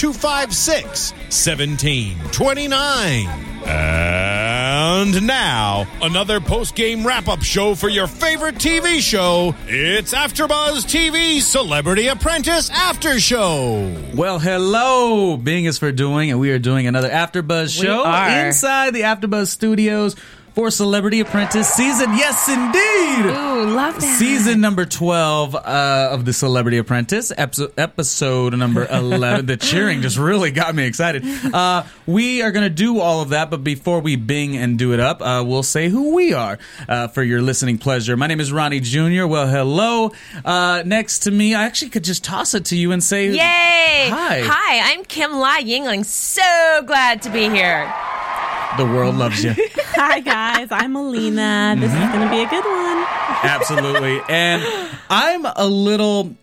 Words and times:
256 0.00 1.12
1729. 1.12 3.26
And 3.66 5.26
now, 5.26 5.86
another 6.00 6.40
post 6.40 6.74
game 6.74 7.06
wrap 7.06 7.28
up 7.28 7.42
show 7.42 7.74
for 7.74 7.90
your 7.90 8.06
favorite 8.06 8.54
TV 8.54 9.00
show. 9.00 9.54
It's 9.66 10.14
AfterBuzz 10.14 10.86
TV 10.86 11.42
Celebrity 11.42 12.06
Apprentice 12.06 12.70
After 12.70 13.20
Show. 13.20 13.94
Well, 14.14 14.38
hello. 14.38 15.36
Bing 15.36 15.66
is 15.66 15.76
for 15.76 15.92
doing, 15.92 16.30
and 16.30 16.40
we 16.40 16.50
are 16.50 16.58
doing 16.58 16.86
another 16.86 17.10
AfterBuzz 17.10 17.78
show 17.78 18.06
are. 18.06 18.46
inside 18.46 18.94
the 18.94 19.02
AfterBuzz 19.02 19.48
studios 19.48 20.16
for 20.60 20.70
Celebrity 20.70 21.20
Apprentice 21.20 21.70
season. 21.70 22.10
Yes, 22.10 22.46
indeed. 22.46 23.30
Ooh, 23.34 23.74
love 23.74 23.94
that. 23.98 24.16
Season 24.18 24.60
number 24.60 24.84
12 24.84 25.54
uh, 25.54 26.08
of 26.12 26.26
the 26.26 26.34
Celebrity 26.34 26.76
Apprentice, 26.76 27.32
episode, 27.34 27.72
episode 27.78 28.54
number 28.58 28.86
11. 28.90 29.46
the 29.46 29.56
cheering 29.56 30.02
just 30.02 30.18
really 30.18 30.50
got 30.50 30.74
me 30.74 30.84
excited. 30.84 31.24
Uh, 31.54 31.84
we 32.06 32.42
are 32.42 32.50
going 32.50 32.64
to 32.64 32.68
do 32.68 33.00
all 33.00 33.22
of 33.22 33.30
that, 33.30 33.48
but 33.48 33.64
before 33.64 34.00
we 34.00 34.16
bing 34.16 34.54
and 34.58 34.78
do 34.78 34.92
it 34.92 35.00
up, 35.00 35.22
uh, 35.22 35.42
we'll 35.46 35.62
say 35.62 35.88
who 35.88 36.14
we 36.14 36.34
are 36.34 36.58
uh, 36.90 37.08
for 37.08 37.22
your 37.22 37.40
listening 37.40 37.78
pleasure. 37.78 38.14
My 38.14 38.26
name 38.26 38.38
is 38.40 38.52
Ronnie 38.52 38.80
Jr. 38.80 39.24
Well, 39.26 39.46
hello. 39.48 40.12
Uh, 40.44 40.82
next 40.84 41.20
to 41.20 41.30
me, 41.30 41.54
I 41.54 41.64
actually 41.64 41.90
could 41.90 42.04
just 42.04 42.22
toss 42.22 42.52
it 42.52 42.66
to 42.66 42.76
you 42.76 42.92
and 42.92 43.02
say, 43.02 43.28
Yay! 43.28 43.38
Hi. 44.10 44.42
Hi, 44.44 44.92
I'm 44.92 45.04
Kimlai 45.04 45.60
Yingling. 45.60 46.04
So 46.04 46.82
glad 46.84 47.22
to 47.22 47.30
be 47.30 47.48
here. 47.48 47.90
The 48.76 48.84
world 48.84 49.16
loves 49.16 49.42
you. 49.42 49.52
Hi 49.96 50.20
guys, 50.20 50.68
I'm 50.70 50.94
Alina. 50.94 51.74
This 51.76 51.90
is 51.90 51.98
mm-hmm. 51.98 52.12
going 52.12 52.28
to 52.28 52.30
be 52.30 52.42
a 52.42 52.48
good 52.48 52.64
one. 52.64 53.04
Absolutely. 53.42 54.20
And 54.28 54.62
I'm 55.10 55.44
a 55.44 55.66
little 55.66 56.36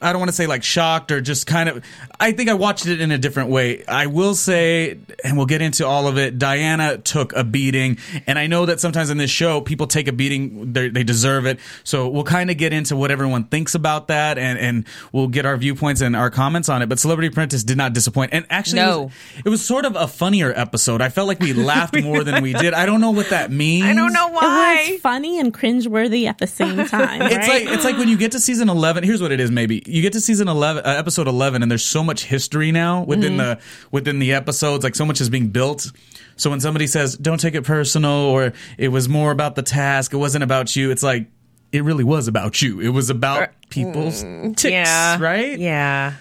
I 0.00 0.12
don't 0.12 0.20
want 0.20 0.28
to 0.28 0.34
say 0.36 0.46
like 0.46 0.62
shocked 0.62 1.10
or 1.10 1.20
just 1.20 1.46
kind 1.46 1.68
of 1.68 1.84
I 2.20 2.32
think 2.32 2.48
I 2.48 2.54
watched 2.54 2.86
it 2.86 3.00
in 3.00 3.10
a 3.10 3.18
different 3.18 3.50
way. 3.50 3.84
I 3.86 4.06
will 4.06 4.34
say 4.34 4.98
and 5.24 5.36
we'll 5.36 5.46
get 5.46 5.60
into 5.60 5.86
all 5.86 6.06
of 6.06 6.16
it. 6.18 6.38
Diana 6.38 6.98
took 6.98 7.32
a 7.34 7.42
beating 7.42 7.98
and 8.26 8.38
I 8.38 8.46
know 8.46 8.66
that 8.66 8.78
sometimes 8.80 9.10
in 9.10 9.18
this 9.18 9.30
show 9.30 9.60
people 9.60 9.86
take 9.88 10.06
a 10.06 10.12
beating 10.12 10.72
they 10.72 10.88
they 10.88 11.02
deserve 11.02 11.46
it. 11.46 11.58
So 11.84 12.08
we'll 12.08 12.22
kind 12.24 12.50
of 12.50 12.56
get 12.56 12.72
into 12.72 12.94
what 12.96 13.10
everyone 13.10 13.44
thinks 13.44 13.74
about 13.74 14.08
that 14.08 14.38
and 14.38 14.58
and 14.58 14.86
we'll 15.12 15.28
get 15.28 15.44
our 15.46 15.56
viewpoints 15.56 16.00
and 16.00 16.14
our 16.14 16.30
comments 16.30 16.68
on 16.68 16.80
it. 16.82 16.88
But 16.88 16.98
Celebrity 17.00 17.28
Apprentice 17.28 17.64
did 17.64 17.76
not 17.76 17.92
disappoint. 17.92 18.32
And 18.32 18.46
actually 18.50 18.82
it, 18.82 18.86
was, 18.86 19.10
it 19.46 19.48
was 19.48 19.64
sort 19.66 19.84
of 19.84 19.96
a 19.96 20.06
funnier 20.06 20.52
episode. 20.54 21.02
I 21.02 21.08
felt 21.08 21.26
like 21.26 21.40
we 21.40 21.52
laughed 21.52 22.00
more 22.02 22.22
than 22.22 22.42
we 22.42 22.52
did. 22.52 22.72
I 22.72 22.86
don't 22.86 23.00
know 23.00 23.10
what 23.10 23.30
that 23.30 23.50
means. 23.50 23.84
I 23.86 23.94
don't 23.94 24.12
know 24.12 24.28
It 24.28 24.34
why. 24.34 24.88
was 24.92 25.00
funny 25.00 25.40
and 25.40 25.52
cringeworthy 25.52 26.26
at 26.26 26.38
the 26.38 26.46
same 26.46 26.86
time. 26.86 27.22
It's 27.22 27.48
like 27.48 27.64
it's 27.64 27.84
like 27.84 27.96
when 27.98 28.08
you 28.08 28.16
get 28.16 28.32
to 28.32 28.38
season 28.40 28.68
eleven. 28.68 29.02
Here's 29.02 29.20
what 29.20 29.32
it 29.32 29.40
is. 29.40 29.50
Maybe 29.50 29.82
you 29.88 30.02
get 30.02 30.12
to 30.12 30.20
season 30.20 30.48
eleven, 30.48 30.84
uh, 30.84 30.88
episode 30.90 31.26
eleven, 31.28 31.62
and 31.62 31.70
there's 31.70 31.84
so 31.84 32.04
much 32.04 32.24
history 32.24 32.70
now 32.72 33.02
within 33.04 33.32
Mm-hmm. 33.36 33.38
the 33.38 33.58
within 33.90 34.18
the 34.18 34.32
episodes. 34.34 34.84
Like 34.84 34.94
so 34.94 35.04
much 35.04 35.20
is 35.20 35.28
being 35.30 35.48
built. 35.48 35.90
So 36.36 36.50
when 36.50 36.60
somebody 36.60 36.86
says, 36.86 37.16
"Don't 37.16 37.40
take 37.40 37.54
it 37.54 37.64
personal," 37.64 38.10
or 38.12 38.52
"It 38.76 38.88
was 38.88 39.08
more 39.08 39.30
about 39.32 39.56
the 39.56 39.62
task. 39.62 40.12
It 40.12 40.18
wasn't 40.18 40.44
about 40.44 40.76
you," 40.76 40.90
it's 40.90 41.02
like 41.02 41.28
it 41.72 41.82
really 41.84 42.04
was 42.04 42.28
about 42.28 42.62
you. 42.62 42.80
It 42.80 42.90
was 42.90 43.10
about 43.10 43.50
people's 43.70 44.22
ticks, 44.56 44.64
yeah. 44.64 45.18
right? 45.20 45.58
Yeah. 45.58 46.14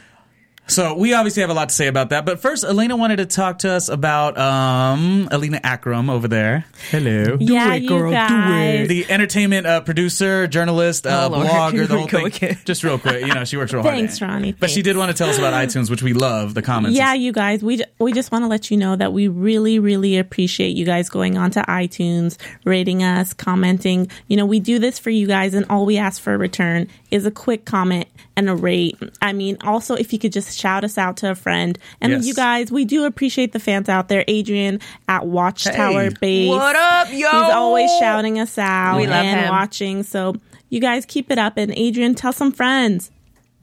So 0.70 0.96
we 0.96 1.14
obviously 1.14 1.42
have 1.42 1.50
a 1.50 1.54
lot 1.54 1.70
to 1.70 1.76
say 1.76 1.88
about 1.88 2.10
that. 2.10 2.26
But 2.26 2.40
first, 2.40 2.64
Elena 2.64 2.96
wanted 2.98 3.18
to 3.18 3.26
talk 3.26 3.60
to 3.60 3.70
us 3.72 3.88
about 3.90 4.38
um 4.38 5.30
Elena 5.32 5.60
Akram 5.64 6.10
over 6.10 6.28
there. 6.28 6.66
Hello. 6.92 7.38
Yeah, 7.40 7.74
you 7.76 8.12
guys. 8.12 8.88
The 8.88 9.10
entertainment 9.10 9.66
uh, 9.66 9.82
producer, 9.82 10.46
journalist, 10.48 11.08
uh, 11.08 11.30
Oh, 11.32 11.36
blogger, 11.48 11.88
the 11.88 11.98
whole 11.98 12.08
thing. 12.08 12.26
again. 12.28 12.58
Just 12.66 12.84
real 12.84 13.00
quick, 13.00 13.26
you 13.26 13.34
know, 13.34 13.46
she 13.46 13.56
works 13.58 13.72
real 13.74 13.82
hard. 13.82 13.96
Thanks. 13.96 14.22
Ronnie, 14.22 14.52
But 14.54 14.70
she 14.70 14.82
did 14.82 14.98
want 14.98 15.10
to 15.12 15.18
tell 15.18 15.30
us 15.30 15.38
about 15.38 15.54
iTunes, 15.68 15.90
which 15.90 16.04
we 16.04 16.14
love. 16.14 16.54
The 16.54 16.62
comments. 16.62 16.98
Yeah, 16.98 17.14
you 17.14 17.32
guys, 17.32 17.64
we, 17.64 17.78
ju- 17.78 17.84
we 18.00 18.12
just 18.14 18.32
want 18.32 18.44
to 18.44 18.48
let 18.48 18.70
you 18.70 18.78
know 18.78 18.96
that 18.96 19.14
we 19.14 19.28
really, 19.28 19.80
really 19.80 20.18
appreciate 20.18 20.76
you 20.76 20.86
guys 20.86 21.10
going 21.10 21.38
onto 21.38 21.62
iTunes, 21.62 22.38
rating 22.66 23.04
us, 23.04 23.34
commenting. 23.34 24.10
You 24.28 24.38
know, 24.38 24.46
we 24.46 24.60
do 24.60 24.80
this 24.80 25.00
for 25.00 25.10
you 25.10 25.28
guys, 25.28 25.54
and 25.54 25.66
all 25.70 25.86
we 25.86 25.98
ask 25.98 26.22
for 26.22 26.34
in 26.34 26.40
return 26.40 26.88
is 27.12 27.26
a 27.26 27.32
quick 27.32 27.66
comment 27.66 28.08
and 28.36 28.50
a 28.50 28.56
rate. 28.56 28.98
I 29.22 29.34
mean, 29.34 29.58
also, 29.62 29.96
if 29.96 30.12
you 30.14 30.20
could 30.20 30.32
just 30.34 30.58
shout 30.58 30.84
us 30.84 30.98
out 30.98 31.18
to 31.18 31.32
a 31.32 31.36
friend. 31.36 31.78
And 32.02 32.12
Yes. 32.12 32.26
you 32.28 32.34
guys, 32.34 32.72
we 32.72 32.86
do 32.86 33.06
appreciate 33.06 33.54
the 33.54 33.60
fans 33.60 33.88
out 33.90 34.10
there. 34.10 34.24
Adrian 34.28 34.80
at 35.08 35.26
Watchtower 35.26 36.04
Hey. 36.04 36.16
Base. 36.20 36.50
What 36.50 36.76
up, 36.76 37.08
yo? 37.10 37.16
He's 37.18 37.54
always 37.54 37.90
shouting 38.00 38.40
us 38.40 38.58
out 38.58 38.98
We 38.98 39.08
love 39.08 39.26
and 39.26 39.40
him. 39.42 39.50
watching. 39.50 40.04
So, 40.04 40.36
you 40.70 40.82
guys 40.82 41.06
keep 41.06 41.32
it 41.32 41.38
up. 41.38 41.56
And 41.58 41.72
Adrian, 41.78 42.14
tell 42.14 42.34
some 42.34 42.52
friends. 42.52 43.10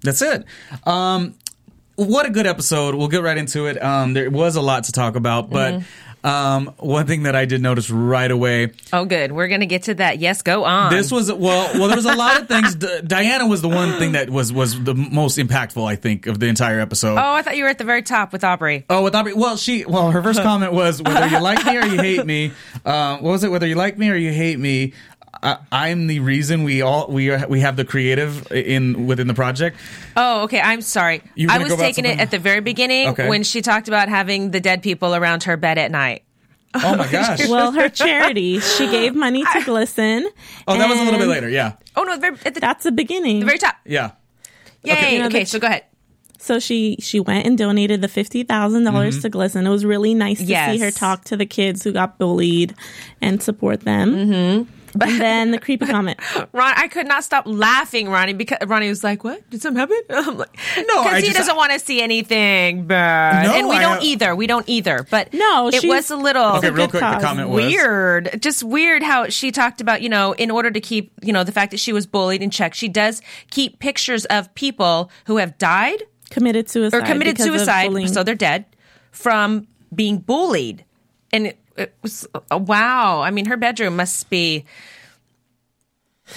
That's 0.02 0.22
it. 0.22 0.44
Um, 0.84 1.34
what 1.96 2.26
a 2.26 2.30
good 2.30 2.46
episode. 2.46 2.94
We'll 2.94 3.08
get 3.08 3.22
right 3.22 3.36
into 3.38 3.66
it. 3.66 3.80
Um, 3.82 4.14
there 4.14 4.30
was 4.30 4.56
a 4.56 4.62
lot 4.62 4.84
to 4.84 4.92
talk 4.92 5.16
about, 5.16 5.50
but 5.50 5.74
Mm-hmm. 5.74 5.84
Um, 6.24 6.72
one 6.78 7.06
thing 7.06 7.24
that 7.24 7.36
I 7.36 7.44
did 7.44 7.60
notice 7.62 7.90
right 7.90 8.30
away 8.30 8.72
Oh, 8.92 9.04
good. 9.04 9.30
We're 9.32 9.48
going 9.48 9.60
to 9.60 9.66
get 9.66 9.84
to 9.84 9.94
that. 9.94 10.18
Yes, 10.18 10.42
go 10.42 10.64
on. 10.64 10.90
This 10.92 11.12
was 11.12 11.30
well, 11.32 11.70
well. 11.78 11.88
There 11.88 11.96
was 11.96 12.06
a 12.06 12.14
lot 12.14 12.40
of 12.40 12.48
things. 12.48 12.74
D- 12.76 13.00
Diana 13.06 13.46
was 13.46 13.60
the 13.62 13.68
one 13.68 13.98
thing 13.98 14.12
that 14.12 14.30
was 14.30 14.52
was 14.52 14.82
the 14.82 14.94
most 14.94 15.38
impactful, 15.38 15.84
I 15.86 15.96
think, 15.96 16.26
of 16.26 16.40
the 16.40 16.46
entire 16.46 16.80
episode. 16.80 17.16
oh, 17.18 17.32
I 17.34 17.42
thought 17.42 17.56
you 17.56 17.64
were 17.64 17.70
at 17.70 17.78
the 17.78 17.84
very 17.84 18.02
top 18.02 18.32
with 18.32 18.42
Aubrey. 18.42 18.84
Oh, 18.88 19.04
with 19.04 19.14
Aubrey. 19.14 19.34
Well, 19.34 19.56
she. 19.56 19.84
Well, 19.84 20.10
her 20.10 20.22
first 20.22 20.42
comment 20.42 20.72
was 20.72 21.02
whether 21.02 21.26
you 21.28 21.40
like 21.40 21.64
me 21.66 21.76
or 21.76 21.84
you 21.84 21.98
hate 21.98 22.24
me. 22.24 22.52
Uh, 22.84 23.18
what 23.18 23.30
was 23.30 23.44
it? 23.44 23.50
Whether 23.50 23.66
you 23.66 23.74
like 23.74 23.98
me 23.98 24.10
or 24.10 24.16
you 24.16 24.32
hate 24.32 24.58
me. 24.58 24.92
I, 25.44 25.58
I'm 25.70 26.06
the 26.06 26.20
reason 26.20 26.64
we 26.64 26.80
all 26.82 27.06
we 27.08 27.30
are, 27.30 27.46
we 27.46 27.60
have 27.60 27.76
the 27.76 27.84
creative 27.84 28.50
in 28.50 29.06
within 29.06 29.26
the 29.28 29.34
project. 29.34 29.76
Oh, 30.16 30.44
okay. 30.44 30.60
I'm 30.60 30.80
sorry. 30.80 31.22
I 31.48 31.58
was 31.58 31.76
taking 31.76 32.06
it 32.06 32.18
at 32.18 32.30
the 32.30 32.38
very 32.38 32.60
beginning 32.60 33.08
Okay. 33.08 33.28
when 33.28 33.42
she 33.42 33.60
talked 33.62 33.86
about 33.86 34.08
having 34.08 34.50
the 34.52 34.60
dead 34.60 34.82
people 34.82 35.14
around 35.14 35.42
her 35.44 35.56
bed 35.58 35.76
at 35.78 35.90
night. 35.90 36.22
Oh 36.76 36.96
my 36.96 37.06
gosh! 37.06 37.46
Well, 37.48 37.70
her 37.72 37.88
charity, 37.88 38.58
she 38.58 38.88
gave 38.90 39.14
money 39.14 39.44
to 39.44 39.58
GLSEN. 39.60 40.24
oh, 40.66 40.76
that 40.76 40.88
was 40.88 40.98
a 40.98 41.04
little 41.04 41.20
bit 41.20 41.28
later. 41.28 41.48
Yeah, 41.48 41.74
Oh, 41.94 42.02
no, 42.02 42.14
the 42.16 42.20
very, 42.20 42.36
at 42.44 42.54
the, 42.54 42.60
That's 42.60 42.82
the 42.82 42.90
beginning. 42.90 43.38
the 43.40 43.46
very 43.46 43.58
top. 43.58 43.76
yeah. 43.84 44.10
Yay. 44.82 44.92
Okay. 44.92 44.98
Okay, 45.06 45.16
You 45.16 45.22
know, 45.22 45.28
the- 45.28 45.44
so 45.44 45.58
go 45.60 45.68
ahead. 45.68 45.84
So 46.38 46.58
she 46.58 46.96
she 47.00 47.20
went 47.20 47.46
and 47.46 47.56
donated 47.56 48.00
the 48.02 48.08
fifty 48.08 48.44
Mm-hmm. 48.44 48.84
dollars 48.84 49.22
to 49.22 49.30
GLSEN. 49.30 49.64
It 49.66 49.68
was 49.70 49.84
really 49.84 50.14
nice 50.14 50.38
to 50.38 50.44
Yes. 50.44 50.72
see 50.72 50.78
her 50.80 50.90
talk 50.90 51.24
to 51.26 51.36
the 51.36 51.46
kids 51.46 51.84
who 51.84 51.92
got 51.92 52.18
bullied 52.18 52.74
and 53.22 53.40
support 53.42 53.80
them. 53.82 54.14
Mm-hmm. 54.14 54.70
And 55.00 55.20
then 55.20 55.50
the 55.50 55.58
creepy 55.58 55.86
comment. 55.86 56.18
Ron, 56.52 56.72
I 56.76 56.88
could 56.88 57.06
not 57.06 57.24
stop 57.24 57.44
laughing, 57.46 58.08
Ronnie, 58.08 58.32
because 58.32 58.58
Ronnie 58.66 58.88
was 58.88 59.02
like, 59.02 59.24
"What? 59.24 59.48
Did 59.50 59.60
something 59.62 59.78
happen?" 59.80 59.98
I'm 60.10 60.38
like, 60.38 60.56
No, 60.86 61.00
I 61.00 61.04
because 61.04 61.20
he 61.20 61.26
just- 61.28 61.38
doesn't 61.38 61.56
want 61.56 61.72
to 61.72 61.78
see 61.78 62.00
anything 62.00 62.86
bad, 62.86 63.46
No, 63.46 63.54
and 63.54 63.68
we 63.68 63.76
I 63.76 63.80
don't 63.80 63.94
have- 63.94 64.02
either. 64.04 64.34
We 64.36 64.46
don't 64.46 64.68
either. 64.68 65.06
But 65.10 65.32
No, 65.34 65.68
it 65.72 65.84
was 65.86 66.10
a 66.10 66.16
little 66.16 66.56
Okay, 66.56 66.70
real 66.70 66.86
good 66.86 66.90
quick. 66.90 67.00
The 67.02 67.26
comment 67.26 67.48
was 67.48 67.64
weird, 67.64 68.40
just 68.40 68.62
weird 68.62 69.02
how 69.02 69.28
she 69.28 69.50
talked 69.52 69.80
about, 69.80 70.02
you 70.02 70.08
know, 70.08 70.32
in 70.32 70.50
order 70.50 70.70
to 70.70 70.80
keep, 70.80 71.12
you 71.22 71.32
know, 71.32 71.44
the 71.44 71.52
fact 71.52 71.70
that 71.72 71.80
she 71.80 71.92
was 71.92 72.06
bullied 72.06 72.42
in 72.42 72.50
check, 72.50 72.74
she 72.74 72.88
does 72.88 73.20
keep 73.50 73.78
pictures 73.80 74.24
of 74.26 74.54
people 74.54 75.10
who 75.26 75.38
have 75.38 75.58
died 75.58 76.02
Committed 76.30 76.68
suicide. 76.68 76.96
or 76.96 77.02
committed 77.02 77.38
suicide, 77.38 78.08
so 78.10 78.22
they're 78.22 78.34
dead 78.34 78.64
from 79.12 79.66
being 79.94 80.18
bullied, 80.18 80.84
and 81.32 81.46
it, 81.48 81.58
it 81.76 81.94
was 82.02 82.26
uh, 82.34 82.58
wow. 82.58 83.20
I 83.20 83.30
mean, 83.30 83.46
her 83.46 83.56
bedroom 83.56 83.96
must 83.96 84.28
be. 84.30 84.64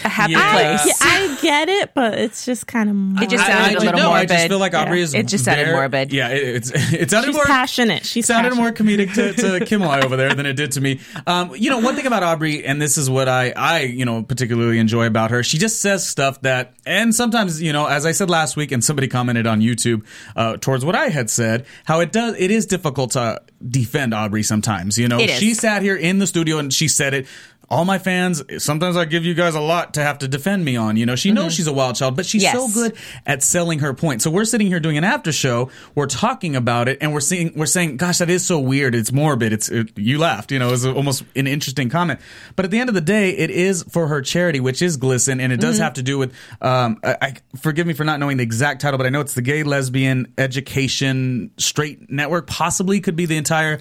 A 0.03 0.09
happy 0.09 0.33
Yeah. 0.33 0.51
place. 0.77 0.85
Yeah, 0.85 0.93
I 0.99 1.37
get 1.41 1.69
it, 1.69 1.93
but 1.93 2.15
it's 2.15 2.45
just 2.45 2.67
kind 2.67 2.89
of. 3.17 3.23
It 3.23 3.29
just 3.29 3.41
I- 3.45 3.47
sounded 3.47 3.63
I 3.63 3.67
a 3.67 3.79
ju- 3.79 3.85
little 3.85 3.99
no, 4.01 4.11
I 4.11 4.25
just 4.25 4.47
feel 4.49 4.59
like 4.59 4.73
Aubrey 4.73 4.97
Yeah. 4.97 5.03
is. 5.05 5.13
It 5.13 5.27
just 5.27 5.45
sounded 5.45 5.63
very- 5.63 5.75
morbid. 5.77 6.11
Yeah, 6.11 6.27
it, 6.27 6.43
it's 6.55 6.71
it 6.93 7.09
sounded 7.09 7.27
She's 7.29 7.35
more 7.35 7.45
passionate. 7.45 8.05
She 8.05 8.21
sounded 8.21 8.49
passionate. 8.49 8.61
more 8.61 8.71
comedic 8.73 9.13
to, 9.13 9.33
to 9.33 9.65
Kimlai 9.65 10.03
over 10.03 10.17
there 10.17 10.33
than 10.33 10.45
it 10.45 10.53
did 10.57 10.73
to 10.73 10.81
me. 10.81 10.99
Um, 11.25 11.53
you 11.55 11.69
know, 11.69 11.77
one 11.79 11.95
thing 11.95 12.05
about 12.05 12.21
Aubrey, 12.21 12.65
and 12.65 12.81
this 12.81 12.97
is 12.97 13.09
what 13.09 13.29
I, 13.29 13.53
I, 13.55 13.79
you 13.83 14.03
know, 14.03 14.23
particularly 14.23 14.77
enjoy 14.79 15.05
about 15.07 15.31
her. 15.31 15.41
She 15.41 15.57
just 15.57 15.79
says 15.79 16.05
stuff 16.05 16.41
that, 16.41 16.73
and 16.85 17.15
sometimes, 17.15 17.61
you 17.61 17.71
know, 17.71 17.85
as 17.85 18.05
I 18.05 18.11
said 18.11 18.29
last 18.29 18.57
week, 18.57 18.73
and 18.73 18.83
somebody 18.83 19.07
commented 19.07 19.47
on 19.47 19.61
YouTube 19.61 20.05
uh, 20.35 20.57
towards 20.57 20.83
what 20.83 20.95
I 20.95 21.07
had 21.07 21.29
said, 21.29 21.65
how 21.85 22.01
it 22.01 22.11
does, 22.11 22.35
it 22.37 22.51
is 22.51 22.65
difficult 22.65 23.11
to 23.11 23.41
defend 23.67 24.13
Aubrey 24.13 24.43
sometimes. 24.43 24.97
You 24.97 25.07
know, 25.07 25.17
It 25.19 25.29
is. 25.29 25.39
she 25.39 25.53
sat 25.53 25.81
here 25.81 25.95
in 25.95 26.19
the 26.19 26.27
studio 26.27 26.57
and 26.57 26.73
she 26.73 26.89
said 26.89 27.13
it. 27.13 27.25
All 27.69 27.83
my 27.83 27.97
fans, 27.97 28.41
sometimes 28.63 28.95
I 28.95 29.03
give 29.03 29.25
you 29.25 29.33
guys 29.33 29.53
a 29.53 29.59
lot 29.59 29.95
to 29.95 30.01
have 30.01 30.19
to 30.19 30.27
defend 30.29 30.63
me 30.63 30.77
on. 30.77 30.95
You 30.95 31.05
know, 31.05 31.15
she 31.17 31.31
knows 31.31 31.53
she's 31.53 31.67
a 31.67 31.73
wild 31.73 31.97
child, 31.97 32.15
but 32.15 32.25
she's 32.25 32.41
Yes. 32.43 32.53
so 32.55 32.69
good 32.69 32.95
at 33.25 33.43
selling 33.43 33.79
her 33.79 33.93
point. 33.93 34.21
So 34.21 34.31
we're 34.31 34.45
sitting 34.45 34.67
here 34.67 34.79
doing 34.79 34.97
an 34.97 35.03
after 35.03 35.33
show. 35.33 35.69
We're 35.93 36.05
talking 36.05 36.55
about 36.55 36.87
it, 36.87 36.99
and 37.01 37.11
we're 37.11 37.19
seeing 37.19 37.51
we're 37.57 37.65
saying, 37.65 37.97
"Gosh, 37.97 38.19
that 38.19 38.29
is 38.29 38.45
so 38.45 38.57
weird. 38.57 38.95
It's 38.95 39.11
morbid. 39.11 39.51
It's 39.51 39.67
it, 39.67 39.89
you 39.97 40.17
laughed. 40.17 40.51
You 40.53 40.59
know, 40.59 40.71
it's 40.71 40.85
almost 40.85 41.23
an 41.35 41.45
interesting 41.47 41.89
comment." 41.89 42.21
But 42.55 42.63
at 42.63 42.71
the 42.71 42.79
end 42.79 42.87
of 42.87 42.95
the 42.95 43.01
day, 43.01 43.31
it 43.31 43.49
is 43.49 43.83
for 43.83 44.07
her 44.07 44.21
charity, 44.21 44.61
which 44.61 44.81
is 44.81 44.97
GLSEN, 44.97 45.41
and 45.41 45.51
it 45.51 45.59
does 45.59 45.77
have 45.79 45.93
to 45.95 46.03
do 46.03 46.17
with. 46.17 46.33
Um, 46.61 46.99
I, 47.03 47.17
I 47.21 47.33
forgive 47.57 47.85
me 47.85 47.93
for 47.93 48.05
not 48.05 48.19
knowing 48.21 48.37
the 48.37 48.43
exact 48.43 48.81
title, 48.81 48.97
but 48.97 49.05
I 49.07 49.09
know 49.09 49.19
it's 49.19 49.33
the 49.33 49.41
Gay 49.41 49.63
Lesbian 49.63 50.33
Education 50.37 51.51
Straight 51.57 52.09
Network. 52.09 52.47
Possibly 52.47 53.01
could 53.01 53.15
be 53.17 53.25
the 53.25 53.35
entire 53.37 53.79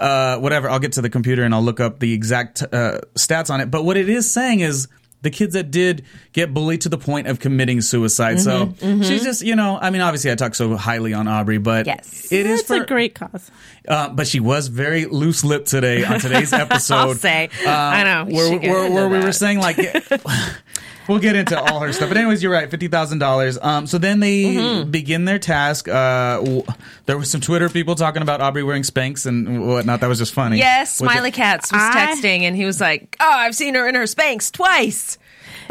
uh, 0.00 0.38
whatever. 0.38 0.68
I'll 0.68 0.78
get 0.80 0.92
to 0.92 1.02
the 1.02 1.10
computer 1.10 1.44
and 1.44 1.54
I'll 1.54 1.62
look 1.62 1.78
up 1.80 2.00
the 2.00 2.12
exact 2.12 2.62
uh, 2.62 3.00
stats 3.14 3.50
on 3.50 3.60
it. 3.60 3.70
But 3.70 3.84
what 3.84 3.96
it 3.96 4.08
is 4.08 4.32
saying 4.32 4.60
is 4.60 4.88
the 5.22 5.30
kids 5.30 5.52
that 5.52 5.70
did 5.70 6.02
get 6.32 6.54
bullied 6.54 6.80
to 6.80 6.88
the 6.88 6.96
point 6.96 7.26
of 7.26 7.38
committing 7.40 7.82
suicide. 7.82 8.40
so 8.40 8.72
she's 8.80 9.22
just, 9.22 9.42
you 9.42 9.54
know, 9.54 9.78
I 9.80 9.90
mean, 9.90 10.00
obviously 10.00 10.32
I 10.32 10.34
talk 10.34 10.54
so 10.54 10.74
highly 10.76 11.12
on 11.12 11.28
Aubrey, 11.28 11.58
but 11.58 11.84
Yes. 11.84 12.32
it 12.32 12.46
is 12.46 12.60
It's 12.60 12.68
for 12.68 12.76
a 12.82 12.86
great 12.86 13.14
cause. 13.14 13.50
uh, 13.86 14.08
but 14.08 14.26
she 14.26 14.40
was 14.40 14.68
very 14.68 15.04
loose 15.04 15.44
lipped 15.44 15.68
today 15.68 16.04
on 16.04 16.20
today's 16.20 16.52
episode. 16.54 16.94
I'll 16.94 17.14
say. 17.14 17.50
I 17.66 18.02
know. 18.04 18.34
Where, 18.34 18.48
She 18.62 18.68
where, 18.70 18.90
where 18.90 19.08
we 19.10 19.18
were 19.18 19.32
saying 19.32 19.58
like, 19.60 19.76
we'll 21.08 21.18
get 21.18 21.36
into 21.36 21.58
all 21.60 21.80
her 21.80 21.92
stuff. 21.92 22.08
But 22.08 22.16
anyways, 22.18 22.42
you're 22.42 22.52
right, 22.52 22.70
fifty 22.70 22.88
thousand 22.88 23.18
dollars. 23.18 23.58
Um, 23.60 23.86
so 23.86 23.98
then 23.98 24.20
they 24.20 24.44
Mm-hmm. 24.44 24.90
begin 24.90 25.24
their 25.24 25.38
task. 25.38 25.88
Uh, 25.88 26.36
w- 26.38 26.62
there 27.06 27.16
was 27.18 27.30
some 27.30 27.40
Twitter 27.40 27.68
people 27.68 27.94
talking 27.94 28.22
about 28.22 28.40
Aubrey 28.40 28.62
wearing 28.62 28.82
Spanx 28.82 29.26
and 29.26 29.66
whatnot. 29.66 30.00
That 30.00 30.08
was 30.08 30.18
just 30.18 30.32
funny. 30.34 30.58
Yes, 30.58 30.96
Smiley 30.96 31.30
Cats 31.30 31.70
was 31.72 31.80
I- 31.82 32.06
texting 32.14 32.42
and 32.42 32.56
he 32.56 32.64
was 32.64 32.80
like, 32.80 33.16
"Oh, 33.20 33.30
I've 33.30 33.54
seen 33.54 33.74
her 33.74 33.88
in 33.88 33.94
her 33.94 34.04
Spanx 34.04 34.50
twice." 34.52 35.18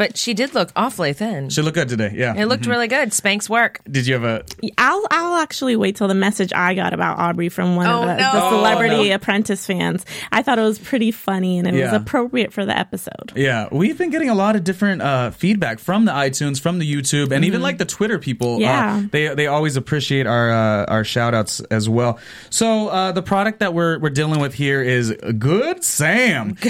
But 0.00 0.16
she 0.16 0.32
did 0.32 0.54
look 0.54 0.70
awfully 0.74 1.12
thin. 1.12 1.50
She 1.50 1.60
looked 1.60 1.74
good 1.74 1.90
today. 1.90 2.10
Yeah. 2.14 2.32
It 2.34 2.46
looked 2.46 2.64
really 2.64 2.88
good. 2.88 3.10
Spanx 3.10 3.50
work. 3.50 3.80
Did 3.84 4.06
you 4.06 4.14
have 4.14 4.24
a? 4.24 4.44
I'll 4.78 5.06
I'll 5.10 5.36
actually 5.42 5.76
wait 5.76 5.96
till 5.96 6.08
the 6.08 6.14
message 6.14 6.54
I 6.54 6.72
got 6.74 6.94
about 6.94 7.18
Aubrey 7.18 7.50
from 7.50 7.76
one 7.76 7.86
Oh, 7.86 8.00
of 8.00 8.06
the, 8.06 8.16
no. 8.16 8.32
the 8.32 8.42
Oh, 8.42 8.50
Celebrity 8.52 9.10
no. 9.10 9.14
Apprentice 9.16 9.66
fans. 9.66 10.06
I 10.32 10.40
thought 10.40 10.58
it 10.58 10.62
was 10.62 10.78
pretty 10.78 11.10
funny 11.10 11.58
and 11.58 11.68
it 11.68 11.74
Yeah. 11.74 11.92
was 11.92 12.00
appropriate 12.00 12.50
for 12.54 12.64
the 12.64 12.74
episode. 12.74 13.34
Yeah, 13.36 13.68
we've 13.70 13.98
been 13.98 14.08
getting 14.08 14.30
a 14.30 14.34
lot 14.34 14.56
of 14.56 14.64
different 14.64 15.02
uh, 15.02 15.32
feedback 15.32 15.78
from 15.78 16.06
the 16.06 16.12
iTunes, 16.12 16.58
from 16.58 16.78
the 16.78 16.90
YouTube, 16.90 17.30
and 17.30 17.44
even 17.44 17.60
like 17.60 17.76
the 17.76 17.84
Twitter 17.84 18.18
people. 18.18 18.54
Mm-hmm. 18.54 18.62
Yeah. 18.62 18.96
uh, 18.96 19.08
they 19.12 19.34
they 19.34 19.46
always 19.48 19.76
appreciate 19.76 20.26
our 20.26 20.50
uh, 20.50 20.84
our 20.86 21.04
shout 21.04 21.34
outs 21.34 21.60
as 21.70 21.90
well. 21.90 22.18
So 22.48 22.88
uh, 22.88 23.12
the 23.12 23.22
product 23.22 23.58
that 23.60 23.74
we're 23.74 23.98
we're 23.98 24.08
dealing 24.08 24.40
with 24.40 24.54
here 24.54 24.82
is 24.82 25.14
Good 25.38 25.84
Sam, 25.84 26.56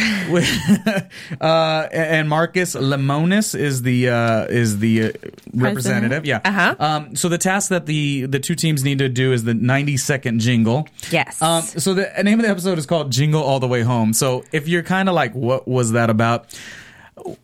uh, 1.41 1.89
and 1.93 2.29
Marcus 2.29 2.75
Lemonis 3.21 3.59
is 3.59 3.83
the 3.83 4.09
uh, 4.09 4.45
is 4.47 4.79
the 4.79 5.03
uh, 5.05 5.13
representative. 5.55 6.25
Yeah. 6.27 6.41
Uh-huh. 6.45 6.75
Um, 6.79 7.17
so 7.17 7.29
the 7.29 7.39
task 7.39 7.71
that 7.71 7.87
the 7.87 8.27
the 8.27 8.39
two 8.41 8.55
teams 8.55 8.85
need 8.85 8.99
to 8.99 9.09
do 9.09 9.33
is 9.33 9.45
the 9.45 9.55
ninety 9.55 9.97
second 9.97 10.41
jingle. 10.41 10.89
Yes. 11.11 11.41
Um, 11.43 11.63
so 11.63 11.95
the 11.95 12.11
name 12.23 12.39
of 12.41 12.45
the 12.45 12.51
episode 12.51 12.79
is 12.79 12.87
called 12.87 13.13
Jingle 13.13 13.43
All 13.43 13.61
the 13.61 13.69
Way 13.69 13.83
Home. 13.83 14.13
So 14.13 14.45
if 14.53 14.69
you're 14.69 14.83
kind 14.83 15.09
of 15.09 15.15
like, 15.15 15.35
what 15.35 15.67
was 15.69 15.93
that 15.93 16.11
about? 16.11 16.47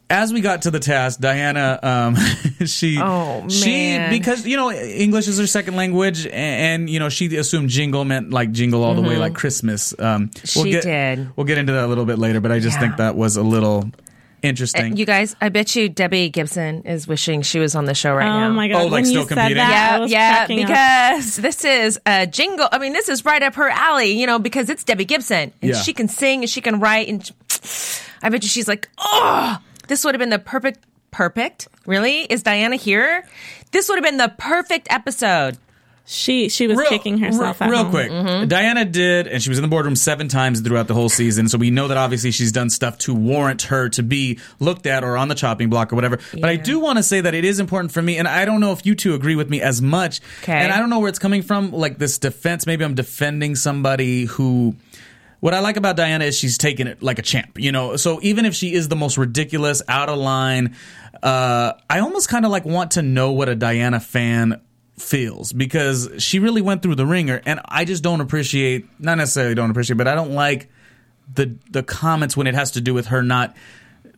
As 0.08 0.32
we 0.32 0.40
got 0.40 0.62
to 0.62 0.70
the 0.70 0.80
task, 0.80 1.20
Diana, 1.20 1.78
um, 1.82 2.16
she, 2.66 2.98
Oh, 2.98 3.46
she, 3.50 3.98
because 4.08 4.46
you 4.46 4.56
know 4.56 4.72
English 4.72 5.28
is 5.28 5.38
her 5.38 5.46
second 5.46 5.76
language, 5.76 6.24
and, 6.24 6.32
and 6.34 6.90
you 6.90 6.98
know 6.98 7.10
she 7.10 7.36
assumed 7.36 7.68
jingle 7.68 8.02
meant 8.06 8.30
like 8.30 8.52
jingle 8.52 8.82
all 8.82 8.94
the 8.94 9.02
way, 9.02 9.18
like 9.18 9.34
Christmas. 9.34 9.92
Um, 9.98 10.28
Mm-hmm. 10.30 10.46
She 10.62 10.70
get, 10.70 10.82
did. 10.84 11.36
We'll 11.36 11.44
get 11.44 11.58
into 11.58 11.72
that 11.74 11.84
a 11.84 11.88
little 11.88 12.06
bit 12.06 12.18
later, 12.18 12.40
but 12.40 12.52
I 12.52 12.58
just 12.58 12.76
Yeah. 12.76 12.80
think 12.80 12.96
that 12.96 13.16
was 13.16 13.36
a 13.36 13.42
little 13.42 13.90
interesting. 14.48 14.92
Uh, 14.92 14.96
you 14.96 15.04
guys, 15.06 15.34
I 15.40 15.48
bet 15.48 15.74
you 15.76 15.88
Debbie 15.88 16.28
Gibson 16.30 16.82
is 16.82 17.06
wishing 17.08 17.42
she 17.42 17.58
was 17.58 17.74
on 17.74 17.84
the 17.84 17.94
show 17.94 18.14
right 18.14 18.26
oh 18.28 18.40
now. 18.40 18.48
Oh 18.48 18.52
my 18.52 18.68
god! 18.68 18.80
Oh, 18.80 18.84
like 18.84 18.92
when 18.92 19.04
still 19.04 19.22
you 19.22 19.28
said 19.28 19.34
competing? 19.36 19.56
that, 19.58 19.68
I 19.68 19.72
Yeah, 19.94 19.98
was 20.00 20.10
yeah, 20.12 20.36
cracking 20.36 20.62
up. 20.62 20.68
because 20.68 21.36
this 21.36 21.64
is 21.64 22.00
a 22.06 22.26
jingle. 22.26 22.68
I 22.72 22.78
mean, 22.78 22.92
this 22.92 23.08
is 23.08 23.24
right 23.24 23.42
up 23.42 23.54
her 23.56 23.68
alley, 23.68 24.12
you 24.18 24.26
know, 24.26 24.38
because 24.38 24.70
it's 24.70 24.84
Debbie 24.84 25.04
Gibson 25.04 25.52
and 25.62 25.70
Yeah. 25.70 25.76
she 25.82 25.92
can 25.92 26.08
sing 26.08 26.42
and 26.42 26.50
she 26.50 26.60
can 26.60 26.80
write. 26.80 27.08
And 27.08 27.30
I 28.22 28.28
bet 28.28 28.42
you 28.42 28.48
she's 28.48 28.68
like, 28.68 28.88
oh, 28.98 29.58
this 29.88 30.04
would 30.04 30.14
have 30.14 30.20
been 30.20 30.30
the 30.30 30.38
perfect, 30.38 30.80
perfect. 31.10 31.68
Really? 31.86 32.22
Is 32.22 32.42
Diana 32.42 32.76
here? 32.76 33.24
This 33.72 33.88
would 33.88 33.96
have 33.96 34.04
been 34.04 34.16
the 34.16 34.32
perfect 34.38 34.88
episode. 34.90 35.58
She 36.08 36.48
she 36.48 36.68
was 36.68 36.80
kicking 36.88 37.18
herself 37.18 37.60
real, 37.60 37.70
real 37.70 37.90
quick. 37.90 38.12
Mm-hmm. 38.12 38.46
Diana 38.46 38.84
did, 38.84 39.26
and 39.26 39.42
she 39.42 39.48
was 39.48 39.58
in 39.58 39.62
the 39.62 39.68
boardroom 39.68 39.96
seven 39.96 40.28
times 40.28 40.60
throughout 40.60 40.86
the 40.86 40.94
whole 40.94 41.08
season. 41.08 41.48
So 41.48 41.58
we 41.58 41.70
know 41.72 41.88
that 41.88 41.96
obviously 41.96 42.30
she's 42.30 42.52
done 42.52 42.70
stuff 42.70 42.96
to 42.98 43.14
warrant 43.14 43.62
her 43.62 43.88
to 43.90 44.04
be 44.04 44.38
looked 44.60 44.86
at 44.86 45.02
or 45.02 45.16
on 45.16 45.26
the 45.26 45.34
chopping 45.34 45.68
block 45.68 45.92
or 45.92 45.96
whatever. 45.96 46.20
But 46.32 46.44
I 46.44 46.54
do 46.54 46.78
want 46.78 46.98
to 46.98 47.02
say 47.02 47.20
that 47.20 47.34
it 47.34 47.44
is 47.44 47.58
important 47.58 47.90
for 47.90 48.00
me, 48.00 48.18
and 48.18 48.28
I 48.28 48.44
don't 48.44 48.60
know 48.60 48.70
if 48.70 48.86
you 48.86 48.94
two 48.94 49.14
agree 49.14 49.34
with 49.34 49.50
me 49.50 49.60
as 49.60 49.82
much. 49.82 50.20
Okay. 50.44 50.52
And 50.52 50.72
I 50.72 50.78
don't 50.78 50.90
know 50.90 51.00
where 51.00 51.08
it's 51.08 51.18
coming 51.18 51.42
from, 51.42 51.72
like 51.72 51.98
this 51.98 52.18
defense. 52.18 52.66
Maybe 52.66 52.84
I'm 52.84 52.94
defending 52.94 53.56
somebody 53.56 54.26
who. 54.26 54.76
What 55.40 55.52
I 55.52 55.60
like 55.60 55.76
about 55.76 55.96
Diana 55.96 56.24
is 56.24 56.36
she's 56.36 56.56
taking 56.56 56.86
it 56.86 57.02
like 57.02 57.18
a 57.18 57.22
champ, 57.22 57.58
you 57.58 57.70
know. 57.70 57.96
So 57.96 58.20
even 58.22 58.46
if 58.46 58.54
she 58.54 58.72
is 58.72 58.88
the 58.88 58.96
most 58.96 59.18
ridiculous, 59.18 59.82
out 59.86 60.08
of 60.08 60.18
line, 60.18 60.74
uh, 61.22 61.74
I 61.90 61.98
almost 62.00 62.28
kind 62.28 62.44
of 62.44 62.50
like 62.50 62.64
want 62.64 62.92
to 62.92 63.02
know 63.02 63.32
what 63.32 63.48
a 63.48 63.54
Diana 63.54 64.00
fan 64.00 64.60
feels 64.98 65.52
because 65.52 66.10
she 66.18 66.38
really 66.38 66.62
went 66.62 66.82
through 66.82 66.94
the 66.94 67.06
ringer, 67.06 67.40
and 67.44 67.60
I 67.64 67.84
just 67.84 68.02
don't 68.02 68.20
appreciate, 68.20 68.86
not 68.98 69.18
necessarily 69.18 69.54
don't 69.54 69.70
appreciate, 69.70 69.96
but 69.96 70.08
I 70.08 70.14
don't 70.14 70.32
like 70.32 70.68
the 71.32 71.56
the 71.70 71.82
comments 71.82 72.36
when 72.36 72.46
it 72.46 72.54
has 72.54 72.72
to 72.72 72.80
do 72.80 72.94
with 72.94 73.06
her 73.06 73.22
not 73.22 73.56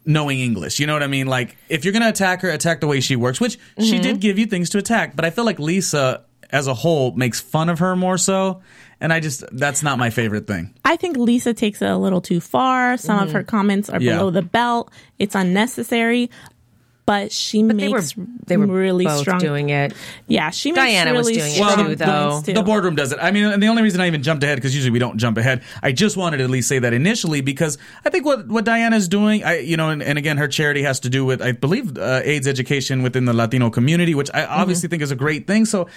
knowing 0.04 0.40
English. 0.40 0.80
You 0.80 0.86
know 0.86 0.92
what 0.94 1.02
I 1.02 1.06
mean? 1.06 1.26
Like 1.26 1.56
if 1.68 1.84
you're 1.84 1.92
gonna 1.92 2.08
attack 2.08 2.42
her, 2.42 2.50
attack 2.50 2.80
the 2.80 2.86
way 2.86 3.00
she 3.00 3.16
works, 3.16 3.40
which 3.40 3.58
she 3.78 3.94
mm-hmm. 3.94 4.02
did 4.02 4.20
give 4.20 4.38
you 4.38 4.46
things 4.46 4.70
to 4.70 4.78
attack, 4.78 5.16
but 5.16 5.24
I 5.24 5.30
feel 5.30 5.44
like 5.44 5.58
Lisa 5.58 6.24
as 6.50 6.66
a 6.66 6.74
whole 6.74 7.12
makes 7.12 7.40
fun 7.40 7.68
of 7.68 7.78
her 7.80 7.94
more 7.94 8.16
so. 8.18 8.62
And 9.00 9.12
I 9.12 9.20
just 9.20 9.44
that's 9.52 9.82
not 9.82 9.98
my 9.98 10.10
favorite 10.10 10.46
thing. 10.46 10.74
I 10.84 10.96
think 10.96 11.16
Lisa 11.16 11.54
takes 11.54 11.80
it 11.82 11.88
a 11.88 11.96
little 11.96 12.20
too 12.20 12.40
far. 12.40 12.96
Some 12.96 13.18
of 13.18 13.28
mm-hmm. 13.28 13.36
her 13.36 13.44
comments 13.44 13.88
are 13.88 14.00
Yeah. 14.00 14.16
below 14.16 14.30
the 14.30 14.42
belt. 14.42 14.90
It's 15.18 15.34
unnecessary. 15.34 16.30
But 17.08 17.32
she 17.32 17.62
But 17.62 17.78
they 17.78 17.88
were 17.88 18.00
makes 18.00 18.14
they 18.46 18.58
were 18.58 18.66
really 18.66 19.06
both 19.06 19.20
strong. 19.20 19.38
doing 19.40 19.70
it. 19.70 19.94
Yeah, 20.26 20.50
she 20.50 20.72
makes 20.72 20.84
Diana 20.92 21.14
was 21.14 21.26
really 21.26 21.38
doing 21.40 21.52
it 21.52 21.54
strong 21.54 21.86
too, 21.86 21.94
though. 21.96 22.42
too. 22.44 22.52
The 22.52 22.62
boardroom 22.62 22.96
does 22.96 23.12
it. 23.12 23.18
I 23.22 23.30
mean, 23.30 23.44
and 23.46 23.62
the 23.62 23.68
only 23.68 23.82
reason 23.82 24.02
I 24.02 24.06
even 24.08 24.22
jumped 24.22 24.44
ahead 24.44 24.58
because 24.58 24.74
usually 24.74 24.90
we 24.90 24.98
don't 24.98 25.16
jump 25.16 25.38
ahead. 25.38 25.62
I 25.82 25.92
just 25.92 26.18
wanted 26.18 26.36
to 26.36 26.44
at 26.44 26.50
least 26.50 26.68
say 26.68 26.78
that 26.80 26.92
initially 26.92 27.40
because 27.40 27.78
I 28.04 28.10
think 28.10 28.26
what 28.26 28.46
what 28.48 28.66
Diana's 28.66 29.08
doing, 29.08 29.42
I 29.42 29.60
you 29.60 29.78
know, 29.78 29.88
and, 29.88 30.02
and 30.02 30.18
again, 30.18 30.36
her 30.36 30.48
charity 30.48 30.82
has 30.82 31.00
to 31.00 31.08
do 31.08 31.24
with 31.24 31.40
I 31.40 31.52
believe 31.52 31.96
uh, 31.96 32.20
AIDS 32.24 32.46
education 32.46 33.02
within 33.02 33.24
the 33.24 33.32
Latino 33.32 33.70
community, 33.70 34.14
which 34.14 34.28
I 34.34 34.44
obviously 34.44 34.90
think 34.90 35.02
is 35.02 35.10
a 35.10 35.16
great 35.16 35.46
thing. 35.46 35.64
So. 35.64 35.88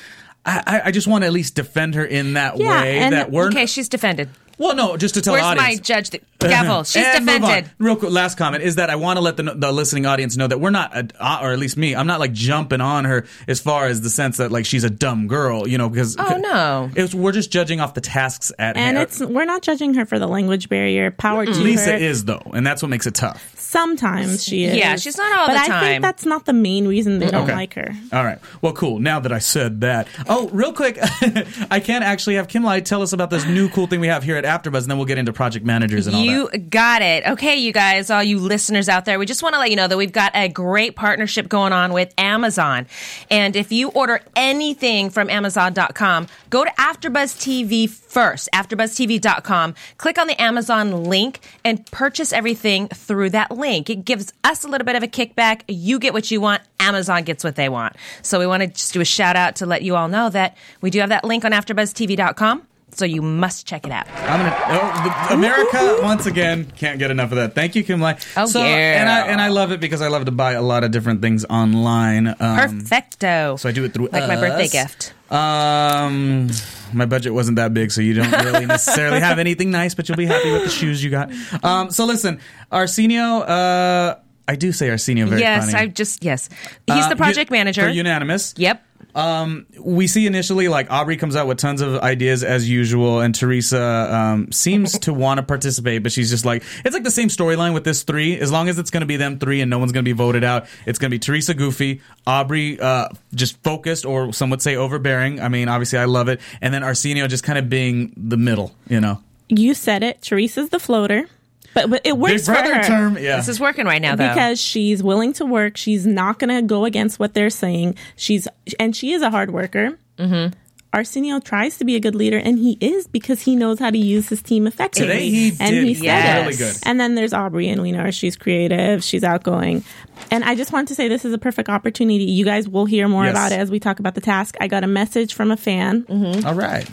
I, 0.43 0.63
I- 0.65 0.81
I 0.85 0.91
just 0.91 1.05
want 1.07 1.21
to 1.21 1.27
at 1.27 1.33
least 1.33 1.53
defend 1.53 1.93
her 1.93 2.03
in 2.03 2.33
that 2.33 2.57
Yeah, 2.57 2.81
way. 2.81 2.97
and- 2.97 3.13
that 3.13 3.29
we're 3.31 3.49
Okay, 3.49 3.67
she's 3.67 3.87
defended. 3.87 4.27
Well, 4.61 4.75
no, 4.75 4.95
just 4.97 5.15
to 5.15 5.21
tell 5.21 5.33
Where's 5.33 5.49
the 5.49 5.55
my 5.55 5.75
judge? 5.75 6.11
The 6.11 6.19
gavel. 6.39 6.83
She's 6.83 7.03
And 7.05 7.25
move 7.25 7.35
on. 7.35 7.41
defended. 7.41 7.71
Real 7.79 7.95
quick, 7.95 8.11
last 8.11 8.37
comment 8.37 8.63
is 8.63 8.75
that 8.75 8.89
I 8.89 8.95
want 8.95 9.17
to 9.17 9.21
let 9.21 9.37
the, 9.37 9.43
the 9.43 9.71
listening 9.71 10.05
audience 10.05 10.37
know 10.37 10.47
that 10.47 10.59
we're 10.59 10.69
not, 10.69 11.13
uh, 11.19 11.39
or 11.41 11.51
at 11.51 11.59
least 11.59 11.77
me, 11.77 11.95
I'm 11.95 12.07
not 12.07 12.19
like 12.19 12.31
jumping 12.33 12.79
on 12.81 13.05
her 13.05 13.25
as 13.47 13.59
far 13.59 13.87
as 13.87 14.01
the 14.01 14.09
sense 14.09 14.37
that 14.37 14.51
like 14.51 14.65
she's 14.65 14.83
a 14.83 14.89
dumb 14.89 15.27
girl, 15.27 15.67
you 15.67 15.77
know, 15.77 15.89
because 15.89 16.15
Oh, 16.19 16.37
no. 16.37 16.89
it's, 16.95 17.13
we're 17.13 17.31
just 17.31 17.51
judging 17.51 17.79
off 17.79 17.93
the 17.95 18.01
tasks 18.01 18.51
at 18.59 18.77
and 18.77 18.97
hand. 18.97 18.97
it's 18.99 19.19
we're 19.19 19.45
not 19.45 19.61
judging 19.61 19.93
her 19.95 20.05
for 20.05 20.19
the 20.19 20.27
language 20.27 20.69
barrier. 20.69 21.11
Power 21.11 21.45
to 21.45 21.51
Lisa 21.51 21.91
her. 21.91 21.97
is 21.97 22.25
though, 22.25 22.41
and 22.53 22.65
that's 22.65 22.81
what 22.81 22.89
makes 22.89 23.07
it 23.07 23.15
tough. 23.15 23.53
Sometimes 23.71 24.43
she 24.43 24.65
is. 24.65 24.75
Yeah, 24.75 24.97
she's 24.97 25.17
not 25.17 25.31
all 25.39 25.47
but 25.47 25.53
the 25.53 25.73
I 25.73 25.79
think 25.79 26.01
that's 26.01 26.25
not 26.25 26.45
the 26.45 26.51
main 26.51 26.85
reason 26.89 27.19
they 27.19 27.31
don't 27.31 27.43
Okay. 27.45 27.53
like 27.53 27.73
her. 27.75 27.95
All 28.11 28.25
right. 28.25 28.37
Well, 28.61 28.73
cool. 28.73 28.99
Now 28.99 29.21
that 29.21 29.31
I 29.31 29.39
said 29.39 29.79
that, 29.79 30.09
oh, 30.27 30.49
real 30.49 30.73
quick, 30.73 30.97
I 31.71 31.79
can't 31.79 32.03
actually 32.03 32.35
have 32.35 32.49
Kimlai 32.49 32.83
tell 32.83 33.01
us 33.01 33.13
about 33.13 33.29
this 33.29 33.45
new 33.45 33.69
cool 33.69 33.87
thing 33.87 34.01
we 34.01 34.07
have 34.07 34.23
here 34.23 34.35
at 34.35 34.43
AfterBuzz, 34.43 34.81
and 34.81 34.91
then 34.91 34.97
we'll 34.97 35.05
get 35.07 35.17
into 35.17 35.31
project 35.31 35.65
managers 35.65 36.05
and 36.05 36.17
all 36.17 36.21
You 36.21 36.49
that. 36.49 36.53
You 36.55 36.59
got 36.65 37.01
it. 37.01 37.25
Okay, 37.25 37.55
you 37.55 37.71
guys, 37.71 38.09
all 38.09 38.21
you 38.21 38.39
listeners 38.39 38.89
out 38.89 39.05
there, 39.05 39.17
we 39.17 39.25
just 39.25 39.41
want 39.41 39.55
to 39.55 39.59
let 39.59 39.69
you 39.69 39.77
know 39.77 39.87
that 39.87 39.97
we've 39.97 40.11
got 40.11 40.33
a 40.35 40.49
great 40.49 40.97
partnership 40.97 41.47
going 41.47 41.71
on 41.71 41.93
with 41.93 42.13
Amazon. 42.17 42.87
And 43.29 43.55
if 43.55 43.71
you 43.71 43.87
order 43.91 44.19
anything 44.35 45.09
from 45.09 45.29
Amazon.com, 45.29 46.27
go 46.49 46.65
to 46.65 46.71
AfterBuzz 46.71 47.37
TV 47.39 47.89
first, 47.89 48.49
AfterBuzzTV.com. 48.53 49.75
Click 49.97 50.17
on 50.17 50.27
the 50.27 50.41
Amazon 50.41 51.05
link 51.05 51.39
and 51.63 51.89
purchase 51.89 52.33
everything 52.33 52.89
through 52.89 53.29
that 53.29 53.49
link. 53.49 53.60
It 53.61 54.05
gives 54.05 54.33
us 54.43 54.63
a 54.63 54.67
little 54.67 54.85
bit 54.85 54.95
of 54.95 55.03
a 55.03 55.07
kickback. 55.07 55.61
You 55.67 55.99
get 55.99 56.13
what 56.13 56.31
you 56.31 56.41
want. 56.41 56.61
Amazon 56.79 57.23
gets 57.23 57.43
what 57.43 57.55
they 57.55 57.69
want. 57.69 57.95
So 58.21 58.39
we 58.39 58.47
want 58.47 58.61
to 58.61 58.67
just 58.67 58.93
do 58.93 59.01
a 59.01 59.05
shout 59.05 59.35
out 59.35 59.55
to 59.57 59.65
let 59.65 59.83
you 59.83 59.95
all 59.95 60.07
know 60.07 60.29
that 60.29 60.57
we 60.81 60.89
do 60.89 60.99
have 60.99 61.09
that 61.09 61.23
link 61.23 61.45
on 61.45 61.51
AfterBuzzTV.com. 61.51 62.67
So 62.93 63.05
you 63.05 63.21
must 63.21 63.65
check 63.65 63.85
it 63.85 63.91
out. 63.91 64.07
I'm 64.09 64.39
gonna. 64.39 64.57
Oh, 64.67 65.27
the, 65.29 65.33
America 65.35 65.99
once 66.03 66.25
again 66.25 66.71
can't 66.75 66.99
get 66.99 67.09
enough 67.11 67.31
of 67.31 67.37
that. 67.37 67.55
Thank 67.55 67.75
you, 67.75 67.83
Kimlai. 67.83 68.21
Oh, 68.37 68.45
so, 68.45 68.59
yeah. 68.59 68.99
And 69.01 69.09
I 69.09 69.27
and 69.27 69.41
I 69.41 69.47
love 69.47 69.71
it 69.71 69.79
because 69.79 70.01
I 70.01 70.07
love 70.09 70.25
to 70.25 70.31
buy 70.31 70.53
a 70.53 70.61
lot 70.61 70.83
of 70.83 70.91
different 70.91 71.21
things 71.21 71.45
online. 71.45 72.27
Um, 72.27 72.35
Perfecto. 72.39 73.55
So 73.57 73.69
I 73.69 73.71
do 73.71 73.83
it 73.85 73.93
through 73.93 74.09
like 74.11 74.27
my 74.27 74.35
birthday 74.35 74.67
gift. 74.67 75.13
Um, 75.31 76.49
my 76.93 77.05
budget 77.05 77.33
wasn't 77.33 77.55
that 77.55 77.73
big, 77.73 77.91
so 77.91 78.01
you 78.01 78.13
don't 78.13 78.31
really 78.31 78.65
necessarily 78.65 79.19
have 79.21 79.39
anything 79.45 79.71
nice, 79.71 79.95
but 79.95 80.09
you'll 80.09 80.17
be 80.17 80.25
happy 80.25 80.51
with 80.51 80.63
the 80.63 80.69
shoes 80.69 81.03
you 81.03 81.09
got. 81.09 81.31
Um, 81.63 81.89
so 81.91 82.05
listen, 82.05 82.39
Arsenio. 82.71 83.39
Uh, 83.39 84.19
I 84.47 84.55
do 84.55 84.73
say 84.73 84.89
Arsenio 84.89 85.27
very 85.27 85.39
yes, 85.41 85.71
funny. 85.71 85.77
I 85.83 85.87
just 85.87 86.23
yes. 86.23 86.49
He's 86.85 87.05
Uh, 87.05 87.09
the 87.09 87.15
project 87.15 87.49
u- 87.51 87.55
manager. 87.55 87.83
For 87.83 87.89
unanimous. 87.89 88.53
yep. 88.57 88.83
Um, 89.15 89.65
we 89.79 90.07
see 90.07 90.25
initially 90.25 90.67
like 90.67 90.89
Aubrey 90.91 91.17
comes 91.17 91.35
out 91.35 91.47
with 91.47 91.57
tons 91.57 91.81
of 91.81 91.99
ideas 91.99 92.43
as 92.43 92.69
usual, 92.69 93.19
and 93.19 93.33
Teresa 93.33 93.81
um, 94.13 94.51
seems 94.51 94.97
to 94.99 95.13
want 95.13 95.39
to 95.39 95.43
participate, 95.43 96.03
but 96.03 96.11
she's 96.11 96.29
just 96.29 96.45
like 96.45 96.63
it's 96.85 96.93
like 96.93 97.03
the 97.03 97.11
same 97.11 97.27
storyline 97.27 97.73
with 97.73 97.83
this 97.83 98.03
three. 98.03 98.39
As 98.39 98.51
long 98.51 98.69
as 98.69 98.79
it's 98.79 98.89
going 98.89 99.01
to 99.01 99.07
be 99.07 99.17
them 99.17 99.39
three 99.39 99.61
and 99.61 99.69
no 99.69 99.79
one's 99.79 99.91
going 99.91 100.05
to 100.05 100.09
be 100.09 100.13
voted 100.13 100.43
out, 100.43 100.67
it's 100.85 100.99
going 100.99 101.09
to 101.09 101.15
be 101.15 101.19
Teresa 101.19 101.53
goofy, 101.53 102.01
Aubrey 102.25 102.79
uh, 102.79 103.09
just 103.33 103.61
focused, 103.63 104.05
or 104.05 104.33
some 104.33 104.49
would 104.49 104.61
say 104.61 104.75
overbearing. 104.75 105.39
I 105.39 105.49
mean, 105.49 105.67
obviously 105.67 105.99
I 105.99 106.05
love 106.05 106.27
it, 106.27 106.39
and 106.61 106.73
then 106.73 106.83
Arsenio 106.83 107.27
just 107.27 107.43
kind 107.43 107.59
of 107.59 107.69
being 107.69 108.13
the 108.15 108.37
middle, 108.37 108.73
you 108.87 109.01
know. 109.01 109.21
You 109.49 109.73
said 109.73 110.01
it. 110.01 110.21
Teresa's 110.21 110.69
the 110.69 110.79
floater, 110.79 111.27
but, 111.73 111.89
but 111.89 112.01
it 112.05 112.17
works 112.17 112.33
Big 112.33 112.41
for 112.45 112.51
brother 112.53 112.75
her. 112.75 112.83
term, 112.83 113.17
yeah. 113.17 113.37
This 113.37 113.47
is 113.47 113.59
working 113.59 113.85
right 113.85 114.01
now, 114.01 114.15
though. 114.15 114.27
because 114.29 114.59
she's 114.59 115.01
willing 115.01 115.33
to 115.33 115.45
work. 115.45 115.77
She's 115.77 116.05
not 116.05 116.39
going 116.39 116.53
to 116.55 116.61
go 116.61 116.85
against 116.85 117.19
what 117.19 117.33
they're 117.33 117.49
saying. 117.49 117.95
She's 118.15 118.47
and 118.79 118.95
she 118.95 119.13
is 119.13 119.21
a 119.21 119.29
hard 119.29 119.51
worker. 119.51 119.97
Mm-hmm. 120.17 120.53
Arsenio 120.93 121.39
tries 121.39 121.77
to 121.77 121.85
be 121.85 121.95
a 121.95 122.01
good 122.01 122.15
leader, 122.15 122.37
and 122.37 122.59
he 122.59 122.77
is 122.81 123.07
because 123.07 123.41
he 123.41 123.55
knows 123.55 123.79
how 123.79 123.89
to 123.89 123.97
use 123.97 124.27
his 124.27 124.41
team 124.41 124.67
effectively. 124.67 125.07
Today 125.13 125.29
he 125.29 125.47
and 125.57 125.69
did 125.71 125.83
he 125.85 125.93
said 125.93 126.03
Yes. 126.03 126.45
really 126.45 126.57
good. 126.57 126.75
And 126.85 126.99
then 126.99 127.15
there's 127.15 127.31
Aubrey, 127.31 127.69
and 127.69 127.81
we 127.81 127.93
know 127.93 128.11
she's 128.11 128.35
creative, 128.35 129.01
she's 129.01 129.23
outgoing. 129.23 129.85
And 130.31 130.43
I 130.43 130.53
just 130.55 130.73
want 130.73 130.89
to 130.89 130.95
say 130.95 131.07
this 131.07 131.23
is 131.23 131.33
a 131.33 131.37
perfect 131.37 131.69
opportunity. 131.69 132.25
You 132.25 132.43
guys 132.43 132.67
will 132.67 132.85
hear 132.85 133.07
more 133.07 133.23
Yes. 133.23 133.31
about 133.33 133.51
it 133.53 133.59
as 133.59 133.71
we 133.71 133.79
talk 133.79 133.99
about 133.99 134.15
the 134.15 134.21
task. 134.21 134.55
I 134.59 134.67
got 134.67 134.83
a 134.83 134.87
message 134.87 135.33
from 135.33 135.49
a 135.49 135.55
fan 135.55 136.05
All 136.45 136.55
right. 136.55 136.85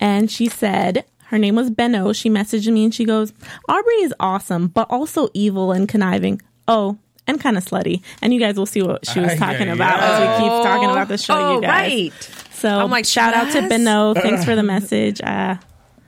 and 0.00 0.28
she 0.28 0.48
said 0.48 1.04
her 1.28 1.38
name 1.38 1.54
was 1.56 1.70
Benno. 1.70 2.12
She 2.12 2.30
messaged 2.30 2.72
me 2.72 2.84
and 2.84 2.94
she 2.94 3.04
goes, 3.04 3.32
Aubrey 3.68 4.02
is 4.02 4.14
awesome, 4.20 4.68
but 4.68 4.88
also 4.90 5.28
evil 5.34 5.72
and 5.72 5.88
conniving. 5.88 6.40
Oh, 6.68 6.98
and 7.26 7.40
kind 7.40 7.56
of 7.56 7.64
slutty. 7.64 8.02
And 8.22 8.32
you 8.32 8.38
guys 8.40 8.56
will 8.56 8.66
see 8.66 8.82
what 8.82 9.06
she 9.06 9.18
was 9.20 9.32
Ay, 9.32 9.36
talking 9.36 9.68
ay, 9.68 9.72
about 9.72 9.98
ay. 10.00 10.06
as 10.06 10.20
we 10.20 10.44
keep 10.44 10.52
talking 10.62 10.90
about 10.90 11.08
the 11.08 11.18
show, 11.18 11.34
oh, 11.34 11.54
you 11.56 11.60
guys. 11.62 11.92
right. 11.92 12.30
So 12.52 12.68
I'm 12.68 12.90
like, 12.90 13.04
shout 13.04 13.34
out 13.34 13.50
to 13.52 13.60
yes. 13.60 13.68
Benno. 13.68 14.14
Thanks 14.22 14.44
for 14.44 14.54
the 14.54 14.62
message. 14.62 15.20
Uh, 15.20 15.56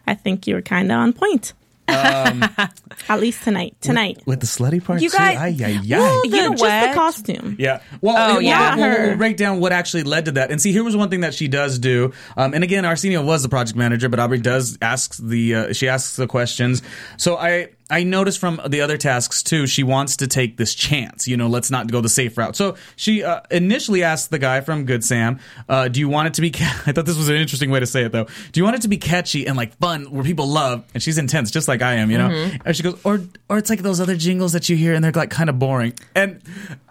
I 0.06 0.14
think 0.14 0.46
you 0.46 0.54
were 0.54 0.62
kind 0.62 0.90
of 0.90 0.98
on 0.98 1.12
point. 1.12 1.52
At 3.08 3.20
least 3.20 3.42
tonight. 3.44 3.76
Tonight. 3.80 4.22
With 4.26 4.40
the 4.40 4.46
slutty 4.46 4.84
part 4.84 5.00
You 5.00 5.08
too. 5.10 5.16
guys- 5.16 5.38
Ay, 5.38 5.56
ay, 5.64 5.78
ay. 5.82 5.98
Well, 5.98 6.26
You 6.26 6.30
know 6.42 6.50
just 6.50 6.62
what? 6.62 6.88
the 6.88 6.94
costume. 6.94 7.56
Yeah. 7.58 7.80
Well, 8.00 8.16
Oh, 8.18 8.32
we'll- 8.34 8.42
yeah. 8.42 8.76
We'll, 8.76 8.86
we'll, 8.88 9.08
we'll 9.08 9.16
break 9.16 9.36
down 9.36 9.60
what 9.60 9.72
actually 9.72 10.02
led 10.02 10.26
to 10.26 10.32
that. 10.32 10.50
And 10.50 10.60
see, 10.60 10.72
here 10.72 10.84
was 10.84 10.96
one 10.96 11.08
thing 11.10 11.20
that 11.20 11.34
she 11.34 11.48
does 11.48 11.78
do. 11.78 12.12
Um, 12.36 12.54
and 12.54 12.62
again, 12.64 12.84
Arsenio 12.84 13.24
was 13.24 13.42
the 13.42 13.48
project 13.48 13.76
manager, 13.78 14.08
but 14.08 14.20
Aubrey 14.20 14.38
does 14.40 14.76
ask 14.82 15.16
the, 15.16 15.54
uh, 15.54 15.72
she 15.72 15.88
asks 15.88 16.16
the 16.16 16.26
questions. 16.26 16.82
So 17.16 17.36
I, 17.36 17.68
I 17.90 18.02
noticed 18.04 18.38
from 18.38 18.60
the 18.68 18.82
other 18.82 18.98
tasks 18.98 19.42
too, 19.42 19.66
she 19.66 19.82
wants 19.82 20.16
to 20.18 20.26
take 20.26 20.56
this 20.58 20.74
chance. 20.74 21.26
You 21.26 21.36
know, 21.36 21.46
let's 21.48 21.70
not 21.70 21.90
go 21.90 22.00
the 22.00 22.08
safe 22.08 22.36
route. 22.36 22.54
So 22.54 22.76
she 22.96 23.24
uh, 23.24 23.40
initially 23.50 24.02
asked 24.02 24.30
the 24.30 24.38
guy 24.38 24.60
from 24.60 24.84
Good 24.84 25.02
Sam, 25.04 25.40
uh, 25.68 25.88
"Do 25.88 25.98
you 26.00 26.08
want 26.08 26.28
it 26.28 26.34
to 26.34 26.40
be?" 26.42 26.50
Ca- 26.50 26.82
I 26.86 26.92
thought 26.92 27.06
this 27.06 27.16
was 27.16 27.28
an 27.28 27.36
interesting 27.36 27.70
way 27.70 27.80
to 27.80 27.86
say 27.86 28.04
it, 28.04 28.12
though. 28.12 28.24
Do 28.52 28.60
you 28.60 28.64
want 28.64 28.76
it 28.76 28.82
to 28.82 28.88
be 28.88 28.98
catchy 28.98 29.46
and 29.46 29.56
like 29.56 29.76
fun, 29.78 30.04
where 30.10 30.24
people 30.24 30.46
love? 30.48 30.84
And 30.92 31.02
she's 31.02 31.18
intense, 31.18 31.50
just 31.50 31.66
like 31.68 31.80
I 31.80 31.94
am, 31.94 32.10
you 32.10 32.18
know. 32.18 32.28
And 32.64 32.76
she 32.76 32.82
goes, 32.82 33.00
"Or, 33.04 33.20
or 33.48 33.58
it's 33.58 33.70
like 33.70 33.80
those 33.80 34.00
other 34.00 34.16
jingles 34.16 34.52
that 34.52 34.68
you 34.68 34.76
hear 34.76 34.92
and 34.94 35.02
they're 35.02 35.12
like 35.12 35.30
kind 35.30 35.48
of 35.48 35.58
boring." 35.58 35.94
And 36.14 36.42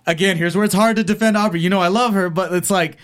again, 0.07 0.37
here's 0.37 0.55
where 0.55 0.65
it's 0.65 0.73
hard 0.73 0.95
to 0.95 1.03
defend 1.03 1.37
Aubrey. 1.37 1.59
You 1.61 1.69
know, 1.69 1.79
I 1.79 1.89
love 1.89 2.13
her, 2.13 2.29
but 2.29 2.53
it's 2.53 2.71
like. 2.71 2.97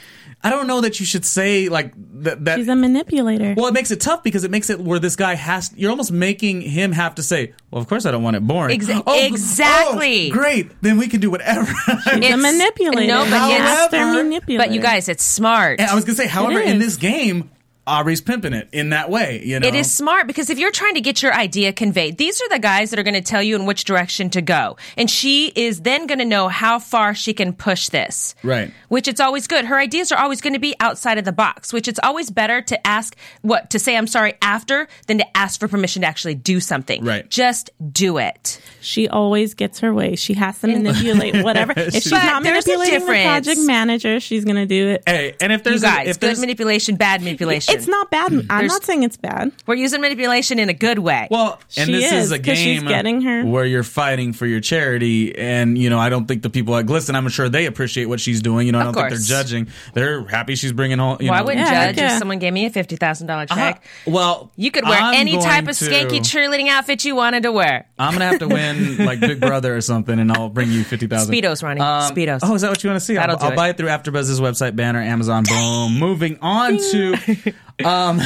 I 0.45 0.50
don't 0.50 0.67
know 0.67 0.81
that 0.81 1.00
you 1.00 1.05
should 1.05 1.23
say 1.23 1.69
like 1.69 1.93
that. 2.23 2.43
that 2.45 2.57
She's 2.57 2.67
a 2.67 2.75
manipulator. 2.75 3.53
well, 3.55 3.67
it 3.67 3.73
makes 3.73 3.91
it 3.91 4.01
tough 4.01 4.23
because 4.23 4.43
it 4.43 4.51
makes 4.51 4.69
it 4.69 4.79
where 4.79 5.00
this 5.00 5.15
guy 5.15 5.35
has. 5.35 5.71
You're 5.75 5.89
almost 5.91 6.12
making 6.12 6.62
him 6.62 6.91
have 6.91 7.15
to 7.15 7.23
say, 7.23 7.53
"Well, 7.71 7.81
of 7.81 7.88
course 7.88 8.05
I 8.05 8.12
don't 8.12 8.23
want 8.23 8.35
it 8.35 8.45
boring." 8.45 8.77
Exa- 8.79 8.97
Oh, 9.07 9.15
oh 9.15 9.25
exactly. 9.25 10.29
oh, 10.29 10.33
great. 10.33 10.71
Then 10.81 10.97
we 10.97 11.07
can 11.07 11.19
do 11.21 11.31
whatever. 11.31 11.65
She's 12.12 12.31
a 12.33 12.38
manipulator. 12.38 13.07
no, 13.07 13.19
but 13.23 13.25
She's 13.25 13.33
a 13.33 13.50
yes. 13.50 13.59
master 13.62 13.97
However- 14.00 14.23
manipulator. 14.23 14.63
But 14.69 14.73
you 14.75 14.81
guys, 14.81 15.07
it's 15.07 15.23
smart. 15.23 15.79
and 15.79 15.89
I 15.89 15.95
was 15.95 16.03
gonna 16.03 16.17
say, 16.17 16.27
however, 16.27 16.59
in 16.59 16.79
this 16.79 16.97
game, 16.97 17.50
Aubrey's 17.86 18.22
pimping 18.22 18.54
it 18.54 18.70
in 18.72 18.92
that 18.92 19.10
way. 19.10 19.42
You 19.44 19.60
know, 19.60 19.68
It 19.68 19.75
is 19.75 19.94
smart 19.94 20.25
because 20.25 20.50
if 20.50 20.58
you're 20.58 20.72
trying 20.72 20.94
to 20.96 21.02
get 21.02 21.22
your 21.22 21.34
idea 21.34 21.74
conveyed, 21.74 22.18
these 22.18 22.42
are 22.42 22.48
the 22.50 22.60
guys 22.60 22.92
that 22.92 23.00
are 23.00 23.04
going 23.04 23.13
to 23.13 23.22
tell 23.22 23.44
you 23.44 23.56
in 23.58 23.66
which 23.66 23.84
direction 23.84 24.30
to 24.32 24.42
go. 24.42 24.78
And 24.96 25.10
she 25.10 25.48
is 25.48 25.82
then 25.82 26.08
going 26.08 26.20
to 26.20 26.25
know 26.25 26.48
how 26.48 26.80
far 26.80 27.13
she 27.13 27.34
can 27.34 27.52
push 27.52 27.90
this. 27.90 28.36
Right. 28.42 28.72
Which 28.88 29.08
it's 29.10 29.20
always 29.20 29.48
good. 29.48 29.66
Her 29.66 29.78
ideas 29.78 30.12
are 30.13 30.18
always 30.20 30.40
going 30.40 30.54
to 30.54 30.60
be 30.60 30.75
outside 30.80 31.18
of 31.18 31.25
the 31.25 31.34
box, 31.34 31.74
which 31.74 31.88
it's 31.90 32.00
always 32.04 32.30
better 32.32 32.62
to 32.62 32.88
ask 32.88 33.18
what 33.42 33.70
to 33.72 33.80
say 33.80 33.98
I'm 33.98 34.08
sorry 34.08 34.36
after 34.42 34.88
than 35.08 35.18
to 35.18 35.38
ask 35.38 35.60
for 35.60 35.68
permission 35.68 36.04
to 36.04 36.08
actually 36.08 36.36
do 36.36 36.62
something. 36.62 37.04
Right. 37.04 37.30
Just 37.30 37.70
do 37.92 38.18
it. 38.18 38.62
She 38.80 39.10
always 39.10 39.56
gets 39.56 39.80
her 39.80 39.94
way. 39.94 40.16
She 40.16 40.36
has 40.36 40.58
to 40.62 40.68
manipulate 40.68 41.36
whatever. 41.44 41.74
If 41.75 41.94
she's 41.96 42.12
But 42.12 42.24
not 42.24 42.44
there's 42.44 42.66
a 42.66 42.70
manipulating 42.70 42.94
the 43.08 43.13
difference. 43.13 43.46
project 43.46 43.68
manager, 43.68 44.20
she's 44.22 44.46
going 44.46 44.56
to 44.56 44.66
do 44.66 44.90
it. 44.90 45.04
Hey, 45.06 45.36
and 45.42 45.52
if 45.52 45.60
You 45.60 45.63
there's 45.72 45.84
a- 45.84 45.88
guys, 45.88 46.08
if 46.08 46.20
good 46.22 46.38
manipulation, 46.40 46.96
bad 46.96 47.22
manipulation. 47.24 47.73
It's 47.74 47.88
not 47.88 48.10
bad. 48.12 48.32
I'm 48.34 48.48
There's- 48.48 48.68
not 48.72 48.84
saying 48.84 49.03
it's 49.03 49.18
bad. 49.18 49.51
We're 49.68 49.75
using 49.75 50.01
manipulation 50.01 50.60
in 50.60 50.70
a 50.70 50.74
good 50.74 51.00
way. 51.00 51.27
Well, 51.32 51.60
and 51.77 51.88
She 51.88 51.92
this 51.94 52.12
is, 52.12 52.24
is, 52.25 52.32
a 52.32 52.39
'cause 52.39 52.58
she's 52.58 52.80
game 52.82 52.88
getting 52.88 53.22
her- 53.22 53.44
where 53.46 53.65
you're 53.65 53.84
fighting 53.84 54.34
for 54.34 54.46
your 54.46 54.60
charity, 54.60 55.38
and 55.38 55.77
you 55.77 55.89
know 55.89 56.00
I 56.00 56.10
don't 56.10 56.27
think 56.27 56.42
the 56.44 56.50
people 56.50 56.75
at 56.77 56.86
GLSEN, 56.86 57.15
I'm 57.15 57.27
sure 57.30 57.50
they 57.50 57.65
appreciate 57.65 58.06
what 58.06 58.20
she's 58.20 58.42
doing. 58.42 58.65
You 58.68 58.72
know, 58.74 58.80
I 58.80 58.82
Of 58.82 58.86
don't 58.88 58.94
think 58.96 59.10
course. 59.10 59.27
they're 59.27 59.38
judging. 59.44 59.68
They're 59.94 60.25
happy 60.25 60.56
she's 60.56 60.72
bringing 60.72 61.00
home. 61.00 61.18
You 61.20 61.27
well, 61.30 61.36
I 61.36 61.39
know, 61.39 61.46
wouldn't 61.46 61.65
Yeah, 61.68 61.86
judge 61.88 61.98
yeah. 61.98 62.13
if 62.13 62.20
someone 62.20 62.39
gave 62.39 62.53
me 62.53 62.65
a 62.65 62.70
fifty 62.70 62.96
thousand 62.96 63.27
dollar 63.27 63.46
Uh, 63.50 63.56
check. 63.56 63.84
well, 64.06 64.51
You 64.56 64.72
could 64.72 64.84
wear 64.86 65.00
I'm 65.00 65.13
any 65.15 65.36
type 65.38 65.65
going 65.65 65.70
of 65.70 65.77
to- 65.77 65.86
skanky 65.86 66.20
cheerleading 66.20 66.70
outfit 66.70 67.03
you 67.06 67.15
wanted 67.15 67.44
to 67.44 67.51
wear. 67.51 67.86
I'm 68.00 68.13
gonna 68.13 68.25
have 68.25 68.39
to 68.39 68.48
win 68.48 68.98
like 69.06 69.20
Big 69.20 69.39
Brother 69.39 69.75
or 69.75 69.82
something, 69.82 70.18
and 70.20 70.32
I'll 70.32 70.50
bring 70.50 70.72
you 70.72 70.84
fifty 70.84 71.08
thousand 71.08 71.34
Speedos, 71.34 71.63
Ronnie. 71.63 71.82
Speedos. 71.82 72.39
Oh, 72.44 72.56
is 72.56 72.62
that 72.62 72.70
what 72.70 72.84
you 72.84 72.89
want 72.89 73.00
to 73.00 73.06
see? 73.06 73.15
That'll 73.15 73.34
I'll, 73.36 73.39
do 73.39 73.46
I'll 73.46 73.51
it. 73.51 73.56
buy 73.56 73.70
it 73.70 73.77
through 73.77 73.89
AfterBuzz's 73.89 74.39
website, 74.39 74.75
banner, 74.75 75.01
Amazon. 75.01 75.44
Boom. 75.44 76.00
Moving 76.00 76.38
on 76.42 76.77
to, 76.92 77.15
um, 77.84 78.20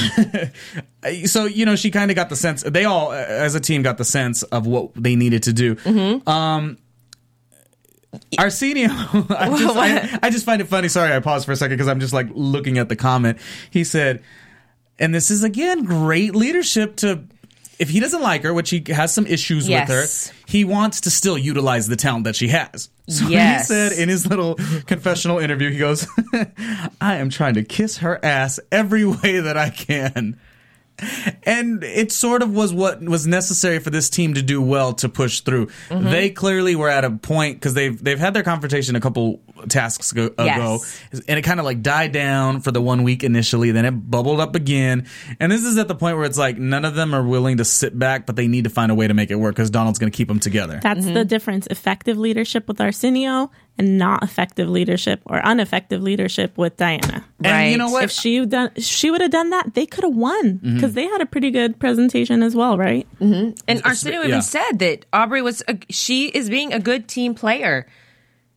so 1.26 1.46
you 1.46 1.66
know 1.66 1.76
she 1.76 1.92
kind 1.92 2.12
of 2.12 2.16
got 2.16 2.30
the 2.30 2.36
sense. 2.36 2.64
They 2.64 2.86
all, 2.86 3.12
as 3.12 3.56
a 3.56 3.60
team, 3.60 3.82
got 3.82 3.98
the 3.98 4.06
sense 4.06 4.44
of 4.44 4.68
what 4.68 4.94
they 4.96 5.16
needed 5.16 5.44
to 5.44 5.54
do. 5.54 5.76
Mm-hmm. 5.76 6.28
Um. 6.30 6.78
Arsenio, 8.40 8.90
I 9.30 9.56
just, 9.58 9.78
I, 9.78 10.20
I 10.24 10.30
just 10.30 10.46
find 10.46 10.62
it 10.62 10.66
funny. 10.66 10.88
Sorry, 10.88 11.14
I 11.14 11.20
paused 11.20 11.46
for 11.46 11.52
a 11.52 11.56
second 11.56 11.76
because 11.76 11.90
I'm 11.90 12.00
just 12.00 12.14
like 12.14 12.28
looking 12.32 12.78
at 12.78 12.90
the 12.90 12.96
comment. 12.96 13.38
He 13.70 13.84
said, 13.84 14.24
and 14.98 15.14
this 15.14 15.30
is 15.30 15.44
again 15.44 15.84
great 15.84 16.34
leadership 16.34 16.96
to 16.98 17.24
if 17.80 17.90
he 17.90 18.00
doesn't 18.00 18.22
like 18.22 18.44
her, 18.44 18.54
which 18.54 18.70
he 18.70 18.84
has 18.88 19.14
some 19.14 19.28
issues 19.28 19.68
Yes. 19.70 19.88
with 19.90 19.98
her, 20.30 20.36
he 20.48 20.64
wants 20.66 21.02
to 21.02 21.10
still 21.12 21.38
utilize 21.38 21.88
the 21.88 21.96
talent 21.96 22.24
that 22.26 22.36
she 22.36 22.48
has. 22.50 22.90
So 23.10 23.28
Yes. 23.30 23.70
he 23.70 23.74
said 23.74 23.92
in 23.94 24.10
his 24.10 24.28
little 24.28 24.56
confessional 24.86 25.40
interview, 25.40 25.70
he 25.72 25.78
goes, 25.78 26.06
I 27.02 27.16
am 27.16 27.30
trying 27.30 27.54
to 27.54 27.64
kiss 27.64 27.98
her 28.00 28.20
ass 28.24 28.60
every 28.70 29.06
way 29.06 29.40
that 29.40 29.56
I 29.58 29.70
can. 29.70 30.38
And 31.44 31.84
it 31.84 32.12
sort 32.12 32.42
of 32.42 32.54
was 32.54 32.74
what 32.74 33.02
was 33.02 33.28
necessary 33.28 33.80
for 33.80 33.90
this 33.90 34.10
team 34.10 34.34
to 34.34 34.42
do 34.42 34.62
well 34.62 34.94
to 34.94 35.10
push 35.10 35.42
through. 35.42 35.68
Mm-hmm. 35.90 36.10
They 36.10 36.30
clearly 36.30 36.76
were 36.76 36.90
at 36.90 37.06
a 37.06 37.12
point 37.12 37.58
because 37.58 37.74
they've 37.74 38.04
they've 38.04 38.20
had 38.20 38.34
their 38.34 38.44
confrontation 38.44 38.96
a 38.96 39.00
couple 39.00 39.42
tasks 39.70 40.12
ago, 40.12 40.32
Yes. 40.38 40.58
ago 40.58 41.22
and 41.28 41.40
it 41.40 41.42
kind 41.42 41.60
of 41.60 41.66
like 41.66 41.82
died 41.82 42.12
down 42.12 42.62
for 42.62 42.72
the 42.72 42.80
one 42.82 43.02
week 43.02 43.24
initially 43.24 43.72
then 43.72 43.86
it 43.86 43.92
bubbled 43.92 44.40
up 44.40 44.54
again 44.56 45.08
and 45.40 45.52
this 45.52 45.64
is 45.64 45.80
at 45.80 45.88
the 45.88 45.96
point 45.96 46.16
where 46.16 46.26
it's 46.26 46.38
like 46.38 46.60
none 46.60 46.86
of 46.86 46.94
them 46.94 47.14
are 47.16 47.24
willing 47.24 47.58
to 47.58 47.66
sit 47.66 47.98
back 47.98 48.28
but 48.28 48.36
they 48.36 48.48
need 48.48 48.66
to 48.66 48.70
find 48.70 48.92
a 48.92 48.96
way 48.96 49.08
to 49.08 49.16
make 49.16 49.32
it 49.32 49.36
work 49.36 49.56
because 49.56 49.72
donald's 49.72 49.98
going 49.98 50.12
to 50.12 50.16
keep 50.16 50.28
them 50.28 50.40
together 50.40 50.80
That's 50.84 51.06
the 51.06 51.26
difference. 51.26 51.66
Effective 51.68 52.18
leadership 52.20 52.68
with 52.68 52.80
Arsenio 52.80 53.50
and 53.78 53.98
not 53.98 54.24
effective 54.24 54.70
leadership 54.70 55.22
or 55.26 55.38
ineffective 55.40 56.02
leadership 56.02 56.58
with 56.58 56.78
Diana. 56.78 57.26
and 57.44 57.72
you 57.72 57.78
know 57.78 57.86
Right. 57.86 57.92
what 57.92 58.04
If 58.06 58.12
she 58.12 58.46
done, 58.46 58.72
she 58.78 59.12
would 59.12 59.22
have 59.22 59.32
done 59.32 59.50
that, 59.52 59.74
they 59.76 59.86
could 59.86 60.04
have 60.04 60.16
won 60.16 60.60
mm-hmm. 60.60 60.76
because 60.76 60.94
they 60.94 61.06
had 61.06 61.22
a 61.22 61.26
pretty 61.26 61.52
good 61.52 61.80
presentation 61.80 62.42
as 62.44 62.56
well, 62.56 62.78
right? 62.78 63.08
Mm-hmm. 63.20 63.52
And 63.68 63.82
Arsenio 63.86 64.22
yeah. 64.22 64.28
even 64.28 64.42
said 64.42 64.80
that 64.80 65.06
Aubrey 65.14 65.42
was 65.42 65.62
a, 65.68 65.78
she 65.90 66.28
is 66.30 66.50
being 66.50 66.74
a 66.74 66.80
good 66.80 67.08
team 67.08 67.36
player. 67.36 67.86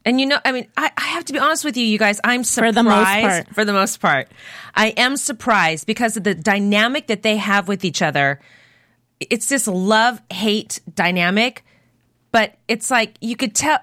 And 0.06 0.18
you 0.18 0.24
know, 0.26 0.38
I 0.46 0.52
mean, 0.52 0.66
I, 0.78 0.90
I 0.96 1.02
have 1.02 1.26
to 1.26 1.32
be 1.34 1.38
honest 1.38 1.62
with 1.64 1.76
you, 1.76 1.84
you 1.84 1.98
guys. 1.98 2.20
I'm 2.24 2.42
surprised 2.42 2.76
the 2.76 2.82
most 2.82 3.04
part. 3.20 3.54
For 3.54 3.64
the 3.66 3.74
most 3.74 4.00
part, 4.00 4.28
I 4.74 4.88
am 4.96 5.18
surprised 5.18 5.86
because 5.86 6.16
of 6.16 6.24
the 6.24 6.34
dynamic 6.34 7.08
that 7.08 7.22
they 7.22 7.36
have 7.36 7.68
with 7.68 7.84
each 7.84 8.00
other. 8.00 8.40
It's 9.20 9.50
this 9.50 9.66
love 9.68 10.22
hate 10.32 10.80
dynamic. 10.94 11.64
but 12.32 12.54
it's 12.68 12.90
like 12.90 13.18
you 13.20 13.36
could 13.36 13.54
tell. 13.54 13.78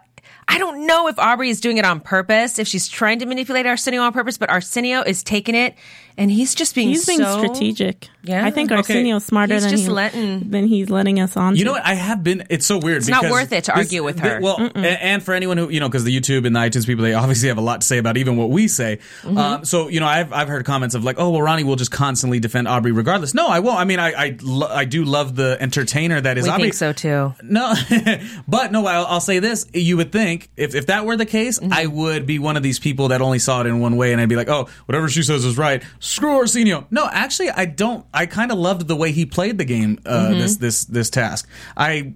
I 0.47 0.57
don't 0.57 0.85
know 0.85 1.07
if 1.07 1.19
Aubrey 1.19 1.49
is 1.49 1.59
doing 1.59 1.77
it 1.77 1.85
on 1.85 1.99
purpose, 1.99 2.57
if 2.57 2.67
she's 2.67 2.87
trying 2.87 3.19
to 3.19 3.25
manipulate 3.25 3.65
Arsenio 3.65 4.01
on 4.01 4.13
purpose, 4.13 4.37
but 4.37 4.49
Arsenio 4.49 5.01
is 5.01 5.21
taking 5.21 5.55
it 5.55 5.75
and 6.17 6.31
he's 6.31 6.55
just 6.55 6.73
being 6.75 6.89
He's 6.89 7.05
being 7.05 7.19
so- 7.19 7.37
strategic. 7.37 8.09
Yeah. 8.23 8.45
I 8.45 8.51
think 8.51 8.69
Okay. 8.71 8.79
Arsenio's 8.79 9.23
smarter 9.23 9.53
He's 9.53 9.63
than 9.63 9.71
just 9.71 9.83
he, 9.85 9.89
letting- 9.89 10.49
than 10.49 10.67
he's 10.67 10.89
letting 10.89 11.17
us 11.21 11.37
on. 11.37 11.55
You 11.55 11.63
know 11.63 11.71
what? 11.71 11.85
I 11.85 11.93
have 11.93 12.23
been. 12.25 12.43
It's 12.49 12.65
so 12.65 12.77
weird. 12.77 12.97
It's 12.97 13.07
not 13.07 13.23
worth 13.31 13.53
it 13.53 13.63
to 13.65 13.71
this- 13.71 13.85
argue 13.85 14.03
with 14.03 14.17
the- 14.17 14.21
her. 14.23 14.39
well, 14.41 14.57
a- 14.75 14.77
and, 14.79 15.23
for 15.23 15.33
anyone 15.33 15.57
who 15.57 15.69
you 15.69 15.79
know, 15.79 15.87
because 15.87 16.03
the 16.03 16.13
YouTube 16.19 16.45
and 16.45 16.53
the 16.53 16.59
iTunes 16.59 16.85
people, 16.85 17.03
they 17.05 17.13
obviously 17.13 17.47
have 17.47 17.57
a 17.57 17.61
lot 17.61 17.79
to 17.81 17.87
say 17.87 17.99
about 17.99 18.17
even 18.17 18.35
what 18.35 18.49
we 18.49 18.67
say. 18.67 18.99
Mm-hmm. 19.21 19.37
Um, 19.37 19.63
so 19.65 19.87
you 19.87 20.01
know, 20.01 20.07
I've 20.07 20.33
I've 20.33 20.49
heard 20.49 20.65
comments 20.65 20.93
of 20.93 21.05
like, 21.05 21.15
oh, 21.19 21.29
well, 21.29 21.41
Ronnie 21.41 21.63
will 21.63 21.77
just 21.77 21.91
constantly 21.91 22.41
defend 22.41 22.67
Aubrey 22.67 22.91
regardless. 22.91 23.33
No, 23.33 23.47
I 23.47 23.59
won't. 23.59 23.79
I 23.79 23.85
mean, 23.85 23.99
I 23.99 24.11
I, 24.11 24.37
lo- 24.41 24.67
I 24.69 24.83
do 24.83 25.05
love 25.05 25.35
the 25.37 25.55
entertainer 25.61 26.19
that 26.19 26.37
is 26.37 26.43
We 26.43 26.49
Aubrey. 26.49 26.63
think 26.63 26.73
so 26.73 26.91
too. 26.91 27.33
No, 27.43 27.73
but 28.47 28.71
no, 28.71 28.85
I'll, 28.85 29.05
I'll 29.05 29.19
say 29.21 29.39
this. 29.39 29.67
You 29.73 29.97
would 29.97 30.11
think 30.11 30.49
if, 30.57 30.75
if 30.75 30.87
that 30.87 31.05
were 31.05 31.15
the 31.15 31.25
case, 31.25 31.59
Mm-hmm. 31.59 31.71
I 31.73 31.85
would 31.85 32.25
be 32.25 32.39
one 32.39 32.57
of 32.57 32.63
these 32.63 32.77
people 32.77 33.07
that 33.09 33.21
only 33.21 33.39
saw 33.39 33.61
it 33.61 33.67
in 33.67 33.79
one 33.79 33.95
way 33.95 34.11
and 34.11 34.19
I'd 34.21 34.27
be 34.29 34.35
like, 34.35 34.49
oh, 34.49 34.67
whatever 34.85 35.07
she 35.09 35.23
says 35.23 35.45
is 35.45 35.57
right. 35.57 35.81
Screw 36.07 36.37
Arsenio. 36.37 36.87
No, 36.91 37.07
actually, 37.11 37.49
I 37.49 37.65
don't. 37.65 38.05
I 38.13 38.25
kind 38.25 38.51
of 38.51 38.57
loved 38.57 38.87
the 38.87 38.95
way 38.95 39.11
he 39.11 39.25
played 39.25 39.57
the 39.57 39.65
game, 39.65 39.99
uh, 40.05 40.27
Mm-hmm. 40.29 40.39
this, 40.39 40.55
this, 40.57 40.85
this 40.85 41.09
task. 41.09 41.47
I 41.75 42.13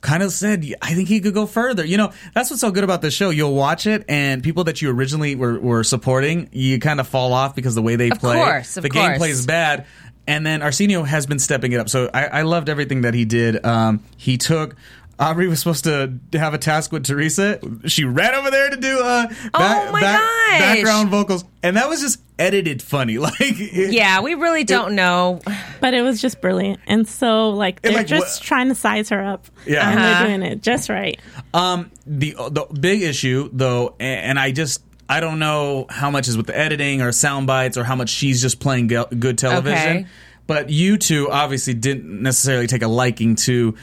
kind 0.00 0.22
of 0.22 0.30
said, 0.32 0.64
I 0.80 0.94
think 0.94 1.08
he 1.08 1.20
could 1.20 1.34
go 1.34 1.46
further. 1.46 1.84
You 1.84 1.96
know, 1.96 2.12
that's 2.34 2.50
what's 2.50 2.60
so 2.60 2.70
good 2.70 2.84
about 2.84 3.02
the 3.02 3.10
show. 3.10 3.30
You'll 3.30 3.54
watch 3.54 3.86
it 3.86 4.04
and 4.08 4.42
people 4.42 4.64
that 4.64 4.80
you 4.80 4.90
originally 4.90 5.34
were, 5.34 5.58
were 5.58 5.82
supporting, 5.84 6.48
you 6.52 6.78
kind 6.78 7.00
of 7.00 7.08
fall 7.08 7.32
off 7.32 7.54
because 7.56 7.74
the 7.74 7.82
way 7.82 7.96
they 7.96 8.10
Of 8.10 8.20
play. 8.20 8.36
course, 8.36 8.76
of 8.76 8.84
the 8.84 8.90
course. 8.90 9.18
gameplay 9.18 9.30
is 9.30 9.46
bad. 9.46 9.86
And 10.28 10.46
then 10.46 10.62
Arsenio 10.62 11.02
has 11.02 11.26
been 11.26 11.38
stepping 11.38 11.72
it 11.72 11.80
up. 11.80 11.88
So 11.88 12.08
I, 12.14 12.26
I 12.26 12.42
loved 12.42 12.68
everything 12.68 13.00
that 13.02 13.14
he 13.14 13.24
did. 13.24 13.64
Um, 13.66 14.02
he 14.16 14.36
took. 14.38 14.76
Aubrey 15.18 15.48
was 15.48 15.58
supposed 15.60 15.84
to 15.84 16.18
have 16.34 16.52
a 16.52 16.58
task 16.58 16.92
with 16.92 17.04
Teresa. 17.04 17.58
She 17.86 18.04
ran 18.04 18.34
over 18.34 18.50
there 18.50 18.68
to 18.70 18.76
do 18.76 19.00
uh, 19.00 19.26
back, 19.28 19.34
Oh 19.54 19.92
my 19.92 20.00
back- 20.02 20.20
gosh. 20.20 20.58
background 20.60 21.08
vocals, 21.10 21.44
and 21.62 21.76
that 21.78 21.88
was 21.88 22.00
just 22.02 22.20
edited 22.38 22.82
funny. 22.82 23.18
Like, 23.26 23.34
Yeah, 23.40 24.20
we 24.20 24.34
really 24.34 24.64
don't 24.64 24.94
know. 24.94 25.40
but 25.80 25.94
it 25.94 26.02
was 26.02 26.20
just 26.20 26.40
brilliant. 26.40 26.80
And 26.86 27.06
so, 27.08 27.50
like, 27.50 27.82
they're 27.82 27.92
like, 27.92 28.06
just 28.06 28.40
wha- 28.42 28.46
trying 28.46 28.68
to 28.68 28.74
size 28.74 29.08
her 29.10 29.22
up. 29.24 29.46
Yeah. 29.66 29.88
And 29.90 29.98
Uh-huh. 29.98 30.18
they're 30.26 30.38
doing 30.38 30.52
it 30.52 30.62
just 30.62 30.88
right. 30.88 31.18
Um, 31.54 31.90
the 32.06 32.34
the 32.50 32.66
big 32.78 33.02
issue 33.02 33.48
though, 33.52 33.94
a- 33.98 34.02
and 34.02 34.38
I 34.38 34.52
just 34.52 34.82
I 35.08 35.20
don't 35.20 35.38
know 35.38 35.86
how 35.88 36.10
much 36.10 36.26
is 36.28 36.36
with 36.36 36.46
the 36.46 36.58
editing 36.58 37.00
or 37.00 37.12
sound 37.12 37.46
bites 37.46 37.76
or 37.78 37.84
how 37.84 37.94
much 37.96 38.08
she's 38.10 38.42
just 38.42 38.58
playing 38.60 38.88
go- 38.88 39.06
good 39.06 39.38
television. 39.38 39.96
Okay. 39.98 40.06
But 40.48 40.70
you 40.70 40.96
two 40.96 41.30
obviously 41.30 41.74
didn't 41.74 42.22
necessarily 42.22 42.66
take 42.66 42.82
a 42.82 42.88
liking 42.88 43.34
to. 43.46 43.74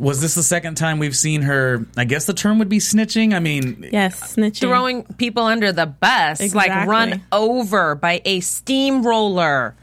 Was 0.00 0.20
this 0.20 0.34
the 0.34 0.42
second 0.42 0.76
time 0.76 0.98
we've 0.98 1.16
seen 1.16 1.42
her? 1.42 1.86
I 1.96 2.04
guess 2.04 2.26
the 2.26 2.34
term 2.34 2.58
would 2.58 2.68
be 2.68 2.78
snitching. 2.78 3.34
I 3.34 3.40
mean, 3.40 3.88
Yes, 3.92 4.36
snitching. 4.36 4.60
Throwing 4.60 5.04
people 5.04 5.44
under 5.44 5.72
the 5.72 5.86
bus, 5.86 6.54
like 6.54 6.86
run 6.86 7.22
over 7.32 7.94
by 7.94 8.22
a 8.24 8.40
steamroller. 8.40 9.74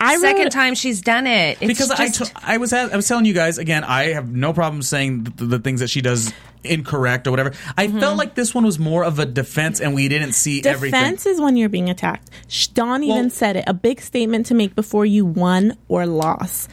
I 0.00 0.16
Second 0.18 0.50
time 0.50 0.74
she's 0.74 1.02
done 1.02 1.26
it. 1.26 1.58
It's 1.60 1.66
because 1.66 1.90
I 1.90 2.06
just, 2.06 2.32
to- 2.32 2.40
I 2.40 2.58
was 2.58 2.72
I 2.72 2.94
was 2.94 3.08
telling 3.08 3.24
you 3.24 3.34
guys 3.34 3.58
again. 3.58 3.82
I 3.82 4.12
have 4.12 4.30
no 4.30 4.52
problem 4.52 4.82
saying 4.82 5.24
the, 5.24 5.44
the 5.44 5.58
things 5.58 5.80
that 5.80 5.90
she 5.90 6.00
does 6.00 6.32
incorrect 6.62 7.26
or 7.26 7.30
whatever. 7.30 7.52
I 7.76 7.88
mm-hmm. 7.88 7.98
felt 7.98 8.16
like 8.16 8.34
this 8.34 8.54
one 8.54 8.64
was 8.64 8.78
more 8.78 9.04
of 9.04 9.18
a 9.18 9.26
defense, 9.26 9.80
and 9.80 9.94
we 9.94 10.08
didn't 10.08 10.32
see 10.32 10.62
everything. 10.64 11.00
Defense 11.00 11.26
is 11.26 11.40
when 11.40 11.56
you're 11.56 11.68
being 11.68 11.90
attacked. 11.90 12.30
Sh- 12.46 12.68
Dawn 12.68 13.02
even 13.02 13.30
said 13.30 13.56
it. 13.56 13.64
A 13.66 13.74
big 13.74 14.00
statement 14.00 14.46
to 14.46 14.54
make 14.54 14.76
before 14.76 15.04
you 15.04 15.26
won 15.26 15.76
or 15.88 16.06
lost. 16.06 16.70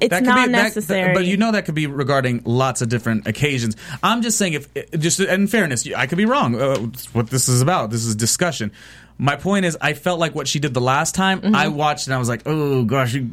It's 0.00 0.10
That 0.10 0.22
not 0.24 0.46
be, 0.46 0.52
that- 0.52 0.62
necessary. 0.62 1.14
but 1.14 1.24
you 1.24 1.36
know 1.36 1.52
that 1.52 1.64
could 1.64 1.74
be 1.74 1.86
regarding 1.86 2.42
lots 2.44 2.82
of 2.82 2.88
different 2.88 3.26
occasions. 3.26 3.76
I'm 4.02 4.22
just 4.22 4.36
saying, 4.38 4.54
if 4.54 4.90
just 4.98 5.20
in 5.20 5.46
fairness, 5.46 5.86
I 5.96 6.06
could 6.06 6.18
be 6.18 6.24
wrong. 6.26 6.54
Uh, 6.60 6.76
what 7.12 7.30
this 7.30 7.48
is 7.48 7.62
about, 7.62 7.90
this 7.90 8.04
is 8.04 8.14
discussion. 8.16 8.72
My 9.16 9.36
point 9.36 9.64
is, 9.64 9.78
I 9.80 9.92
felt 9.92 10.18
like 10.18 10.34
what 10.34 10.48
she 10.48 10.58
did 10.58 10.74
the 10.74 10.80
last 10.80 11.14
time. 11.14 11.40
Mm-hmm. 11.40 11.54
I 11.54 11.68
watched 11.68 12.08
and 12.08 12.14
I 12.14 12.18
was 12.18 12.28
like, 12.28 12.42
"Oh 12.46 12.82
gosh, 12.84 13.14
you, 13.14 13.28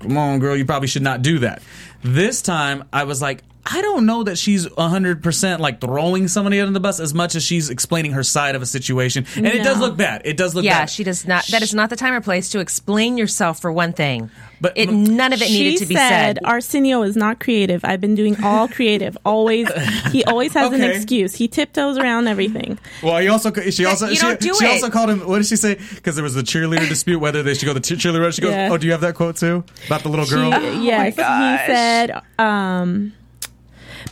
come 0.00 0.16
on, 0.16 0.38
girl, 0.38 0.56
you 0.56 0.64
probably 0.64 0.88
should 0.88 1.02
not 1.02 1.20
do 1.20 1.40
that." 1.40 1.62
This 2.02 2.40
time, 2.40 2.84
I 2.92 3.04
was 3.04 3.20
like, 3.20 3.42
I 3.70 3.82
don't 3.82 4.06
know 4.06 4.22
that 4.24 4.38
she's 4.38 4.66
100% 4.66 5.58
like 5.58 5.80
throwing 5.80 6.26
somebody 6.28 6.58
under 6.60 6.72
the 6.72 6.80
bus 6.80 7.00
as 7.00 7.12
much 7.12 7.34
as 7.34 7.42
she's 7.42 7.68
explaining 7.68 8.12
her 8.12 8.22
side 8.22 8.54
of 8.54 8.62
a 8.62 8.66
situation. 8.66 9.26
And 9.36 9.46
it 9.46 9.62
does 9.62 9.78
look 9.78 9.96
bad. 9.96 10.22
It 10.24 10.36
does 10.38 10.54
look 10.54 10.64
yeah, 10.64 10.72
bad. 10.74 10.80
Yeah, 10.80 10.86
she 10.86 11.04
does 11.04 11.26
not. 11.26 11.46
That 11.48 11.62
is 11.62 11.74
not 11.74 11.90
the 11.90 11.96
time 11.96 12.14
or 12.14 12.20
place 12.22 12.48
to 12.50 12.60
explain 12.60 13.18
yourself 13.18 13.60
for 13.60 13.70
one 13.70 13.92
thing. 13.92 14.30
But- 14.60 14.72
it 14.76 14.90
none 14.90 15.32
of 15.32 15.42
it 15.42 15.50
needed 15.50 15.78
to 15.80 15.86
be 15.86 15.94
said, 15.94 16.38
said. 16.38 16.38
Arsenio 16.44 17.02
is 17.02 17.16
not 17.16 17.40
creative. 17.40 17.84
I've 17.84 18.00
been 18.00 18.14
doing 18.14 18.42
all 18.42 18.68
creative. 18.78 19.16
Always, 19.24 19.68
he 20.12 20.24
always 20.24 20.54
has 20.54 20.72
an 20.72 20.82
excuse. 20.82 21.34
He 21.34 21.46
tiptoes 21.46 21.98
around 21.98 22.26
everything. 22.26 22.78
Well, 23.02 23.18
he 23.18 23.28
also 23.28 23.52
she 23.70 23.84
also 23.84 24.08
you 24.08 24.16
she, 24.16 24.22
don't 24.22 24.40
do 24.40 24.54
she 24.54 24.64
it. 24.64 24.70
also 24.70 24.90
called 24.90 25.10
him. 25.10 25.20
What 25.28 25.38
did 25.38 25.46
she 25.46 25.56
say? 25.56 25.78
Because 25.94 26.14
there 26.16 26.24
was 26.24 26.34
the 26.34 26.42
cheerleader 26.42 26.88
dispute 26.88 27.18
whether 27.20 27.42
they 27.42 27.54
should 27.54 27.66
go 27.66 27.74
the 27.74 27.80
cheer- 27.80 27.96
cheerleader. 27.98 28.32
She 28.34 28.42
goes, 28.42 28.52
Yeah. 28.52 28.70
"Oh, 28.72 28.78
do 28.78 28.86
you 28.86 28.92
have 28.92 29.02
that 29.02 29.14
quote 29.14 29.36
too 29.36 29.62
about 29.86 30.02
the 30.02 30.08
little 30.08 30.26
girl?" 30.26 30.50
She, 30.52 30.86
yes, 30.86 31.14
he 31.14 31.72
said. 31.72 32.22
Um, 32.38 33.12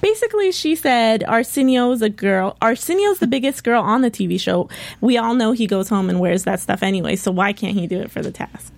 basically, 0.01 0.53
she 0.53 0.75
said 0.75 1.25
Arsenio's 1.25 2.03
a 2.03 2.09
girl. 2.09 2.57
Arsenio's 2.61 3.19
the 3.19 3.27
biggest 3.27 3.65
girl 3.65 3.83
on 3.83 4.03
the 4.03 4.11
TV 4.11 4.41
show. 4.41 4.69
We 5.01 5.19
all 5.19 5.35
know 5.35 5.53
he 5.53 5.67
goes 5.67 5.89
home 5.89 6.09
and 6.11 6.21
wears 6.21 6.45
that 6.45 6.61
stuff 6.61 6.83
anyway. 6.83 7.17
So 7.17 7.31
why 7.31 7.53
can't 7.53 7.77
he 7.77 7.87
do 7.87 8.01
it 8.01 8.11
for 8.11 8.23
the 8.23 8.33
task? 8.33 8.73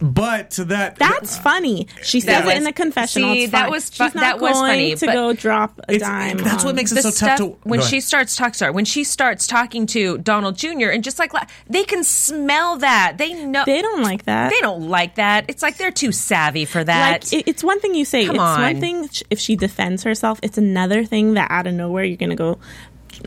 But 0.00 0.50
to 0.52 0.64
that, 0.66 0.96
That's 0.96 1.38
funny. 1.38 1.86
She 2.02 2.20
says 2.20 2.44
That 2.44 2.48
it 2.48 2.56
in 2.56 2.62
was- 2.62 2.66
the 2.66 2.72
confessional. 2.72 3.34
see, 3.34 3.46
that 3.46 3.70
was 3.70 3.88
fu- 3.88 4.04
She's 4.04 4.14
not 4.14 4.20
that 4.22 4.40
was 4.40 4.52
going 4.54 4.72
funny, 4.72 4.94
to 4.96 5.06
go 5.06 5.32
drop 5.32 5.80
a 5.88 5.98
dime. 5.98 6.38
that's 6.38 6.64
what 6.64 6.74
makes 6.74 6.90
it 6.92 6.96
the 6.96 7.02
so 7.02 7.10
stuff 7.10 7.28
tough 7.30 7.38
to 7.38 7.56
when 7.62 7.80
she 7.80 8.00
starts 8.00 8.34
talking 8.36 8.54
sorry 8.54 8.72
when 8.72 8.84
she 8.84 9.04
starts 9.04 9.46
talking 9.46 9.86
to 9.86 10.18
Donald 10.18 10.56
Jr. 10.56 10.88
and 10.88 11.04
just 11.04 11.18
like 11.18 11.32
they 11.68 11.84
can 11.84 12.02
smell 12.04 12.78
that 12.78 13.14
they 13.18 13.32
know 13.44 13.62
They 13.64 13.80
don't 13.82 14.02
like 14.02 14.24
that. 14.24 14.50
they 14.50 14.60
don't 14.60 14.88
like 14.88 15.14
that 15.16 15.44
it's 15.48 15.62
like 15.62 15.76
they're 15.76 15.90
too 15.92 16.10
savvy 16.12 16.64
for 16.64 16.82
that 16.82 17.22
Like 17.24 17.32
it, 17.32 17.48
it's 17.48 17.62
one 17.62 17.78
thing 17.80 17.94
you 17.94 18.04
say. 18.04 18.26
Come 18.26 18.34
it's 18.36 18.42
on. 18.42 18.60
one 18.60 18.80
thing 18.80 19.08
if 19.30 19.38
she 19.38 19.56
defends 19.56 20.02
herself. 20.02 20.38
It's 20.42 20.58
another 20.58 21.04
thing 21.04 21.34
that 21.34 21.50
out 21.50 21.66
of 21.66 21.74
nowhere 21.74 22.04
you're 22.04 22.16
gonna 22.16 22.34
go. 22.36 22.58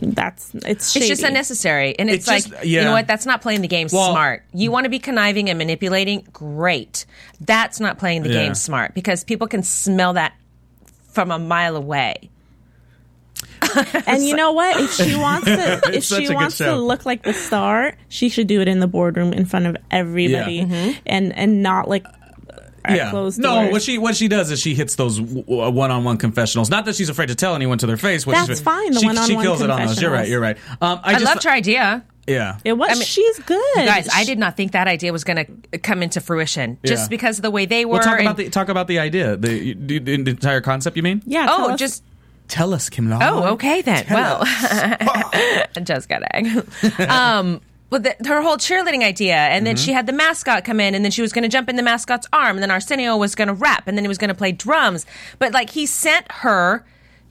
That's 0.02 0.54
it's. 0.56 0.92
Shady. 0.92 1.06
it's 1.06 1.10
just 1.10 1.24
unnecessary 1.24 1.98
and 1.98 2.10
it's, 2.10 2.28
It's 2.28 2.28
like 2.28 2.46
just- 2.60 2.66
you 2.66 2.82
know 2.82 2.92
what? 2.92 3.08
That's 3.08 3.26
not 3.26 3.42
playing 3.42 3.62
the 3.62 3.68
game 3.68 3.88
Well- 3.92 4.12
smart. 4.12 4.44
You 4.54 4.72
want 4.72 4.86
to 4.86 4.90
be 4.90 5.00
conniving 5.00 5.50
and 5.50 5.58
manipulating? 5.58 6.28
Great. 6.34 7.06
That's 7.42 7.80
not 7.80 7.98
playing 7.98 8.24
the 8.24 8.30
Yeah. 8.30 8.44
game 8.46 8.56
smart 8.56 8.94
because 8.94 9.24
people 9.24 9.48
can 9.48 9.64
smell 9.64 10.14
that 10.14 10.34
from 11.12 11.32
a 11.32 11.40
mile 11.40 11.76
away. 11.76 12.30
And 14.08 14.24
you 14.26 14.36
know 14.36 14.54
what? 14.54 14.80
If 14.80 14.94
she 14.94 15.16
wants 15.20 15.46
to, 15.48 15.74
if 15.74 15.88
It's 15.90 16.08
such 16.08 16.24
a 16.24 16.26
she 16.28 16.34
wants 16.34 16.58
to 16.60 16.76
look 16.76 17.06
like 17.06 17.24
the 17.24 17.34
star, 17.34 17.96
she 18.08 18.30
should 18.30 18.48
do 18.48 18.62
it 18.62 18.68
in 18.68 18.80
the 18.80 18.88
boardroom 18.88 19.34
in 19.34 19.46
front 19.46 19.66
of 19.66 19.76
everybody, 19.92 20.62
mm-hmm. 20.62 20.92
and 21.06 21.34
and 21.38 21.62
not 21.62 21.90
like 21.90 22.06
at 22.06 22.25
yeah. 22.90 23.10
closed 23.10 23.40
No, 23.40 23.62
doors. 23.62 23.72
what 23.72 23.82
she 23.82 23.98
what 23.98 24.16
she 24.16 24.28
does 24.28 24.52
is 24.52 24.60
she 24.60 24.76
hits 24.76 24.96
those 24.96 25.20
one 25.22 25.92
on 25.92 26.04
one 26.04 26.18
confessionals. 26.18 26.70
Not 26.70 26.86
that 26.86 26.96
she's 26.96 27.10
afraid 27.10 27.28
to 27.28 27.36
tell 27.36 27.56
anyone 27.56 27.78
to 27.80 27.88
their 27.88 27.98
face. 27.98 28.26
What 28.26 28.34
That's 28.34 28.48
she's, 28.48 28.62
fine, 28.62 28.92
the 28.92 29.00
she, 29.00 29.06
one-on-one 29.06 29.28
she 29.28 29.42
kills 29.42 29.62
it 29.62 29.70
on 29.70 29.86
those. 29.88 30.02
You're 30.02 30.12
right. 30.12 30.28
You're 30.28 30.40
right. 30.42 30.58
Um, 30.82 31.00
I, 31.04 31.12
I, 31.12 31.14
just, 31.14 31.26
loved 31.26 31.44
her 31.44 31.52
idea 31.52 32.04
Yeah. 32.28 32.58
it 32.64 32.74
was. 32.74 32.90
I 32.92 32.94
mean, 32.96 33.04
she's 33.04 33.40
good, 33.40 33.62
You 33.78 33.86
guys 33.86 34.10
I 34.14 34.24
did 34.26 34.38
not 34.40 34.58
think 34.58 34.74
that 34.74 34.88
idea 34.88 35.12
was 35.12 35.24
going 35.24 35.46
to 35.72 35.78
come 35.80 36.04
into 36.04 36.22
fruition 36.22 36.78
just 36.86 37.04
Yeah. 37.04 37.08
because 37.10 37.38
of 37.40 37.44
the 37.44 37.52
way 37.52 37.66
they 37.66 37.86
were 37.86 37.94
Well, 37.94 38.02
talk 38.04 38.20
and- 38.20 38.28
about 38.28 38.38
the 38.38 38.50
talk 38.50 38.70
about 38.70 38.88
the 38.88 39.00
idea, 39.00 39.36
the, 39.38 39.74
the, 39.74 40.00
the 40.00 40.14
entire 40.14 40.62
concept. 40.62 40.98
You 40.98 41.04
mean? 41.04 41.22
Yeah. 41.26 41.46
tell 41.46 41.66
oh 41.66 41.72
us- 41.72 41.80
just 41.80 42.04
Tell 42.48 42.76
us, 42.76 42.90
Kim. 42.90 43.10
Long. 43.10 43.24
Oh, 43.24 43.44
okay 43.54 43.82
then. 43.82 44.06
well, 44.08 44.44
just 45.84 46.08
kidding. 46.08 46.62
um, 47.10 47.60
but 48.02 48.18
the, 48.20 48.28
her 48.28 48.42
whole 48.42 48.58
cheerleading 48.58 49.04
idea, 49.04 49.36
and 49.36 49.66
then 49.66 49.76
she 49.78 49.92
mm-hmm. 49.92 49.96
had 49.98 50.06
the 50.08 50.14
mascot 50.14 50.66
come 50.66 50.80
in, 50.82 50.96
and 50.96 51.06
then 51.06 51.12
she 51.12 51.22
was 51.22 51.32
going 51.32 51.44
to 51.44 51.50
jump 51.50 51.70
in 51.70 51.76
the 51.78 51.84
mascot's 51.84 52.28
arm, 52.34 52.58
and 52.58 52.64
then 52.64 52.72
Arsenio 52.72 53.16
was 53.16 53.36
going 53.36 53.48
to 53.48 53.54
rap, 53.54 53.88
and 53.88 53.98
then 53.98 54.04
he 54.04 54.10
was 54.10 54.18
going 54.18 54.30
to 54.30 54.36
play 54.36 54.52
drums. 54.52 55.06
But 55.40 55.54
like 55.54 55.70
he 55.70 55.86
sent 55.86 56.30
her 56.32 56.86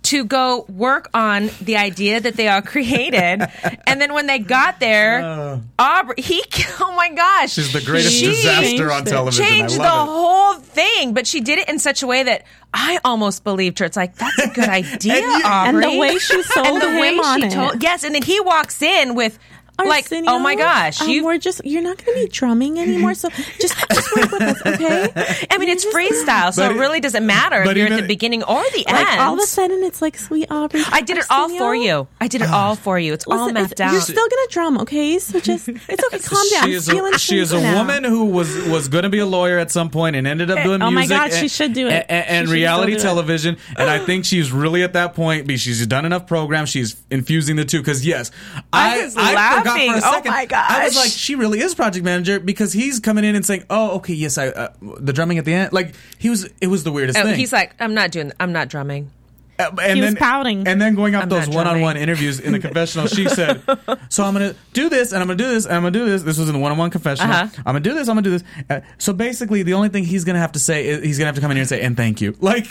to 0.04 0.22
go 0.24 0.66
work 0.68 1.08
on 1.14 1.48
the 1.62 1.76
idea 1.78 2.20
that 2.20 2.36
they 2.36 2.48
all 2.48 2.60
created, 2.74 3.46
and 3.86 4.00
then 4.00 4.12
when 4.14 4.26
they 4.26 4.38
got 4.38 4.80
there, 4.80 5.22
uh. 5.22 5.58
Aubrey, 5.78 6.14
he, 6.18 6.42
oh 6.80 6.92
my 6.96 7.10
gosh, 7.10 7.52
She's 7.52 7.72
the 7.72 7.80
greatest 7.82 8.14
she 8.14 8.26
disaster 8.26 8.90
on 8.90 9.04
television. 9.04 9.44
changed 9.44 9.74
I 9.74 9.78
the 9.78 10.02
it. 10.02 10.06
whole 10.06 10.54
thing, 10.54 11.14
but 11.14 11.26
she 11.26 11.40
did 11.40 11.58
it 11.58 11.68
in 11.68 11.78
such 11.78 12.02
a 12.02 12.06
way 12.06 12.22
that 12.22 12.44
I 12.72 12.98
almost 13.04 13.44
believed 13.44 13.78
her. 13.80 13.84
It's 13.86 13.96
like 13.96 14.14
that's 14.16 14.38
a 14.38 14.48
good 14.48 14.68
idea, 14.68 15.14
And 15.14 15.22
you- 15.24 15.42
and 15.44 15.82
the 15.82 15.98
way 15.98 16.18
she 16.18 16.42
sold 16.42 16.66
and 16.66 16.82
the 16.82 16.90
him 16.90 17.00
way 17.00 17.18
on 17.18 17.40
she 17.40 17.46
it. 17.46 17.52
told 17.52 17.82
yes, 17.82 18.02
and 18.04 18.14
then 18.14 18.22
he 18.22 18.40
walks 18.40 18.80
in 18.82 19.14
with. 19.14 19.38
Arsenio, 19.78 20.30
oh 20.32 20.38
my 20.38 20.54
gosh, 20.54 21.00
um, 21.00 21.08
you- 21.08 21.24
we're 21.24 21.38
just 21.38 21.64
you're 21.64 21.82
not 21.82 22.02
going 22.04 22.16
to 22.18 22.24
be 22.24 22.28
drumming 22.30 22.78
anymore. 22.78 23.14
So 23.14 23.28
just 23.60 23.74
just 23.90 24.16
work 24.16 24.30
with 24.32 24.42
us, 24.42 24.60
okay? 24.66 25.46
I 25.50 25.58
mean, 25.58 25.68
it's 25.68 25.84
freestyle, 25.84 26.52
so 26.52 26.66
But 26.68 26.76
it 26.76 26.78
really 26.78 27.00
doesn't 27.00 27.26
matter 27.26 27.62
if 27.62 27.76
you're 27.76 27.86
at 27.86 27.92
even- 27.92 28.02
the 28.04 28.08
beginning 28.08 28.42
or 28.44 28.62
the 28.74 28.84
end. 28.86 29.20
All 29.20 29.34
of 29.34 29.40
a 29.40 29.46
sudden, 29.46 29.82
it's 29.82 30.00
like 30.02 30.16
sweet 30.16 30.50
Aubrey. 30.50 30.82
I 30.90 31.00
did 31.00 31.18
it 31.18 31.24
all 31.30 31.48
for 31.48 31.74
you. 31.74 32.06
I 32.20 32.28
did 32.28 32.42
it 32.42 32.48
all 32.50 32.76
for 32.76 32.98
you. 32.98 33.12
It's 33.12 33.26
all 33.26 33.38
Listen, 33.38 33.54
mapped 33.54 33.72
it's- 33.72 33.88
out. 33.88 33.92
You're 33.92 34.00
still 34.02 34.28
gonna 34.28 34.48
drum, 34.50 34.78
okay? 34.78 35.18
So 35.18 35.40
just 35.40 35.68
it's 35.88 36.04
okay. 36.04 36.18
Calm 36.20 36.46
down. 36.50 36.64
She 36.68 36.74
is 36.74 36.88
Feeling 36.88 37.14
a, 37.14 37.18
she 37.18 37.38
is 37.38 37.52
a 37.52 37.60
woman 37.60 38.04
who 38.04 38.26
was 38.26 38.56
was 38.68 38.88
going 38.88 39.02
to 39.04 39.10
be 39.10 39.18
a 39.18 39.26
lawyer 39.26 39.58
at 39.58 39.70
some 39.70 39.90
point 39.90 40.16
and 40.16 40.26
ended 40.26 40.50
up 40.50 40.62
doing 40.62 40.82
oh 40.82 40.90
my 40.90 41.00
music. 41.06 41.16
God, 41.16 41.32
she 41.32 41.48
should 41.48 41.72
do 41.72 41.88
it. 41.88 42.06
And, 42.08 42.10
and- 42.10 42.34
and 42.44 42.48
reality 42.48 42.92
still 42.92 43.00
it. 43.00 43.14
television. 43.14 43.56
And 43.76 43.90
I 43.90 43.98
think 44.06 44.24
she's 44.24 44.52
really 44.52 44.82
at 44.82 44.92
that 44.94 45.14
point. 45.14 45.46
Because 45.46 45.60
she's 45.62 45.84
done 45.86 46.04
enough 46.04 46.26
programs. 46.26 46.68
She's 46.68 46.96
infusing 47.10 47.56
the 47.56 47.64
two. 47.64 47.80
Because 47.80 48.06
yes, 48.06 48.30
I 48.72 49.00
I 49.00 49.04
was 49.04 49.16
I 49.16 49.62
forgot 49.64 49.74
laughing. 49.76 49.92
for 49.92 49.98
a 49.98 50.00
second. 50.00 50.32
Oh 50.32 50.34
second. 50.34 50.56
my 50.56 50.66
I 50.80 50.84
was 50.84 50.96
like, 50.96 51.10
she 51.10 51.34
really 51.34 51.60
is 51.60 51.74
project 51.74 52.04
manager 52.04 52.38
because 52.40 52.72
he's 52.72 53.00
coming 53.00 53.24
in 53.24 53.34
and 53.34 53.44
saying, 53.44 53.64
"Oh, 53.70 53.96
okay, 53.96 54.14
yes, 54.14 54.38
I 54.38 54.48
uh, 54.48 54.72
the 55.00 55.12
drumming 55.12 55.38
at 55.38 55.44
the 55.44 55.54
end." 55.54 55.72
Like 55.72 55.94
he 56.18 56.30
was, 56.30 56.48
it 56.60 56.68
was 56.68 56.84
the 56.84 56.92
weirdest 56.92 57.18
Oh, 57.18 57.22
thing. 57.24 57.34
he's 57.36 57.52
like, 57.52 57.74
I'm 57.80 57.94
not 57.94 58.10
doing. 58.10 58.32
I'm 58.38 58.52
not 58.52 58.68
drumming. 58.68 59.10
Uh, 59.56 59.70
and 59.80 59.94
He 59.96 60.00
was 60.02 60.14
then, 60.14 60.16
pouting. 60.16 60.66
And 60.66 60.82
then 60.82 60.96
going 60.96 61.14
up 61.14 61.22
I'm 61.22 61.28
those 61.28 61.48
one-on-one 61.48 61.96
interviews 61.96 62.40
in 62.40 62.50
the 62.50 62.58
confessional, 62.58 63.06
she 63.06 63.28
said, 63.28 63.62
"So 64.08 64.24
I'm 64.24 64.32
gonna 64.32 64.56
do 64.72 64.88
this, 64.88 65.12
and 65.12 65.20
I'm 65.22 65.28
gonna 65.28 65.36
do 65.36 65.48
this, 65.48 65.64
and 65.64 65.74
I'm 65.76 65.82
gonna 65.82 65.92
do 65.92 66.04
this." 66.06 66.24
This 66.24 66.38
was 66.38 66.48
in 66.48 66.54
the 66.54 66.58
one-on-one 66.60 66.90
confessional. 66.90 67.32
Uh-huh. 67.32 67.48
I'm 67.58 67.62
gonna 67.74 67.80
do 67.80 67.94
this. 67.94 68.08
I'm 68.08 68.16
gonna 68.16 68.22
do 68.22 68.30
this. 68.30 68.42
Uh, 68.68 68.80
so 68.98 69.12
basically, 69.12 69.62
the 69.62 69.74
only 69.74 69.90
thing 69.90 70.02
he's 70.04 70.24
gonna 70.24 70.40
have 70.40 70.50
to 70.52 70.58
say 70.58 70.86
is 70.88 71.04
he's 71.04 71.18
gonna 71.18 71.26
have 71.26 71.36
to 71.36 71.40
come 71.40 71.52
in 71.52 71.56
here 71.56 71.62
and 71.62 71.68
say, 71.68 71.82
"And 71.82 71.96
thank 71.96 72.20
you." 72.20 72.34
Like, 72.40 72.66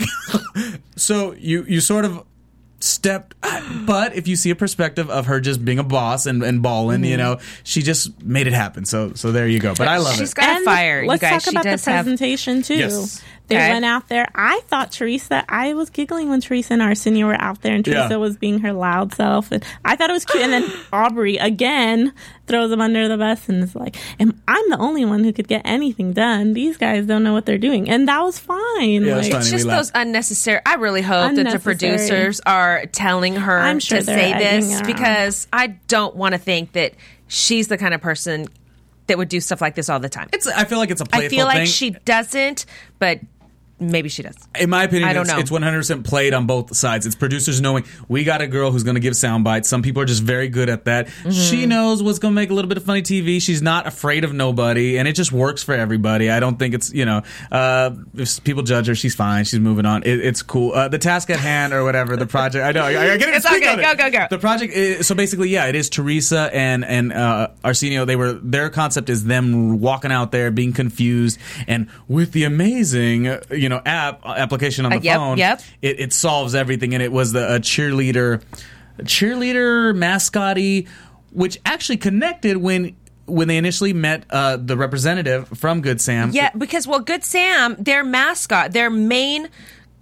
so 0.97 1.33
you 1.33 1.63
you 1.67 1.79
sort 1.79 2.03
of 2.05 2.25
stepped 2.83 3.33
but 3.85 4.13
if 4.15 4.27
you 4.27 4.35
see 4.35 4.49
a 4.49 4.55
perspective 4.55 5.09
of 5.09 5.27
her 5.27 5.39
just 5.39 5.63
being 5.63 5.79
a 5.79 5.83
boss 5.83 6.25
and, 6.25 6.43
and 6.43 6.61
balling 6.61 7.01
Mm-hmm. 7.01 7.11
you 7.11 7.17
know 7.17 7.39
she 7.63 7.81
just 7.81 8.21
made 8.21 8.45
it 8.45 8.51
happen 8.53 8.83
so 8.83 9.13
so 9.13 9.31
there 9.31 9.47
you 9.47 9.59
go 9.59 9.73
but 9.73 9.87
i 9.87 9.97
love 9.97 10.15
She's 10.17 10.31
it 10.33 10.35
got 10.35 10.49
a 10.49 10.55
And 10.57 10.65
fire. 10.65 11.05
Let's 11.05 11.21
guys, 11.21 11.31
talk 11.31 11.41
she 11.43 11.49
about 11.51 11.63
the 11.63 11.69
does 11.71 11.85
have. 11.85 12.03
presentation 12.03 12.61
too. 12.61 12.75
Yes. 12.75 13.23
They 13.49 13.57
Okay. 13.57 13.71
went 13.71 13.83
out 13.83 14.07
there. 14.07 14.25
I 14.33 14.61
thought 14.67 14.93
Teresa. 14.93 15.43
I 15.49 15.73
was 15.73 15.89
giggling 15.89 16.29
when 16.29 16.39
Teresa 16.39 16.73
and 16.73 16.81
Arsenio 16.81 17.27
were 17.27 17.39
out 17.41 17.61
there, 17.61 17.73
and 17.75 17.83
Teresa 17.83 18.07
Yeah. 18.11 18.15
was 18.15 18.37
being 18.37 18.59
her 18.59 18.71
loud 18.71 19.13
self, 19.13 19.51
and 19.51 19.63
I 19.83 19.97
thought 19.97 20.09
it 20.09 20.13
was 20.13 20.23
cute. 20.23 20.43
And 20.43 20.53
then 20.53 20.71
Aubrey 20.93 21.35
again 21.37 22.13
throws 22.47 22.69
them 22.69 22.79
under 22.79 23.09
the 23.09 23.17
bus 23.17 23.49
and 23.49 23.61
is 23.61 23.75
like, 23.75 23.97
"Am 24.17 24.41
I'm 24.47 24.69
the 24.69 24.77
only 24.77 25.03
one 25.03 25.25
who 25.25 25.33
could 25.33 25.49
get 25.49 25.61
anything 25.65 26.13
done? 26.13 26.53
These 26.53 26.77
guys 26.77 27.05
don't 27.05 27.21
know 27.23 27.33
what 27.33 27.45
they're 27.45 27.57
doing," 27.57 27.89
and 27.89 28.07
that 28.07 28.21
was 28.21 28.39
fine. 28.39 29.03
Yeah, 29.03 29.17
Like. 29.17 29.33
It's 29.33 29.51
just 29.51 29.67
those 29.67 29.91
unnecessary. 29.93 30.61
I 30.65 30.75
really 30.75 31.01
hope 31.01 31.35
that 31.35 31.51
the 31.51 31.59
producers 31.59 32.39
are 32.45 32.85
telling 32.93 33.35
her 33.35 33.59
I'm 33.59 33.79
sure 33.79 33.99
to 33.99 34.03
say 34.05 34.33
this 34.37 34.79
her 34.79 34.85
because 34.85 35.47
I 35.51 35.67
don't 35.89 36.15
want 36.15 36.31
to 36.33 36.39
think 36.39 36.71
that 36.73 36.93
she's 37.27 37.67
the 37.67 37.77
kind 37.77 37.93
of 37.93 37.99
person 38.01 38.47
that 39.07 39.17
would 39.17 39.27
do 39.27 39.41
stuff 39.41 39.59
like 39.59 39.75
this 39.75 39.89
all 39.89 39.99
the 39.99 40.07
time. 40.07 40.29
it's 40.31 40.47
i 40.47 40.63
feel 40.63 40.77
like 40.77 40.89
it's 40.89 41.01
a 41.01 41.03
I 41.03 41.07
playful 41.17 41.25
I 41.25 41.29
feel 41.29 41.45
like 41.45 41.57
thing. 41.57 41.65
she 41.65 41.89
doesn't, 42.05 42.65
but 42.99 43.19
maybe 43.79 44.09
she 44.09 44.23
does. 44.23 44.35
in 44.59 44.69
my 44.69 44.83
opinion, 44.83 45.09
I 45.09 45.13
don't 45.13 45.23
it's, 45.23 45.51
know. 45.51 45.57
it's 45.57 45.65
100% 45.89 46.03
played 46.03 46.33
on 46.33 46.45
both 46.45 46.75
sides. 46.75 47.05
It's 47.05 47.15
producers 47.15 47.61
knowing 47.61 47.85
we 48.07 48.23
got 48.23 48.41
a 48.41 48.47
girl 48.47 48.71
who's 48.71 48.83
going 48.83 48.95
to 48.95 49.01
give 49.01 49.15
sound 49.15 49.43
bites. 49.43 49.69
Some 49.69 49.81
people 49.81 50.01
are 50.01 50.05
just 50.05 50.23
very 50.23 50.47
good 50.47 50.69
at 50.69 50.85
that. 50.85 51.07
Mm-hmm. 51.07 51.31
She 51.31 51.65
knows 51.65 52.01
what's 52.01 52.19
going 52.19 52.33
to 52.33 52.35
make 52.35 52.49
a 52.49 52.53
little 52.53 52.69
bit 52.69 52.77
of 52.77 52.83
funny 52.83 53.01
TV. 53.01 53.41
She's 53.41 53.61
not 53.61 53.87
afraid 53.87 54.23
of 54.23 54.33
nobody, 54.33 54.97
and 54.97 55.07
it 55.07 55.13
just 55.13 55.31
works 55.31 55.63
for 55.63 55.73
everybody. 55.73 56.29
I 56.29 56.39
don't 56.39 56.57
think 56.57 56.73
it's, 56.73 56.93
you 56.93 57.05
know, 57.05 57.21
uh, 57.51 57.91
if 58.15 58.43
people 58.43 58.63
judge 58.63 58.87
her, 58.87 58.95
she's 58.95 59.15
fine. 59.15 59.45
She's 59.45 59.59
moving 59.59 59.85
on. 59.85 60.03
It, 60.03 60.19
it's 60.19 60.41
cool. 60.41 60.73
Uh, 60.73 60.87
the 60.87 60.99
task 60.99 61.29
at 61.29 61.39
hand 61.39 61.73
or 61.73 61.83
whatever, 61.83 62.15
the 62.15 62.27
project, 62.27 62.65
I 62.65 62.71
know. 62.71 62.83
I, 62.83 63.13
I 63.13 63.17
get 63.17 63.29
it. 63.29 63.33
It's 63.43 63.47
all 63.47 63.53
speak 63.53 63.63
good. 63.63 63.79
it. 63.79 63.81
Go, 63.81 63.95
go, 63.95 64.11
go. 64.11 64.27
The 64.29 64.37
project, 64.37 64.73
is, 64.73 65.07
so 65.07 65.15
basically, 65.15 65.49
yeah, 65.49 65.65
it 65.65 65.73
is 65.75 65.89
Teresa 65.89 66.51
and, 66.53 66.85
and 66.85 67.11
uh, 67.11 67.47
Arsenio. 67.63 68.05
They 68.05 68.15
were, 68.15 68.33
their 68.33 68.69
concept 68.69 69.09
is 69.09 69.25
them 69.25 69.81
walking 69.81 70.11
out 70.11 70.31
there, 70.31 70.51
being 70.51 70.71
confused, 70.71 71.39
and 71.67 71.89
with 72.07 72.31
the 72.31 72.43
amazing, 72.43 73.27
uh, 73.27 73.41
you 73.63 73.69
know, 73.69 73.81
app, 73.85 74.21
application 74.25 74.85
on 74.85 74.91
the 74.91 74.97
Uh, 74.97 75.01
yep, 75.01 75.15
phone, 75.17 75.37
yep. 75.39 75.61
It, 75.81 75.99
it 75.99 76.13
solves 76.13 76.53
everything, 76.53 76.93
and 76.93 77.01
it 77.01 77.11
was 77.11 77.31
the 77.31 77.55
a 77.55 77.59
cheerleader, 77.59 78.43
cheerleader 79.01 79.95
mascotty, 79.95 80.87
which 81.31 81.59
actually 81.65 81.97
connected 81.97 82.57
when 82.57 82.95
when 83.25 83.47
they 83.47 83.57
initially 83.57 83.93
met 83.93 84.25
uh, 84.29 84.57
the 84.57 84.75
representative 84.75 85.47
from 85.57 85.81
Good 85.81 86.01
Sam. 86.01 86.31
Yeah, 86.33 86.51
because 86.57 86.85
well, 86.85 86.99
Good 86.99 87.23
Sam, 87.23 87.75
their 87.79 88.03
mascot, 88.03 88.73
their 88.73 88.89
main, 88.89 89.47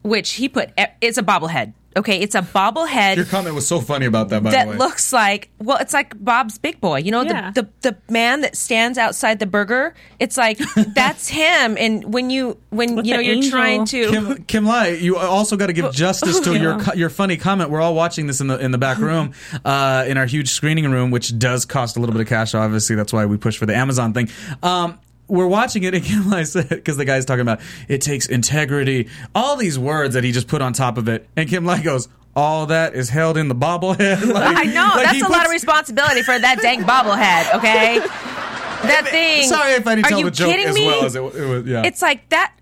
which 0.02 0.32
he 0.34 0.50
put, 0.50 0.72
it's 1.02 1.20
a 1.20 1.24
bobblehead. 1.24 1.74
Okay, 1.98 2.20
it's 2.20 2.36
a 2.36 2.42
bobblehead. 2.42 3.18
Your 3.18 3.26
comment 3.26 3.54
was 3.54 3.68
so 3.68 3.82
funny 3.82 4.06
about 4.06 4.30
that, 4.30 4.42
by 4.44 4.52
the 4.52 4.56
that 4.58 4.68
way. 4.70 4.78
looks 4.78 5.12
like 5.12 5.50
well 5.60 5.78
it's 5.78 5.94
like 5.94 6.14
bob's 6.24 6.58
big 6.58 6.80
boy 6.80 7.00
you 7.00 7.12
know 7.12 7.22
Yeah. 7.24 7.52
the, 7.52 7.64
the 7.82 7.92
the 7.92 7.98
man 8.14 8.42
that 8.42 8.56
stands 8.56 8.98
outside 8.98 9.40
the 9.40 9.46
burger 9.46 9.94
it's 10.20 10.38
like 10.38 10.58
that's 10.96 11.28
him 11.28 11.76
and 11.78 12.14
when 12.14 12.30
you 12.30 12.58
when 12.70 12.96
With 12.96 13.06
you 13.06 13.14
know 13.16 13.20
you're 13.20 13.36
angel. 13.36 13.52
trying 13.52 13.86
to 13.86 14.10
Kim, 14.10 14.26
Kimlai, 14.46 15.02
you 15.02 15.18
also 15.18 15.58
got 15.58 15.68
to 15.68 15.74
give 15.74 15.92
justice 15.94 16.40
to 16.42 16.58
your 16.58 16.78
Yeah. 16.78 16.84
co- 16.84 16.94
your 16.94 17.10
funny 17.10 17.36
comment. 17.38 17.70
We're 17.70 17.82
all 17.82 17.94
watching 17.96 18.26
this 18.28 18.40
in 18.40 18.48
the 18.48 18.58
in 18.58 18.72
the 18.72 18.78
back 18.78 18.98
room, 18.98 19.34
uh, 19.66 20.06
in 20.08 20.18
our 20.18 20.26
huge 20.26 20.50
screening 20.50 20.90
room, 20.92 21.12
which 21.12 21.38
does 21.38 21.66
cost 21.66 21.98
a 21.98 22.00
little 22.00 22.14
bit 22.14 22.22
of 22.22 22.28
cash. 22.28 22.56
Obviously, 22.56 22.96
that's 22.96 23.12
why 23.12 23.26
we 23.26 23.36
push 23.38 23.58
for 23.58 23.66
the 23.66 23.76
Amazon 23.76 24.14
thing. 24.14 24.30
Um, 24.64 24.98
we're 25.32 25.48
watching 25.48 25.84
it, 25.84 25.96
and 25.96 26.04
Kimlai 26.04 26.46
said 26.46 26.70
because 26.70 26.98
the 26.98 27.06
guy's 27.06 27.26
talking 27.26 27.42
about 27.42 27.62
it 27.88 28.02
takes 28.02 28.28
integrity, 28.28 29.08
all 29.34 29.56
these 29.56 29.80
words 29.80 30.14
that 30.14 30.24
he 30.24 30.32
just 30.32 30.48
put 30.48 30.62
on 30.62 30.74
top 30.74 30.98
of 30.98 31.08
it, 31.08 31.28
and 31.36 31.50
Kimlai 31.50 31.84
goes. 31.84 32.08
All 32.34 32.68
that 32.68 32.96
is 32.96 33.10
held 33.10 33.36
in 33.36 33.50
the 33.50 33.56
bobblehead. 33.56 34.26
Like- 34.34 34.56
i 34.56 34.64
know 34.64 34.90
like 34.96 35.08
that's 35.08 35.22
a 35.22 35.28
lot 35.28 35.44
of 35.46 35.52
responsibility 35.52 36.22
for 36.22 36.40
that 36.40 36.60
dang 36.62 36.84
bobblehead 36.84 37.56
okay 37.56 38.00
that 38.88 39.06
thing 39.12 39.50
Sorry 39.50 39.74
if 39.74 39.86
I 39.86 39.96
didn't 39.96 40.06
are 40.06 40.10
tell 40.12 40.20
you 40.20 40.26
the 40.26 40.32
joke 40.32 40.50
kidding 40.50 40.68
as 40.68 40.76
me 40.76 40.88
well 40.88 41.04
as 41.04 41.16
it, 41.16 41.20
it 41.22 41.46
was. 41.46 41.66
Yeah, 41.66 41.84
it's 41.86 42.02
like 42.02 42.30
that 42.30 42.54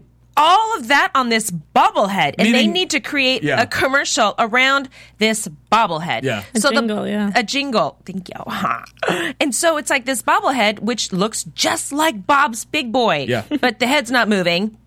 all 0.41 0.77
of 0.77 0.87
that 0.87 1.11
on 1.15 1.27
this 1.27 1.51
bobblehead 1.51 2.35
and 2.39 2.53
they 2.55 2.65
need 2.65 2.89
to 2.91 3.01
create 3.01 3.43
Yeah. 3.43 3.61
a 3.61 3.67
commercial 3.67 4.33
around 4.39 4.87
this 5.17 5.47
bobblehead 5.69 6.23
Yeah. 6.23 6.43
A 6.55 6.59
so 6.61 6.71
jingle, 6.71 7.03
the, 7.03 7.09
yeah. 7.09 7.31
a 7.35 7.43
jingle 7.43 7.97
thank 8.05 8.29
you 8.29 9.33
and 9.41 9.53
so 9.53 9.75
it's 9.77 9.89
like 9.89 10.05
this 10.05 10.21
bobblehead 10.21 10.79
which 10.79 11.11
looks 11.11 11.43
just 11.43 11.91
like 11.91 12.25
bob's 12.25 12.63
big 12.63 12.91
boy 12.93 13.25
Yeah. 13.27 13.43
but 13.61 13.79
the 13.79 13.87
head's 13.87 14.09
not 14.11 14.29
moving 14.29 14.77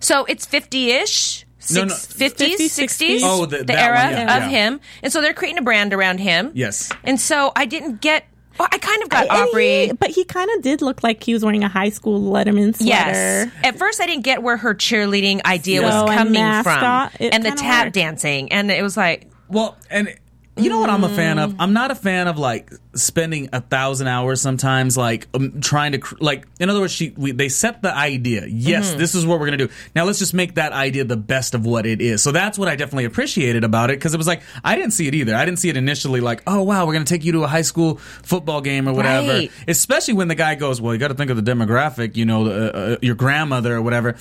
so 0.00 0.24
it's 0.26 0.44
50ish 0.46 1.44
No, 1.72 1.84
no. 1.84 1.94
50s 1.94 2.56
50s, 2.56 2.84
60s 2.84 3.20
Oh, 3.24 3.46
the- 3.46 3.58
the 3.58 3.64
that 3.64 3.78
era 3.78 3.96
one, 4.04 4.12
yeah, 4.12 4.36
of 4.36 4.42
yeah. 4.44 4.48
him 4.50 4.80
and 5.02 5.10
so 5.12 5.22
they're 5.22 5.32
creating 5.32 5.58
a 5.58 5.62
brand 5.62 5.94
around 5.94 6.18
him 6.18 6.50
Yes. 6.54 6.92
and 7.04 7.18
so 7.18 7.50
i 7.56 7.64
didn't 7.64 8.00
get 8.02 8.26
well, 8.58 8.68
i 8.72 8.78
kind 8.78 9.02
of 9.02 9.08
got 9.08 9.22
And 9.28 9.48
aubrey 9.48 9.86
he- 9.86 9.92
but 9.92 10.10
he 10.10 10.24
kind 10.24 10.50
of 10.56 10.62
did 10.62 10.82
look 10.82 11.02
like 11.02 11.22
he 11.22 11.32
was 11.32 11.44
wearing 11.44 11.64
a 11.64 11.68
high 11.68 11.90
school 11.90 12.20
Letterman 12.32 12.74
sweater. 12.76 12.84
Yes. 12.88 13.50
At 13.64 13.78
first, 13.78 14.00
I 14.00 14.06
didn't 14.06 14.24
get 14.24 14.42
where 14.42 14.56
her 14.56 14.74
cheerleading 14.74 15.44
idea 15.44 15.80
So, 15.80 15.86
was 15.86 16.10
a 16.10 16.14
coming 16.14 16.32
mascot, 16.34 17.12
from, 17.12 17.26
it 17.26 17.34
and 17.34 17.44
the 17.44 17.50
tap 17.52 17.86
worked. 17.86 17.94
dancing, 17.94 18.52
and 18.52 18.70
it 18.70 18.82
was 18.82 18.96
like, 18.96 19.28
Well, 19.48 19.76
and 19.90 20.14
you 20.56 20.68
know 20.70 20.78
what 20.80 20.88
I'm 20.90 21.02
a 21.02 21.08
fan 21.08 21.36
Mm. 21.38 21.44
of? 21.44 21.56
I'm 21.58 21.72
not 21.72 21.90
a 21.90 21.94
fan 21.96 22.28
of 22.28 22.38
like 22.38 22.70
spending 22.94 23.48
a 23.52 23.60
thousand 23.60 24.06
hours 24.06 24.40
sometimes, 24.40 24.96
like 24.96 25.26
um, 25.34 25.60
trying 25.60 25.92
to 25.92 25.98
cr- 25.98 26.14
like. 26.20 26.46
In 26.60 26.70
other 26.70 26.80
words, 26.80 26.92
she 26.92 27.12
we, 27.16 27.32
they 27.32 27.48
set 27.48 27.82
the 27.82 27.92
idea. 27.94 28.46
Yes, 28.46 28.90
Mm-hmm. 28.90 28.98
this 28.98 29.14
is 29.16 29.26
what 29.26 29.40
we're 29.40 29.46
gonna 29.46 29.56
do. 29.56 29.68
Now 29.96 30.04
let's 30.04 30.18
just 30.20 30.32
make 30.34 30.54
that 30.54 30.72
idea 30.72 31.02
the 31.04 31.16
best 31.16 31.54
of 31.54 31.66
what 31.66 31.86
it 31.86 32.00
is. 32.00 32.22
So 32.22 32.30
that's 32.30 32.56
what 32.58 32.68
I 32.68 32.76
definitely 32.76 33.06
appreciated 33.06 33.64
about 33.64 33.90
it 33.90 33.98
because 33.98 34.14
it 34.14 34.18
was 34.18 34.26
like 34.28 34.42
I 34.62 34.76
didn't 34.76 34.92
see 34.92 35.08
it 35.08 35.14
either. 35.14 35.34
I 35.34 35.44
didn't 35.44 35.58
see 35.58 35.70
it 35.70 35.76
initially 35.76 36.20
like, 36.20 36.42
oh 36.46 36.62
wow, 36.62 36.86
we're 36.86 36.92
gonna 36.92 37.04
take 37.04 37.24
you 37.24 37.32
to 37.32 37.42
a 37.44 37.48
high 37.48 37.62
school 37.62 37.96
football 38.22 38.60
game 38.60 38.88
or 38.88 38.92
whatever. 38.92 39.28
Right. 39.28 39.50
Especially 39.66 40.14
when 40.14 40.28
the 40.28 40.34
guy 40.36 40.54
goes, 40.54 40.80
well, 40.80 40.94
you 40.94 41.00
got 41.00 41.08
to 41.08 41.14
think 41.14 41.30
of 41.30 41.42
the 41.42 41.50
demographic, 41.50 42.14
you 42.16 42.26
know, 42.26 42.46
uh, 42.46 42.50
uh, 42.50 42.96
your 43.02 43.14
grandmother 43.16 43.74
or 43.74 43.82
whatever. 43.82 44.16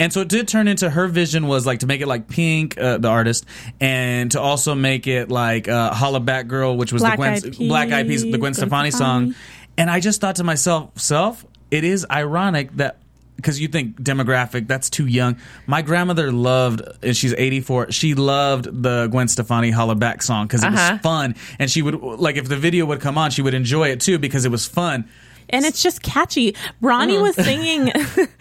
And 0.00 0.12
so 0.12 0.20
it 0.20 0.28
did 0.28 0.46
turn 0.48 0.68
into 0.68 0.88
her 0.88 1.08
vision 1.08 1.48
was 1.48 1.66
like 1.66 1.80
to 1.80 1.86
make 1.86 2.00
it 2.00 2.06
like 2.06 2.28
Pink, 2.28 2.78
uh, 2.78 2.98
the 2.98 3.08
artist, 3.08 3.44
and 3.80 4.30
to 4.32 4.40
also 4.40 4.74
make 4.74 5.06
it 5.06 5.28
like 5.30 5.66
uh, 5.68 5.92
"Holla 5.92 6.20
Back 6.20 6.46
Girl," 6.46 6.76
which 6.76 6.92
was 6.92 7.02
Black 7.02 7.12
the 7.12 7.16
Gwen, 7.16 7.32
Eyed 7.32 7.42
Peas, 7.42 7.68
Black 7.68 7.90
Eyed 7.92 8.06
Peas, 8.06 8.22
the 8.22 8.30
Gwen, 8.30 8.40
Gwen 8.40 8.54
Stefani, 8.54 8.90
Stefani. 8.90 9.32
song. 9.32 9.34
And 9.76 9.90
I 9.90 10.00
just 10.00 10.20
thought 10.20 10.36
to 10.36 10.44
myself, 10.44 10.90
self, 10.98 11.44
it 11.70 11.84
is 11.84 12.06
ironic 12.10 12.76
that 12.76 12.98
because 13.36 13.60
you 13.60 13.68
think 13.68 14.00
demographic, 14.00 14.66
that's 14.66 14.90
too 14.90 15.06
young. 15.06 15.36
My 15.68 15.80
grandmother 15.82 16.32
loved, 16.32 16.82
and 17.04 17.16
she's 17.16 17.32
84. 17.34 17.92
She 17.92 18.14
loved 18.14 18.64
the 18.82 19.06
Gwen 19.08 19.28
Stefani 19.28 19.70
"Holla 19.70 19.94
Back" 19.94 20.22
song 20.22 20.46
because 20.46 20.62
it 20.64 20.68
Uh-huh. 20.72 20.92
was 20.94 21.00
fun, 21.02 21.34
and 21.58 21.70
she 21.70 21.82
would 21.82 21.94
like 22.00 22.36
if 22.36 22.48
the 22.48 22.56
video 22.56 22.86
would 22.86 23.00
come 23.00 23.16
on, 23.18 23.30
she 23.30 23.42
would 23.42 23.54
enjoy 23.54 23.88
it 23.88 24.00
too 24.00 24.18
because 24.18 24.44
it 24.44 24.50
was 24.50 24.66
fun. 24.66 25.08
And 25.50 25.64
it's 25.64 25.82
just 25.82 26.02
catchy. 26.02 26.54
Ronnie 26.80 27.16
mm. 27.16 27.22
was 27.22 27.36
singing 27.36 27.92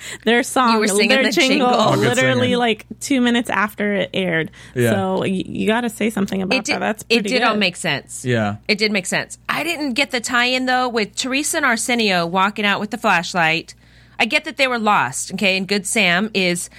their 0.25 0.43
song, 0.43 0.73
You 0.73 0.79
were 0.79 0.87
singing 0.87 1.09
their 1.09 1.23
the 1.23 1.31
jingle, 1.31 1.67
jingle. 1.69 1.81
Oh, 1.81 1.95
literally 1.95 2.47
singer. 2.47 2.57
like 2.57 2.85
two 2.99 3.21
minutes 3.21 3.49
after 3.49 3.93
it 3.95 4.09
aired. 4.13 4.51
Yeah. 4.75 4.91
So 4.91 5.23
you, 5.23 5.43
you 5.45 5.67
got 5.67 5.81
to 5.81 5.89
say 5.89 6.09
something 6.09 6.41
about 6.41 6.57
it 6.57 6.65
did, 6.65 6.75
that. 6.75 6.79
That's 6.79 7.03
it 7.09 7.21
pretty 7.21 7.29
did 7.29 7.43
all 7.43 7.55
make 7.55 7.75
sense. 7.75 8.25
Yeah. 8.25 8.57
It 8.67 8.77
did 8.77 8.91
make 8.91 9.05
sense. 9.05 9.37
I 9.47 9.63
didn't 9.63 9.93
get 9.93 10.11
the 10.11 10.21
tie-in 10.21 10.65
though 10.65 10.89
with 10.89 11.15
Teresa 11.15 11.57
and 11.57 11.65
Arsenio 11.65 12.25
walking 12.25 12.65
out 12.65 12.79
with 12.79 12.91
the 12.91 12.97
flashlight. 12.97 13.73
I 14.19 14.25
get 14.25 14.45
that 14.45 14.57
they 14.57 14.67
were 14.67 14.79
lost, 14.79 15.33
okay, 15.33 15.57
and 15.57 15.67
Good 15.67 15.85
Sam 15.85 16.31
is 16.33 16.69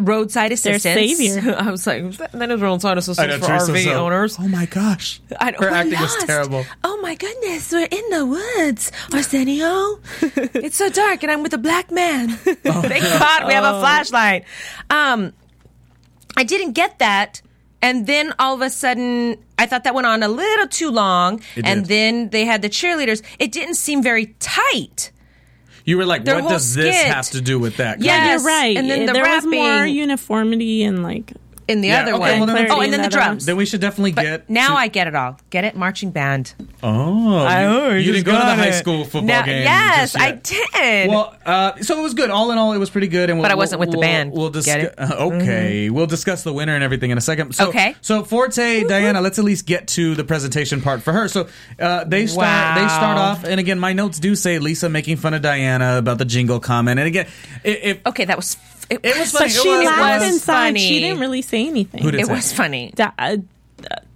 roadside 0.00 0.52
assistance. 0.52 0.82
savior. 1.18 1.54
I 1.58 1.70
was 1.70 1.86
like, 1.86 2.16
that 2.16 2.50
is 2.50 2.60
roadside 2.60 2.98
assistance 2.98 3.32
for 3.34 3.46
Teresa 3.46 3.72
was 3.72 3.80
RV 3.80 3.84
so- 3.84 4.04
owners. 4.06 4.36
Oh 4.38 4.48
my 4.48 4.66
gosh, 4.66 5.20
I 5.40 5.50
don't- 5.50 5.62
her 5.62 5.70
we're 5.70 5.76
acting 5.76 6.00
was 6.00 6.24
terrible. 6.24 6.64
Oh 6.82 7.00
my 7.00 7.14
goodness, 7.14 7.70
we're 7.72 7.88
in 7.90 8.10
the 8.10 8.26
woods, 8.26 8.90
Arsenio. 9.12 10.00
it's 10.22 10.76
so 10.76 10.88
dark, 10.90 11.22
and 11.22 11.32
I'm 11.32 11.42
with 11.42 11.54
a 11.54 11.58
black 11.58 11.90
man. 11.90 12.28
Thank 12.36 12.64
God 12.64 13.46
we 13.46 13.52
have 13.54 13.64
a 13.64 13.80
flashlight. 13.80 14.44
Um, 14.90 15.32
I 16.36 16.44
didn't 16.44 16.72
get 16.72 16.98
that. 16.98 17.42
And 17.82 18.06
then 18.06 18.32
all 18.38 18.54
of 18.54 18.62
a 18.62 18.70
sudden, 18.70 19.36
I 19.58 19.66
thought 19.66 19.84
that 19.84 19.94
went 19.94 20.06
on 20.06 20.22
a 20.22 20.28
little 20.28 20.66
too 20.66 20.90
long. 20.90 21.42
It 21.54 21.66
and 21.66 21.82
did. 21.82 21.88
then 21.88 22.28
they 22.30 22.46
had 22.46 22.62
the 22.62 22.70
cheerleaders. 22.70 23.22
It 23.38 23.52
didn't 23.52 23.74
seem 23.74 24.02
very 24.02 24.34
tight. 24.40 25.12
You 25.84 25.98
were 25.98 26.06
like, 26.06 26.24
Their 26.24 26.36
what 26.36 26.42
whole 26.42 26.50
does 26.50 26.74
this 26.74 26.96
have 27.02 27.30
to 27.30 27.40
do 27.40 27.58
with 27.58 27.76
that? 27.76 28.00
Yeah. 28.00 28.32
You're 28.32 28.44
right. 28.44 28.76
and 28.76 28.88
then 28.88 29.06
the 29.06 29.12
there 29.12 29.22
was 29.24 29.44
more 29.44 29.84
uniformity 29.84 30.82
and 30.82 31.02
like 31.02 31.32
In 31.66 31.80
the 31.80 31.88
Yeah, 31.88 32.02
other 32.02 32.12
okay, 32.12 32.18
one. 32.20 32.38
well, 32.40 32.46
then 32.46 32.56
it's- 32.64 32.70
oh, 32.76 32.80
and 32.82 32.92
then 32.92 33.00
the 33.02 33.08
Clarity 33.08 33.16
in 33.16 33.28
drums. 33.30 33.46
Then 33.46 33.56
we 33.56 33.64
should 33.64 33.80
definitely 33.80 34.12
But 34.12 34.22
get. 34.22 34.50
now 34.50 34.68
to- 34.68 34.74
I 34.74 34.88
get 34.88 35.06
it 35.06 35.14
all. 35.14 35.38
Get 35.50 35.64
it? 35.64 35.74
Marching 35.74 36.10
band. 36.10 36.52
Oh, 36.82 37.88
you, 37.90 37.98
you 38.00 38.12
didn't 38.12 38.26
go 38.26 38.32
to 38.32 38.38
the 38.38 38.54
high 38.54 38.70
school 38.72 39.04
football 39.04 39.22
Now- 39.22 39.42
game. 39.44 39.62
Yes, 39.62 40.14
I 40.14 40.32
did. 40.32 41.08
Well, 41.08 41.34
uh, 41.46 41.72
so 41.80 41.98
it 41.98 42.02
was 42.02 42.12
good. 42.14 42.28
All 42.30 42.50
in 42.52 42.58
all, 42.58 42.72
it 42.74 42.78
was 42.78 42.90
pretty 42.90 43.08
good. 43.08 43.30
And 43.30 43.38
we'll, 43.38 43.44
But 43.44 43.52
I 43.52 43.54
wasn't 43.54 43.80
with 43.80 43.90
the 43.90 43.96
we'll- 43.98 44.02
band. 44.06 44.32
We'll 44.32 44.50
Get 44.50 44.62
discuss. 44.64 44.82
it? 44.84 44.96
Mm-hmm. 44.98 45.22
Okay, 45.42 45.90
we'll 45.90 46.06
discuss 46.06 46.42
the 46.42 46.52
winner 46.52 46.74
and 46.74 46.84
everything 46.84 47.10
in 47.10 47.18
a 47.18 47.22
second. 47.22 47.54
So, 47.54 47.68
Okay. 47.68 47.94
So 48.02 48.24
Forte, 48.24 48.84
Diana, 48.84 49.20
let's 49.22 49.38
at 49.38 49.44
least 49.44 49.64
get 49.66 49.88
to 49.88 50.14
the 50.14 50.24
presentation 50.24 50.80
part 50.82 51.02
for 51.02 51.12
her. 51.12 51.28
So 51.28 51.48
uh, 51.80 52.04
they 52.04 52.26
start. 52.26 52.44
Wow. 52.46 52.74
They 52.74 52.88
start 52.88 53.18
off, 53.18 53.44
and 53.44 53.58
again, 53.58 53.78
my 53.78 53.92
notes 53.94 54.18
do 54.18 54.34
say 54.36 54.58
Lisa 54.58 54.88
making 54.90 55.16
fun 55.16 55.32
of 55.34 55.40
Diana 55.42 55.96
about 55.98 56.18
the 56.18 56.24
jingle 56.26 56.60
comment, 56.60 56.98
and 57.00 57.06
again, 57.06 57.26
it, 57.62 57.80
it, 57.82 58.00
okay, 58.06 58.26
that 58.26 58.36
was. 58.36 58.56
It, 58.90 59.00
It 59.02 59.18
was 59.18 59.32
funny. 59.32 59.44
but 59.46 59.56
It 59.56 59.62
she 59.62 59.68
was- 59.68 59.84
laughed 59.86 60.24
was 60.24 60.34
inside. 60.34 60.52
funny. 60.68 60.80
She 60.80 61.00
didn't 61.00 61.20
really 61.20 61.42
say 61.42 61.66
anything. 61.66 62.02
Who 62.02 62.10
did 62.10 62.20
It 62.20 62.26
say? 62.26 62.32
was 62.32 62.52
funny. 62.52 62.92
Da- 62.94 63.12
uh, 63.18 63.36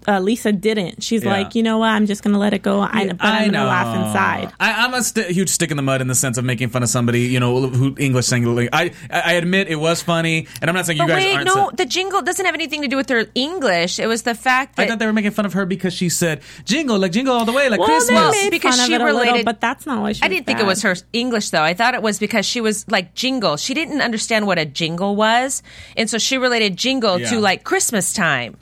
uh, 0.08 0.18
Lisa 0.20 0.50
didn't. 0.52 1.02
She's 1.02 1.22
Yeah. 1.22 1.30
like, 1.32 1.54
you 1.54 1.62
know 1.62 1.78
what? 1.78 1.88
I'm 1.90 2.06
just 2.06 2.22
gonna 2.22 2.38
let 2.38 2.54
it 2.54 2.62
go. 2.62 2.80
I, 2.80 3.08
but 3.08 3.16
I'm 3.20 3.50
gonna 3.50 3.66
laugh 3.66 3.94
inside. 3.94 4.52
I, 4.58 4.84
I'm 4.84 4.94
a 4.94 5.02
st- 5.02 5.26
huge 5.28 5.50
stick 5.50 5.70
in 5.70 5.76
the 5.76 5.82
mud 5.82 6.00
in 6.00 6.08
the 6.08 6.14
sense 6.14 6.38
of 6.38 6.44
making 6.44 6.70
fun 6.70 6.82
of 6.82 6.88
somebody, 6.88 7.22
you 7.22 7.38
know, 7.40 7.68
who 7.68 7.94
English 7.98 8.26
singing. 8.26 8.68
I 8.72 8.92
I 9.10 9.34
admit 9.34 9.68
it 9.68 9.76
was 9.76 10.00
funny, 10.02 10.46
and 10.62 10.70
I'm 10.70 10.74
not 10.74 10.86
saying 10.86 10.98
you 10.98 11.06
guys 11.06 11.22
wait, 11.22 11.34
aren't. 11.34 11.46
no, 11.46 11.54
so- 11.54 11.70
the 11.76 11.84
jingle 11.86 12.22
doesn't 12.22 12.44
have 12.46 12.54
anything 12.54 12.82
to 12.82 12.88
do 12.88 12.96
with 12.96 13.08
her 13.10 13.26
English. 13.34 13.98
It 13.98 14.06
was 14.06 14.22
the 14.22 14.34
fact 14.34 14.76
that 14.76 14.84
I 14.84 14.88
thought 14.88 14.98
they 14.98 15.06
were 15.06 15.12
making 15.12 15.32
fun 15.32 15.44
of 15.46 15.52
her 15.52 15.66
because 15.66 15.92
she 15.92 16.08
said 16.08 16.40
jingle 16.64 16.98
like 16.98 17.12
jingle 17.12 17.34
all 17.34 17.44
the 17.44 17.52
way 17.52 17.68
like 17.68 17.78
Well, 17.80 17.88
Christmas. 17.88 18.32
they 18.34 18.44
made 18.44 18.50
because 18.50 18.76
fun 18.76 18.86
she 18.88 18.94
of 18.94 19.00
it 19.00 19.04
a 19.04 19.06
little, 19.06 19.20
related- 19.20 19.44
but 19.44 19.60
that's 19.60 19.84
not 19.86 20.00
why 20.00 20.12
she. 20.12 20.22
I 20.22 20.28
didn't 20.28 20.46
think 20.46 20.58
it 20.60 20.66
was 20.66 20.82
her 20.82 20.96
English 21.12 21.50
though. 21.50 21.62
I 21.62 21.74
thought 21.74 21.94
it 21.94 22.02
was 22.02 22.18
because 22.18 22.46
she 22.46 22.60
was 22.60 22.84
like 22.88 23.14
jingle. 23.14 23.56
She 23.58 23.74
didn't 23.74 24.00
understand 24.00 24.46
what 24.46 24.58
a 24.58 24.64
jingle 24.64 25.16
was, 25.16 25.62
and 25.96 26.08
so 26.08 26.16
she 26.18 26.38
related 26.38 26.76
jingle 26.76 27.18
Yeah. 27.20 27.30
to 27.30 27.40
like 27.40 27.64
Christmas 27.64 28.12
time. 28.14 28.56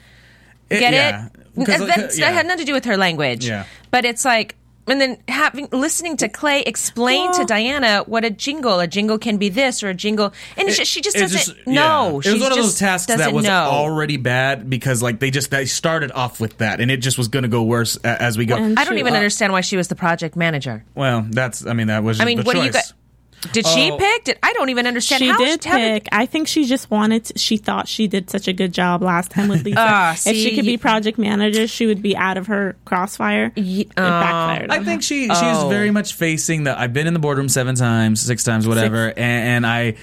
It- 0.68 0.80
Get 0.80 0.92
yeah. 0.94 1.26
it? 1.26 1.32
Because- 1.56 1.80
That, 1.80 1.86
that's- 1.88 2.18
yeah. 2.18 2.26
that 2.28 2.34
had 2.34 2.46
nothing 2.46 2.60
to 2.60 2.64
do 2.66 2.72
with 2.74 2.84
her 2.84 2.96
language. 2.96 3.46
Yeah. 3.48 3.64
But 3.90 4.04
it's 4.04 4.24
like, 4.24 4.54
and 4.88 5.00
then 5.00 5.18
having 5.26 5.66
listening 5.72 6.16
to 6.18 6.28
Clay 6.28 6.62
explain 6.62 7.32
to 7.32 7.44
Diana 7.44 8.04
what 8.06 8.24
a 8.24 8.30
jingle, 8.30 8.78
a 8.78 8.86
jingle 8.86 9.18
can 9.18 9.36
be 9.36 9.48
this 9.48 9.82
or 9.82 9.88
a 9.88 9.94
jingle, 9.94 10.32
and 10.56 10.68
it's 10.68 10.76
just, 10.76 10.88
she 10.92 11.00
just 11.00 11.16
It 11.16 11.20
doesn't 11.22 11.56
yeah. 11.66 11.72
know. 11.74 12.20
It 12.24 12.32
was 12.34 12.40
one 12.40 12.52
of 12.52 12.56
those 12.58 12.66
just 12.66 12.78
tasks 12.78 13.06
that 13.12 13.32
was 13.32 13.44
know. 13.44 13.50
already 13.64 14.16
bad 14.16 14.70
because 14.70 15.02
like 15.02 15.18
they 15.18 15.32
just 15.32 15.50
they 15.50 15.64
started 15.64 16.12
off 16.12 16.38
with 16.40 16.58
that 16.58 16.80
and 16.80 16.88
it 16.88 16.98
just 16.98 17.18
was 17.18 17.26
going 17.26 17.42
to 17.42 17.48
go 17.48 17.64
worse 17.64 17.96
as 18.04 18.38
we 18.38 18.46
go. 18.46 18.54
And 18.54 18.78
I 18.78 18.84
don't 18.84 18.94
She- 18.94 19.00
even 19.00 19.14
uh, 19.14 19.16
understand 19.16 19.52
why 19.52 19.60
she 19.60 19.76
was 19.76 19.88
the 19.88 19.96
project 19.96 20.36
manager. 20.36 20.84
well, 20.94 21.26
that's 21.30 21.66
I 21.66 21.72
mean 21.72 21.88
that 21.88 22.04
was 22.04 22.20
I 22.20 22.24
mean, 22.24 22.38
the 22.38 22.44
what 22.44 22.52
do 22.54 22.60
you 22.62 22.66
choice. 22.70 22.92
got? 22.92 22.95
Did 23.52 23.66
she 23.66 23.90
Oh. 23.90 23.96
pick? 23.98 24.24
Did, 24.24 24.38
I 24.42 24.52
don't 24.54 24.68
even 24.70 24.86
understand. 24.86 25.20
She 25.20 25.28
how 25.28 25.38
did 25.38 25.64
how 25.64 25.76
pick. 25.76 26.08
I 26.12 26.26
think 26.26 26.48
she 26.48 26.64
just 26.64 26.90
wanted. 26.90 27.24
To, 27.26 27.38
she 27.38 27.56
thought 27.56 27.88
she 27.88 28.06
did 28.06 28.30
such 28.30 28.48
a 28.48 28.52
good 28.52 28.72
job 28.72 29.02
last 29.02 29.30
time 29.30 29.48
with 29.48 29.64
Lisa. 29.64 29.76
Ah, 29.80 30.12
if 30.12 30.18
she 30.20 30.50
see, 30.50 30.56
could 30.56 30.64
be 30.64 30.76
project 30.76 31.18
manager, 31.18 31.66
she 31.66 31.86
would 31.86 32.02
be 32.02 32.16
out 32.16 32.36
of 32.36 32.46
her 32.48 32.76
crossfire. 32.84 33.52
it 33.56 33.94
backfired. 33.94 34.70
I 34.70 34.82
think 34.84 35.00
her. 35.00 35.02
she 35.02 35.28
she's 35.28 35.30
Oh. 35.32 35.68
very 35.68 35.90
much 35.90 36.14
facing 36.14 36.64
the. 36.64 36.78
I've 36.78 36.92
been 36.92 37.06
in 37.06 37.14
the 37.14 37.20
boardroom 37.20 37.48
seven 37.48 37.74
times, 37.74 38.20
six 38.20 38.44
times, 38.44 38.66
whatever, 38.66 39.08
and, 39.08 39.18
and 39.18 39.66
I 39.66 39.94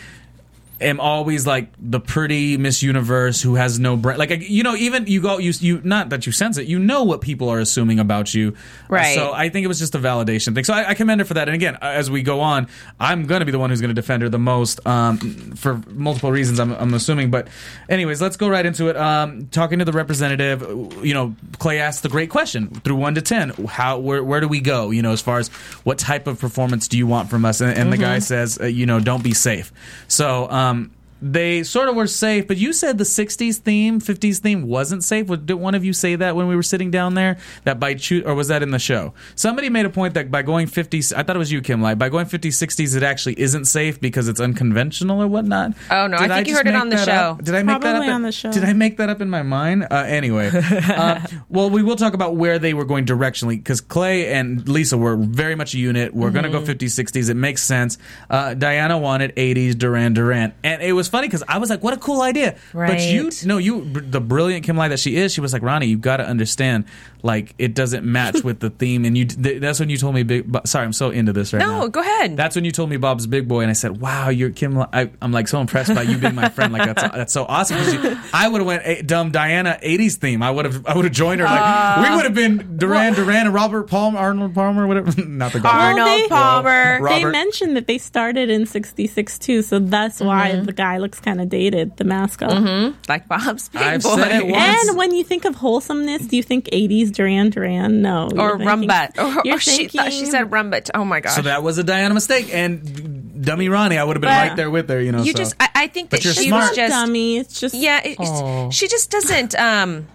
am 0.81 0.99
always 0.99 1.47
like 1.47 1.69
the 1.79 1.99
pretty 1.99 2.57
Miss 2.57 2.83
Universe 2.83 3.41
who 3.41 3.55
has 3.55 3.79
no 3.79 3.95
brain. 3.97 4.17
Like 4.17 4.31
you 4.49 4.63
know, 4.63 4.75
even 4.75 5.07
you 5.07 5.21
go 5.21 5.37
you 5.37 5.53
you 5.59 5.81
not 5.83 6.09
that 6.09 6.25
you 6.25 6.31
sense 6.31 6.57
it, 6.57 6.67
you 6.67 6.79
know 6.79 7.03
what 7.03 7.21
people 7.21 7.49
are 7.49 7.59
assuming 7.59 7.99
about 7.99 8.33
you, 8.33 8.55
Right. 8.89 9.15
So 9.15 9.33
I 9.33 9.49
think 9.49 9.65
it 9.65 9.67
was 9.67 9.79
just 9.79 9.95
a 9.95 9.99
validation 9.99 10.53
thing. 10.53 10.63
So 10.63 10.73
I, 10.73 10.89
I 10.89 10.93
commend 10.93 11.21
her 11.21 11.25
for 11.25 11.35
that. 11.35 11.47
And 11.47 11.55
again, 11.55 11.77
as 11.81 12.09
we 12.11 12.21
go 12.21 12.41
on, 12.41 12.67
I'm 12.99 13.25
going 13.25 13.39
to 13.39 13.45
be 13.45 13.51
the 13.51 13.59
one 13.59 13.69
who's 13.69 13.81
going 13.81 13.89
to 13.89 13.95
defend 13.95 14.23
her 14.23 14.29
the 14.29 14.39
most 14.39 14.85
um, 14.85 15.17
for 15.55 15.81
multiple 15.89 16.31
reasons. 16.31 16.59
I'm, 16.59 16.71
I'm 16.73 16.93
assuming, 16.93 17.31
but 17.31 17.47
anyways, 17.89 18.21
let's 18.21 18.37
go 18.37 18.47
right 18.47 18.65
into 18.65 18.89
it. 18.89 18.97
Um, 18.97 19.47
talking 19.47 19.79
to 19.79 19.85
the 19.85 19.91
representative, 19.91 20.61
you 21.03 21.13
know, 21.13 21.35
Clay 21.59 21.79
asked 21.79 22.03
the 22.03 22.09
great 22.09 22.29
question 22.29 22.67
through 22.67 22.95
one 22.95 23.15
to 23.15 23.21
ten. 23.21 23.49
How 23.67 23.99
where 23.99 24.23
where 24.23 24.39
do 24.39 24.47
we 24.47 24.61
go? 24.61 24.91
You 24.91 25.01
know, 25.01 25.11
as 25.11 25.21
far 25.21 25.39
as 25.39 25.47
what 25.83 25.97
type 25.97 26.27
of 26.27 26.39
performance 26.39 26.87
do 26.87 26.97
you 26.97 27.07
want 27.07 27.29
from 27.29 27.45
us? 27.45 27.61
And, 27.61 27.77
and 27.77 27.91
the 27.91 27.97
guy 27.97 28.19
says, 28.19 28.59
uh, 28.59 28.65
you 28.65 28.85
know, 28.85 28.99
don't 28.99 29.23
be 29.23 29.33
safe. 29.33 29.71
So. 30.07 30.49
Um, 30.49 30.62
um, 30.63 30.91
they 31.25 31.63
sort 31.63 31.87
of 31.87 31.95
were 31.95 32.05
safe, 32.07 32.47
but 32.47 32.57
you 32.57 32.73
said 32.73 32.97
the 32.97 33.05
'60s 33.05 33.57
theme, 33.57 34.01
'50s 34.01 34.39
theme 34.39 34.63
wasn't 34.67 35.03
safe. 35.05 35.27
Did 35.27 35.53
one 35.53 35.73
of 35.73 35.85
you 35.85 35.93
say 35.93 36.15
that 36.17 36.35
when 36.35 36.47
we 36.47 36.55
were 36.55 36.63
sitting 36.63 36.91
down 36.91 37.13
there? 37.13 37.37
That 37.63 37.79
by 37.79 37.93
choo- 37.93 38.23
or 38.25 38.35
was 38.35 38.49
that 38.49 38.61
in 38.61 38.71
the 38.71 38.79
show? 38.79 39.13
Somebody 39.35 39.69
made 39.69 39.85
a 39.85 39.89
point 39.89 40.15
that 40.15 40.29
by 40.29 40.41
going 40.41 40.67
'50s, 40.67 41.13
I 41.15 41.23
thought 41.23 41.37
it 41.37 41.39
was 41.39 41.51
you, 41.51 41.61
Kim. 41.61 41.81
Like 41.81 41.97
by 41.97 42.09
going 42.09 42.25
'50s, 42.25 42.53
'60s, 42.61 42.95
it 42.95 43.03
actually 43.03 43.39
isn't 43.39 43.65
safe 43.65 44.01
because 44.01 44.27
it's 44.27 44.41
unconventional 44.41 45.21
or 45.21 45.27
whatnot. 45.27 45.73
Oh, 45.89 46.07
no, 46.07 46.17
I 46.17 46.27
think 46.27 46.47
you 46.49 46.55
heard 46.55 46.67
it 46.67 46.75
on 46.75 46.89
the 46.89 46.97
show. 46.97 47.11
up? 47.11 47.43
Did 47.43 47.55
I 47.55 47.63
make 47.63 47.79
that 47.81 47.87
up? 47.87 47.91
Probably 47.93 48.07
in- 48.07 48.13
on 48.13 48.21
the 48.23 48.31
show. 48.33 48.51
Did 48.51 48.65
I 48.65 48.73
make 48.73 48.97
that 48.97 49.09
up 49.09 49.21
in 49.21 49.29
my 49.29 49.43
mind? 49.43 49.87
Uh, 49.89 49.95
anyway, 50.05 50.49
uh, 50.53 51.21
well, 51.47 51.69
we 51.69 51.83
will 51.83 51.95
talk 51.95 52.13
about 52.13 52.35
where 52.35 52.59
they 52.59 52.73
were 52.73 52.85
going 52.85 53.05
directionally 53.05 53.57
because 53.57 53.79
Clay 53.79 54.33
and 54.33 54.67
Lisa 54.67 54.97
were 54.97 55.15
very 55.15 55.55
much 55.55 55.73
a 55.73 55.77
unit. 55.77 56.13
We're 56.13 56.31
going 56.31 56.43
to 56.43 56.49
Mm-hmm. 56.49 56.65
go 56.65 56.73
50s, 56.73 57.03
60s. 57.03 57.29
It 57.29 57.35
makes 57.35 57.63
sense. 57.63 57.97
Uh, 58.29 58.53
Diana 58.53 58.97
wanted 58.97 59.35
80s 59.35 59.77
Duran 59.77 60.13
Duran, 60.13 60.53
and 60.63 60.81
it 60.81 60.91
was 60.93 61.07
funny 61.13 61.27
because 61.27 61.43
I 61.47 61.59
was 61.59 61.69
like, 61.69 61.81
"What 61.83 61.93
a 61.93 61.97
cool 61.97 62.21
idea!" 62.21 62.55
Right. 62.73 62.89
But 62.91 63.01
you, 63.01 63.25
Right. 63.25 63.45
no, 63.45 63.57
you, 63.59 63.85
the 63.89 64.19
brilliant 64.19 64.65
Kimlai 64.65 64.89
that 64.89 64.99
she 64.99 65.15
is, 65.15 65.31
she 65.33 65.41
was 65.41 65.53
like, 65.53 65.61
"Ronnie, 65.61 65.85
you 65.87 65.97
got 65.97 66.17
to 66.17 66.25
understand, 66.27 66.85
like, 67.21 67.53
it 67.57 67.73
doesn't 67.75 68.03
match 68.03 68.43
with 68.43 68.59
the 68.59 68.69
theme." 68.71 69.05
And 69.05 69.17
you, 69.17 69.25
th- 69.25 69.61
that's 69.61 69.79
when 69.79 69.89
you 69.89 69.97
told 69.97 70.15
me, 70.15 70.23
"Big." 70.23 70.45
Bo- 70.51 70.61
Sorry, 70.65 70.85
I'm 70.85 70.93
so 70.93 71.11
into 71.11 71.31
this 71.33 71.53
right 71.53 71.59
now. 71.59 71.81
No, 71.81 71.87
go 71.87 72.01
ahead. 72.01 72.35
That's 72.35 72.55
when 72.55 72.65
you 72.65 72.71
told 72.71 72.89
me 72.89 72.97
Bob's 72.97 73.27
Big 73.27 73.47
Boy, 73.47 73.61
and 73.61 73.69
I 73.69 73.73
said, 73.73 74.01
"Wow, 74.01 74.29
you're 74.29 74.49
Kim." 74.49 74.75
Li- 74.77 74.87
I, 74.91 75.09
I'm 75.21 75.31
like 75.31 75.47
so 75.47 75.61
impressed 75.61 75.93
by 75.95 76.01
you 76.01 76.17
being 76.17 76.35
my 76.35 76.49
friend. 76.49 76.73
Like 76.73 76.85
that's 76.95 77.03
that's 77.15 77.33
so 77.33 77.45
awesome. 77.47 77.77
you- 77.77 78.17
I 78.33 78.47
would 78.49 78.59
have 78.61 78.67
went 78.67 78.81
eh, 78.85 79.01
dumb 79.05 79.31
Diana 79.31 79.77
'80s 79.83 80.15
theme. 80.15 80.41
I 80.41 80.49
would 80.51 80.65
have 80.65 80.85
I 80.87 80.95
would 80.95 81.05
have 81.05 81.13
joined 81.13 81.39
her. 81.41 81.45
Like 81.45 82.09
we 82.09 82.15
would 82.15 82.25
have 82.25 82.33
been 82.35 82.77
Duran 82.77 83.13
Duran 83.13 83.45
and 83.45 83.53
Robert 83.53 83.83
Palmer, 83.83 84.17
Arnold 84.19 84.53
Palmer, 84.55 84.87
whatever. 84.87 85.11
Not 85.27 85.53
the 85.53 85.59
golf. 85.59 85.75
Arnold 85.75 86.07
they- 86.07 86.27
Palmer. 86.27 86.99
Rob- 87.01 87.13
They 87.13 87.25
mentioned 87.25 87.75
that 87.77 87.87
they 87.87 87.97
started 87.97 88.49
in 88.49 88.65
'66 88.65 89.39
too, 89.39 89.61
so 89.61 89.79
that's 89.79 90.19
why 90.19 90.51
Mm-hmm. 90.53 90.65
the 90.65 90.73
guy 90.73 90.97
looks 91.03 91.19
kind 91.19 91.39
of 91.39 91.49
dated, 91.49 91.95
the 91.97 92.03
mascot. 92.05 92.95
like 93.07 93.27
Bob's 93.27 93.69
Big 93.69 93.81
I've 93.81 94.01
Boy. 94.01 94.15
said 94.15 94.31
it 94.41 94.47
once. 94.47 94.87
And 94.89 94.97
when 94.97 95.13
you 95.13 95.23
think 95.23 95.45
of 95.45 95.53
wholesomeness, 95.55 96.25
do 96.25 96.35
you 96.37 96.41
think 96.43 96.65
'80s 96.71 97.11
Duran 97.11 97.51
Duran? 97.51 98.01
No, 98.01 98.29
or 98.35 98.57
You're 98.57 98.75
thinking- 98.77 98.89
Or, 99.19 99.41
You're 99.45 99.55
or 99.57 99.59
she 99.59 99.87
thought 99.89 100.05
she 100.11 100.21
thinking- 100.25 100.31
said 100.31 100.49
Rumbutt. 100.49 100.89
Oh 100.95 101.05
my 101.05 101.19
gosh. 101.19 101.35
So 101.35 101.43
that 101.43 101.61
was 101.61 101.77
a 101.77 101.83
Diana 101.83 102.13
mistake, 102.13 102.49
and 102.51 103.43
dummy 103.43 103.69
Ronnie, 103.69 103.97
I 103.97 104.03
would 104.03 104.15
have 104.15 104.21
been 104.21 104.29
But- 104.29 104.47
right 104.47 104.55
there 104.55 104.71
with 104.71 104.89
her. 104.89 104.99
You 105.01 105.11
know, 105.11 105.21
you 105.23 105.33
so. 105.33 105.37
just, 105.37 105.55
I, 105.59 105.69
I 105.75 105.87
think 105.87 106.09
But 106.09 106.19
that 106.21 106.25
you're 106.25 106.33
she 106.33 106.47
smart. 106.47 106.69
was 106.69 106.75
just, 106.77 106.91
dummy. 106.91 107.37
It's 107.37 107.59
just 107.59 107.75
yeah, 107.75 108.01
it, 108.03 108.17
Oh. 108.19 108.71
she 108.71 108.87
just 108.87 109.11
doesn't. 109.11 109.53
Um, 109.59 110.07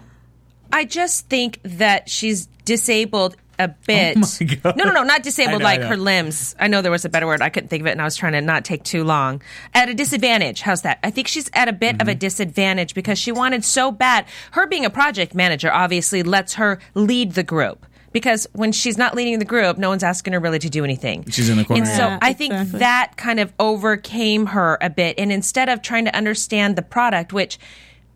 I 0.72 0.85
just 0.85 1.29
think 1.29 1.61
that 1.64 2.09
she's 2.11 2.46
disabled 2.64 3.37
a 3.59 3.68
bit. 3.68 4.16
Oh 4.16 4.21
my 4.40 4.55
God. 4.55 4.77
No, 4.77 4.85
no, 4.85 4.92
no, 4.92 5.03
not 5.03 5.23
disabled 5.23 5.61
know, 5.61 5.64
like 5.64 5.81
her 5.83 5.97
limbs. 5.97 6.55
I 6.59 6.68
know 6.68 6.83
there 6.83 6.90
was 6.92 7.05
a 7.05 7.09
better 7.09 7.27
word. 7.27 7.42
I 7.42 7.49
couldn't 7.49 7.68
think 7.68 7.81
of 7.83 7.87
it, 7.87 7.90
and 7.92 8.01
I 8.01 8.05
was 8.05 8.16
trying 8.16 8.33
to 8.33 8.40
not 8.40 8.64
take 8.64 8.85
too 8.85 9.05
long. 9.05 9.42
At 9.75 9.88
a 9.88 9.94
disadvantage. 9.94 10.61
How's 10.62 10.83
that? 10.83 10.99
I 11.03 11.11
think 11.11 11.29
she's 11.29 11.51
at 11.55 11.68
a 11.68 11.73
bit 11.73 12.01
of 12.01 12.09
a 12.09 12.12
Mm-hmm. 12.12 12.18
disadvantage 12.18 12.94
because 12.94 13.18
she 13.18 13.33
wanted 13.33 13.64
so 13.64 13.90
bad. 13.92 14.27
Her 14.53 14.66
being 14.66 14.85
a 14.85 14.90
project 14.90 15.35
manager 15.35 15.73
obviously 15.73 16.23
lets 16.23 16.55
her 16.55 16.79
lead 16.94 17.33
the 17.33 17.42
group. 17.42 17.85
Because 18.11 18.47
when 18.55 18.73
she's 18.73 18.97
not 18.97 19.14
leading 19.14 19.38
the 19.38 19.44
group, 19.44 19.77
no 19.77 19.90
one's 19.90 20.03
asking 20.03 20.33
her 20.33 20.40
really 20.40 20.59
to 20.61 20.71
do 20.71 20.83
anything. 20.83 21.29
She's 21.29 21.51
in 21.51 21.59
the 21.59 21.64
corner, 21.64 21.83
And 21.83 21.88
so 21.90 21.99
yeah. 22.05 22.18
I 22.23 22.33
think 22.33 22.55
Exactly. 22.55 22.79
that 22.81 23.12
kind 23.18 23.38
of 23.38 23.53
overcame 23.59 24.47
her 24.47 24.79
a 24.81 24.88
bit. 24.88 25.18
And 25.18 25.31
instead 25.31 25.68
of 25.68 25.83
trying 25.83 26.07
to 26.07 26.16
understand 26.16 26.77
the 26.77 26.83
product, 26.83 27.35
which 27.35 27.59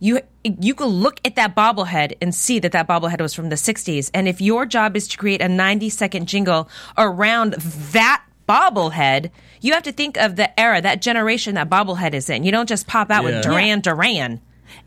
you 0.03 0.21
you 0.43 0.75
could 0.75 0.89
look 0.89 1.21
at 1.25 1.37
that 1.37 1.55
bobblehead 1.55 2.15
and 2.21 2.35
see 2.35 2.59
that 2.59 2.73
that 2.73 2.89
bobblehead 2.89 3.21
was 3.21 3.33
from 3.35 3.49
the 3.51 3.55
60s. 3.57 4.11
And 4.13 4.27
if 4.27 4.41
your 4.41 4.67
job 4.67 4.97
is 4.97 5.07
to 5.09 5.17
create 5.17 5.41
a 5.41 5.49
90 5.49 5.89
second 5.91 6.27
jingle 6.27 6.69
around 6.99 7.53
that 7.93 8.25
bobblehead, 8.49 9.31
you 9.61 9.73
have 9.75 9.85
to 9.85 9.93
think 9.93 10.17
of 10.17 10.35
the 10.35 10.59
era, 10.59 10.81
that 10.81 11.01
generation 11.01 11.55
that 11.55 11.71
bobblehead 11.71 12.15
is 12.15 12.29
in. 12.29 12.43
You 12.43 12.51
don't 12.51 12.69
just 12.69 12.89
pop 12.89 13.11
out 13.13 13.23
Yeah. 13.23 13.37
with 13.37 13.45
Duran 13.45 13.81
Duran. 13.81 14.41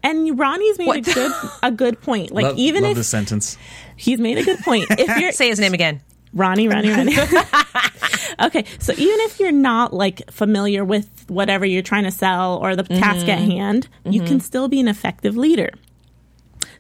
And 0.04 0.38
Ronnie's 0.38 0.78
made 0.80 0.88
What 0.88 0.98
a 0.98 1.14
good 1.14 1.32
a 1.64 1.72
good 1.72 2.02
point. 2.02 2.32
Like 2.32 2.44
love, 2.48 2.58
even 2.58 2.84
love 2.84 2.92
if 2.92 2.98
this 2.98 3.08
sentence. 3.08 3.58
he's 3.96 4.20
made 4.20 4.38
a 4.38 4.44
good 4.44 4.60
point, 4.60 4.88
if 4.90 5.18
you're 5.22 5.32
Say 5.32 5.48
his 5.48 5.60
name 5.60 5.74
again. 5.74 6.02
Ronnie, 6.36 6.68
Ronnie, 6.68 6.92
Ronnie. 6.92 7.16
okay, 8.42 8.66
so 8.80 8.92
even 8.94 9.20
if 9.22 9.40
you're 9.40 9.52
not 9.52 9.94
like 9.94 10.30
familiar 10.30 10.84
with 10.86 11.26
whatever 11.30 11.66
you're 11.66 11.82
trying 11.82 12.04
to 12.04 12.12
sell 12.12 12.58
or 12.58 12.76
the 12.76 12.84
task 12.84 13.26
Mm-hmm. 13.26 13.30
at 13.30 13.40
hand, 13.40 13.88
you 14.04 14.22
can 14.22 14.40
still 14.40 14.68
be 14.68 14.80
an 14.80 14.88
effective 14.88 15.36
leader. 15.38 15.72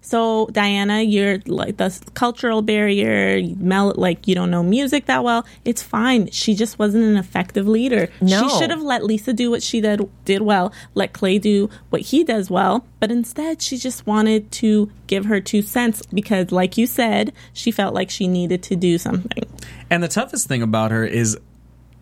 So 0.05 0.47
Diana, 0.51 1.01
you're 1.01 1.39
like 1.47 1.77
the 1.77 1.99
cultural 2.13 2.61
barrier, 2.61 3.37
you 3.37 3.55
mel- 3.55 3.95
like 3.97 4.27
you 4.27 4.35
don't 4.35 4.51
know 4.51 4.61
music 4.61 5.07
that 5.07 5.23
well. 5.23 5.47
It's 5.65 5.81
fine. 5.81 6.29
She 6.29 6.53
just 6.53 6.77
wasn't 6.77 7.05
an 7.05 7.17
effective 7.17 7.67
leader. 7.67 8.09
No. 8.21 8.47
She 8.47 8.59
should 8.59 8.69
have 8.69 8.83
let 8.83 9.03
Lisa 9.03 9.33
do 9.33 9.49
what 9.49 9.63
she 9.63 9.81
did 9.81 10.07
did 10.23 10.43
well, 10.43 10.71
let 10.93 11.13
Clay 11.13 11.39
do 11.39 11.71
what 11.89 12.01
he 12.01 12.23
does 12.23 12.51
well, 12.51 12.85
but 12.99 13.09
instead 13.09 13.63
she 13.63 13.77
just 13.77 14.05
wanted 14.05 14.51
to 14.51 14.91
give 15.07 15.25
her 15.25 15.41
two 15.41 15.63
cents 15.63 16.03
because 16.13 16.51
like 16.51 16.77
you 16.77 16.85
said, 16.85 17.33
she 17.51 17.71
felt 17.71 17.95
like 17.95 18.11
she 18.11 18.27
needed 18.27 18.61
to 18.61 18.75
do 18.75 18.99
something. 18.99 19.43
And 19.89 20.03
the 20.03 20.07
toughest 20.07 20.47
thing 20.47 20.61
about 20.61 20.91
her 20.91 21.03
is. 21.03 21.37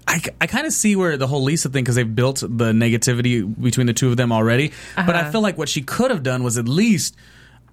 I, 0.05 0.21
I 0.41 0.47
kind 0.47 0.67
of 0.67 0.73
see 0.73 0.97
where 0.97 1.15
the 1.15 1.27
whole 1.27 1.43
Lisa 1.43 1.69
thing 1.69 1.85
because 1.85 1.95
they've 1.95 2.15
built 2.15 2.41
the 2.41 2.73
negativity 2.73 3.41
between 3.61 3.87
the 3.87 3.93
two 3.93 4.09
of 4.09 4.17
them 4.17 4.33
already. 4.33 4.73
But 4.97 5.15
I 5.15 5.21
uh-huh. 5.21 5.31
feel 5.31 5.41
like 5.41 5.57
what 5.57 5.69
she 5.69 5.81
could 5.81 6.11
have 6.11 6.23
done 6.23 6.43
was 6.43 6.57
at 6.57 6.67
least 6.67 7.15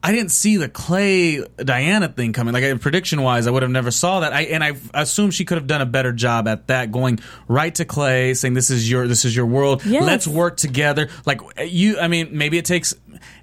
I 0.03 0.13
didn't 0.13 0.31
see 0.31 0.57
the 0.57 0.69
Clay 0.69 1.45
Diana 1.59 2.09
thing 2.09 2.33
coming. 2.33 2.55
Like 2.55 2.81
prediction 2.81 3.21
wise, 3.21 3.47
I 3.47 3.51
would 3.51 3.63
have 3.63 3.71
never 3.71 3.91
saw 3.91 4.21
that. 4.21 4.33
I 4.33 4.43
and 4.43 4.65
I 4.65 4.73
assume 4.95 5.31
she 5.31 5.45
could 5.45 5.59
have 5.59 5.67
done 5.67 5.83
a 5.83 5.87
better 5.87 6.13
job 6.13 6.49
at 6.49 6.69
that, 6.69 6.91
going 6.91 7.21
right 7.49 7.75
to 7.75 7.85
Clay, 7.85 8.33
saying 8.33 8.55
this 8.55 8.71
is 8.71 8.91
your 8.91 9.07
this 9.07 9.27
is 9.27 9.37
your 9.37 9.45
world. 9.45 9.85
Yes. 9.85 10.03
Let's 10.03 10.27
work 10.27 10.57
together. 10.57 11.11
Like 11.27 11.41
you, 11.67 11.99
I 11.99 12.09
mean, 12.09 12.31
maybe 12.33 12.57
it 12.57 12.65
takes. 12.65 12.95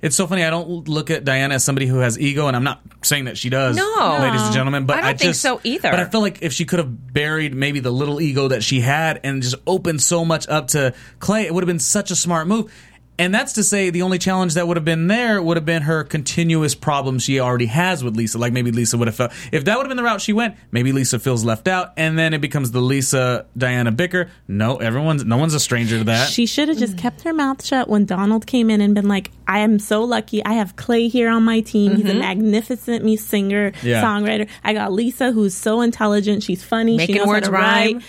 It's 0.02 0.16
so 0.16 0.26
funny. 0.26 0.44
I 0.44 0.50
don't 0.50 0.88
look 0.88 1.12
at 1.12 1.24
Diana 1.24 1.56
as 1.56 1.64
somebody 1.64 1.86
who 1.86 2.00
has 2.00 2.20
ego, 2.20 2.48
and 2.48 2.56
I'm 2.56 2.64
not 2.64 2.82
saying 3.04 3.26
that 3.26 3.38
she 3.38 3.50
does, 3.52 3.76
No. 3.76 4.18
ladies 4.20 4.42
and 4.42 4.54
gentlemen. 4.54 4.88
But 4.88 4.98
I 4.98 5.02
don't 5.02 5.20
think 5.20 5.30
just, 5.30 5.42
so 5.42 5.62
either. 5.64 5.92
But 5.92 6.00
I 6.00 6.06
feel 6.06 6.22
like 6.22 6.42
if 6.42 6.54
she 6.54 6.66
could 6.66 6.80
have 6.80 7.14
buried 7.14 7.54
maybe 7.54 7.80
the 7.82 7.92
little 7.92 8.20
ego 8.20 8.48
that 8.48 8.64
she 8.64 8.82
had 8.82 9.20
and 9.24 9.44
just 9.44 9.56
opened 9.68 10.02
so 10.02 10.26
much 10.26 10.48
up 10.48 10.70
to 10.70 10.96
Clay, 11.20 11.46
it 11.46 11.54
would 11.54 11.64
have 11.64 11.68
been 11.68 11.78
such 11.78 12.10
a 12.10 12.16
smart 12.16 12.48
move. 12.48 12.74
And 13.20 13.34
that's 13.34 13.54
to 13.54 13.64
say, 13.64 13.90
the 13.90 14.04
only 14.04 14.20
challenge 14.20 14.54
that 14.54 14.68
would 14.68 14.78
have 14.78 14.86
been 14.86 15.08
there 15.08 15.42
would 15.42 15.58
have 15.58 15.66
been 15.66 15.82
her 15.84 16.04
continuous 16.04 16.76
problems 16.76 17.24
she 17.24 17.40
already 17.40 17.66
has 17.66 18.04
with 18.04 18.16
Lisa. 18.16 18.38
Like 18.38 18.54
maybe 18.54 18.72
Lisa 18.72 18.98
would 18.98 19.08
have 19.08 19.16
felt 19.16 19.32
if 19.52 19.66
that 19.66 19.78
would 19.78 19.86
have 19.86 19.90
been 19.90 19.98
the 19.98 20.04
route 20.04 20.22
she 20.22 20.34
went. 20.34 20.56
Maybe 20.72 20.92
Lisa 20.92 21.18
feels 21.18 21.44
left 21.44 21.68
out, 21.68 21.94
and 21.98 22.18
then 22.18 22.34
it 22.34 22.42
becomes 22.42 22.72
the 22.72 22.82
Lisa 22.82 23.48
Diana 23.58 23.92
bicker. 23.92 24.30
No, 24.48 24.78
everyone's 24.78 25.26
no 25.26 25.38
one's 25.38 25.54
a 25.56 25.60
stranger 25.60 25.98
to 25.98 26.04
that. 26.06 26.30
She 26.30 26.46
should 26.46 26.70
have 26.70 26.78
just 26.78 26.98
kept 26.98 27.24
her 27.24 27.34
mouth 27.34 27.66
shut 27.66 27.90
when 27.90 28.06
Donald 28.06 28.46
came 28.46 28.70
in 28.70 28.82
and 28.82 28.94
been 28.94 29.08
like, 29.08 29.32
I 29.48 29.60
am 29.60 29.80
so 29.80 30.04
lucky. 30.04 30.46
I 30.46 30.54
have 30.54 30.76
Clay 30.76 31.08
here 31.08 31.30
on 31.30 31.44
my 31.44 31.62
team. 31.62 31.96
He's 31.96 32.06
a 32.06 32.10
mm-hmm. 32.10 32.20
magnificent 32.20 33.04
me 33.04 33.16
singer, 33.16 33.72
Yeah. 33.82 34.04
songwriter. 34.04 34.48
I 34.64 34.74
got 34.74 34.92
Lisa, 34.92 35.32
who's 35.32 35.56
so 35.56 35.82
intelligent. 35.82 36.44
She's 36.44 36.64
funny. 36.64 37.04
she 37.06 37.14
knows 37.14 37.28
words 37.28 37.48
how 37.48 37.52
to 37.54 37.58
rhyme. 37.58 37.94
write. 37.96 38.04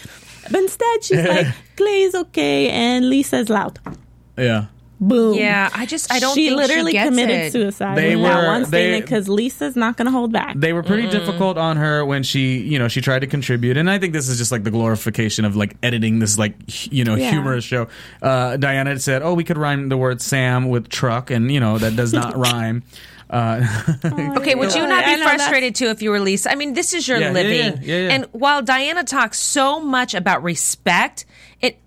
But 0.51 0.61
instead, 0.61 1.05
she's 1.05 1.25
like, 1.29 1.47
Clay's 1.77 2.15
okay, 2.15 2.71
and 2.71 3.09
Lisa's 3.09 3.49
loud. 3.49 3.79
yeah. 4.37 4.67
Boom. 5.01 5.35
Yeah, 5.35 5.71
I 5.73 5.87
just 5.87 6.13
I 6.13 6.19
don't 6.19 6.35
she 6.35 6.49
think 6.49 6.57
literally 6.61 6.91
she 6.91 6.97
gets 6.99 7.09
committed 7.11 7.37
it. 7.37 7.53
suicide 7.53 7.97
They 7.97 8.17
with 8.17 8.25
that 8.25 8.41
were- 8.43 8.47
one 8.49 8.63
they- 8.63 8.67
statement 8.69 9.05
because 9.05 9.29
Lisa's 9.29 9.77
not 9.77 9.97
going 9.97 10.07
to 10.07 10.11
hold 10.13 10.33
back. 10.33 10.55
They 10.57 10.73
were 10.73 10.83
pretty 10.83 11.09
difficult 11.09 11.57
on 11.57 11.77
her 11.77 12.05
when 12.05 12.25
she, 12.25 12.59
you 12.59 12.79
know, 12.81 12.89
she 12.89 13.01
tried 13.01 13.21
to 13.21 13.29
contribute, 13.29 13.77
and 13.77 13.89
I 13.89 13.99
think 14.01 14.13
this 14.13 14.29
is 14.29 14.39
just 14.39 14.51
like 14.51 14.65
the 14.65 14.73
glorification 14.73 15.45
of 15.45 15.55
like 15.55 15.77
editing 15.85 16.19
this 16.19 16.37
like 16.37 16.55
you 16.93 17.05
know 17.05 17.15
Yeah. 17.15 17.31
humorous 17.31 17.65
show. 17.65 17.87
Uh, 18.21 18.57
Diana 18.57 18.91
had 18.91 19.01
said, 19.01 19.23
"Oh, 19.23 19.35
we 19.35 19.45
could 19.45 19.57
rhyme 19.59 19.89
the 19.89 19.97
word 19.97 20.21
Sam 20.21 20.69
with 20.69 20.89
truck," 20.89 21.31
and 21.31 21.51
you 21.53 21.61
know 21.61 21.79
that 21.79 21.95
does 21.95 22.13
not 22.13 22.37
rhyme. 22.47 22.83
Uh, 23.31 23.61
Okay, 24.39 24.55
would 24.55 24.75
you 24.75 24.87
not 24.87 25.05
be 25.05 25.17
frustrated 25.23 25.75
too 25.75 25.89
if 25.89 26.03
you 26.03 26.11
were 26.11 26.19
Lisa? 26.19 26.51
I 26.51 26.55
mean, 26.57 26.73
this 26.73 26.93
is 26.95 27.07
your 27.07 27.19
Yeah, 27.19 27.27
yeah, 27.27 27.33
living. 27.33 27.83
yeah, 27.83 27.95
yeah, 27.97 28.07
yeah. 28.09 28.15
And 28.15 28.25
while 28.33 28.63
Diana 28.63 29.05
talks 29.05 29.39
so 29.39 29.79
much 29.81 30.15
about 30.15 30.43
respect, 30.43 31.25
it 31.61 31.79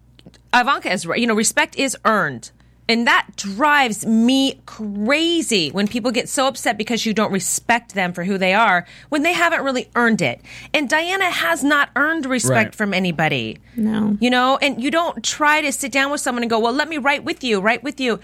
Ivanka 0.54 0.92
is 0.94 1.06
right. 1.06 1.20
You 1.20 1.28
know, 1.28 1.34
respect 1.34 1.76
is 1.78 1.98
earned. 2.06 2.52
And 2.92 3.08
that 3.08 3.26
drives 3.38 4.06
me 4.06 4.60
crazy 4.66 5.70
when 5.72 5.88
people 5.88 6.12
get 6.12 6.28
so 6.28 6.48
upset 6.48 6.78
because 6.78 7.06
you 7.06 7.14
don't 7.14 7.32
respect 7.32 7.94
them 7.96 8.12
for 8.12 8.26
who 8.26 8.38
they 8.38 8.54
are 8.54 8.86
when 9.08 9.24
they 9.24 9.32
haven't 9.32 9.64
really 9.64 9.90
earned 9.96 10.22
it. 10.22 10.42
And 10.74 10.90
Diana 10.90 11.30
has 11.32 11.64
not 11.64 11.90
earned 11.96 12.26
respect 12.26 12.52
Right. 12.52 12.76
from 12.76 12.94
anybody. 12.94 13.60
No. 13.78 14.18
You 14.20 14.30
know, 14.30 14.58
and 14.62 14.84
you 14.84 14.92
don't 14.92 15.24
try 15.24 15.62
to 15.62 15.72
sit 15.72 15.94
down 15.94 16.12
with 16.12 16.20
someone 16.20 16.44
and 16.44 16.50
go, 16.50 16.60
well, 16.60 16.74
let 16.74 16.90
me 16.90 16.98
write 16.98 17.24
with 17.24 17.46
you, 17.46 17.62
write 17.62 17.82
with 17.82 18.02
you. 18.02 18.20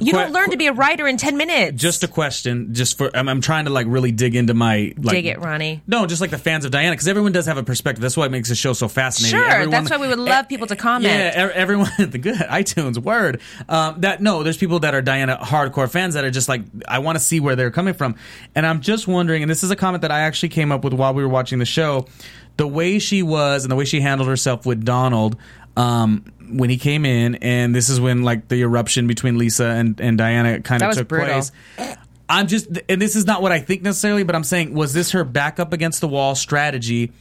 You 0.00 0.12
don't 0.12 0.32
learn 0.32 0.50
to 0.50 0.56
be 0.56 0.66
a 0.66 0.72
writer 0.72 1.08
in 1.08 1.16
10 1.16 1.36
minutes. 1.36 1.80
just 1.80 2.04
a 2.04 2.08
question, 2.08 2.74
just 2.74 2.98
for 2.98 3.10
I'm, 3.16 3.28
I'm 3.28 3.40
trying 3.40 3.64
to 3.64 3.70
like 3.70 3.86
really 3.88 4.12
dig 4.12 4.36
into 4.36 4.52
my 4.54 4.92
like, 4.98 5.14
Dig 5.14 5.26
it, 5.26 5.38
Ronnie. 5.40 5.82
No, 5.86 6.06
just 6.06 6.20
like 6.20 6.30
the 6.30 6.38
fans 6.38 6.64
of 6.64 6.70
Diana, 6.70 6.92
because 6.92 7.08
everyone 7.08 7.32
does 7.32 7.46
have 7.46 7.56
a 7.56 7.62
perspective. 7.62 8.02
That's 8.02 8.16
why 8.16 8.26
it 8.26 8.30
makes 8.32 8.48
the 8.50 8.54
show 8.54 8.74
so 8.74 8.86
fascinating. 8.88 9.38
Sure, 9.38 9.48
Everyone- 9.50 9.70
that's 9.70 9.90
why 9.90 9.96
we 9.96 10.06
would 10.08 10.18
love 10.18 10.48
people 10.48 10.66
to 10.66 10.76
comment. 10.76 11.12
Yeah, 11.12 11.48
e- 11.48 11.52
everyone, 11.54 11.90
the 11.98 12.18
good 12.18 12.36
iTunes 12.36 12.98
word. 12.98 13.40
Um, 13.68 14.00
that 14.02 14.20
no, 14.20 14.42
there's 14.42 14.58
people 14.58 14.80
that 14.80 14.94
are 14.94 15.02
Diana 15.02 15.38
hardcore 15.40 15.90
fans 15.90 16.14
that 16.14 16.24
are 16.24 16.30
just 16.30 16.48
like, 16.48 16.62
I 16.86 16.98
want 16.98 17.16
to 17.16 17.24
see 17.24 17.40
where 17.40 17.56
they're 17.56 17.70
coming 17.70 17.94
from, 17.94 18.14
and 18.54 18.66
I'm 18.66 18.80
just 18.80 19.08
wondering. 19.08 19.42
And 19.42 19.50
this 19.50 19.64
is 19.64 19.70
a 19.70 19.76
comment 19.76 20.02
that 20.02 20.10
I 20.12 20.20
actually 20.20 20.50
came 20.50 20.70
up 20.70 20.84
with 20.84 20.92
while 20.92 21.14
we 21.14 21.22
were 21.22 21.28
watching 21.30 21.58
the 21.58 21.64
show. 21.66 22.06
The 22.58 22.66
way 22.66 22.98
she 22.98 23.22
was 23.22 23.62
and 23.64 23.70
the 23.70 23.76
way 23.76 23.84
she 23.84 24.00
handled 24.00 24.28
herself 24.28 24.66
with 24.66 24.84
Donald. 24.84 25.36
Um, 25.78 26.24
when 26.50 26.70
he 26.70 26.78
came 26.78 27.04
in, 27.04 27.36
and 27.36 27.74
this 27.74 27.88
is 27.88 28.00
when 28.00 28.22
like 28.22 28.48
the 28.48 28.62
eruption 28.62 29.06
between 29.06 29.36
Lisa 29.38 29.66
and, 29.66 30.00
and 30.00 30.16
Diana 30.18 30.60
kind 30.60 30.82
of 30.82 30.94
took 30.94 31.08
brutal. 31.08 31.26
place. 31.28 31.52
I'm 32.28 32.46
just, 32.46 32.68
and 32.88 33.00
this 33.00 33.16
is 33.16 33.24
not 33.26 33.40
what 33.42 33.52
I 33.52 33.60
think 33.60 33.82
necessarily, 33.82 34.22
but 34.22 34.34
I'm 34.34 34.44
saying, 34.44 34.74
was 34.74 34.92
this 34.92 35.12
her 35.12 35.24
back 35.24 35.60
up 35.60 35.72
against 35.72 36.00
the 36.00 36.08
wall 36.08 36.34
strategy? 36.34 37.12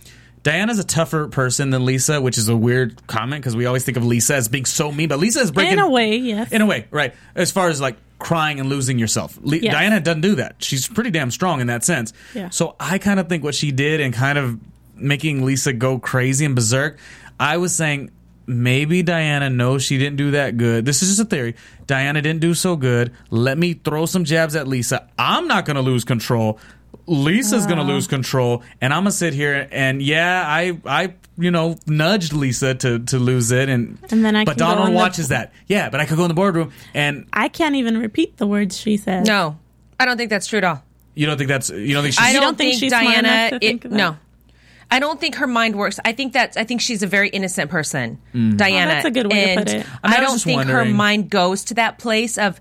Diana's 0.43 0.79
a 0.79 0.83
tougher 0.83 1.27
person 1.27 1.69
than 1.71 1.85
Lisa, 1.85 2.21
which 2.21 2.37
is 2.37 2.47
a 2.47 2.55
weird 2.55 3.05
comment 3.07 3.41
because 3.41 3.55
we 3.55 3.65
always 3.65 3.83
think 3.83 3.97
of 3.97 4.05
Lisa 4.05 4.35
as 4.35 4.47
being 4.47 4.65
so 4.65 4.91
mean, 4.91 5.09
but 5.09 5.19
Lisa 5.19 5.39
is 5.41 5.51
breaking 5.51 5.73
In 5.73 5.79
a 5.79 5.89
way, 5.89 6.15
yes. 6.17 6.51
In 6.51 6.61
a 6.61 6.65
way, 6.65 6.87
right? 6.91 7.13
As 7.35 7.51
far 7.51 7.69
as 7.69 7.79
like 7.81 7.97
crying 8.19 8.59
and 8.59 8.69
losing 8.69 8.97
yourself, 8.97 9.37
Le- 9.41 9.57
Yes. 9.57 9.73
Diana 9.73 9.99
doesn't 9.99 10.21
do 10.21 10.35
that. 10.35 10.55
She's 10.63 10.87
pretty 10.87 11.11
damn 11.11 11.31
strong 11.31 11.59
in 11.61 11.67
that 11.67 11.83
sense. 11.83 12.13
Yeah. 12.33 12.49
So 12.49 12.75
I 12.79 12.97
kind 12.97 13.19
of 13.19 13.27
think 13.29 13.43
what 13.43 13.55
she 13.55 13.71
did 13.71 13.99
and 13.99 14.13
kind 14.13 14.37
of 14.37 14.57
making 14.95 15.45
Lisa 15.45 15.73
go 15.73 15.99
crazy 15.99 16.45
and 16.45 16.55
berserk. 16.55 16.97
I 17.39 17.57
was 17.57 17.75
saying 17.75 18.11
maybe 18.47 19.03
Diana 19.03 19.49
knows 19.49 19.83
she 19.83 19.97
didn't 19.97 20.15
do 20.17 20.31
that 20.31 20.57
good. 20.57 20.85
This 20.85 21.03
is 21.03 21.09
just 21.09 21.19
a 21.19 21.25
theory. 21.25 21.55
Diana 21.85 22.21
didn't 22.21 22.39
do 22.41 22.53
so 22.53 22.75
good. 22.75 23.11
Let 23.29 23.57
me 23.57 23.73
throw 23.73 24.05
some 24.07 24.23
jabs 24.23 24.55
at 24.55 24.67
Lisa. 24.67 25.07
I'm 25.19 25.47
not 25.47 25.65
going 25.65 25.75
to 25.75 25.81
lose 25.81 26.03
control. 26.03 26.59
Lisa's 27.05 27.65
going 27.65 27.77
to 27.77 27.83
lose 27.83 28.07
control 28.07 28.63
and 28.81 28.93
I'm 28.93 29.03
going 29.03 29.11
to 29.11 29.17
sit 29.17 29.33
here 29.33 29.67
and 29.71 30.01
yeah, 30.01 30.43
I 30.45 30.77
I 30.85 31.13
you 31.37 31.51
know 31.51 31.77
nudged 31.85 32.33
Lisa 32.33 32.73
to 32.75 32.99
to 32.99 33.19
lose 33.19 33.51
it 33.51 33.69
and 33.69 33.97
And 34.11 34.25
then 34.25 34.35
I 34.35 34.43
but 34.43 34.57
Donald 34.57 34.87
in 34.89 34.93
the- 34.93 34.97
watches 34.99 35.29
that. 35.29 35.53
Yeah, 35.67 35.89
but 35.89 35.99
I 36.01 36.05
could 36.05 36.17
go 36.17 36.23
in 36.23 36.27
the 36.29 36.33
boardroom 36.33 36.71
and 36.93 37.25
I 37.31 37.47
can't 37.47 37.75
even 37.75 37.97
repeat 37.97 38.37
the 38.37 38.47
words 38.47 38.77
she 38.77 38.97
said. 38.97 39.25
No, 39.25 39.57
I 39.99 40.05
don't 40.05 40.17
think 40.17 40.29
that's 40.29 40.47
true 40.47 40.57
at 40.57 40.63
all. 40.65 40.83
you 41.15 41.25
don't 41.25 41.37
think 41.37 41.47
that's 41.47 41.69
you 41.69 41.93
don't 41.93 42.03
think 42.03 42.15
she's 42.15 42.23
I 42.25 42.33
don't, 42.33 42.41
don't 42.41 42.57
think 42.57 42.71
think, 42.73 42.79
she's 42.81 42.91
Diana. 42.91 43.19
enough 43.19 43.49
to 43.51 43.55
it- 43.57 43.61
think 43.61 43.85
of 43.85 43.91
that? 43.91 43.97
no, 43.97 44.17
I 44.89 44.99
don't 44.99 45.19
think 45.19 45.35
her 45.35 45.47
mind 45.47 45.75
works. 45.75 45.99
I 46.05 46.13
think 46.13 46.33
that's 46.33 46.57
I 46.57 46.63
think 46.63 46.81
she's 46.81 47.03
a 47.03 47.07
very 47.07 47.29
innocent 47.29 47.69
person, 47.69 48.19
mm. 48.33 48.57
Diana. 48.57 48.91
Oh, 48.91 48.95
that's 48.95 49.05
a 49.05 49.11
good 49.11 49.31
way 49.31 49.55
to 49.55 49.61
put 49.61 49.73
it. 49.73 49.85
I 50.03 50.07
mean, 50.09 50.17
I 50.17 50.19
don't 50.21 50.41
think 50.41 50.63
her 50.63 50.85
mind 50.85 51.29
goes 51.29 51.63
to 51.65 51.73
that 51.75 51.97
place 51.97 52.37
of. 52.37 52.59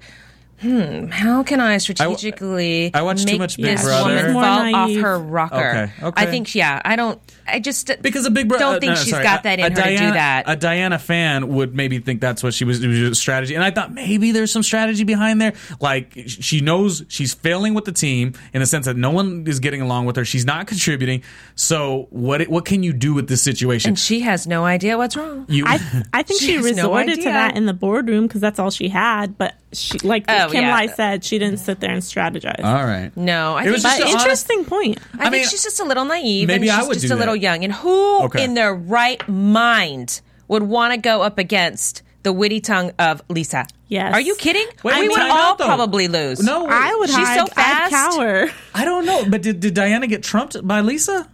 Hmm, 0.61 1.09
how 1.09 1.43
can 1.43 1.61
I 1.61 1.77
strategically 1.79 2.91
I 2.95 3.03
watched 3.03 3.27
too 3.27 3.35
make 3.35 3.39
much 3.41 3.57
Big 3.57 3.67
this 3.67 3.83
Brother. 3.85 4.15
woman 4.15 4.33
fall 4.33 4.43
naive. 4.63 4.75
off 4.99 5.03
her 5.03 5.19
rocker? 5.19 5.55
Okay, 5.57 5.93
okay. 6.03 6.23
I 6.23 6.27
think, 6.27 6.55
yeah, 6.55 6.81
I 6.85 6.97
don't. 6.97 7.21
I 7.49 7.61
just 7.61 7.91
because 8.03 8.27
a 8.27 8.31
big 8.31 8.49
brother 8.49 8.65
don't 8.65 8.81
think 8.81 8.97
she's 8.97 9.13
got 9.13 9.43
that 9.45 9.59
in 9.61 9.71
her 9.73 9.83
to 9.83 9.97
do 9.97 10.13
that. 10.13 10.45
A 10.49 10.57
Diana 10.57 10.99
fan 10.99 11.49
would 11.49 11.75
maybe 11.77 11.99
think 11.99 12.21
that's 12.21 12.43
what 12.43 12.55
she 12.55 12.65
was, 12.65 12.83
it 12.83 12.89
was 12.89 12.99
a 12.99 13.15
strategy, 13.15 13.55
and 13.55 13.63
I 13.63 13.71
thought 13.71 13.93
maybe 13.93 14.33
there's 14.33 14.51
some 14.51 14.63
strategy 14.63 15.05
behind 15.05 15.41
there. 15.41 15.53
Like 15.81 16.13
she 16.27 16.61
knows 16.61 17.05
she's 17.09 17.35
failing 17.35 17.75
with 17.75 17.85
the 17.85 17.93
team 17.93 18.33
in 18.53 18.61
the 18.61 18.67
sense 18.67 18.87
that 18.87 18.97
no 18.97 19.11
one 19.11 19.45
is 19.47 19.61
getting 19.61 19.81
along 19.83 20.07
with 20.07 20.17
her. 20.17 20.25
She's 20.25 20.45
not 20.45 20.67
contributing. 20.67 21.23
So 21.55 22.09
what 22.11 22.43
what 22.49 22.65
can 22.65 22.83
you 22.83 22.93
do 22.93 23.15
with 23.15 23.29
this 23.29 23.43
situation? 23.43 23.91
and 23.91 23.99
she 23.99 24.21
has 24.21 24.47
no 24.47 24.65
idea 24.65 24.97
what's 24.99 25.17
wrong. 25.17 25.45
you 25.49 25.65
I, 25.67 25.75
I 26.13 26.23
think 26.23 26.41
She 26.47 26.47
she, 26.47 26.53
has 26.55 26.65
no 26.65 26.71
resorted 26.93 27.17
to 27.17 27.25
that 27.25 27.57
in 27.57 27.67
the 27.67 27.75
boardroom 27.75 28.27
because 28.27 28.41
that's 28.41 28.59
all 28.59 28.71
she 28.71 28.89
had. 28.89 29.39
But 29.39 29.55
she, 29.73 29.99
like 30.01 30.25
Oh, 30.29 30.46
Kim 30.51 30.63
yeah. 30.65 30.75
Lai 30.75 30.87
said, 30.87 31.25
she 31.25 31.39
didn't 31.39 31.59
sit 31.59 31.81
there 31.81 31.91
and 31.93 32.03
strategize. 32.03 32.63
all 32.65 32.85
right. 32.85 33.11
No, 33.17 33.55
I 33.57 33.61
It 33.61 33.65
think 33.65 33.73
was 33.75 33.83
but 33.83 33.89
just 33.91 34.01
an 34.01 34.07
honest- 34.09 34.23
interesting 34.25 34.65
point. 34.65 34.99
I, 35.15 35.17
I 35.17 35.19
think 35.31 35.33
mean, 35.33 35.49
she's 35.49 35.63
just 35.63 35.81
a 35.81 35.85
little 35.85 36.05
naive. 36.05 36.49
maybe 36.49 36.69
and 36.69 36.81
I 36.81 36.87
would 36.87 36.95
just 36.95 37.07
do 37.09 37.15
a 37.15 37.17
little 37.17 37.35
that. 37.35 37.41
young. 37.41 37.65
And 37.65 37.73
who 37.73 38.23
Okay. 38.25 38.45
in 38.45 38.55
their 38.55 38.75
right 38.75 39.27
mind 39.29 40.21
would 40.49 40.63
want 40.63 40.93
to 40.95 40.99
go 40.99 41.23
up 41.23 41.39
against 41.39 42.03
the 42.23 42.33
witty 42.33 42.61
tongue 42.61 42.93
of 42.99 43.23
Lisa? 43.29 43.67
Yes. 43.89 44.13
Are 44.15 44.21
you 44.21 44.35
kidding? 44.35 44.67
Wait, 44.83 44.95
we 44.99 45.03
wait, 45.03 45.11
would 45.11 45.21
all 45.21 45.53
out, 45.53 45.59
probably 45.59 46.09
lose. 46.09 46.43
No, 46.43 46.65
wait. 46.65 46.73
I 46.73 46.95
would 46.97 47.09
She's 47.09 47.17
hide, 47.19 47.39
so 47.39 47.43
I'd 47.57 47.91
fast. 47.91 47.93
cower. 48.17 48.47
I 48.75 48.85
don't 48.85 49.07
know, 49.07 49.25
but 49.29 49.43
did, 49.43 49.61
did 49.61 49.75
Diana 49.75 50.07
get 50.09 50.23
trumped 50.25 50.67
by 50.67 50.81
Lisa? 50.81 51.29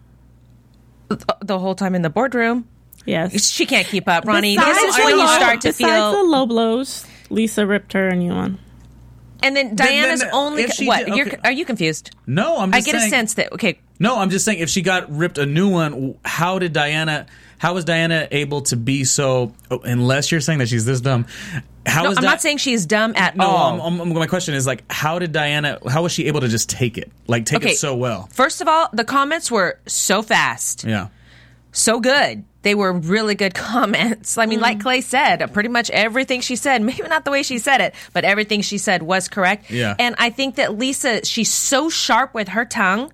the 1.43 1.59
whole 1.59 1.75
time 1.75 1.95
in 1.95 2.03
the 2.03 2.11
boardroom. 2.11 2.67
Yes. 3.05 3.51
She 3.51 3.67
can't 3.67 3.87
keep 3.87 4.09
up, 4.09 4.25
Ronnie. 4.25 4.57
Besides 4.57 4.79
this 4.79 4.97
is 4.97 5.05
when 5.05 5.17
know, 5.17 5.23
you 5.25 5.29
start 5.37 5.61
to 5.63 5.73
feel. 5.73 6.13
the 6.13 6.23
low 6.23 6.47
blows, 6.47 7.05
Lisa 7.31 7.67
ripped 7.67 7.93
her 7.95 8.09
a 8.09 8.15
new 8.17 8.33
one. 8.33 8.59
And 9.43 9.57
then 9.57 9.75
Diana's 9.77 10.21
then 10.21 10.31
only. 10.33 10.63
if 10.63 10.73
she 10.73 10.87
What? 10.87 11.07
did- 11.07 11.17
You're, 11.17 11.27
okay. 11.27 11.39
are 11.45 11.53
you 11.53 11.65
confused? 11.65 12.15
No, 12.27 12.59
I'm. 12.59 12.73
I 12.75 12.81
get 12.81 12.95
a 12.95 12.99
saying- 13.01 13.11
sense 13.11 13.35
that 13.35 13.53
okay. 13.53 13.79
No, 13.99 14.19
I'm 14.19 14.31
just 14.31 14.45
saying 14.45 14.59
if 14.59 14.69
she 14.69 14.83
got 14.83 15.11
ripped 15.15 15.39
a 15.39 15.47
new 15.47 15.69
one, 15.69 16.17
how 16.25 16.59
did 16.59 16.73
Diana? 16.73 17.27
How 17.59 17.75
was 17.75 17.85
Diana 17.85 18.27
able 18.33 18.63
to 18.63 18.77
be 18.77 19.05
so? 19.05 19.53
Oh, 19.71 19.79
unless 19.85 20.33
you're 20.33 20.41
saying 20.41 20.59
that 20.59 20.69
she's 20.69 20.85
this 20.85 21.01
dumb, 21.01 21.27
How 21.87 22.03
No, 22.03 22.09
I'm 22.11 22.15
Di- 22.17 22.23
not 22.23 22.41
saying 22.43 22.59
she's 22.59 22.87
dumb 22.87 23.13
at 23.17 23.37
No, 23.37 23.47
all. 23.47 23.81
I'm, 23.81 24.01
I'm- 24.01 24.13
my 24.13 24.27
question 24.27 24.55
is 24.55 24.67
like, 24.67 24.83
how 24.91 25.19
did 25.21 25.31
Diana? 25.33 25.79
How 25.89 26.03
was 26.03 26.11
she 26.13 26.27
able 26.27 26.41
to 26.41 26.49
just 26.49 26.69
take 26.69 26.99
it? 26.99 27.11
Like, 27.29 27.45
take 27.45 27.63
Okay. 27.63 27.73
it 27.73 27.77
so 27.79 27.95
well? 27.95 28.29
First 28.33 28.61
of 28.61 28.67
all, 28.69 28.89
the 28.93 29.05
comments 29.05 29.51
were 29.51 29.79
so 29.87 30.23
fast, 30.23 30.85
Yeah. 30.85 31.09
so 31.71 32.01
good. 32.01 32.45
They 32.63 32.75
were 32.75 32.93
really 32.93 33.35
good 33.35 33.55
comments. 33.73 34.39
I 34.39 34.47
mean, 34.47 34.61
like 34.61 34.81
Clay 34.81 35.01
said, 35.01 35.53
pretty 35.53 35.69
much 35.69 35.91
everything 35.91 36.41
she 36.41 36.57
said, 36.57 36.83
maybe 36.83 37.03
not 37.09 37.25
the 37.25 37.31
way 37.31 37.43
she 37.43 37.59
said 37.59 37.81
it, 37.81 37.95
but 38.13 38.25
everything 38.25 38.63
she 38.63 38.79
said 38.79 39.03
was 39.03 39.29
correct. 39.29 39.71
Yeah. 39.71 39.95
And 39.99 40.15
I 40.19 40.31
think 40.31 40.57
that 40.57 40.79
Lisa, 40.79 41.25
she's 41.25 41.51
so 41.53 41.91
sharp 41.91 42.35
with 42.35 42.49
her 42.49 42.65
tongue. 42.65 43.13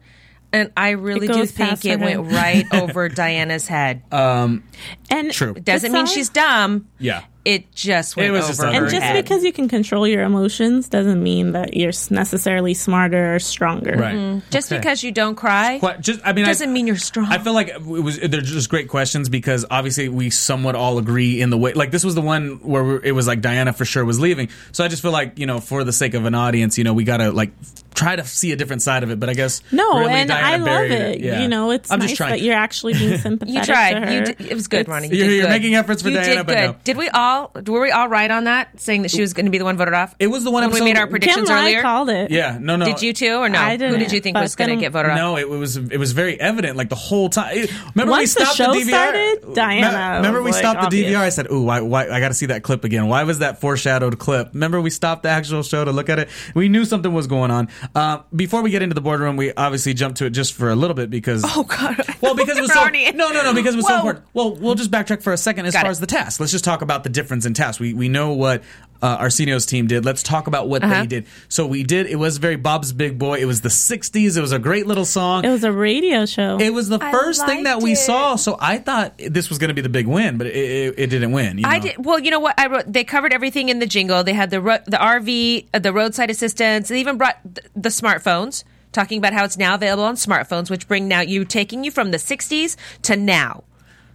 And 0.50 0.72
I 0.78 0.90
really 0.90 1.28
do 1.28 1.44
think 1.44 1.84
it 1.84 2.00
her 2.00 2.04
went 2.04 2.32
right 2.32 2.64
over 2.72 3.10
Diana's 3.10 3.66
head. 3.66 4.02
Um, 4.10 4.64
And 5.10 5.30
True. 5.30 5.52
Doesn't 5.52 5.92
mean 5.92 6.06
she's 6.06 6.30
dumb. 6.30 6.88
Yeah. 6.98 7.24
It 7.48 7.72
just 7.72 8.14
went 8.14 8.28
It 8.28 8.32
was 8.32 8.40
over 8.44 8.48
just 8.50 8.60
her 8.60 8.66
over 8.68 8.76
And 8.76 8.90
just 8.90 9.02
head. 9.02 9.24
because 9.24 9.42
you 9.42 9.52
can 9.54 9.68
control 9.68 10.06
your 10.06 10.22
emotions 10.22 10.88
doesn't 10.90 11.22
mean 11.22 11.52
that 11.52 11.74
you're 11.74 11.92
necessarily 12.10 12.74
smarter 12.74 13.34
or 13.34 13.38
stronger. 13.38 13.96
Right. 13.96 14.14
Mm-hmm. 14.14 14.50
just 14.50 14.70
Okay. 14.70 14.78
because 14.78 15.02
you 15.02 15.12
don't 15.12 15.34
cry 15.34 15.78
Quite- 15.78 16.02
just 16.02 16.20
I 16.24 16.34
mean, 16.34 16.44
doesn't 16.44 16.68
I, 16.68 16.72
mean 16.72 16.86
you're 16.86 16.96
strong. 16.96 17.26
I 17.32 17.38
feel 17.38 17.54
like 17.54 17.68
it 17.68 17.80
was 17.82 18.18
they're 18.18 18.42
just 18.42 18.68
great 18.68 18.88
questions 18.88 19.30
because 19.30 19.64
obviously 19.70 20.10
we 20.10 20.28
somewhat 20.28 20.74
all 20.74 20.98
agree 20.98 21.40
in 21.40 21.48
the 21.48 21.56
way. 21.56 21.72
Like 21.72 21.90
this 21.90 22.04
was 22.04 22.14
the 22.14 22.20
one 22.20 22.60
where 22.62 22.84
we- 22.84 23.00
it 23.02 23.12
was 23.12 23.26
like 23.26 23.40
Diana 23.40 23.72
for 23.72 23.86
sure 23.86 24.04
was 24.04 24.20
leaving. 24.20 24.50
So 24.72 24.84
I 24.84 24.88
just 24.88 25.00
feel 25.00 25.12
like 25.12 25.38
you 25.38 25.46
know, 25.46 25.58
for 25.58 25.84
the 25.84 25.92
sake 25.92 26.12
of 26.12 26.26
an 26.26 26.34
audience, 26.34 26.76
you 26.76 26.84
know, 26.84 26.92
we 26.92 27.04
gotta 27.04 27.30
like 27.32 27.52
try 27.94 28.14
to 28.14 28.24
see 28.24 28.52
a 28.52 28.56
different 28.56 28.82
side 28.82 29.02
of 29.04 29.10
it. 29.10 29.18
But 29.18 29.30
I 29.30 29.34
guess 29.34 29.62
No, 29.72 30.00
really 30.00 30.12
and 30.12 30.28
Diana 30.28 30.46
I 30.46 30.56
love 30.58 30.66
buried 30.66 30.92
it. 30.92 31.20
Yeah. 31.20 31.40
You 31.40 31.48
know, 31.48 31.70
it's 31.70 31.90
I'm 31.90 31.98
nice 32.00 32.10
just 32.10 32.18
trying. 32.18 32.30
that 32.32 32.42
you're 32.42 32.54
actually 32.54 32.92
being 32.92 33.16
sympathetic. 33.26 33.54
you 33.54 33.60
To 33.62 33.66
tried. 33.66 33.96
her. 34.04 34.12
You 34.12 34.20
did, 34.26 34.40
it 34.42 34.54
was 34.54 34.68
good, 34.68 34.80
It's- 34.80 34.92
Ronnie. 34.92 35.08
You 35.08 35.16
You're- 35.16 35.34
you're 35.36 35.44
good. 35.46 35.50
making 35.50 35.74
efforts 35.76 36.02
for 36.02 36.10
you 36.10 36.16
Diana, 36.16 36.34
did 36.36 36.46
but 36.46 36.54
no. 36.54 36.76
Did 36.84 36.96
we 36.98 37.08
all? 37.08 37.37
Were 37.66 37.80
we 37.80 37.90
all 37.90 38.08
right 38.08 38.30
on 38.30 38.44
that? 38.44 38.80
Saying 38.80 39.02
that 39.02 39.10
she 39.10 39.20
was 39.20 39.32
going 39.32 39.46
to 39.46 39.50
be 39.50 39.58
the 39.58 39.64
one 39.64 39.76
voted 39.76 39.94
off. 39.94 40.14
It 40.18 40.26
was 40.28 40.44
the 40.44 40.50
one 40.50 40.62
when 40.70 40.72
we 40.72 40.80
made 40.80 40.96
our 40.98 41.06
predictions 41.06 41.48
Kimlai 41.48 41.62
earlier. 41.62 41.82
called 41.82 42.08
it. 42.10 42.30
Yeah, 42.30 42.58
no, 42.60 42.76
no. 42.76 42.84
Did 42.84 43.02
you 43.02 43.12
too, 43.12 43.34
or 43.36 43.48
no? 43.48 43.58
I 43.58 43.72
Who 43.72 43.78
didn't, 43.78 43.98
did 44.00 44.12
you 44.12 44.20
think 44.20 44.36
was 44.36 44.54
going 44.56 44.70
to 44.70 44.76
get 44.76 44.92
voted 44.92 45.12
off? 45.12 45.16
No, 45.16 45.36
it 45.36 45.48
was 45.48 45.76
it 45.76 45.96
was 45.98 46.12
very 46.12 46.40
evident 46.40 46.76
like 46.76 46.88
the 46.88 46.94
whole 46.96 47.28
time. 47.28 47.56
It- 47.56 47.70
remember 47.94 48.12
we 48.12 48.18
Once 48.20 48.34
the 48.34 48.44
stopped 48.46 48.56
show 48.56 48.74
DVR. 48.74 48.88
started, 48.88 49.54
Diana 49.54 50.16
Remember 50.16 50.40
we 50.40 50.46
was, 50.46 50.54
like, 50.56 50.62
stopped 50.62 50.80
the 50.80 50.86
obvious. 50.86 51.12
DVR. 51.12 51.20
I 51.20 51.28
said, 51.30 51.50
"Ooh, 51.50 51.62
why, 51.62 51.80
why? 51.80 52.08
I 52.08 52.20
got 52.20 52.28
to 52.28 52.34
see 52.34 52.46
that 52.46 52.62
clip 52.62 52.84
again. 52.84 53.06
Why 53.08 53.24
was 53.24 53.38
that 53.40 53.60
foreshadowed 53.60 54.18
clip?" 54.18 54.50
Remember 54.54 54.80
we 54.80 54.90
stopped 54.90 55.22
the 55.22 55.28
actual 55.30 55.62
show 55.62 55.84
to 55.84 55.92
look 55.92 56.08
at 56.08 56.18
it. 56.18 56.28
We 56.54 56.68
knew 56.68 56.84
something 56.84 57.12
was 57.12 57.26
going 57.26 57.50
on. 57.50 57.68
Uh, 57.94 58.18
before 58.34 58.62
we 58.62 58.70
get 58.70 58.82
into 58.82 58.94
the 58.94 59.00
boardroom, 59.00 59.36
we 59.36 59.52
obviously 59.54 59.94
jumped 59.94 60.18
to 60.18 60.26
it 60.26 60.30
just 60.30 60.54
for 60.54 60.70
a 60.70 60.76
little 60.76 60.94
bit 60.94 61.10
because 61.10 61.42
Oh 61.46 61.64
God. 61.64 61.96
well, 62.20 62.34
because 62.34 62.56
it 62.58 62.60
was 62.62 62.72
so 62.72 62.82
Ronnie. 62.84 63.10
no, 63.12 63.30
no, 63.30 63.42
no, 63.42 63.54
because 63.54 63.74
it 63.74 63.78
was 63.78 63.86
so 63.86 63.96
important. 63.96 64.24
Well, 64.34 64.54
we'll 64.56 64.74
just 64.74 64.90
backtrack 64.90 65.22
for 65.22 65.32
a 65.32 65.36
second 65.36 65.66
as 65.66 65.72
Got 65.74 65.82
far 65.82 65.88
it. 65.88 65.92
as 65.92 66.00
the 66.00 66.06
task. 66.06 66.40
Let's 66.40 66.52
just 66.52 66.64
talk 66.64 66.82
about 66.82 67.04
the 67.04 67.10
difference 67.28 67.44
in 67.44 67.52
tasks. 67.52 67.78
We 67.78 67.92
we 67.92 68.08
know 68.08 68.32
what 68.32 68.62
uh, 69.02 69.16
Arsenio's 69.20 69.66
team 69.66 69.86
did. 69.86 70.04
Let's 70.04 70.22
talk 70.22 70.46
about 70.46 70.68
what 70.68 70.82
Uh-huh. 70.82 71.00
they 71.02 71.06
did. 71.06 71.26
So 71.48 71.66
we 71.66 71.82
did. 71.84 72.06
It 72.06 72.16
was 72.16 72.38
very 72.38 72.56
Bob's 72.56 72.92
Big 72.92 73.18
Boy. 73.18 73.38
It 73.38 73.44
was 73.44 73.60
the 73.60 73.68
'60s. 73.68 74.36
It 74.36 74.40
was 74.40 74.50
a 74.52 74.58
great 74.58 74.86
little 74.86 75.04
song. 75.04 75.44
It 75.44 75.50
was 75.50 75.62
a 75.62 75.70
radio 75.70 76.24
show. 76.24 76.58
It 76.58 76.72
was 76.72 76.88
the 76.88 76.98
I 77.00 77.12
first 77.12 77.44
thing 77.44 77.64
that 77.64 77.82
we 77.82 77.92
it. 77.92 77.96
saw, 77.96 78.36
so 78.36 78.56
I 78.58 78.78
thought 78.78 79.18
this 79.18 79.50
was 79.50 79.58
going 79.58 79.68
to 79.68 79.74
be 79.74 79.82
the 79.82 79.88
big 79.90 80.06
win, 80.06 80.38
but 80.38 80.46
it, 80.46 80.56
it, 80.56 80.94
it 80.98 81.06
didn't 81.10 81.32
win. 81.32 81.58
you 81.58 81.64
I 81.66 81.78
did 81.78 82.04
well. 82.04 82.18
You 82.18 82.30
know 82.30 82.40
what? 82.40 82.58
I 82.58 82.66
wrote. 82.68 82.90
They 82.90 83.04
covered 83.04 83.32
everything 83.34 83.68
in 83.68 83.78
the 83.78 83.86
jingle. 83.86 84.24
They 84.24 84.32
had 84.32 84.48
the 84.50 84.60
ro- 84.60 84.78
the 84.86 84.96
RV, 84.96 85.66
uh, 85.74 85.78
the 85.78 85.92
roadside 85.92 86.30
assistance. 86.30 86.88
They 86.88 86.98
even 87.00 87.18
brought 87.18 87.36
th- 87.44 87.68
the 87.76 87.90
smartphones, 87.90 88.64
talking 88.92 89.18
about 89.18 89.32
how 89.34 89.44
it's 89.44 89.58
now 89.58 89.74
available 89.74 90.04
on 90.04 90.14
smartphones, 90.16 90.70
which 90.70 90.88
bring 90.88 91.06
now 91.06 91.20
you 91.20 91.44
taking 91.44 91.84
you 91.84 91.90
from 91.92 92.10
the 92.10 92.16
'60s 92.18 92.76
to 93.02 93.14
now. 93.16 93.64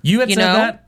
You 0.05 0.19
had 0.19 0.29
you 0.29 0.35
said 0.35 0.45
know? 0.47 0.53
that, 0.55 0.82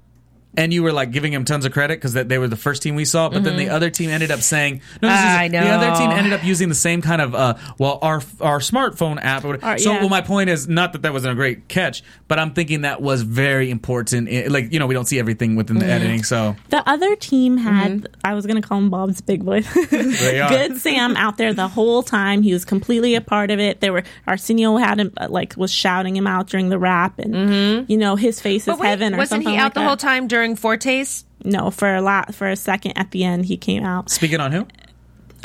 and 0.58 0.74
you 0.74 0.84
were 0.84 0.92
like 0.94 1.12
giving 1.12 1.32
him 1.34 1.46
tons 1.46 1.66
of 1.66 1.72
credit 1.72 1.98
because 2.00 2.14
they 2.14 2.38
were 2.38 2.48
the 2.48 2.56
first 2.58 2.82
team 2.84 2.96
we 2.96 3.06
saw. 3.06 3.30
But 3.30 3.44
then 3.44 3.58
the 3.58 3.70
other 3.70 3.90
team 3.90 4.10
ended 4.10 4.32
up 4.32 4.40
saying, 4.42 4.82
"No, 5.02 5.10
this 5.10 5.18
is- 5.20 5.26
Mm-hmm. 5.26 5.40
I 5.42 5.48
the 5.50 5.70
other 5.70 5.96
team 6.00 6.12
ended 6.12 6.34
up 6.34 6.44
using 6.44 6.70
the 6.70 6.76
same 6.76 7.02
kind 7.02 7.22
of 7.22 7.36
uh, 7.36 7.56
well, 7.78 8.00
our 8.02 8.22
our 8.42 8.60
smartphone 8.60 9.18
app." 9.22 9.44
Or 9.44 9.50
whatever. 9.50 9.74
Or- 9.74 9.78
so, 9.78 9.92
yeah. 9.94 10.00
well, 10.00 10.10
my 10.10 10.22
point 10.22 10.50
is 10.50 10.68
not 10.68 10.94
that 10.94 11.02
that 11.04 11.14
wasn't 11.14 11.34
a 11.34 11.36
great 11.36 11.68
catch, 11.68 12.04
but 12.28 12.40
I'm 12.40 12.54
thinking 12.54 12.82
that 12.82 13.02
was 13.02 13.22
very 13.22 13.70
important. 13.72 14.30
in- 14.30 14.52
like 14.52 14.72
you 14.72 14.80
know, 14.80 14.88
we 14.88 14.94
don't 14.94 15.06
see 15.08 15.20
everything 15.20 15.56
within 15.56 15.78
Mm-hmm. 15.78 15.88
the 15.88 15.94
editing, 15.94 16.24
so 16.24 16.56
the 16.70 16.88
other 16.90 17.16
team 17.16 17.58
had, 17.58 18.08
I 18.24 18.34
was 18.34 18.46
going 18.46 18.62
to 18.62 18.68
call 18.68 18.78
him 18.78 18.90
Bob's 18.90 19.20
Big 19.22 19.44
Boy. 19.44 19.62
Good 19.90 20.78
Sam 20.78 21.16
out 21.18 21.38
there 21.38 21.54
the 21.54 21.68
whole 21.68 22.04
time. 22.04 22.42
He 22.42 22.54
was 22.54 22.66
completely 22.66 23.16
a 23.16 23.22
part 23.22 23.52
of 23.52 23.60
it. 23.60 23.82
There 23.82 23.94
were 23.94 24.04
Arsenio 24.28 24.78
had 24.78 25.00
him 25.00 25.12
uh, 25.18 25.28
like 25.30 25.56
was 25.58 25.72
shouting 25.72 26.16
him 26.16 26.28
out 26.28 26.48
during 26.48 26.70
the 26.70 26.80
rap, 26.80 27.20
and 27.20 27.90
you 27.90 27.98
know 27.98 28.16
his 28.16 28.40
face 28.40 28.68
is 28.68 28.78
wait, 28.78 28.88
heaven 28.88 29.14
or 29.14 29.18
wasn't 29.18 29.44
something 29.44 29.54
he 29.54 29.58
out 29.60 29.64
like 29.66 29.74
the 29.74 29.80
that. 29.82 29.88
whole 29.88 29.98
time 29.98 30.28
during 30.28 30.45
Fortes? 30.54 31.26
No, 31.44 31.72
for 31.72 31.96
a 31.96 32.02
lot 32.02 32.36
for 32.36 32.48
a 32.50 32.56
second 32.56 32.94
at 32.98 33.12
the 33.12 33.24
end 33.24 33.46
he 33.46 33.58
came 33.58 33.84
out. 33.84 34.10
Speaking 34.12 34.40
on 34.40 34.52
who? 34.52 34.68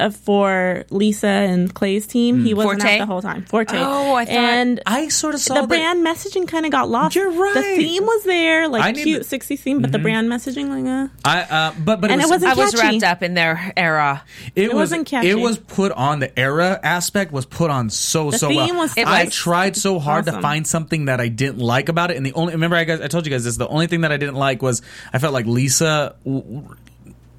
Uh, 0.00 0.10
for 0.10 0.84
Lisa 0.90 1.26
and 1.28 1.72
Clay's 1.72 2.06
team, 2.06 2.42
he 2.44 2.54
wasn't 2.54 2.82
Forte? 2.82 2.94
out 2.94 2.98
the 3.00 3.06
whole 3.06 3.22
time. 3.22 3.44
Forte. 3.44 3.76
Oh, 3.76 4.14
I 4.14 4.24
thought- 4.24 4.34
and 4.34 4.80
I 4.86 5.08
sort 5.08 5.34
of 5.34 5.40
saw 5.40 5.54
the 5.54 5.60
that- 5.62 5.68
brand 5.68 6.04
messaging 6.06 6.48
kind 6.48 6.64
of 6.66 6.72
got 6.72 6.88
lost. 6.88 7.14
You're 7.14 7.30
right. 7.30 7.54
The 7.54 7.62
theme 7.76 8.04
was 8.04 8.24
there, 8.24 8.66
like 8.68 8.96
need 8.96 9.02
cute 9.02 9.22
to- 9.22 9.28
60 9.28 9.56
theme, 9.56 9.80
but 9.82 9.92
the 9.92 9.98
brand 9.98 10.28
messaging, 10.28 10.68
like, 10.68 10.86
uh, 10.86 11.08
I 11.24 11.42
uh, 11.42 11.72
but 11.84 12.00
but 12.00 12.10
And 12.10 12.20
it 12.20 12.24
it 12.24 12.30
was, 12.30 12.42
wasn't 12.42 12.52
I 12.52 12.54
was 12.64 12.74
wrapped 12.76 13.02
up 13.04 13.22
in 13.22 13.34
their 13.34 13.72
era. 13.76 14.22
It, 14.56 14.64
It 14.64 14.68
was 14.68 14.90
wasn't 14.90 15.06
catchy. 15.06 15.28
It 15.30 15.38
was 15.38 15.58
put 15.58 15.92
on 15.92 16.20
the 16.20 16.36
era 16.38 16.80
aspect 16.82 17.32
was 17.32 17.44
put 17.46 17.70
on 17.70 17.90
so 17.90 18.30
The 18.30 18.38
so 18.38 18.48
theme 18.48 18.56
well. 18.56 18.74
was- 18.84 18.96
It 18.96 19.06
I 19.06 19.26
tried 19.26 19.76
so 19.76 19.98
hard 19.98 20.24
to 20.26 20.32
find 20.40 20.66
something 20.66 21.04
that 21.06 21.20
I 21.20 21.28
didn't 21.28 21.58
like 21.58 21.88
about 21.88 22.10
it, 22.10 22.16
and 22.16 22.24
the 22.24 22.32
only 22.32 22.52
remember 22.54 22.76
I 22.76 22.84
guys 22.84 23.00
I 23.00 23.08
told 23.08 23.26
you 23.26 23.30
guys 23.32 23.44
this. 23.44 23.56
The 23.56 23.68
only 23.68 23.86
thing 23.86 24.00
that 24.02 24.12
I 24.12 24.16
didn't 24.16 24.36
like 24.36 24.62
was 24.62 24.82
I 25.12 25.18
felt 25.18 25.32
like 25.34 25.46
Lisa. 25.46 26.14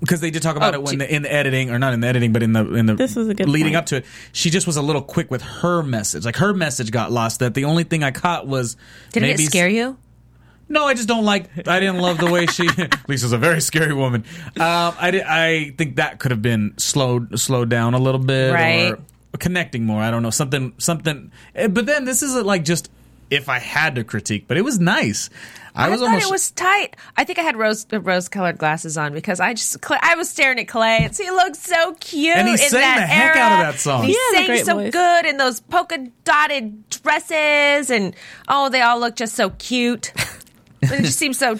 Because 0.01 0.19
they 0.19 0.29
did 0.31 0.41
talk 0.43 0.57
about 0.57 0.73
Oh, 0.75 0.79
it 0.79 0.83
when 0.83 0.91
gee. 0.93 0.97
the, 0.97 1.15
in 1.15 1.21
the 1.21 1.31
editing, 1.31 1.69
or 1.69 1.79
not 1.79 1.93
in 1.93 2.01
the 2.01 2.07
editing, 2.07 2.33
but 2.33 2.43
in 2.43 2.51
the 2.51 2.73
in 2.73 2.85
the 2.87 2.95
This 2.95 3.15
was 3.15 3.29
a 3.29 3.33
good 3.33 3.47
leading 3.47 3.67
point. 3.73 3.77
up 3.77 3.85
to 3.87 3.95
it. 3.97 4.05
She 4.33 4.49
just 4.49 4.67
was 4.67 4.75
a 4.75 4.81
little 4.81 5.01
quick 5.01 5.31
with 5.31 5.41
her 5.41 5.81
message. 5.83 6.25
Like 6.25 6.35
her 6.37 6.53
message 6.53 6.91
got 6.91 7.11
lost. 7.11 7.39
That 7.39 7.53
the 7.53 7.63
only 7.65 7.85
thing 7.85 8.03
I 8.03 8.11
caught 8.11 8.45
was 8.47 8.75
Did 9.13 9.21
maybe 9.21 9.43
it 9.43 9.45
scare 9.47 9.69
you? 9.69 9.97
no, 10.67 10.85
I 10.85 10.93
just 10.93 11.07
don't 11.07 11.25
like. 11.25 11.49
I 11.67 11.79
didn't 11.79 11.99
love 11.99 12.17
the 12.17 12.29
way 12.31 12.45
she. 12.47 12.67
Lisa's 13.07 13.31
a 13.33 13.37
very 13.37 13.61
scary 13.61 13.93
woman. 13.93 14.23
Um, 14.59 14.93
I 14.99 15.11
did, 15.11 15.23
I 15.23 15.69
think 15.77 15.95
that 15.97 16.19
could 16.19 16.31
have 16.31 16.41
been 16.41 16.73
slowed 16.77 17.39
slowed 17.39 17.69
down 17.69 17.93
a 17.93 17.99
little 17.99 18.21
bit, 18.21 18.53
Right. 18.53 18.91
or 18.93 19.37
connecting 19.37 19.85
more. 19.85 20.01
I 20.01 20.11
don't 20.11 20.23
know 20.23 20.29
something 20.29 20.73
something. 20.77 21.31
eh, 21.55 21.67
But 21.67 21.85
then 21.85 22.05
this 22.05 22.23
isn't 22.23 22.45
like 22.45 22.63
just 22.65 22.89
if 23.31 23.49
I 23.49 23.57
had 23.59 23.95
to 23.95 24.03
critique, 24.03 24.45
but 24.47 24.57
it 24.57 24.61
was 24.61 24.79
nice. 24.79 25.29
I, 25.73 25.85
I, 25.85 25.89
was 25.89 26.01
thought 26.01 26.07
almost. 26.07 26.27
it 26.27 26.31
was 26.31 26.51
tight. 26.51 26.97
I 27.15 27.23
think 27.23 27.39
I 27.39 27.43
had 27.43 27.55
rose 27.55 27.87
uh, 27.91 28.01
rose 28.01 28.27
colored 28.27 28.57
glasses 28.57 28.97
on 28.97 29.13
because 29.13 29.39
I 29.39 29.53
just 29.53 29.79
Clay, 29.81 29.97
I 30.01 30.15
was 30.15 30.29
staring 30.29 30.59
at 30.59 30.67
Clay 30.67 30.99
and 31.01 31.15
he 31.15 31.31
looked 31.31 31.55
so 31.55 31.93
cute. 32.01 32.35
And 32.35 32.47
he 32.47 32.53
in 32.53 32.59
sang 32.59 32.81
that 32.81 32.95
the 32.97 33.05
heck 33.07 33.35
era. 33.37 33.45
out 33.45 33.51
of 33.65 33.73
that 33.73 33.79
song. 33.79 34.03
He 34.03 34.11
He, 34.11 34.17
has 34.17 34.33
a 34.33 34.35
sang 34.35 34.47
great 34.47 34.65
so 34.65 34.75
voice. 34.75 34.91
good 34.91 35.25
in 35.25 35.37
those 35.37 35.61
polka 35.61 35.97
dotted 36.25 36.89
dresses 36.89 37.89
and 37.89 38.13
oh, 38.49 38.67
they 38.67 38.81
all 38.81 38.99
look 38.99 39.15
just 39.15 39.33
so 39.35 39.51
cute. 39.51 40.11
it 40.81 41.03
just 41.03 41.17
seems 41.17 41.39
so. 41.39 41.57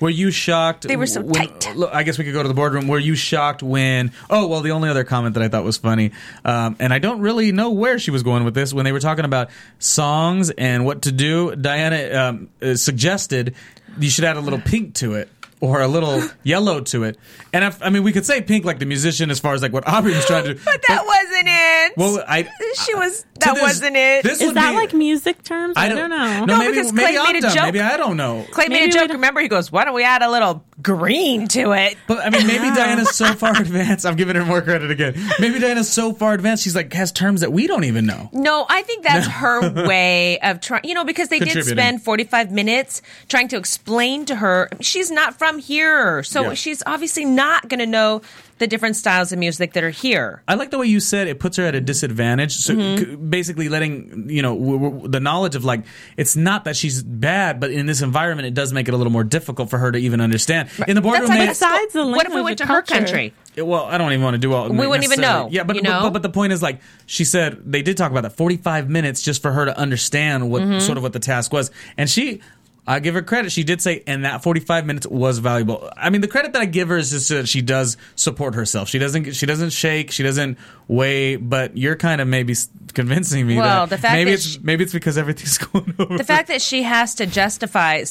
Were 0.00 0.10
you 0.10 0.30
shocked? 0.30 0.88
They 0.88 0.96
were 0.96 1.06
so 1.06 1.20
when- 1.20 1.48
tight. 1.58 1.76
Look, 1.76 1.94
I 1.94 2.02
guess 2.02 2.18
we 2.18 2.24
could 2.24 2.32
go 2.32 2.42
to 2.42 2.48
the 2.48 2.54
boardroom. 2.54 2.88
Were 2.88 2.98
you 2.98 3.14
shocked 3.14 3.62
when? 3.62 4.12
Oh 4.28 4.46
well, 4.48 4.62
the 4.62 4.70
only 4.70 4.88
other 4.88 5.04
comment 5.04 5.34
that 5.34 5.42
I 5.42 5.48
thought 5.48 5.62
was 5.64 5.76
funny, 5.76 6.12
um, 6.44 6.76
and 6.80 6.92
I 6.92 6.98
don't 6.98 7.20
really 7.20 7.52
know 7.52 7.70
where 7.70 7.98
she 7.98 8.10
was 8.10 8.22
going 8.22 8.44
with 8.44 8.54
this 8.54 8.72
when 8.72 8.84
they 8.84 8.92
were 8.92 9.00
talking 9.00 9.24
about 9.24 9.50
songs 9.78 10.50
and 10.50 10.84
what 10.84 11.02
to 11.02 11.12
do. 11.12 11.54
Diana 11.54 12.18
um, 12.18 12.48
uh, 12.62 12.74
suggested 12.74 13.54
you 13.98 14.10
should 14.10 14.24
add 14.24 14.36
a 14.36 14.40
little 14.40 14.60
pink 14.60 14.94
to 14.94 15.14
it. 15.14 15.28
Or 15.62 15.82
a 15.82 15.88
little 15.88 16.22
yellow 16.42 16.80
to 16.80 17.04
it, 17.04 17.18
and 17.52 17.64
if, 17.66 17.82
I 17.82 17.90
mean, 17.90 18.02
we 18.02 18.12
could 18.12 18.24
say 18.24 18.40
pink 18.40 18.64
like 18.64 18.78
the 18.78 18.86
musician, 18.86 19.30
as 19.30 19.40
far 19.40 19.52
as 19.52 19.60
like 19.60 19.74
what 19.74 19.86
Aubrey 19.86 20.14
was 20.14 20.24
trying 20.24 20.44
to 20.44 20.54
do. 20.54 20.60
But 20.64 20.80
that 20.88 21.04
wasn't 21.04 21.48
it. 21.48 21.96
Well, 21.98 22.24
I- 22.26 22.48
she 22.82 22.94
was 22.94 23.20
to 23.20 23.26
that 23.40 23.54
this- 23.54 23.62
wasn't 23.62 23.96
it. 23.96 24.22
This 24.22 24.40
Is 24.40 24.54
that 24.54 24.70
be- 24.70 24.76
like 24.76 24.94
music 24.94 25.42
terms? 25.42 25.74
I, 25.76 25.90
don't, 25.90 26.08
know. 26.08 26.16
No, 26.40 26.44
No, 26.46 26.58
maybe, 26.60 26.72
because 26.76 26.92
maybe 26.94 27.12
Clay 27.12 27.18
I'm 27.18 27.32
made 27.34 27.38
a 27.38 27.40
dumb. 27.42 27.54
joke. 27.54 27.64
Maybe 27.64 27.80
I 27.80 27.96
don't 27.98 28.16
know. 28.16 28.46
Clay 28.52 28.68
made 28.68 28.88
a 28.88 28.92
joke. 28.92 29.10
Remember, 29.10 29.40
he 29.42 29.48
goes, 29.48 29.70
"Why 29.70 29.84
don't 29.84 29.94
we 29.94 30.02
add 30.04 30.22
a 30.22 30.30
little 30.30 30.64
green 30.82 31.46
to 31.48 31.72
it?" 31.72 31.96
But 32.06 32.20
I 32.20 32.30
mean, 32.30 32.46
maybe 32.46 32.64
Diana's 32.74 33.14
so 33.14 33.32
far 33.34 33.50
advanced. 33.60 34.06
I'm 34.06 34.16
giving 34.16 34.36
her 34.36 34.44
more 34.46 34.62
credit 34.62 34.90
again. 34.90 35.14
Maybe 35.40 35.58
Diana's 35.58 35.90
so 35.90 36.14
far 36.14 36.32
advanced. 36.32 36.62
She's 36.64 36.74
like 36.76 36.90
has 36.94 37.12
terms 37.12 37.42
that 37.42 37.52
we 37.52 37.66
don't 37.66 37.84
even 37.84 38.06
know. 38.06 38.30
No, 38.32 38.64
I 38.68 38.80
think 38.82 39.04
that's 39.04 39.26
her 39.26 39.86
way 39.86 40.38
of 40.40 40.60
trying, 40.60 40.82
you 40.84 40.94
know, 40.94 41.04
because 41.04 41.28
they 41.28 41.38
did 41.38 41.64
spend 41.64 42.02
45 42.02 42.50
minutes 42.50 43.02
trying 43.28 43.48
to 43.48 43.56
explain 43.58 44.24
to 44.26 44.36
her. 44.36 44.68
She's 44.80 45.10
not 45.10 45.38
from 45.38 45.49
here. 45.58 46.22
So 46.22 46.42
Yeah. 46.48 46.54
she's 46.54 46.82
obviously 46.86 47.24
not 47.24 47.68
going 47.68 47.80
to 47.80 47.86
know 47.86 48.22
the 48.58 48.66
different 48.66 48.94
styles 48.94 49.32
of 49.32 49.38
music 49.38 49.72
that 49.72 49.82
are 49.82 49.88
here. 49.90 50.42
I 50.46 50.54
like 50.54 50.70
the 50.70 50.76
way 50.76 50.86
you 50.86 51.00
said 51.00 51.28
it 51.28 51.40
puts 51.40 51.56
her 51.56 51.64
at 51.64 51.74
a 51.74 51.80
disadvantage. 51.80 52.56
So 52.58 52.74
Mm-hmm. 52.74 52.98
c- 53.12 53.16
basically, 53.16 53.68
letting 53.70 54.28
you 54.28 54.42
know 54.42 54.54
w- 54.54 54.78
w- 54.78 55.08
the 55.08 55.18
knowledge 55.20 55.54
of 55.54 55.64
like 55.64 55.84
it's 56.18 56.36
not 56.36 56.64
that 56.64 56.76
she's 56.76 57.02
bad, 57.02 57.58
but 57.58 57.70
in 57.70 57.86
this 57.86 58.02
environment, 58.02 58.46
it 58.46 58.52
does 58.54 58.72
make 58.74 58.86
it 58.86 58.92
a 58.92 58.98
little 58.98 59.12
more 59.12 59.24
difficult 59.24 59.70
for 59.70 59.78
her 59.78 59.90
to 59.92 59.98
even 59.98 60.20
understand. 60.20 60.68
In 60.86 60.94
the 60.94 61.00
boardroom, 61.00 61.28
That's 61.28 61.58
they, 61.58 61.66
like 61.66 61.78
Besides 61.80 61.92
the 61.94 62.06
what 62.06 62.26
if 62.26 62.32
we 62.32 62.34
language, 62.36 62.44
went 62.44 62.58
to 62.58 62.64
the 62.64 62.68
her 62.72 62.82
culture. 62.82 62.94
country? 63.06 63.34
well, 63.56 63.84
I 63.84 63.96
don't 63.98 64.12
even 64.12 64.22
want 64.22 64.34
to 64.34 64.38
do 64.38 64.52
all. 64.52 64.68
We 64.68 64.86
wouldn't 64.86 65.04
even 65.04 65.20
know, 65.20 65.48
Yeah, 65.50 65.64
but, 65.64 65.76
you 65.76 65.82
but- 65.82 65.88
know? 65.88 66.02
but 66.04 66.12
but 66.14 66.22
the 66.22 66.28
point 66.30 66.52
is 66.52 66.62
like 66.62 66.80
she 67.06 67.24
said 67.24 67.58
they 67.64 67.80
did 67.82 67.96
talk 67.96 68.10
about 68.10 68.22
that 68.22 68.36
forty 68.36 68.56
five 68.58 68.90
minutes 68.90 69.22
just 69.22 69.40
for 69.42 69.52
her 69.52 69.64
to 69.64 69.76
understand 69.78 70.50
what 70.50 70.60
Mm-hmm. 70.62 70.80
sort 70.80 70.98
of 70.98 71.02
what 71.02 71.14
the 71.14 71.18
task 71.18 71.50
was, 71.52 71.70
and 71.96 72.10
she. 72.10 72.42
I 72.86 72.98
give 72.98 73.14
her 73.14 73.22
credit. 73.22 73.52
She 73.52 73.62
did 73.62 73.80
say, 73.80 74.02
and 74.06 74.24
that 74.24 74.42
45 74.42 74.86
minutes 74.86 75.06
was 75.06 75.38
valuable. 75.38 75.88
I 75.96 76.10
mean, 76.10 76.22
the 76.22 76.28
credit 76.28 76.52
that 76.54 76.62
I 76.62 76.64
give 76.64 76.88
her 76.88 76.96
is 76.96 77.10
just 77.10 77.28
that 77.28 77.48
she 77.48 77.62
does 77.62 77.96
support 78.16 78.54
herself. 78.54 78.88
She 78.88 78.98
doesn't, 78.98 79.32
she 79.36 79.46
doesn't 79.46 79.70
shake. 79.70 80.10
She 80.10 80.22
doesn't 80.22 80.58
weigh, 80.88 81.36
but 81.36 81.76
you're 81.76 81.94
kind 81.96 82.20
of 82.20 82.26
maybe 82.26 82.54
convincing 82.94 83.46
me 83.46 83.56
Well, 83.58 83.86
that 83.86 83.96
the 83.96 84.00
fact 84.02 84.14
maybe 84.14 84.30
that 84.30 84.34
it's, 84.34 84.46
she- 84.54 84.58
maybe 84.62 84.82
it's 84.84 84.92
because 84.92 85.16
everything's 85.18 85.58
going 85.58 85.94
over. 85.98 86.18
The 86.18 86.24
fact 86.24 86.48
that 86.48 86.62
she 86.62 86.82
has 86.82 87.14
to 87.16 87.26
justify 87.26 88.02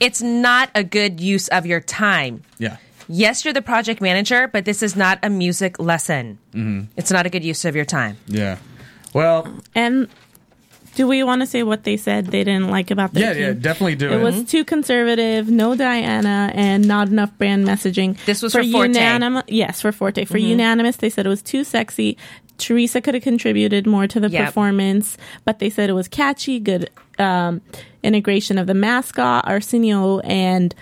it's 0.00 0.22
not 0.22 0.70
a 0.74 0.84
good 0.84 1.20
use 1.20 1.48
of 1.48 1.66
your 1.66 1.80
time. 1.80 2.42
yeah. 2.58 2.76
Yes, 3.06 3.44
you're 3.44 3.52
the 3.52 3.60
project 3.60 4.00
manager, 4.00 4.48
but 4.48 4.64
this 4.64 4.82
is 4.82 4.96
not 4.96 5.18
a 5.22 5.28
music 5.28 5.78
lesson. 5.78 6.38
Mm-hmm. 6.54 6.84
It's 6.96 7.10
not 7.10 7.26
a 7.26 7.28
good 7.28 7.44
use 7.44 7.66
of 7.66 7.76
your 7.76 7.84
time. 7.84 8.16
Yeah. 8.28 8.56
Well, 9.12 9.46
And 9.74 10.08
do 10.94 11.06
we 11.06 11.22
want 11.22 11.42
to 11.42 11.46
say 11.46 11.62
what 11.62 11.84
they 11.84 11.96
said 11.96 12.26
they 12.26 12.44
didn't 12.44 12.68
like 12.70 12.90
about 12.90 13.12
the 13.14 13.20
yeah, 13.20 13.32
team? 13.32 13.42
yeah, 13.42 13.52
definitely 13.52 13.96
do 13.96 14.10
It 14.12 14.22
was 14.22 14.44
too 14.44 14.64
conservative, 14.64 15.48
no 15.48 15.74
Diana, 15.74 16.50
and 16.54 16.86
not 16.86 17.08
enough 17.08 17.36
brand 17.38 17.66
messaging. 17.66 18.16
This 18.26 18.42
was 18.42 18.52
for 18.52 18.62
Forte. 18.62 18.70
Mm-hmm. 18.72 18.94
unanimous. 18.94 19.44
Yes, 19.48 19.80
for 19.80 19.92
Forte. 19.92 20.24
For 20.24 20.38
unanimous, 20.38 20.96
they 20.96 21.10
said 21.10 21.26
it 21.26 21.28
was 21.28 21.42
too 21.42 21.64
sexy. 21.64 22.16
Teresa 22.58 23.00
could 23.00 23.14
have 23.14 23.22
contributed 23.24 23.86
more 23.86 24.06
to 24.06 24.20
the 24.20 24.28
Yep. 24.30 24.46
performance, 24.46 25.16
but 25.44 25.58
they 25.58 25.68
said 25.70 25.90
it 25.90 25.94
was 25.94 26.06
catchy, 26.06 26.60
good 26.60 26.88
um, 27.18 27.60
integration 28.04 28.58
of 28.58 28.66
the 28.68 28.74
mascot. 28.74 29.44
Arsenio 29.48 30.20
and 30.20 30.72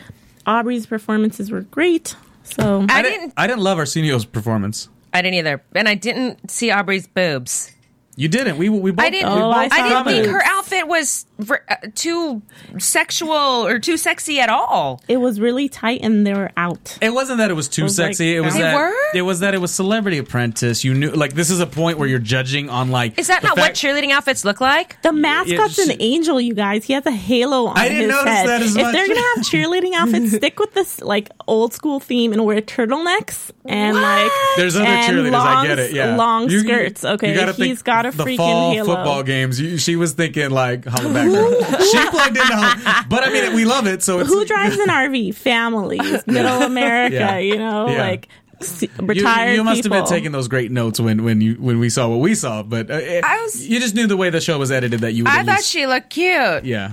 Aubrey's 0.46 0.84
performances 0.86 1.50
were 1.50 1.62
great. 1.62 2.14
So 2.44 2.84
I, 2.90 2.98
I 2.98 3.02
didn't. 3.02 3.20
didn't, 3.20 3.34
I 3.38 3.46
didn't 3.46 3.62
love 3.62 3.78
Arsenio's 3.78 4.24
performance. 4.26 4.88
I 5.14 5.22
didn't 5.22 5.38
either, 5.38 5.62
and 5.74 5.88
I 5.88 5.94
didn't 5.94 6.50
see 6.50 6.70
Aubrey's 6.70 7.06
boobs. 7.06 7.70
You 8.14 8.28
didn't. 8.28 8.58
We 8.58 8.68
we 8.68 8.90
both. 8.90 9.04
I 9.06 9.10
didn't. 9.10 9.30
Oh, 9.30 9.52
both 9.52 9.72
I 9.72 9.80
I 9.80 9.88
didn't 9.88 10.04
think 10.04 10.26
her 10.26 10.42
outfit 10.44 10.86
was 10.86 11.24
ver- 11.38 11.64
uh, 11.68 11.76
too 11.94 12.42
sexual 12.78 13.30
or 13.66 13.78
too 13.78 13.96
sexy 13.96 14.38
at 14.38 14.50
all. 14.50 15.00
it 15.08 15.16
was 15.16 15.40
really 15.40 15.68
tight, 15.68 16.00
and 16.02 16.26
they 16.26 16.34
were 16.34 16.50
out. 16.56 16.98
It 17.00 17.14
wasn't 17.14 17.38
that 17.38 17.50
it 17.50 17.54
was 17.54 17.68
too 17.68 17.84
was 17.84 17.98
like- 17.98 18.08
sexy. 18.08 18.36
it 18.36 18.40
was 18.40 18.52
They 18.54 18.60
that 18.60 18.74
were? 18.76 18.92
it 19.14 19.22
was 19.22 19.40
that 19.40 19.54
it 19.54 19.58
was 19.62 19.72
Celebrity 19.72 20.18
Apprentice. 20.18 20.84
You 20.84 20.92
knew 20.94 21.10
like 21.10 21.32
this 21.34 21.50
is 21.50 21.60
a 21.60 21.66
point 21.66 21.98
where 21.98 22.06
you're 22.08 22.18
judging 22.18 22.68
on 22.68 22.90
like. 22.90 23.18
Is 23.18 23.28
that 23.28 23.42
not 23.42 23.56
fact- 23.56 23.60
what 23.60 23.72
cheerleading 23.74 24.10
outfits 24.10 24.44
look 24.44 24.60
like? 24.60 25.00
The 25.02 25.12
mascot's 25.12 25.74
she- 25.82 25.90
an 25.90 25.96
angel, 26.00 26.40
you 26.40 26.52
guys. 26.54 26.84
He 26.84 26.92
has 26.92 27.06
a 27.06 27.10
halo 27.10 27.66
on 27.68 27.78
I 27.78 27.88
didn't 27.88 28.02
his 28.02 28.08
notice 28.10 28.32
head. 28.32 28.48
that 28.48 28.60
as 28.62 28.76
if 28.76 28.92
they're 28.92 29.08
gonna 29.08 29.20
have 29.36 29.38
cheerleading 29.44 29.94
outfits, 29.94 30.32
stick 30.36 30.58
with 30.58 30.74
this 30.74 31.00
like 31.00 31.30
old 31.48 31.72
school 31.72 31.98
theme 31.98 32.32
and 32.32 32.44
wear 32.44 32.60
turtlenecks 32.60 33.50
and 33.64 33.96
like 33.96 34.30
There's 34.56 34.76
other 34.76 34.84
and 34.84 35.16
cheerleaders. 35.16 35.32
long, 35.32 35.46
I 35.46 35.66
get 35.66 35.78
it. 35.78 35.92
Yeah, 35.92 36.16
long 36.16 36.50
You- 36.50 36.60
skirts. 36.60 37.04
Okay, 37.04 37.30
you 37.30 37.34
gotta 37.34 37.52
he's 37.52 37.56
think 37.56 37.78
got 38.02 38.14
a 38.14 38.16
the 38.16 38.24
freaking 38.24 38.36
fall 38.36 38.72
halo. 38.72 38.84
football 38.94 39.22
games. 39.22 39.60
You, 39.60 39.78
she 39.78 39.96
was 39.96 40.12
thinking 40.12 40.50
like 40.50 40.82
hollaback 40.82 41.30
girl. 41.32 41.80
she 41.92 42.08
plugged 42.10 42.36
into, 42.36 42.54
Holla- 42.54 43.06
but 43.08 43.22
I 43.24 43.30
mean 43.32 43.54
we 43.54 43.64
love 43.64 43.86
it. 43.86 44.02
So 44.02 44.20
it's, 44.20 44.28
Who 44.28 44.44
drives 44.44 44.76
an 44.78 44.88
RV? 44.88 45.34
Families, 45.34 46.00
Middle 46.26 46.62
America. 46.62 47.14
Yeah. 47.14 47.38
You 47.38 47.58
know, 47.58 47.88
Yeah. 47.88 47.98
like 48.02 48.28
s- 48.60 48.82
You, 48.82 48.88
retired 49.00 49.54
you 49.56 49.64
must 49.64 49.82
people. 49.82 49.96
have 49.96 50.04
been 50.06 50.10
taking 50.14 50.32
those 50.32 50.48
great 50.48 50.70
notes 50.70 51.00
when 51.00 51.24
when 51.24 51.40
you 51.40 51.54
when 51.54 51.78
we 51.78 51.88
saw 51.90 52.08
what 52.08 52.20
we 52.20 52.34
saw. 52.34 52.62
But 52.62 52.90
uh, 52.90 52.94
it- 52.94 53.24
I 53.24 53.40
was- 53.42 53.66
you 53.66 53.80
just 53.80 53.94
knew 53.94 54.06
the 54.06 54.16
way 54.16 54.30
the 54.30 54.40
show 54.40 54.58
was 54.58 54.70
edited 54.70 55.00
that 55.00 55.12
you. 55.14 55.24
Would 55.24 55.32
I 55.32 55.40
at 55.40 55.46
thought 55.46 55.56
least- 55.56 55.68
she 55.70 55.86
looked 55.86 56.10
cute. 56.10 56.64
Yeah. 56.64 56.92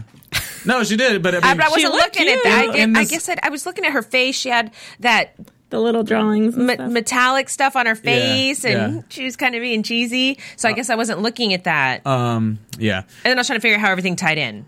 No, 0.66 0.84
she 0.84 0.98
did. 0.98 1.24
But 1.24 1.36
I 1.36 1.38
I, 1.38 1.42
mean, 1.42 1.58
but 1.58 1.66
I 1.66 1.70
wasn't 1.70 1.94
looked 1.94 2.16
looking 2.20 2.34
at 2.34 2.44
that. 2.44 2.70
I, 2.72 2.78
In 2.78 2.96
I 2.98 3.06
guess 3.06 3.30
I, 3.30 3.36
I 3.42 3.50
was 3.50 3.66
looking 3.66 3.86
at 3.86 3.94
her 3.94 4.02
face. 4.02 4.36
She 4.36 4.50
had 4.50 4.72
that 5.00 5.34
the 5.70 5.80
little 5.80 6.04
drawings. 6.04 6.56
And 6.56 6.68
me- 6.68 6.74
stuff. 6.76 6.92
metallic 6.92 7.50
stuff 7.50 7.76
on 7.76 7.86
her 7.86 7.96
face, 7.96 8.64
and 8.66 8.96
yeah. 8.96 9.02
she 9.10 9.24
was 9.26 9.36
kind 9.36 9.56
of 9.56 9.62
being 9.62 9.84
cheesy. 9.84 10.38
So 10.56 10.68
I 10.70 10.74
guess 10.74 10.90
I 10.90 10.96
wasn't 10.96 11.22
looking 11.22 11.54
at 11.54 11.64
that. 11.66 12.06
um, 12.08 12.60
yeah. 12.78 13.00
and 13.00 13.06
then 13.24 13.38
I 13.38 13.42
was 13.42 13.48
trying 13.48 13.58
to 13.60 13.62
figure 13.62 13.78
out 13.78 13.82
how 13.82 13.92
everything 13.92 14.16
tied 14.16 14.38
in. 14.38 14.66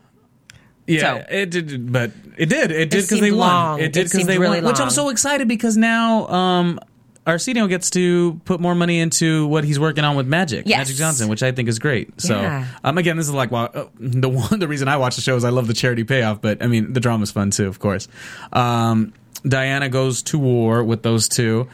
Yeah, 0.87 0.99
So- 0.99 1.25
it 1.29 1.49
did, 1.51 1.91
but 1.91 2.11
it 2.37 2.47
did. 2.49 2.71
It 2.71 2.89
did 2.89 2.89
because 2.89 3.09
seemed 3.09 3.23
they 3.23 3.31
won. 3.31 3.79
It 3.79 3.93
did 3.93 4.05
because 4.11 4.25
they 4.27 4.37
really 4.39 4.61
won. 4.61 4.71
Which 4.71 4.79
I'm 4.79 4.89
so 4.89 5.09
excited 5.09 5.47
because 5.47 5.77
now 5.77 6.27
um, 6.27 6.79
Arsenio 7.25 7.67
gets 7.67 7.91
to 7.91 8.41
put 8.45 8.59
more 8.59 8.73
money 8.75 8.99
into 8.99 9.45
what 9.47 9.63
he's 9.63 9.79
working 9.79 10.03
on 10.03 10.15
with 10.15 10.27
Magic, 10.27 10.63
Yes. 10.65 10.79
Magic 10.79 10.95
Johnson, 10.97 11.29
which 11.29 11.43
I 11.43 11.51
think 11.51 11.69
is 11.69 11.77
great. 11.79 12.19
So, 12.19 12.41
Yeah. 12.41 12.65
um, 12.83 12.97
again, 12.97 13.15
this 13.15 13.27
is 13.27 13.33
like 13.33 13.51
well, 13.51 13.69
uh, 13.73 13.85
the 13.99 14.27
one 14.27 14.59
the 14.59 14.67
reason 14.67 14.87
I 14.87 14.97
watch 14.97 15.15
the 15.15 15.21
show 15.21 15.35
is 15.35 15.45
I 15.45 15.49
love 15.49 15.67
the 15.67 15.73
charity 15.75 16.03
payoff, 16.03 16.41
but 16.41 16.61
I 16.63 16.67
mean 16.67 16.93
the 16.93 16.99
drama's 16.99 17.31
fun 17.31 17.51
too, 17.51 17.67
of 17.67 17.79
course. 17.79 18.07
Um, 18.51 19.13
Diana 19.47 19.89
goes 19.89 20.21
to 20.23 20.39
war 20.39 20.83
with 20.83 21.03
those 21.03 21.27
two. 21.29 21.67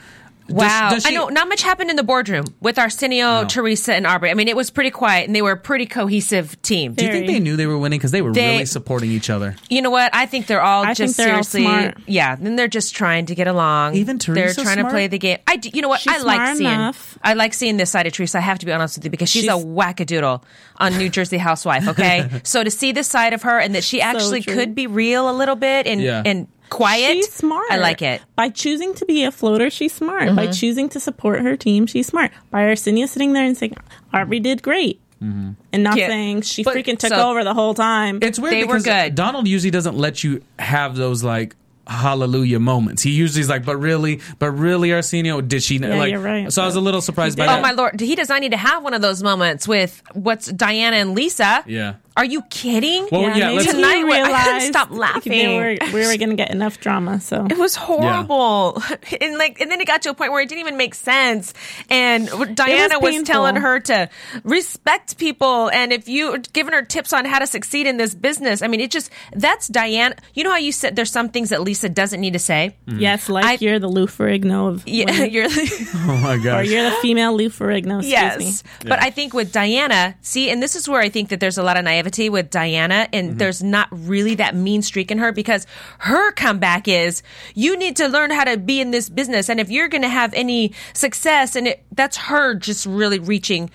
Wow. 0.49 0.91
does 0.91 1.05
I 1.05 1.09
she- 1.09 1.15
know 1.15 1.27
not 1.27 1.49
much 1.49 1.61
happened 1.61 1.89
in 1.89 1.97
the 1.97 2.03
boardroom 2.03 2.45
with 2.61 2.79
Arsenio, 2.79 3.41
No. 3.41 3.47
Teresa, 3.49 3.93
and 3.93 4.07
Aubrey. 4.07 4.31
I 4.31 4.33
mean, 4.33 4.47
it 4.47 4.55
was 4.55 4.69
pretty 4.69 4.91
quiet 4.91 5.27
and 5.27 5.35
they 5.35 5.41
were 5.41 5.51
a 5.51 5.57
pretty 5.57 5.85
cohesive 5.85 6.61
team. 6.61 6.93
Do 6.93 7.03
you 7.03 7.11
think 7.11 7.27
they 7.27 7.39
knew 7.39 7.57
they 7.57 7.65
were 7.65 7.77
winning 7.77 7.99
because 7.99 8.11
they 8.11 8.21
were 8.21 8.31
They- 8.31 8.51
really 8.53 8.65
supporting 8.65 9.11
each 9.11 9.29
other? 9.29 9.57
You 9.69 9.81
know 9.81 9.89
what? 9.89 10.15
I 10.15 10.25
think 10.25 10.47
they're 10.47 10.61
all 10.61 10.85
I 10.85 10.93
just 10.93 11.17
think 11.17 11.27
they're 11.27 11.35
all 11.35 11.43
seriously, 11.43 11.63
smart. 11.63 11.97
yeah. 12.05 12.37
Then 12.37 12.55
they're 12.55 12.69
just 12.69 12.95
trying 12.95 13.25
to 13.25 13.35
get 13.35 13.47
along. 13.47 13.95
Even 13.95 14.19
Teresa. 14.19 14.55
they're 14.55 14.63
trying 14.63 14.77
smart? 14.79 14.87
to 14.87 14.93
play 14.95 15.07
the 15.07 15.19
game. 15.19 15.39
I, 15.47 15.57
do- 15.57 15.69
you 15.73 15.81
know 15.81 15.89
what? 15.89 15.99
She's 15.99 16.13
I 16.13 16.19
like 16.19 16.37
smart 16.37 16.57
seeing. 16.59 16.71
enough. 16.71 17.17
I 17.21 17.33
like 17.33 17.53
seeing 17.53 17.75
this 17.75 17.91
side 17.91 18.07
of 18.07 18.13
Teresa. 18.13 18.37
I 18.37 18.41
have 18.41 18.59
to 18.59 18.65
be 18.65 18.71
honest 18.71 18.95
with 18.97 19.03
you 19.03 19.11
because 19.11 19.27
she's, 19.29 19.43
a 19.43 19.47
She's- 19.51 19.65
wackadoodle 19.65 20.43
on 20.77 20.97
New 20.97 21.09
Jersey 21.09 21.39
Housewife. 21.39 21.89
Okay, 21.89 22.29
so 22.43 22.63
to 22.63 22.71
see 22.71 22.93
this 22.93 23.09
side 23.09 23.33
of 23.33 23.41
her 23.41 23.59
and 23.59 23.75
that 23.75 23.83
she 23.83 23.99
actually 24.01 24.41
true. 24.43 24.53
could 24.53 24.75
be 24.75 24.87
real 24.87 25.29
a 25.29 25.35
little 25.35 25.57
bit 25.57 25.87
and 25.87 25.99
Yeah. 26.01 26.21
and 26.25 26.47
quiet. 26.69 27.15
She's 27.15 27.31
smart. 27.33 27.71
I 27.71 27.77
like 27.77 28.01
it. 28.01 28.21
By 28.35 28.49
choosing 28.49 28.93
to 28.95 29.05
be 29.05 29.23
a 29.23 29.31
floater, 29.31 29.69
she's 29.69 29.93
smart. 29.93 30.35
By 30.35 30.43
mm-hmm. 30.43 30.51
choosing 30.51 30.89
to 30.89 30.99
support 30.99 31.41
her 31.41 31.55
team, 31.55 31.87
she's 31.87 32.07
smart. 32.07 32.31
By 32.51 32.63
Arsenio 32.63 33.05
sitting 33.05 33.33
there 33.33 33.45
and 33.45 33.57
saying, 33.57 33.75
Aubrey 34.13 34.39
did 34.39 34.61
great. 34.61 34.99
Mm-hmm. 35.21 35.51
And 35.73 35.83
not 35.83 35.97
Yeah. 35.97 36.07
saying 36.07 36.41
she 36.43 36.63
But- 36.63 36.75
freaking 36.75 36.97
took 36.99 37.09
so- 37.09 37.29
over 37.29 37.43
the 37.43 37.53
whole 37.53 37.73
time. 37.73 38.19
It's 38.21 38.37
weird 38.39 38.53
They 38.53 38.63
were 38.63 38.75
because 38.75 38.83
good. 38.83 39.15
Donald 39.15 39.47
usually 39.47 39.71
doesn't 39.71 39.97
let 39.97 40.23
you 40.23 40.43
have 40.59 40.95
those 40.95 41.23
like 41.23 41.55
hallelujah 41.87 42.59
moments. 42.59 43.01
He 43.01 43.11
usually 43.11 43.41
is 43.41 43.49
like, 43.49 43.65
but 43.65 43.77
really, 43.77 44.21
but 44.39 44.51
really, 44.51 44.93
Arsenio, 44.93 45.41
did 45.41 45.63
she? 45.63 45.77
Yeah, 45.77 45.95
like, 45.95 46.11
you're 46.11 46.19
right. 46.19 46.51
So 46.51 46.61
I 46.61 46.65
was 46.65 46.75
a 46.75 46.81
little 46.81 47.01
surprised 47.01 47.37
by 47.37 47.45
did. 47.45 47.49
that. 47.49 47.59
Oh 47.59 47.61
my 47.61 47.71
lord, 47.71 47.99
he 47.99 48.15
does 48.15 48.29
not 48.29 48.41
need 48.41 48.51
to 48.51 48.57
have 48.57 48.83
one 48.83 48.93
of 48.93 49.01
those 49.01 49.23
moments 49.23 49.67
with 49.67 50.01
what's 50.13 50.47
Diana 50.51 50.97
and 50.97 51.15
Lisa. 51.15 51.63
Yeah. 51.67 51.95
Are 52.15 52.25
you 52.25 52.41
kidding? 52.49 53.07
Well, 53.11 53.37
yeah, 53.37 53.51
maybe 53.53 53.65
Tonight, 53.65 54.03
when- 54.03 54.23
I 54.23 54.25
couldn't 54.25 54.33
realized 54.33 54.67
stop 54.69 54.89
they 54.89 54.95
laughing. 54.95 55.57
were- 55.57 55.77
we 55.93 56.07
were 56.07 56.17
going 56.17 56.31
to 56.31 56.35
get 56.35 56.49
enough 56.49 56.79
drama. 56.79 57.19
So 57.21 57.45
It 57.47 57.59
was 57.59 57.75
horrible, 57.75 58.81
and 59.21 59.37
like, 59.37 59.61
and 59.61 59.69
then 59.69 59.79
it 59.81 59.85
got 59.85 60.01
to 60.01 60.09
a 60.09 60.13
point 60.15 60.31
where 60.31 60.41
it 60.41 60.49
didn't 60.49 60.61
even 60.61 60.77
make 60.77 60.95
sense. 60.95 61.53
And 61.91 62.27
Diana 62.55 62.97
was, 62.99 63.11
painful. 63.11 63.25
telling 63.31 63.55
her 63.57 63.79
to 63.81 64.09
respect 64.43 65.19
people, 65.19 65.69
and 65.69 65.93
if 65.93 66.09
you 66.09 66.39
giving 66.53 66.73
her 66.73 66.81
tips 66.81 67.13
on 67.13 67.23
how 67.25 67.37
to 67.37 67.45
succeed 67.45 67.85
in 67.85 67.97
this 67.97 68.15
business, 68.15 68.63
I 68.63 68.67
mean, 68.67 68.79
it 68.79 68.89
just 68.89 69.11
that's 69.33 69.67
Diana. 69.67 70.15
You 70.33 70.43
know 70.43 70.49
how 70.49 70.57
you 70.57 70.71
said 70.71 70.95
there's 70.95 71.11
some 71.11 71.29
things 71.29 71.49
that 71.49 71.61
Lisa 71.61 71.76
doesn't 71.81 72.19
need 72.21 72.33
to 72.33 72.39
say. 72.39 72.75
Mm-hmm. 72.87 72.99
yes, 72.99 73.29
like 73.29 73.45
I- 73.45 73.57
you're 73.59 73.79
the 73.79 73.87
Lou 73.87 74.07
Ferrigno 74.07 74.69
of 74.69 74.87
Yeah, 74.87 75.05
women. 75.11 75.29
you're. 75.31 75.47
oh 75.49 76.19
my 76.23 76.35
or 76.35 76.39
gosh. 76.39 76.67
you're 76.69 76.83
the 76.83 76.95
female 77.01 77.35
Lou 77.35 77.49
Ferrigno. 77.49 77.97
Excuse 77.99 78.11
Yes. 78.11 78.63
me. 78.83 78.89
But 78.89 79.01
I 79.01 79.09
think 79.09 79.33
with 79.33 79.51
Diana, 79.51 80.15
see, 80.21 80.49
and 80.49 80.61
this 80.61 80.75
is 80.75 80.87
where 80.87 81.01
I 81.01 81.09
think 81.09 81.29
that 81.29 81.39
there's 81.39 81.57
a 81.57 81.63
lot 81.63 81.77
of 81.77 81.83
naivety 81.83 82.29
with 82.29 82.49
Diana, 82.49 83.07
and 83.13 83.29
mm-hmm. 83.29 83.37
there's 83.37 83.61
not 83.63 83.87
really 83.91 84.35
that 84.35 84.55
mean 84.55 84.81
streak 84.81 85.11
in 85.11 85.17
her 85.17 85.31
because 85.31 85.65
her 85.99 86.31
comeback 86.33 86.87
is 86.87 87.23
you 87.55 87.77
need 87.77 87.95
to 87.97 88.07
learn 88.07 88.31
how 88.31 88.43
to 88.43 88.57
be 88.57 88.81
in 88.81 88.91
this 88.91 89.09
business. 89.09 89.49
And 89.49 89.59
if 89.59 89.69
you're 89.69 89.87
going 89.89 90.03
to 90.03 90.09
have 90.09 90.33
any 90.33 90.73
success, 90.93 91.55
and 91.55 91.67
it, 91.67 91.85
that's 91.91 92.17
her 92.17 92.55
just 92.55 92.85
really 92.85 93.19
reaching. 93.19 93.69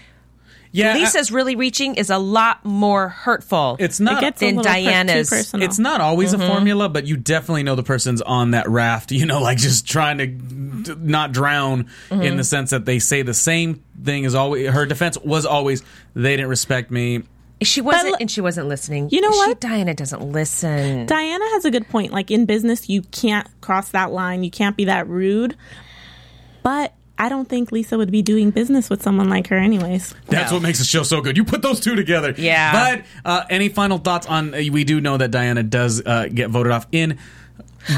Yeah, 0.73 0.95
I- 0.95 0.99
Lisa's 0.99 1.31
really 1.31 1.55
reaching 1.55 1.95
is 1.95 2.11
a 2.11 2.19
lot 2.19 2.65
more 2.65 3.09
hurtful. 3.11 3.77
it's 3.79 4.01
It 4.01 4.05
not. 4.05 4.21
gets 4.21 4.43
a 4.43 4.47
Than 4.47 4.57
per- 4.57 4.63
too 4.63 4.69
Diana's- 4.69 5.55
it's 5.55 5.79
not 5.79 6.01
always 6.01 6.33
a 6.33 6.39
mm-hmm. 6.39 6.47
formula, 6.49 6.89
but 6.89 7.07
you 7.07 7.17
definitely 7.17 7.63
know 7.63 7.75
the 7.77 7.83
person's 7.83 8.21
on 8.23 8.51
that 8.53 8.69
raft, 8.69 9.13
you 9.13 9.27
know, 9.27 9.41
like 9.41 9.59
just 9.59 9.87
trying 9.87 10.19
to 10.85 10.95
not 10.97 11.33
drown 11.33 11.85
mm-hmm. 12.11 12.23
in 12.23 12.37
the 12.37 12.45
sense 12.45 12.71
that 12.71 12.85
they 12.87 12.99
say 12.99 13.23
the 13.23 13.35
same 13.35 13.83
thing 14.03 14.25
as 14.27 14.35
always. 14.35 14.69
Her 14.71 14.87
defense 14.87 15.17
was 15.19 15.47
always, 15.47 15.83
they 16.15 16.33
didn't 16.37 16.49
respect 16.49 16.91
me. 16.91 17.23
she 17.63 17.81
wasn't, 17.81 18.09
l- 18.15 18.17
and 18.21 18.29
she 18.31 18.41
wasn't 18.41 18.67
listening. 18.69 19.09
You 19.13 19.21
know 19.21 19.31
She- 19.31 19.37
what? 19.37 19.61
Diana 19.61 19.95
doesn't 19.95 20.23
listen. 20.23 21.07
Diana 21.07 21.45
has 21.51 21.65
a 21.65 21.71
good 21.71 21.89
point. 21.89 22.11
Like 22.13 22.31
in 22.33 22.45
business, 22.47 22.89
you 22.89 23.03
can't 23.03 23.47
cross 23.61 23.91
that 23.91 24.11
line. 24.11 24.43
You 24.43 24.51
can't 24.51 24.77
be 24.77 24.87
that 24.87 25.07
rude. 25.07 25.57
But 26.65 26.95
I 27.25 27.29
don't 27.29 27.49
think 27.49 27.71
Lisa 27.71 27.97
would 27.97 28.11
be 28.11 28.21
doing 28.23 28.51
business 28.51 28.91
with 28.91 29.03
someone 29.03 29.29
like 29.29 29.47
her, 29.49 29.57
anyways. 29.57 30.15
That's 30.29 30.51
No. 30.51 30.57
what 30.57 30.63
makes 30.63 30.79
the 30.81 30.85
show 30.85 31.03
so 31.05 31.21
good. 31.21 31.37
You 31.37 31.45
put 31.45 31.63
those 31.63 31.79
two 31.81 31.95
together. 31.95 32.35
Yeah. 32.37 32.73
But 32.97 33.05
uh, 33.25 33.45
any 33.49 33.69
final 33.69 33.99
thoughts 33.99 34.27
on? 34.27 34.55
Uh, 34.55 34.59
we 34.73 34.83
do 34.85 35.01
know 35.01 35.17
that 35.17 35.31
Diana 35.31 35.63
does 35.63 36.03
uh, 36.05 36.27
get 36.33 36.51
voted 36.51 36.73
off 36.73 36.87
in. 36.91 37.19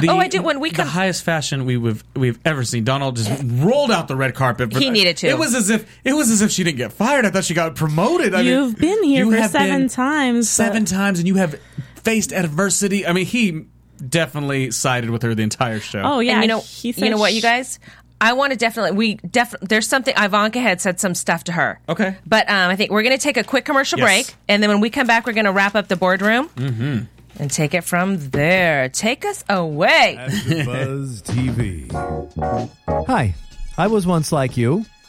The, 0.01 0.09
Oh, 0.09 0.17
I 0.19 0.29
do. 0.29 0.43
When 0.43 0.61
we 0.61 0.71
the 0.71 0.77
come- 0.77 0.89
highest 0.89 1.25
fashion 1.25 1.65
we've 1.67 2.03
we've 2.17 2.39
ever 2.45 2.65
seen, 2.65 2.85
Donald 2.85 3.17
just 3.17 3.31
rolled 3.45 3.91
out 3.91 4.09
the 4.09 4.17
red 4.17 4.35
carpet. 4.35 4.73
For 4.73 4.79
He 4.79 4.89
needed 4.91 5.19
to. 5.19 5.27
It 5.29 5.39
was 5.39 5.55
as 5.55 5.69
if 5.71 5.87
it 6.05 6.15
was 6.15 6.31
as 6.31 6.41
if 6.41 6.51
she 6.51 6.65
didn't 6.65 6.79
get 6.79 6.93
fired. 6.93 7.27
I 7.27 7.31
thought 7.31 7.45
she 7.45 7.53
got 7.55 7.75
promoted. 7.75 8.35
I 8.35 8.39
mean, 8.39 8.47
You've 8.47 8.77
been 8.79 9.03
here 9.03 9.27
you 9.27 9.31
for 9.37 9.49
seven 9.49 9.89
times. 9.89 10.49
seven 10.49 10.85
but- 10.85 10.91
times, 10.91 11.19
and 11.19 11.29
you 11.29 11.35
have 11.35 11.61
faced 11.97 12.33
adversity. 12.33 13.07
I 13.07 13.13
mean, 13.13 13.27
he 13.27 13.67
definitely 14.09 14.71
sided 14.71 15.11
with 15.11 15.23
her 15.23 15.35
the 15.35 15.43
entire 15.43 15.81
show. 15.81 16.01
Oh 16.03 16.21
yeah, 16.21 16.35
and 16.35 16.43
you 16.43 16.49
know, 16.49 16.61
he 16.61 16.93
said 16.93 17.05
you 17.05 17.11
know 17.11 17.19
what, 17.19 17.35
you 17.35 17.43
guys. 17.43 17.79
I 18.25 18.33
want 18.33 18.53
to 18.53 18.59
definitely. 18.59 18.97
We 18.97 19.15
definitely. 19.17 19.67
There's 19.69 19.87
something. 19.87 20.15
Ivanka 20.17 20.59
had 20.61 20.81
said 20.81 20.99
some 20.99 21.15
stuff 21.15 21.45
to 21.45 21.53
her. 21.53 21.79
Okay. 21.89 22.17
But 22.27 22.49
um, 22.49 22.71
I 22.71 22.77
think 22.77 22.91
we're 22.91 23.03
going 23.03 23.17
to 23.17 23.23
take 23.23 23.37
a 23.37 23.45
quick 23.45 23.65
commercial 23.65 23.99
Yes. 23.99 24.07
break, 24.07 24.35
and 24.49 24.63
then 24.63 24.71
when 24.71 24.81
we 24.81 24.89
come 24.91 25.07
back, 25.07 25.27
we're 25.27 25.33
going 25.35 25.45
to 25.45 25.53
wrap 25.53 25.75
up 25.75 25.89
the 25.89 25.97
boardroom. 25.97 26.49
Mm-hmm. 26.57 26.99
and 27.41 27.51
take 27.51 27.75
it 27.75 27.83
from 27.85 28.31
there. 28.31 28.89
Take 28.89 29.25
us 29.25 29.45
away. 29.49 30.17
AfterBuzz 30.21 31.23
TV. 31.25 33.07
Hi, 33.07 33.35
I 33.77 33.87
was 33.89 34.07
once 34.07 34.33
like 34.33 34.57
you, 34.57 34.85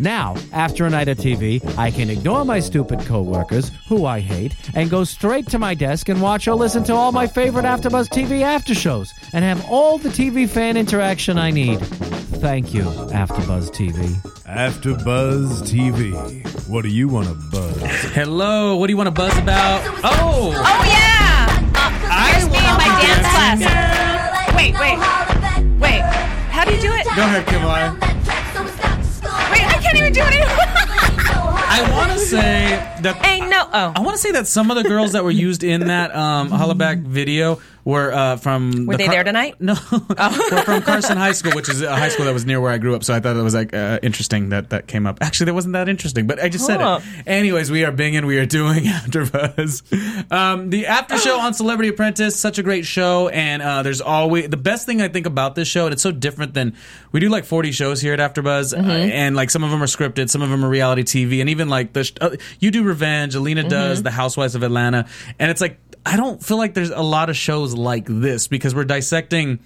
Now, 0.00 0.36
after 0.52 0.86
a 0.86 0.90
night 0.90 1.08
of 1.08 1.18
TV, 1.18 1.60
I 1.76 1.90
can 1.90 2.08
ignore 2.08 2.44
my 2.44 2.60
stupid 2.60 3.00
coworkers, 3.00 3.72
who 3.88 4.06
I 4.06 4.20
hate, 4.20 4.54
and 4.74 4.88
go 4.88 5.02
straight 5.02 5.48
to 5.48 5.58
my 5.58 5.74
desk 5.74 6.08
and 6.08 6.22
watch 6.22 6.46
or 6.46 6.54
listen 6.54 6.84
to 6.84 6.94
all 6.94 7.10
my 7.10 7.26
favorite 7.26 7.64
AfterBuzz 7.64 8.08
TV 8.08 8.42
after 8.42 8.76
shows, 8.76 9.12
and 9.32 9.44
have 9.44 9.64
all 9.68 9.98
the 9.98 10.08
TV 10.08 10.48
fan 10.48 10.76
interaction 10.76 11.36
I 11.36 11.50
need. 11.50 11.78
Thank 11.80 12.72
you, 12.72 12.82
AfterBuzz 12.82 13.70
TV. 13.70 14.14
AfterBuzz 14.44 15.62
TV. 15.62 16.68
What 16.68 16.82
do 16.82 16.88
you 16.90 17.08
want 17.08 17.26
to 17.26 17.34
buzz? 17.50 17.82
Hello, 18.12 18.76
what 18.76 18.86
do 18.86 18.92
you 18.92 18.96
want 18.96 19.08
to 19.08 19.10
buzz 19.10 19.36
about? 19.36 19.82
Oh, 20.04 20.52
Oh 20.54 20.84
yeah! 20.86 21.48
Here's 22.30 22.48
me 22.48 22.58
in 22.58 22.76
my 22.76 23.00
dance 23.02 23.26
class. 23.26 24.54
Wait, 24.54 24.74
wait, 24.78 25.80
wait. 25.80 26.02
How 26.52 26.64
do 26.64 26.72
you 26.74 26.80
do 26.80 26.92
it? 26.92 27.04
go 27.04 27.22
ahead, 27.22 27.46
Kimaya. 27.46 28.17
I 29.88 29.92
can't 29.92 29.98
even 29.98 30.12
do 30.12 30.20
it. 30.22 30.44
I 31.70 31.90
want 31.92 32.12
to 32.12 32.18
say 32.18 32.68
that 33.02 33.24
Ain't 33.24 33.48
no. 33.48 33.68
I 33.70 33.92
Oh, 33.96 34.02
want 34.02 34.16
to 34.16 34.22
say 34.22 34.32
that 34.32 34.46
some 34.46 34.70
of 34.70 34.76
the 34.76 34.82
girls 34.88 35.12
that 35.12 35.22
were 35.24 35.30
used 35.30 35.62
in 35.62 35.86
that 35.86 36.14
um, 36.14 36.50
Hollaback 36.50 37.02
video 37.02 37.60
were 37.88 38.12
uh, 38.12 38.36
from. 38.36 38.84
Were 38.86 38.96
the 38.98 39.04
they 39.04 39.08
there 39.08 39.24
tonight? 39.24 39.56
Oh. 40.20 40.48
we're 40.50 40.62
from 40.62 40.82
Carson 40.82 41.16
High 41.16 41.32
School, 41.32 41.52
which 41.52 41.68
is 41.68 41.80
a 41.80 41.94
high 41.94 42.08
school 42.08 42.26
that 42.26 42.34
was 42.34 42.44
near 42.44 42.60
where 42.60 42.72
I 42.72 42.78
grew 42.78 42.94
up. 42.94 43.04
So 43.04 43.14
I 43.14 43.20
thought 43.20 43.36
it 43.36 43.42
was 43.42 43.54
like 43.54 43.72
uh, 43.72 43.98
interesting 44.02 44.48
that 44.50 44.70
that 44.70 44.86
came 44.86 45.06
up. 45.06 45.18
Actually, 45.20 45.46
that 45.46 45.54
wasn't 45.54 45.74
that 45.74 45.88
interesting, 45.88 46.26
but 46.26 46.42
I 46.42 46.48
just 46.48 46.66
said 46.66 46.80
it. 46.80 47.02
Anyways, 47.26 47.70
we 47.70 47.84
are 47.84 47.92
binging. 47.92 48.26
We 48.26 48.38
are 48.38 48.46
doing 48.46 48.84
AfterBuzz. 48.84 50.32
Um, 50.32 50.70
the 50.70 50.86
after 50.86 51.16
show 51.18 51.38
on 51.40 51.54
Celebrity 51.54 51.90
Apprentice, 51.90 52.38
such 52.38 52.58
a 52.58 52.62
great 52.62 52.84
show, 52.84 53.28
and 53.28 53.62
uh, 53.62 53.82
there's 53.82 54.00
always 54.00 54.48
the 54.48 54.56
best 54.56 54.86
thing 54.86 55.00
I 55.00 55.08
think 55.08 55.26
about 55.26 55.54
this 55.54 55.68
show, 55.68 55.86
and 55.86 55.92
it's 55.92 56.02
so 56.02 56.10
different 56.12 56.54
than 56.54 56.74
we 57.12 57.20
do 57.20 57.28
like 57.28 57.44
40 57.44 57.72
shows 57.72 58.00
here 58.00 58.12
at 58.12 58.18
AfterBuzz, 58.18 58.74
uh, 58.74 58.90
and 58.90 59.36
like 59.36 59.50
some 59.50 59.64
of 59.64 59.70
them 59.70 59.82
are 59.82 59.86
scripted, 59.86 60.28
some 60.28 60.42
of 60.42 60.50
them 60.50 60.64
are 60.64 60.68
reality 60.68 61.02
TV, 61.02 61.40
and 61.40 61.48
even 61.48 61.68
like 61.68 61.92
the 61.92 62.04
sh- 62.04 62.12
uh, 62.20 62.36
you 62.58 62.70
do 62.70 62.82
Revenge, 62.82 63.34
Alina 63.34 63.68
does 63.68 64.02
The 64.02 64.10
Housewives 64.10 64.54
of 64.54 64.62
Atlanta, 64.62 65.06
and 65.38 65.50
it's 65.50 65.60
like 65.60 65.78
I 66.08 66.16
don't 66.16 66.42
feel 66.42 66.56
like 66.56 66.72
there's 66.72 66.90
a 66.90 67.02
lot 67.02 67.28
of 67.28 67.36
shows 67.36 67.74
like 67.74 68.06
this 68.06 68.48
because 68.48 68.74
we're 68.74 68.84
dissecting 68.84 69.58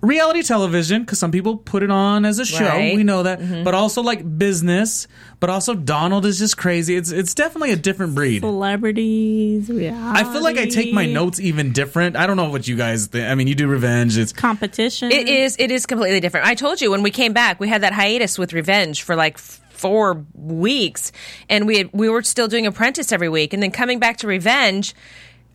reality 0.00 0.42
television 0.42 1.02
because 1.02 1.20
some 1.20 1.30
people 1.30 1.56
put 1.56 1.84
it 1.84 1.90
on 1.90 2.24
as 2.24 2.40
a 2.40 2.44
show. 2.44 2.64
Right. 2.64 2.96
We 2.96 3.04
know 3.04 3.22
that, 3.22 3.38
mm-hmm. 3.38 3.62
but 3.62 3.72
also 3.72 4.02
like 4.02 4.38
business. 4.38 5.06
But 5.38 5.50
also 5.50 5.74
Donald 5.74 6.26
is 6.26 6.38
just 6.38 6.56
crazy. 6.56 6.96
It's 6.96 7.12
it's 7.12 7.32
definitely 7.32 7.70
a 7.70 7.76
different 7.76 8.16
breed. 8.16 8.40
Celebrities, 8.40 9.68
yeah. 9.68 10.12
I 10.14 10.24
feel 10.24 10.42
like 10.42 10.56
I 10.56 10.66
take 10.66 10.92
my 10.92 11.06
notes 11.06 11.38
even 11.38 11.72
different. 11.72 12.16
I 12.16 12.26
don't 12.26 12.36
know 12.36 12.50
what 12.50 12.66
you 12.66 12.74
guys 12.74 13.06
think. 13.06 13.28
I 13.28 13.36
mean, 13.36 13.46
you 13.46 13.54
do 13.54 13.68
Revenge. 13.68 14.18
It's 14.18 14.32
Competition. 14.32 15.12
it 15.12 15.28
is. 15.28 15.56
It 15.60 15.70
is 15.70 15.86
completely 15.86 16.18
different. 16.20 16.46
I 16.46 16.54
told 16.54 16.80
you 16.80 16.90
when 16.90 17.02
we 17.02 17.12
came 17.12 17.32
back, 17.32 17.60
we 17.60 17.68
had 17.68 17.82
that 17.82 17.92
hiatus 17.92 18.36
with 18.36 18.52
Revenge 18.52 19.02
for 19.02 19.14
like 19.14 19.38
four 19.38 20.24
weeks, 20.34 21.12
and 21.48 21.66
we 21.66 21.78
had, 21.78 21.90
we 21.92 22.08
were 22.08 22.22
still 22.22 22.48
doing 22.48 22.66
Apprentice 22.66 23.12
every 23.12 23.28
week, 23.28 23.52
and 23.52 23.62
then 23.62 23.70
coming 23.70 23.98
back 23.98 24.16
to 24.18 24.26
Revenge. 24.26 24.94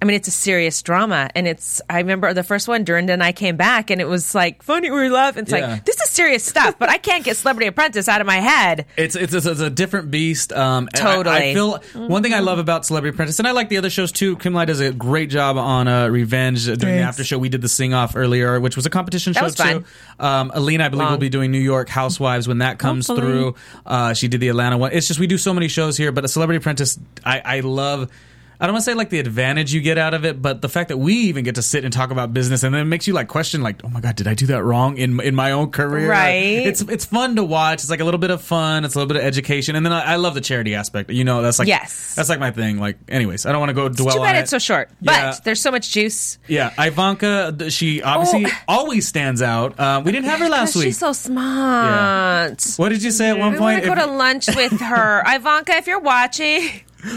I 0.02 0.06
mean, 0.06 0.16
it's 0.16 0.28
a 0.28 0.32
serious 0.32 0.82
drama, 0.82 1.30
and 1.36 1.47
it's. 1.47 1.80
I 1.88 1.99
remember 1.99 2.34
the 2.34 2.43
first 2.43 2.68
one. 2.68 2.84
Dorinda 2.84 3.14
and 3.14 3.22
I 3.22 3.34
came 3.34 3.56
back, 3.56 3.91
and 3.91 4.02
it 4.02 4.06
was 4.06 4.34
like 4.34 4.64
funny. 4.64 4.89
We 4.89 5.10
laugh. 5.10 5.38
It's 5.38 5.52
Yeah. 5.52 5.68
like 5.74 5.86
this 5.86 6.02
is 6.02 6.10
serious 6.10 6.43
stuff, 6.43 6.80
but 6.80 6.89
I 6.89 6.97
can't 6.97 7.24
get 7.24 7.38
Celebrity 7.38 7.68
Apprentice 7.68 8.08
out 8.08 8.20
of 8.20 8.26
my 8.26 8.38
head. 8.38 8.88
It's 8.97 9.16
it's, 9.16 9.34
it's, 9.34 9.45
a 9.45 9.70
different 9.70 10.10
beast. 10.10 10.54
Um, 10.54 10.89
and 10.95 11.08
I- 11.08 11.12
I, 11.12 11.16
Totally. 11.16 11.54
feel 11.54 12.08
one 12.08 12.24
thing 12.24 12.34
I 12.34 12.39
love 12.39 12.58
about 12.58 12.84
Celebrity 12.86 13.14
Apprentice, 13.16 13.38
and 13.38 13.47
I 13.47 13.52
like 13.52 13.70
the 13.70 13.78
other 13.78 13.91
shows 13.91 14.12
too. 14.12 14.38
Kimlai 14.38 14.66
does 14.66 14.80
a 14.80 14.91
great 14.91 15.30
job 15.30 15.58
on 15.58 15.88
uh, 15.88 16.08
Revenge 16.08 16.68
uh, 16.68 16.76
during 16.76 16.95
the 16.95 17.02
after 17.04 17.24
show. 17.24 17.38
We 17.38 17.49
did 17.49 17.62
the 17.62 17.70
sing 17.70 17.93
off 17.93 18.16
earlier, 18.16 18.60
which 18.60 18.76
was 18.76 18.88
a 18.88 18.89
competition 18.89 19.34
show 19.34 19.43
was 19.43 19.56
fun. 19.56 19.84
too. 19.84 19.86
Um, 20.20 20.52
Alina, 20.56 20.86
I 20.86 20.89
believe, 20.89 21.04
Long. 21.04 21.12
will 21.12 21.20
be 21.20 21.30
doing 21.30 21.52
New 21.52 21.60
York 21.60 21.89
Housewives 21.89 22.47
when 22.47 22.58
that 22.60 22.80
comes 22.80 23.08
Hopefully. 23.08 23.32
through. 23.32 23.56
Uh, 23.86 24.14
she 24.16 24.28
did 24.28 24.39
the 24.41 24.49
Atlanta 24.49 24.80
one. 24.80 24.91
It's 24.93 25.08
just 25.08 25.20
we 25.20 25.28
do 25.28 25.38
so 25.38 25.54
many 25.54 25.68
shows 25.68 25.95
here, 25.95 26.12
but 26.12 26.26
a 26.26 26.28
Celebrity 26.28 26.58
Apprentice, 26.58 26.97
I, 27.24 27.41
I 27.45 27.60
love. 27.60 28.10
I 28.62 28.68
don't 28.68 28.74
want 28.76 28.86
to 28.86 28.91
say 28.91 28.93
like 28.95 29.09
the 29.09 29.18
advantage 29.20 29.74
you 29.74 29.82
get 29.82 29.97
out 29.97 30.14
of 30.14 30.24
it, 30.24 30.39
but 30.39 30.62
the 30.62 30.70
fact 30.70 30.89
that 30.89 30.97
we 30.97 31.16
even 31.16 31.43
get 31.43 31.55
to 31.55 31.64
sit 31.64 31.84
and 31.84 31.91
talk 31.91 32.12
about 32.12 32.32
business, 32.32 32.62
and 32.62 32.74
then 32.76 32.82
it 32.82 32.86
makes 32.86 33.07
you 33.07 33.14
like 33.14 33.28
question, 33.28 33.62
like, 33.64 33.84
oh 33.84 33.89
my 33.89 33.99
god, 34.01 34.16
did 34.16 34.28
I 34.28 34.36
do 34.36 34.45
that 34.47 34.64
wrong 34.64 34.97
in 34.97 35.20
in 35.22 35.34
my 35.34 35.51
own 35.51 35.72
career? 35.72 36.07
Right. 36.09 36.68
It's 36.68 36.82
it's 36.82 37.05
fun 37.05 37.36
to 37.38 37.43
watch. 37.43 37.82
It's 37.82 37.89
like 37.89 38.01
a 38.01 38.05
little 38.05 38.20
bit 38.20 38.30
of 38.30 38.41
fun. 38.41 38.86
It's 38.86 38.93
a 38.93 38.99
little 38.99 39.07
bit 39.07 39.18
of 39.18 39.24
education, 39.24 39.76
and 39.76 39.84
then 39.84 39.91
I, 39.91 40.14
I 40.14 40.16
love 40.18 40.36
the 40.36 40.41
charity 40.41 40.76
aspect. 40.76 41.09
You 41.09 41.24
know, 41.24 41.41
that's 41.41 41.57
like 41.57 41.68
Yes. 41.68 42.14
that's 42.16 42.30
like 42.30 42.39
my 42.39 42.51
thing. 42.51 42.78
Like, 42.78 42.97
anyways, 43.09 43.47
I 43.47 43.51
don't 43.51 43.59
want 43.59 43.72
to 43.72 43.74
go 43.74 43.89
dwell 43.89 44.14
Too 44.14 44.20
on 44.22 44.26
bad 44.28 44.36
it. 44.36 44.39
it's 44.41 44.51
so 44.51 44.59
short, 44.59 44.89
but 45.01 45.12
Yeah. 45.14 45.36
there's 45.43 45.59
so 45.62 45.72
much 45.72 45.89
juice. 45.91 46.38
Yeah, 46.47 46.72
Ivanka, 46.78 47.72
she 47.72 48.03
obviously 48.03 48.45
Oh. 48.45 48.51
always 48.68 49.07
stands 49.07 49.41
out. 49.41 49.80
Uh, 49.80 50.03
we 50.05 50.12
didn't 50.12 50.30
have 50.30 50.39
her 50.39 50.49
last 50.49 50.76
week. 50.76 50.86
She's 50.86 50.99
so 50.99 51.14
smart. 51.14 52.64
what 52.78 52.89
did 52.89 53.01
you 53.01 53.12
say 53.12 53.30
at 53.30 53.38
one 53.39 53.53
We 53.53 53.59
want 53.59 53.82
point? 53.82 53.84
to 53.84 53.89
go 54.01 54.07
to 54.07 54.12
lunch 54.18 54.47
with 54.55 54.80
her, 54.82 55.24
Ivanka. 55.28 55.74
If 55.78 55.88
you're 55.88 55.99
watching, 55.99 56.70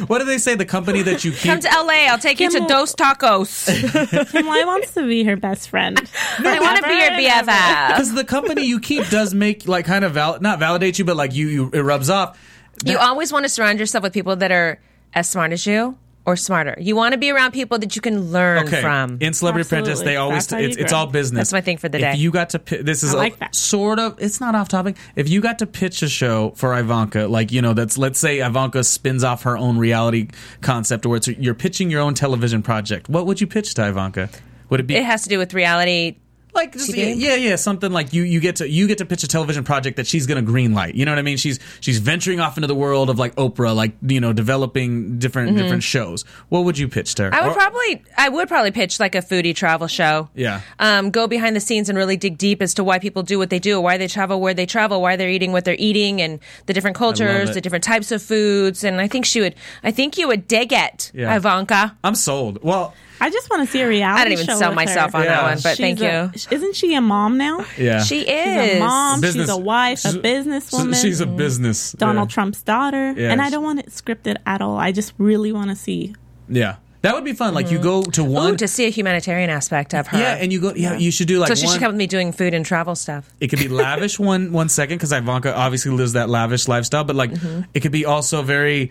what 0.06 0.18
do 0.18 0.24
they 0.24 0.38
say? 0.38 0.54
The 0.54 0.64
company 0.64 1.02
that 1.02 1.24
you 1.24 1.32
keep. 1.32 1.42
come 1.50 1.60
to 1.60 1.68
LA. 1.68 2.06
I'll 2.10 2.18
take 2.18 2.40
you 2.40 2.50
to 2.50 2.58
Kim- 2.58 2.66
Dos 2.66 2.94
Tacos. 2.94 3.68
Kimlai 3.68 4.66
wants 4.66 4.94
to 4.94 5.06
be 5.06 5.24
her 5.24 5.36
best 5.36 5.68
friend. 5.68 5.98
I 6.38 6.58
want 6.60 6.82
to 6.82 6.88
be 6.88 6.94
your 6.94 7.10
BFF. 7.10 7.88
because 7.88 8.14
the 8.14 8.24
company 8.24 8.64
you 8.64 8.80
keep 8.80 9.08
does 9.08 9.34
make 9.34 9.66
like 9.68 9.84
kind 9.84 10.04
of 10.04 10.12
val- 10.12 10.40
not 10.40 10.58
validate 10.58 10.98
you, 10.98 11.04
but 11.04 11.16
like 11.16 11.34
you, 11.34 11.48
you 11.48 11.70
it 11.72 11.80
rubs 11.80 12.10
off. 12.10 12.38
You 12.84 12.98
always 12.98 13.32
want 13.32 13.44
to 13.44 13.48
surround 13.48 13.78
yourself 13.78 14.02
with 14.02 14.12
people 14.12 14.36
that 14.36 14.50
are 14.52 14.80
as 15.14 15.28
smart 15.30 15.52
as 15.52 15.64
you 15.66 15.96
or 16.26 16.36
smarter. 16.36 16.74
You 16.78 16.96
want 16.96 17.12
to 17.12 17.18
be 17.18 17.30
around 17.30 17.52
people 17.52 17.78
that 17.78 17.94
you 17.94 18.00
can 18.02 18.32
learn 18.32 18.66
Okay, 18.66 18.80
from. 18.80 19.18
in 19.20 19.34
Celebrity 19.34 19.66
Apprentice, 19.68 20.00
they 20.00 20.16
always 20.16 20.46
That's 20.46 20.52
how 20.52 20.58
it's, 20.68 20.76
it's 20.76 20.92
all 20.92 21.06
business. 21.06 21.38
That's 21.38 21.52
my 21.52 21.60
thing 21.60 21.76
for 21.76 21.88
the 21.88 21.98
if 21.98 22.02
day. 22.02 22.14
you 22.16 22.30
got 22.30 22.50
to 22.50 22.58
pi- 22.58 22.82
this 22.82 23.02
is 23.02 23.14
I 23.14 23.16
a- 23.16 23.20
like 23.20 23.38
that. 23.40 23.54
sort 23.54 23.98
of 23.98 24.16
it's 24.20 24.40
not 24.40 24.54
off 24.54 24.68
topic. 24.68 24.96
If 25.16 25.28
you 25.28 25.40
got 25.40 25.58
to 25.58 25.66
pitch 25.66 26.02
a 26.02 26.08
show 26.08 26.52
for 26.56 26.78
Ivanka, 26.78 27.26
like 27.26 27.52
you 27.52 27.60
know, 27.60 27.74
that's 27.74 27.98
let's 27.98 28.18
say 28.18 28.40
Ivanka 28.40 28.84
spins 28.84 29.22
off 29.24 29.42
her 29.42 29.56
own 29.58 29.76
reality 29.78 30.28
concept, 30.62 31.04
or 31.06 31.16
it's 31.16 31.28
you're 31.28 31.54
pitching 31.54 31.90
your 31.90 32.00
own 32.00 32.14
television 32.14 32.62
project. 32.62 33.08
What 33.08 33.26
would 33.26 33.40
you 33.40 33.46
pitch 33.46 33.74
to 33.74 33.86
Ivanka? 33.88 34.30
Would 34.70 34.80
it 34.80 34.84
be 34.86 34.96
it 34.96 35.04
has 35.04 35.22
to 35.24 35.28
do 35.28 35.38
with 35.38 35.52
reality. 35.52 36.16
Like 36.54 36.72
just, 36.72 36.94
yeah, 36.94 37.34
yeah, 37.34 37.56
something 37.56 37.90
like 37.92 38.12
you 38.12 38.22
you 38.22 38.40
get 38.40 38.56
to 38.56 38.68
you 38.68 38.86
get 38.86 38.98
to 38.98 39.04
pitch 39.06 39.22
a 39.22 39.28
television 39.28 39.64
project 39.64 39.96
that 39.96 40.06
she's 40.06 40.26
going 40.26 40.36
to 40.36 40.42
green 40.50 40.74
light. 40.74 40.94
You 40.94 41.04
know 41.04 41.12
what 41.12 41.18
I 41.18 41.22
mean? 41.22 41.36
She's 41.36 41.58
she's 41.80 41.98
venturing 41.98 42.40
off 42.40 42.56
into 42.56 42.66
the 42.66 42.74
world 42.74 43.10
of 43.10 43.18
like 43.18 43.34
Oprah, 43.36 43.74
like 43.74 43.92
you 44.02 44.20
know, 44.20 44.32
developing 44.32 45.18
different 45.18 45.56
different 45.56 45.82
shows. 45.82 46.22
What 46.48 46.64
would 46.64 46.78
you 46.78 46.88
pitch 46.88 47.14
to 47.16 47.24
her? 47.24 47.30
Mm-hmm. 47.30 47.42
I 47.44 47.46
would 47.48 47.50
Or- 47.52 47.60
probably, 47.60 48.04
I 48.16 48.28
would 48.28 48.48
probably 48.48 48.70
pitch 48.70 49.00
like 49.00 49.14
a 49.14 49.18
foodie 49.22 49.54
travel 49.54 49.86
show. 49.88 50.28
Yeah. 50.34 50.60
Um, 50.78 51.10
go 51.10 51.26
behind 51.26 51.56
the 51.56 51.60
scenes 51.60 51.88
and 51.88 51.98
really 51.98 52.16
dig 52.16 52.38
deep 52.38 52.62
as 52.62 52.74
to 52.74 52.84
why 52.84 52.98
people 52.98 53.22
do 53.22 53.38
what 53.38 53.50
they 53.50 53.58
do, 53.58 53.80
why 53.80 53.96
they 53.98 54.06
travel 54.08 54.40
where 54.40 54.54
they 54.54 54.66
travel, 54.66 55.00
why 55.02 55.16
they're 55.16 55.30
eating 55.30 55.52
what 55.52 55.64
they're 55.64 55.76
eating, 55.78 56.20
and 56.22 56.40
the 56.66 56.72
different 56.72 56.96
cultures, 56.96 57.52
the 57.54 57.60
different 57.60 57.84
types 57.84 58.12
of 58.12 58.22
foods. 58.22 58.84
And 58.84 59.00
I 59.00 59.08
think 59.08 59.24
she 59.24 59.40
would, 59.40 59.54
I 59.82 59.90
think 59.90 60.16
you 60.18 60.28
would 60.28 60.46
dig 60.48 60.72
it, 60.72 61.10
Yeah. 61.14 61.34
Ivanka. 61.36 61.96
I'm 62.04 62.14
sold. 62.14 62.62
Well, 62.62 62.94
I 63.24 63.30
just 63.30 63.48
want 63.50 63.66
to 63.66 63.72
see 63.72 63.80
a 63.80 63.88
reality. 63.88 64.20
I 64.20 64.24
didn't 64.24 64.40
even 64.40 64.46
show 64.54 64.58
sell 64.58 64.74
myself 64.74 65.12
her. 65.12 65.18
on 65.18 65.24
Yeah. 65.24 65.30
that 65.36 65.42
one, 65.42 65.58
but 65.62 65.76
She's 65.76 65.78
thank 65.78 66.00
a- 66.00 66.32
you. 66.34 66.56
Isn't 66.56 66.76
she 66.76 66.94
a 66.94 67.00
mom 67.00 67.38
now? 67.38 67.64
yeah, 67.78 68.02
She 68.02 68.20
She's 68.20 68.28
is. 68.28 68.76
a 68.76 68.78
mom. 68.80 69.20
Business- 69.20 69.46
She's 69.46 69.54
a 69.54 69.56
wife. 69.56 69.98
she's 70.00 70.14
a 70.14 70.18
a- 70.18 70.22
businesswoman. 70.22 71.02
She's 71.02 71.20
a 71.20 71.26
business. 71.26 71.92
Donald 71.92 72.28
yeah. 72.30 72.34
Trump's 72.34 72.62
daughter. 72.62 73.14
Yes. 73.16 73.32
And 73.32 73.40
I 73.40 73.48
don't 73.50 73.64
want 73.64 73.78
it 73.80 73.86
scripted 73.90 74.36
at 74.46 74.60
all. 74.60 74.76
I 74.76 74.92
just 74.92 75.14
really 75.18 75.52
want 75.52 75.70
to 75.70 75.76
see. 75.76 76.14
Yeah, 76.48 76.76
that 77.02 77.14
would 77.14 77.24
be 77.24 77.32
fun. 77.32 77.54
Like 77.54 77.70
you 77.70 77.78
go 77.78 78.02
to 78.02 78.22
one. 78.22 78.52
Ooh, 78.52 78.56
to 78.56 78.68
see 78.68 78.84
a 78.86 78.90
humanitarian 78.90 79.48
aspect 79.48 79.94
of 79.94 80.06
her. 80.08 80.18
yeah, 80.18 80.34
and 80.34 80.52
you 80.52 80.60
go. 80.60 80.74
Yeah, 80.74 80.98
you 80.98 81.10
should 81.10 81.28
do 81.28 81.38
like. 81.38 81.48
so 81.48 81.54
she 81.54 81.64
one, 81.64 81.72
should 81.74 81.80
come 81.80 81.92
with 81.92 81.98
me 81.98 82.06
doing 82.06 82.32
food 82.32 82.52
and 82.52 82.64
travel 82.66 82.94
stuff. 82.94 83.30
It 83.40 83.48
could 83.48 83.58
be 83.58 83.68
lavish 83.68 84.18
one 84.32 84.52
one 84.52 84.68
second 84.68 84.96
because 84.98 85.12
Ivanka 85.12 85.54
obviously 85.56 85.92
lives 85.92 86.12
that 86.12 86.28
lavish 86.28 86.68
lifestyle, 86.68 87.04
but 87.04 87.16
like 87.16 87.30
Mm-hmm. 87.32 87.62
it 87.72 87.80
could 87.80 87.92
be 87.92 88.04
also 88.04 88.42
very 88.42 88.90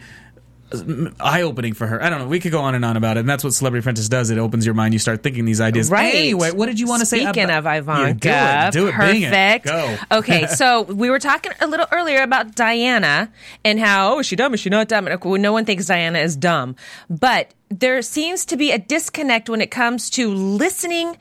eye 1.19 1.41
opening 1.41 1.73
for 1.73 1.87
her. 1.87 2.01
I 2.01 2.09
don't 2.09 2.19
know. 2.19 2.27
We 2.27 2.39
could 2.39 2.51
go 2.51 2.61
on 2.61 2.75
and 2.75 2.83
on 2.83 2.97
about 2.97 3.17
it, 3.17 3.21
and 3.21 3.29
that's 3.29 3.43
what 3.43 3.53
Celebrity 3.53 3.83
Apprentice 3.83 4.09
does. 4.09 4.29
It 4.29 4.37
opens 4.37 4.65
your 4.65 4.75
mind. 4.75 4.93
You 4.93 4.99
start 4.99 5.23
thinking 5.23 5.45
these 5.45 5.61
ideas. 5.61 5.89
Right. 5.89 6.13
Anyway, 6.13 6.51
what 6.51 6.65
did 6.67 6.79
you 6.79 6.87
want 6.87 7.01
to 7.01 7.05
say? 7.05 7.21
Speaking 7.23 7.45
about- 7.45 7.65
of 7.65 7.83
Ivanka, 7.83 8.27
Yeah, 8.27 8.71
do 8.71 8.87
it. 8.87 8.91
Do 8.91 9.03
it. 9.03 9.11
Bing 9.11 9.21
it. 9.23 9.31
perfect. 9.31 9.65
Go. 9.65 9.97
okay, 10.17 10.47
so 10.55 10.83
we 10.83 11.09
were 11.09 11.19
talking 11.19 11.51
a 11.61 11.67
little 11.67 11.87
earlier 11.91 12.21
about 12.23 12.55
Diana 12.55 13.31
and 13.63 13.79
how 13.79 14.15
oh, 14.15 14.19
is 14.19 14.25
she 14.25 14.35
dumb? 14.35 14.53
Is 14.53 14.59
she 14.59 14.69
not 14.69 14.87
dumb? 14.87 15.07
No 15.23 15.53
one 15.53 15.65
thinks 15.65 15.85
Diana 15.85 16.19
is 16.19 16.35
dumb, 16.35 16.75
but 17.09 17.53
there 17.69 18.01
seems 18.01 18.45
to 18.45 18.57
be 18.57 18.71
a 18.71 18.77
disconnect 18.77 19.49
when 19.49 19.61
it 19.61 19.71
comes 19.71 20.09
to 20.11 20.33
listening 20.33 21.17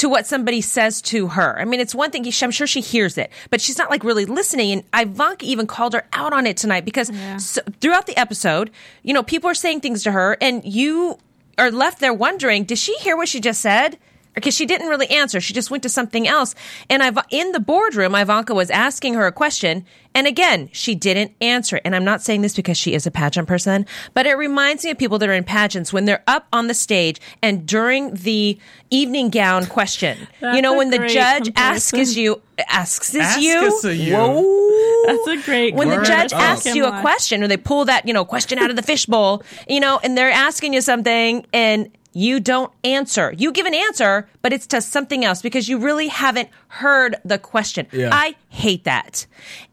to 0.00 0.08
what 0.08 0.26
somebody 0.26 0.62
says 0.62 1.02
to 1.02 1.28
her. 1.28 1.58
I 1.58 1.66
mean, 1.66 1.78
it's 1.78 1.94
one 1.94 2.10
thing, 2.10 2.24
I'm 2.24 2.50
sure 2.50 2.66
she 2.66 2.80
hears 2.80 3.18
it, 3.18 3.30
but 3.50 3.60
she's 3.60 3.76
not 3.76 3.90
like 3.90 4.02
really 4.02 4.24
listening. 4.24 4.72
And 4.72 4.84
Ivanka 4.94 5.44
even 5.44 5.66
called 5.66 5.92
her 5.92 6.06
out 6.14 6.32
on 6.32 6.46
it 6.46 6.56
tonight 6.56 6.86
because 6.86 7.12
so, 7.36 7.60
throughout 7.82 8.06
the 8.06 8.16
episode, 8.16 8.70
you 9.02 9.12
know, 9.12 9.22
people 9.22 9.50
are 9.50 9.54
saying 9.54 9.80
things 9.80 10.02
to 10.04 10.12
her 10.12 10.38
and 10.40 10.64
you 10.64 11.18
are 11.58 11.70
left 11.70 12.00
there 12.00 12.14
wondering, 12.14 12.64
did 12.64 12.78
she 12.78 12.94
hear 12.94 13.14
what 13.14 13.28
she 13.28 13.40
just 13.40 13.60
said? 13.60 13.98
Because 14.34 14.54
she 14.54 14.64
didn't 14.64 14.88
really 14.88 15.08
answer. 15.10 15.40
She 15.40 15.52
just 15.52 15.70
went 15.70 15.82
to 15.82 15.88
something 15.88 16.28
else. 16.28 16.54
And 16.88 17.02
I've 17.02 17.18
in 17.30 17.52
the 17.52 17.60
boardroom, 17.60 18.14
Ivanka 18.14 18.54
was 18.54 18.70
asking 18.70 19.14
her 19.14 19.26
a 19.26 19.32
question. 19.32 19.84
And 20.14 20.26
again, 20.26 20.68
she 20.72 20.94
didn't 20.94 21.32
answer. 21.40 21.76
it. 21.76 21.82
And 21.84 21.94
I'm 21.96 22.04
not 22.04 22.20
saying 22.22 22.42
this 22.42 22.54
because 22.56 22.76
she 22.76 22.94
is 22.94 23.06
a 23.06 23.10
pageant 23.10 23.46
person, 23.48 23.86
but 24.14 24.26
it 24.26 24.34
reminds 24.34 24.84
me 24.84 24.90
of 24.90 24.98
people 24.98 25.18
that 25.18 25.28
are 25.28 25.32
in 25.34 25.44
pageants 25.44 25.92
when 25.92 26.04
they're 26.04 26.22
up 26.26 26.46
on 26.52 26.66
the 26.68 26.74
stage 26.74 27.20
and 27.42 27.66
during 27.66 28.14
the 28.14 28.58
evening 28.90 29.30
gown 29.30 29.66
question. 29.66 30.16
you 30.40 30.62
know, 30.62 30.76
when 30.76 30.90
the 30.90 30.98
judge 31.06 31.44
comparison. 31.46 31.98
asks 32.00 32.16
you, 32.16 32.40
asks 32.68 33.14
is 33.14 33.20
Asks 33.20 33.42
you. 33.42 33.58
us 33.58 33.84
you. 33.84 34.14
Whoa. 34.14 35.06
That's 35.06 35.28
a 35.28 35.44
great 35.44 35.74
When 35.74 35.88
the 35.88 36.02
judge 36.02 36.32
Oh. 36.32 36.38
asks 36.38 36.74
you 36.74 36.86
a 36.86 37.00
question 37.00 37.42
or 37.42 37.48
they 37.48 37.56
pull 37.56 37.84
that, 37.86 38.06
you 38.06 38.12
know, 38.14 38.24
question 38.24 38.58
out 38.58 38.70
of 38.70 38.76
the 38.76 38.82
fishbowl, 38.82 39.42
you 39.68 39.80
know, 39.80 39.98
and 40.02 40.16
they're 40.18 40.30
asking 40.30 40.74
you 40.74 40.80
something 40.80 41.46
and 41.52 41.88
you 42.12 42.40
don't 42.40 42.72
answer. 42.84 43.32
You 43.36 43.52
give 43.52 43.66
an 43.66 43.74
answer, 43.74 44.28
but 44.42 44.52
it's 44.52 44.66
to 44.68 44.80
something 44.80 45.24
else 45.24 45.42
because 45.42 45.68
you 45.68 45.78
really 45.78 46.08
haven't 46.08 46.48
heard 46.68 47.16
the 47.24 47.38
question. 47.38 47.86
Yeah. 47.92 48.10
I 48.12 48.34
hate 48.48 48.84
that. 48.84 49.26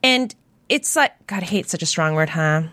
And 0.03 0.33
it's 0.69 0.95
like, 0.95 1.13
God, 1.27 1.43
hate 1.43 1.69
such 1.69 1.81
a 1.81 1.85
strong 1.87 2.13
word, 2.13 2.29
huh? 2.29 2.63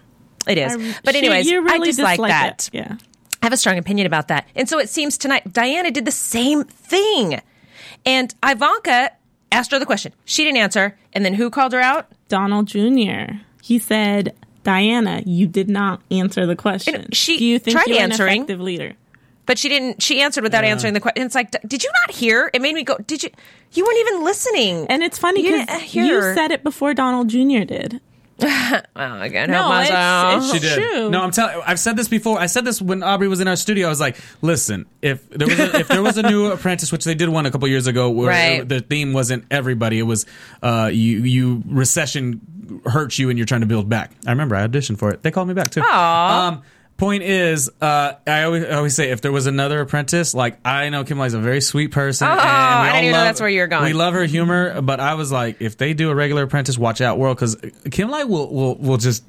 It 0.47 0.59
is. 0.59 0.75
I- 0.77 0.95
but 1.05 1.15
anyways, 1.15 1.51
really 1.51 1.71
I 1.71 1.79
dislike 1.79 2.13
dislike 2.17 2.31
that. 2.31 2.69
it. 2.73 2.75
Yeah. 2.75 2.97
I 3.43 3.47
have 3.47 3.53
a 3.53 3.57
strong 3.57 3.79
opinion 3.79 4.07
about 4.07 4.29
that. 4.29 4.47
And 4.55 4.69
so 4.69 4.79
it 4.79 4.89
seems 4.89 5.17
tonight 5.19 5.53
Diana 5.53 5.91
did 5.91 6.05
the 6.05 6.11
same 6.13 6.65
thing. 6.65 7.41
And 8.07 8.35
Ivanka 8.45 9.11
asked 9.53 9.71
her 9.71 9.79
the 9.79 9.87
question. 9.87 10.13
She 10.25 10.45
didn't 10.45 10.59
answer. 10.59 10.97
And 11.13 11.25
then 11.25 11.35
who 11.35 11.51
called 11.51 11.73
her 11.73 11.81
out? 11.81 12.11
Donald 12.29 12.67
Jr. 12.67 13.35
He 13.63 13.79
said, 13.79 14.35
Diana, 14.63 15.23
you 15.27 15.47
did 15.47 15.69
not 15.69 16.01
answer 16.11 16.47
the 16.47 16.57
question. 16.57 16.95
And 16.97 17.15
she 17.15 17.37
Do 17.39 17.45
you 17.45 17.59
think 17.59 17.77
tried 17.77 17.87
you're 17.87 18.01
answering. 18.01 18.31
an 18.31 18.37
effective 18.39 18.61
leader? 18.61 18.95
But 19.47 19.59
she 19.59 19.69
didn't. 19.69 20.03
She 20.03 20.23
answered 20.23 20.43
without 20.43 20.65
answering 20.65 20.95
the 20.95 21.01
question. 21.01 21.25
It's 21.27 21.35
like, 21.35 21.51
did 21.67 21.83
you 21.83 21.91
not 22.07 22.15
hear? 22.17 22.51
It 22.55 22.63
made 22.63 22.75
me 22.75 22.83
go. 22.83 22.97
Did 23.07 23.23
you? 23.23 23.31
You 23.73 23.85
weren't 23.85 23.99
even 24.09 24.25
listening. 24.25 24.87
And 24.89 25.03
it's 25.03 25.19
funny 25.19 25.43
because 25.43 25.67
didn't 25.67 25.95
you, 25.95 26.21
said 26.35 26.51
it 26.51 26.63
before 26.63 26.95
Donald 26.95 27.29
Jr. 27.29 27.65
did. 27.65 28.01
oh, 28.41 28.47
I 28.97 29.29
can't 29.29 29.49
No, 29.51 29.59
help 29.59 29.69
myself. 29.69 30.35
it's- 30.45 30.53
She 30.53 30.59
did. 30.59 30.75
True. 30.75 31.11
No, 31.11 31.21
I'm 31.23 31.31
telling. 31.31 31.61
I've 31.67 31.79
said 31.79 31.97
this 31.97 32.09
before. 32.09 32.39
I 32.39 32.47
said 32.47 32.65
this 32.65 32.83
when 32.83 33.03
Aubrey 33.03 33.29
was 33.29 33.41
in 33.41 33.47
our 33.47 33.55
studio. 33.55 33.87
I 33.87 33.91
was 33.91 34.01
like, 34.01 34.17
"Listen, 34.43 34.87
if 35.03 35.29
there 35.31 35.47
was 35.47 35.59
a, 35.61 35.77
if 35.79 35.89
there 35.89 36.03
was 36.03 36.19
a 36.19 36.23
new 36.23 36.47
Apprentice, 36.51 36.91
which 36.91 37.05
they 37.05 37.15
did 37.15 37.29
one 37.29 37.47
a 37.47 37.51
couple 37.53 37.69
years 37.69 37.87
ago, 37.87 38.11
where 38.11 38.29
Right. 38.29 38.69
the 38.69 38.81
theme 38.81 39.13
wasn't 39.13 39.45
everybody, 39.53 39.99
it 40.01 40.03
was 40.05 40.27
uh, 40.63 40.91
you 40.93 41.19
you 41.19 41.63
recession 41.67 42.41
hurts 42.87 43.19
you 43.19 43.29
and 43.31 43.39
you're 43.39 43.47
trying 43.47 43.61
to 43.61 43.67
build 43.69 43.89
back. 43.89 44.11
I 44.27 44.31
remember 44.31 44.57
I 44.57 44.67
auditioned 44.67 44.99
for 44.99 45.11
it. 45.11 45.23
They 45.23 45.31
called 45.31 45.47
me 45.49 45.55
back 45.55 45.71
too. 45.71 45.83
Um, 45.83 46.63
point 46.97 47.23
is, 47.23 47.71
uh, 47.81 48.15
I 48.27 48.45
always, 48.45 48.65
I 48.65 48.71
always 48.71 48.95
say 48.95 49.11
if 49.11 49.21
there 49.21 49.33
was 49.33 49.47
another 49.47 49.81
Apprentice, 49.81 50.35
like 50.35 50.59
I 50.65 50.89
know 50.91 51.05
Kimlai's 51.05 51.35
a 51.35 51.41
very 51.41 51.61
sweet 51.61 51.91
person. 51.91 52.29
and 52.29 52.37
we 52.37 52.43
Oh, 52.43 52.47
I 52.47 52.79
all 52.79 52.85
didn't 52.85 53.05
even 53.05 53.13
know 53.13 53.25
that's 53.25 53.41
where 53.41 53.51
you're 53.51 53.67
going. 53.67 53.85
We 53.85 53.93
love 53.93 54.15
her 54.15 54.25
humor, 54.25 54.81
but 54.81 55.01
I 55.01 55.15
was 55.15 55.33
like, 55.33 55.61
if 55.61 55.77
they 55.77 55.95
do 55.95 56.11
a 56.11 56.15
regular 56.15 56.45
Apprentice, 56.45 56.79
watch 56.79 57.01
out, 57.01 57.19
world, 57.19 57.37
because 57.37 57.57
Kim 57.91 58.11
Lai 58.11 58.25
will 58.25 58.53
will 58.53 58.75
will 58.77 58.97
just. 58.97 59.25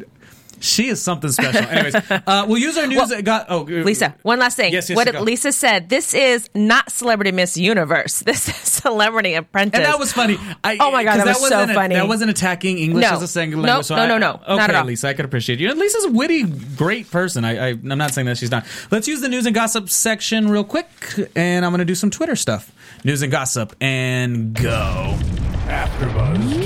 She 0.65 0.87
is 0.89 1.01
something 1.01 1.31
special. 1.31 1.63
Anyways, 1.63 1.95
uh, 2.09 2.45
we'll 2.47 2.57
use 2.57 2.77
our 2.77 2.87
news. 2.87 3.09
that 3.09 3.23
got 3.23 3.45
oh, 3.49 3.61
uh, 3.61 3.83
Lisa, 3.83 4.15
one 4.23 4.39
last 4.39 4.57
thing. 4.57 4.73
Yes, 4.73 4.89
yes, 4.89 4.95
what 4.95 5.11
go. 5.11 5.21
Lisa 5.21 5.51
said. 5.51 5.89
This 5.89 6.13
is 6.13 6.49
not 6.55 6.91
Celebrity 6.91 7.31
Miss 7.31 7.57
Universe. 7.57 8.23
This 8.25 8.47
is 8.49 8.55
Celebrity 8.55 9.33
Apprentice. 9.35 9.77
And 9.79 9.85
that 9.85 9.99
was 9.99 10.11
funny. 10.11 10.37
I, 10.63 10.77
Oh 10.79 10.91
my 10.91 11.03
God, 11.03 11.15
'cause 11.17 11.25
that 11.25 11.39
was 11.39 11.49
so 11.49 11.55
wasn't 11.55 11.71
a- 11.71 11.73
funny. 11.73 11.95
that 11.95 12.07
wasn't 12.07 12.31
attacking 12.31 12.77
English 12.79 13.03
No. 13.03 13.11
as 13.13 13.21
a 13.21 13.27
second 13.27 13.51
Nope. 13.61 13.63
language. 13.65 13.85
so 13.87 13.95
No, 13.95 14.01
I- 14.03 14.07
no, 14.07 14.17
no. 14.17 14.31
Okay, 14.43 14.55
Not 14.57 14.69
at 14.69 14.75
all. 14.75 14.85
Lisa, 14.85 15.07
I 15.09 15.13
could 15.13 15.25
appreciate 15.25 15.59
you. 15.59 15.69
And 15.69 15.79
Lisa's 15.79 16.05
a 16.05 16.11
witty, 16.11 16.43
great 16.43 17.09
person. 17.11 17.45
I, 17.45 17.51
I, 17.51 17.69
I'm 17.69 17.97
not 17.97 18.13
saying 18.13 18.25
that 18.27 18.37
she's 18.37 18.51
not. 18.51 18.65
Let's 18.91 19.07
use 19.07 19.21
the 19.21 19.29
news 19.29 19.45
and 19.45 19.53
gossip 19.55 19.89
section 19.89 20.49
real 20.49 20.63
quick, 20.63 20.87
and 21.35 21.63
I'm 21.65 21.71
going 21.71 21.79
to 21.79 21.85
do 21.85 21.95
some 21.95 22.09
Twitter 22.09 22.35
stuff. 22.35 22.71
News 23.03 23.21
and 23.21 23.31
gossip, 23.31 23.75
and 23.81 24.53
go. 24.53 25.17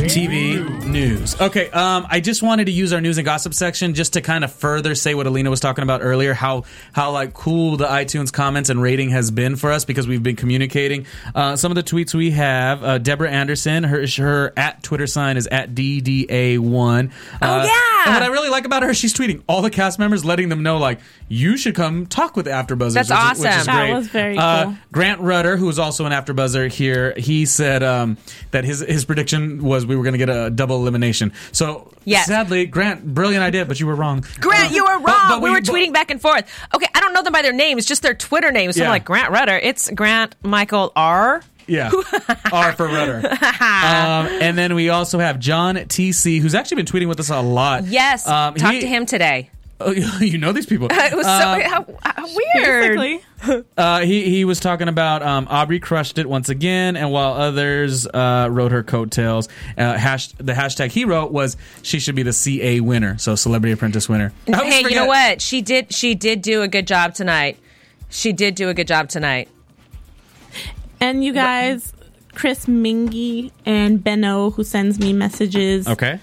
TV 0.10 0.86
news. 0.86 1.40
Okay, 1.40 1.70
um, 1.70 2.08
I 2.10 2.20
just 2.20 2.42
wanted 2.42 2.66
to 2.66 2.72
use 2.72 2.94
our 2.94 3.00
news 3.02 3.20
and 3.20 3.26
gossip 3.26 3.54
section 3.54 3.94
just 3.94 4.14
to 4.14 4.22
kind 4.22 4.44
of 4.44 4.52
further 4.52 4.96
say 4.96 5.14
what 5.14 5.28
Alina 5.28 5.52
was 5.52 5.60
talking 5.60 5.84
about 5.84 6.02
earlier. 6.02 6.34
How 6.34 6.64
how 6.94 7.12
like 7.12 7.34
cool 7.36 7.78
the 7.78 7.86
iTunes 7.86 8.34
comments 8.34 8.70
and 8.72 8.82
rating 8.82 9.12
has 9.12 9.30
been 9.30 9.56
for 9.56 9.72
us 9.72 9.86
because 9.86 10.08
we've 10.08 10.24
been 10.24 10.36
communicating. 10.36 11.06
Uh, 11.36 11.56
some 11.56 11.72
of 11.72 11.76
the 11.76 11.84
tweets 11.84 12.16
we 12.16 12.32
have: 12.32 12.84
uh, 12.84 12.98
Deborah 12.98 13.30
Anderson, 13.30 13.84
her 13.84 14.04
her 14.18 14.52
at 14.58 14.82
Twitter 14.82 15.06
sign 15.06 15.38
is 15.38 15.46
at 15.46 15.76
DDA1. 15.76 17.12
Oh, 17.42 17.46
Uh, 17.46 17.64
yeah. 17.66 18.04
And 18.06 18.14
what 18.16 18.24
I 18.24 18.28
really 18.28 18.50
like 18.50 18.66
about 18.66 18.82
her, 18.82 18.94
she's 18.94 19.14
tweeting 19.14 19.44
all 19.48 19.62
the 19.62 19.70
cast 19.70 20.00
members, 20.00 20.24
letting 20.26 20.50
them 20.50 20.64
know 20.64 20.78
like 20.78 21.00
you 21.28 21.56
should 21.58 21.76
come 21.76 22.08
talk 22.08 22.36
with 22.36 22.48
AfterBuzzers. 22.48 22.94
That's 22.94 23.10
which 23.12 23.20
is- 23.20 23.40
which 23.40 23.50
is 23.52 23.56
awesome. 23.58 23.66
That 23.66 23.86
great. 23.86 23.94
was 23.94 24.08
very 24.08 24.38
Uh, 24.38 24.64
cool. 24.66 24.76
Grant 24.92 25.22
Rudder, 25.22 25.58
who 25.58 25.70
is 25.70 25.78
also 25.78 26.06
an 26.06 26.14
AfterBuzzer 26.14 26.72
here, 26.72 27.14
he 27.18 27.46
said 27.46 27.84
um, 27.84 28.18
that 28.52 28.64
his 28.64 28.80
his 28.80 29.06
prediction 29.06 29.62
was 29.62 29.86
we 29.86 29.99
were 30.00 30.04
going 30.04 30.18
to 30.20 30.26
get 30.26 30.30
a 30.30 30.50
double 30.50 30.78
elimination. 30.78 31.32
So 31.52 31.94
Yes. 32.06 32.26
sadly, 32.26 32.66
Grant, 32.66 33.06
brilliant 33.14 33.44
idea, 33.44 33.66
but 33.66 33.80
you 33.80 33.86
were 33.86 33.96
wrong. 33.96 34.24
Grant, 34.40 34.72
Uh, 34.72 34.76
you 34.76 34.84
were 34.86 34.94
wrong. 35.00 35.04
but- 35.04 35.30
but 35.30 35.42
we, 35.42 35.50
were 35.52 35.62
but- 35.62 35.70
tweeting 35.72 35.94
back 35.94 36.10
and 36.10 36.20
forth. 36.22 36.46
Okay, 36.74 36.88
I 36.96 37.00
don't 37.02 37.14
know 37.14 37.22
them 37.22 37.34
by 37.34 37.42
their 37.44 37.54
names, 37.54 37.86
just 37.86 38.02
their 38.02 38.14
Twitter 38.16 38.52
names. 38.52 38.76
So 38.76 38.82
Yeah. 38.82 38.88
I'm 38.88 38.92
like 38.92 39.06
Grant 39.06 39.30
Rudder. 39.32 39.58
It's 39.62 39.90
Grant 39.92 40.36
Michael 40.42 40.92
R. 40.96 41.44
Yeah, 41.68 41.92
R 42.52 42.74
for 42.74 42.88
Rudder. 42.88 43.22
um, 43.32 44.26
and 44.42 44.58
then 44.58 44.74
we 44.74 44.90
also 44.90 45.20
have 45.20 45.40
John 45.40 45.76
TC, 45.76 46.40
who's 46.42 46.56
actually 46.56 46.82
been 46.82 46.88
tweeting 46.88 47.08
with 47.08 47.20
us 47.20 47.30
a 47.30 47.42
lot. 47.42 47.86
Yes, 47.86 48.28
Um, 48.28 48.56
to 48.56 48.66
him 48.88 49.06
today. 49.06 49.52
Oh, 49.80 49.92
you 50.20 50.40
know 50.40 50.52
these 50.52 50.66
people. 50.66 50.88
It 50.92 51.16
was 51.16 51.26
so 51.28 51.32
Uh, 51.32 51.60
how, 51.70 51.86
how 52.04 52.26
weird. 52.26 52.98
Basically. 52.98 53.22
Uh, 53.78 54.02
he 54.02 54.30
he 54.30 54.44
was 54.44 54.60
talking 54.60 54.90
about 54.90 55.24
um, 55.24 55.48
Aubrey 55.50 55.80
crushed 55.80 56.18
it 56.18 56.28
once 56.28 56.50
again, 56.50 56.98
and 56.98 57.12
while 57.12 57.34
others 57.34 58.06
uh, 58.06 58.48
wrote 58.52 58.72
her 58.72 58.84
coattails, 58.84 59.48
uh, 59.78 59.98
hash, 59.98 60.28
the 60.34 60.54
hashtag 60.54 60.92
he 60.92 61.06
wrote 61.06 61.32
was 61.32 61.56
she 61.82 62.00
should 62.00 62.16
be 62.16 62.24
the 62.24 62.34
CA 62.34 62.82
winner, 62.82 63.18
so 63.18 63.36
Celebrity 63.36 63.72
Apprentice 63.72 64.10
winner. 64.10 64.34
I 64.48 64.60
always 64.60 64.74
Hey, 64.74 64.82
you 64.82 64.96
know 64.96 65.06
what? 65.06 65.42
She 65.42 65.62
did. 65.62 65.94
She 65.94 66.16
did 66.16 66.42
do 66.42 66.62
a 66.62 66.68
good 66.68 66.86
job 66.86 67.14
tonight. 67.14 67.58
She 68.10 68.34
did 68.34 68.56
do 68.56 68.70
a 68.70 68.74
good 68.74 68.88
job 68.88 69.08
tonight. 69.08 69.48
And 71.00 71.24
you 71.24 71.32
guys, 71.32 71.94
Chris 72.34 72.66
Mingy 72.66 73.52
and 73.66 74.04
Benno, 74.04 74.50
who 74.50 74.64
sends 74.64 75.00
me 75.00 75.14
messages. 75.14 75.88
Okay. 75.88 76.20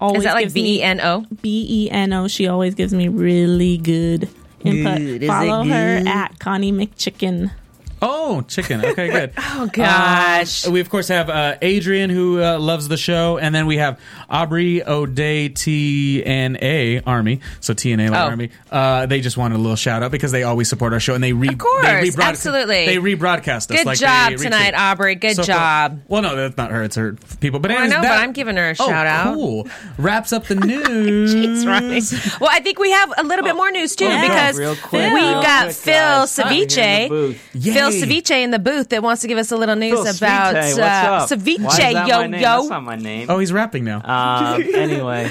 Always 0.00 0.18
Is 0.18 0.24
that 0.24 0.34
like 0.34 0.52
B 0.52 0.78
E 0.78 0.82
N 0.82 1.00
O? 1.00 1.24
B 1.42 1.66
E 1.68 1.90
N 1.90 2.12
O. 2.12 2.28
She 2.28 2.46
always 2.46 2.74
gives 2.74 2.92
me 2.92 3.08
really 3.08 3.78
good 3.78 4.28
input. 4.64 4.98
Good. 4.98 5.26
Follow 5.26 5.64
her 5.64 6.02
at 6.06 6.38
Connie 6.38 6.72
McChicken. 6.72 7.52
Oh, 8.00 8.42
chicken. 8.42 8.84
Okay, 8.84 9.08
good. 9.10 9.32
Oh 9.60 9.66
gosh. 9.72 10.66
Uh, 10.66 10.70
we 10.70 10.78
of 10.80 10.88
course 10.88 11.08
have 11.08 11.28
uh, 11.28 11.56
Adrian 11.62 12.10
who 12.10 12.40
uh, 12.40 12.58
loves 12.60 12.86
the 12.86 12.96
show, 12.96 13.38
and 13.38 13.52
then 13.52 13.66
we 13.66 13.78
have 13.78 13.98
Aubrey 14.30 14.84
O'Day 14.86 15.48
TNA 15.48 17.02
Army. 17.06 17.40
So 17.60 17.74
TNA 17.74 18.10
like 18.10 18.18
Oh. 18.20 18.24
Army. 18.30 18.50
Uh, 18.70 19.06
they 19.06 19.20
just 19.20 19.36
wanted 19.36 19.56
a 19.56 19.58
little 19.58 19.74
shout 19.76 20.02
out 20.02 20.10
because 20.12 20.30
they 20.32 20.42
always 20.44 20.68
support 20.68 20.92
our 20.92 21.00
show, 21.00 21.14
and 21.14 21.24
they 21.24 21.32
re 21.32 21.48
Of 21.48 21.58
course, 21.58 21.84
they 21.86 22.08
rebroad- 22.10 22.22
absolutely. 22.24 22.86
they 22.86 22.96
rebroadcast 22.96 23.56
us. 23.56 23.66
Good 23.78 23.86
like 23.86 23.98
job 23.98 24.30
they 24.30 24.36
retweet. 24.36 24.42
tonight, 24.42 24.74
Aubrey. 24.74 25.14
Good 25.16 25.34
So 25.36 25.42
cool. 25.42 25.46
job. 25.46 26.00
Well, 26.08 26.22
no, 26.22 26.36
that's 26.36 26.56
not 26.56 26.70
her. 26.70 26.82
It's 26.84 26.96
her 26.96 27.16
people. 27.40 27.58
But 27.60 27.70
I 27.72 27.74
anyways, 27.74 27.90
know, 27.92 28.02
that- 28.02 28.08
but 28.18 28.22
I'm 28.22 28.32
giving 28.32 28.56
her 28.56 28.68
a 28.68 28.76
Oh, 28.78 28.86
shout 28.88 29.06
out. 29.06 29.34
Cool. 29.34 29.68
Wraps 29.98 30.32
up 30.32 30.46
the 30.46 30.54
news. 30.66 31.34
Jeez, 31.34 31.66
Ronnie. 31.66 32.00
Well, 32.40 32.50
I 32.52 32.60
think 32.60 32.78
we 32.78 32.92
have 32.92 33.12
a 33.18 33.24
little 33.24 33.44
bit 33.44 33.56
more 33.56 33.70
news 33.72 33.96
too 33.96 34.04
Yeah. 34.06 34.22
because 34.22 34.56
Real 34.58 34.76
quick, 34.76 35.12
we've 35.12 35.22
real 35.22 35.42
got 35.42 35.64
quick, 35.64 35.74
Phil 35.76 35.94
guys. 35.94 36.38
We're 36.38 36.48
here 36.48 36.62
in 36.62 36.68
the 36.68 36.74
Ceviche. 36.76 37.08
booth. 37.08 37.40
Phil 37.74 37.87
Yay. 37.94 38.02
Ceviche 38.02 38.30
in 38.42 38.50
the 38.50 38.58
booth 38.58 38.88
that 38.90 39.02
wants 39.02 39.22
to 39.22 39.28
give 39.28 39.38
us 39.38 39.50
a 39.52 39.56
little 39.56 39.76
news 39.76 39.92
Phil 39.92 40.16
about 40.16 40.54
Ceviche, 40.54 40.78
what's 40.78 40.78
uh, 40.78 40.82
up? 40.82 41.28
ceviche. 41.28 41.60
Why 41.60 41.70
is 41.70 41.76
that 41.78 42.06
yo 42.08 42.18
my 42.18 42.26
name? 42.26 42.40
yo. 42.40 42.56
That's 42.56 42.68
not 42.68 42.82
my 42.82 42.96
name. 42.96 43.26
Oh, 43.30 43.38
he's 43.38 43.52
rapping 43.52 43.84
now. 43.84 44.02
Um, 44.04 44.62
anyway, 44.74 45.30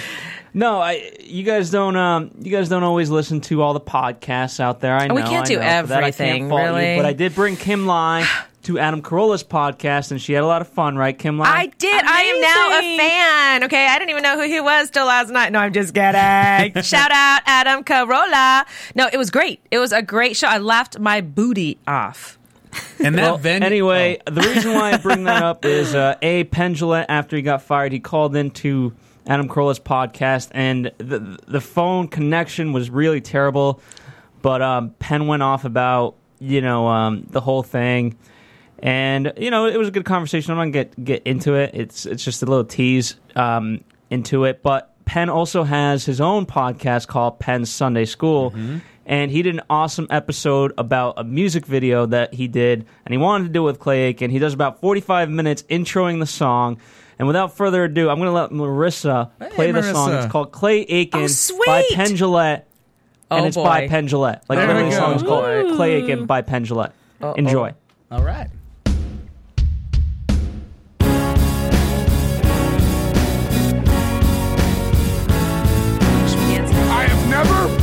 no, 0.53 0.79
I. 0.79 1.11
You 1.23 1.43
guys 1.43 1.69
don't. 1.69 1.95
Um, 1.95 2.31
you 2.39 2.51
guys 2.51 2.69
don't 2.69 2.83
always 2.83 3.09
listen 3.09 3.41
to 3.41 3.61
all 3.61 3.73
the 3.73 3.81
podcasts 3.81 4.59
out 4.59 4.79
there. 4.79 4.95
I 4.95 5.07
know. 5.07 5.15
We 5.15 5.21
can't 5.21 5.45
I 5.45 5.49
do 5.49 5.55
know. 5.55 5.81
For 5.81 5.87
that, 5.87 5.91
I 5.91 6.07
everything, 6.07 6.39
can't 6.39 6.49
fault 6.49 6.61
you, 6.61 6.67
really. 6.67 6.95
but 6.95 7.05
I 7.05 7.13
did 7.13 7.35
bring 7.35 7.57
Kimlai 7.57 8.25
to 8.63 8.79
Adam 8.79 9.01
Carolla's 9.01 9.43
podcast, 9.43 10.11
and 10.11 10.21
she 10.21 10.33
had 10.33 10.43
a 10.43 10.47
lot 10.47 10.61
of 10.61 10.67
fun, 10.67 10.97
right, 10.97 11.17
Kim? 11.17 11.37
Lai? 11.37 11.47
I 11.47 11.65
did. 11.67 12.03
I 12.05 12.21
am 12.21 12.41
now 12.41 12.79
a 12.79 12.97
fan. 12.97 13.63
Okay, 13.65 13.87
I 13.87 13.99
didn't 13.99 14.09
even 14.11 14.23
know 14.23 14.35
who 14.35 14.47
he 14.47 14.59
was 14.59 14.89
till 14.89 15.05
last 15.05 15.29
night. 15.29 15.51
No, 15.51 15.59
I'm 15.59 15.73
just 15.73 15.93
kidding. 15.93 16.13
Shout 16.83 17.11
out 17.11 17.41
Adam 17.45 17.83
Carolla. 17.83 18.65
No, 18.95 19.09
it 19.11 19.17
was 19.17 19.29
great. 19.29 19.59
It 19.71 19.79
was 19.79 19.91
a 19.91 20.01
great 20.01 20.35
show. 20.35 20.47
I 20.47 20.57
laughed 20.57 20.99
my 20.99 21.21
booty 21.21 21.77
off. 21.87 22.37
And 22.99 23.15
that 23.17 23.21
Well, 23.23 23.37
venue. 23.37 23.65
anyway, 23.65 24.19
the 24.25 24.41
reason 24.41 24.73
why 24.73 24.93
I 24.93 24.97
bring 24.97 25.23
that 25.25 25.43
up 25.43 25.65
is 25.65 25.93
uh, 25.93 26.15
a 26.21 26.43
Jillette, 26.45 27.05
after 27.09 27.35
he 27.35 27.41
got 27.41 27.61
fired, 27.61 27.91
he 27.91 27.99
called 27.99 28.35
into 28.35 28.93
Adam 29.27 29.47
Carolla's 29.47 29.79
podcast, 29.79 30.49
and 30.53 30.91
the 30.97 31.37
the 31.47 31.61
phone 31.61 32.07
connection 32.07 32.73
was 32.73 32.89
really 32.89 33.21
terrible. 33.21 33.81
But 34.41 34.61
um, 34.61 34.91
Penn 34.99 35.27
went 35.27 35.43
off 35.43 35.65
about 35.65 36.15
you 36.39 36.61
know 36.61 36.87
um, 36.87 37.25
the 37.29 37.41
whole 37.41 37.63
thing, 37.63 38.17
and 38.79 39.33
you 39.37 39.51
know 39.51 39.65
it 39.65 39.77
was 39.77 39.87
a 39.87 39.91
good 39.91 40.05
conversation. 40.05 40.51
I'm 40.51 40.57
not 40.57 40.63
gonna 40.63 40.71
get 40.71 41.03
get 41.03 41.23
into 41.23 41.55
it. 41.55 41.71
It's 41.73 42.05
it's 42.05 42.23
just 42.23 42.41
a 42.41 42.45
little 42.45 42.65
tease 42.65 43.15
um, 43.35 43.83
into 44.09 44.45
it. 44.45 44.63
But 44.63 44.93
Penn 45.05 45.29
also 45.29 45.63
has 45.63 46.05
his 46.05 46.19
own 46.21 46.45
podcast 46.45 47.07
called 47.07 47.39
Penn 47.39 47.65
Sunday 47.65 48.05
School. 48.05 48.53
And 49.09 49.31
he 49.31 49.41
did 49.41 49.55
an 49.55 49.61
awesome 49.69 50.05
episode 50.09 50.73
about 50.77 51.13
a 51.17 51.23
music 51.23 51.65
video 51.65 52.05
that 52.07 52.33
he 52.33 52.49
did, 52.49 52.85
and 53.05 53.13
he 53.13 53.17
wanted 53.17 53.45
to 53.45 53.49
do 53.51 53.61
it 53.63 53.65
with 53.71 53.79
Clay 53.79 54.01
Aiken. 54.03 54.29
He 54.29 54.37
does 54.37 54.53
about 54.53 54.81
45 54.81 55.29
minutes 55.29 55.63
introing 55.69 56.19
the 56.19 56.25
song. 56.25 56.77
And 57.17 57.25
without 57.25 57.55
further 57.55 57.85
ado, 57.85 58.09
I'm 58.09 58.17
going 58.19 58.27
to 58.27 58.33
let 58.33 58.51
Marissa 58.51 59.31
play 59.55 59.71
the 59.71 59.81
song. 59.81 60.13
It's 60.13 60.29
called 60.31 60.51
Clay 60.51 60.81
Aiken 60.81 61.21
Oh, 61.21 61.27
sweet. 61.27 61.65
by 61.65 61.83
Penn 61.93 62.11
Jillette, 62.11 62.63
and 63.31 63.45
Oh, 63.45 63.45
it's 63.45 63.55
by 63.55 63.81
boy. 63.81 63.87
Penn 63.87 64.07
Jillette. 64.09 64.41
Like 64.49 64.59
There 64.59 64.67
the 64.67 64.73
we 64.73 64.79
name 64.81 64.87
of 64.87 64.91
the 64.91 64.97
song 64.99 65.15
is 65.15 65.23
called 65.23 65.77
Clay 65.77 65.93
Aiken 66.03 66.25
by 66.25 66.41
Penn 66.41 66.65
Jillette. 66.65 66.91
Enjoy. 67.37 67.73
All 68.11 68.21
right. 68.23 68.49
I 75.79 77.03
have 77.07 77.29
never 77.29 77.67
felt 77.67 77.71
so 77.71 77.76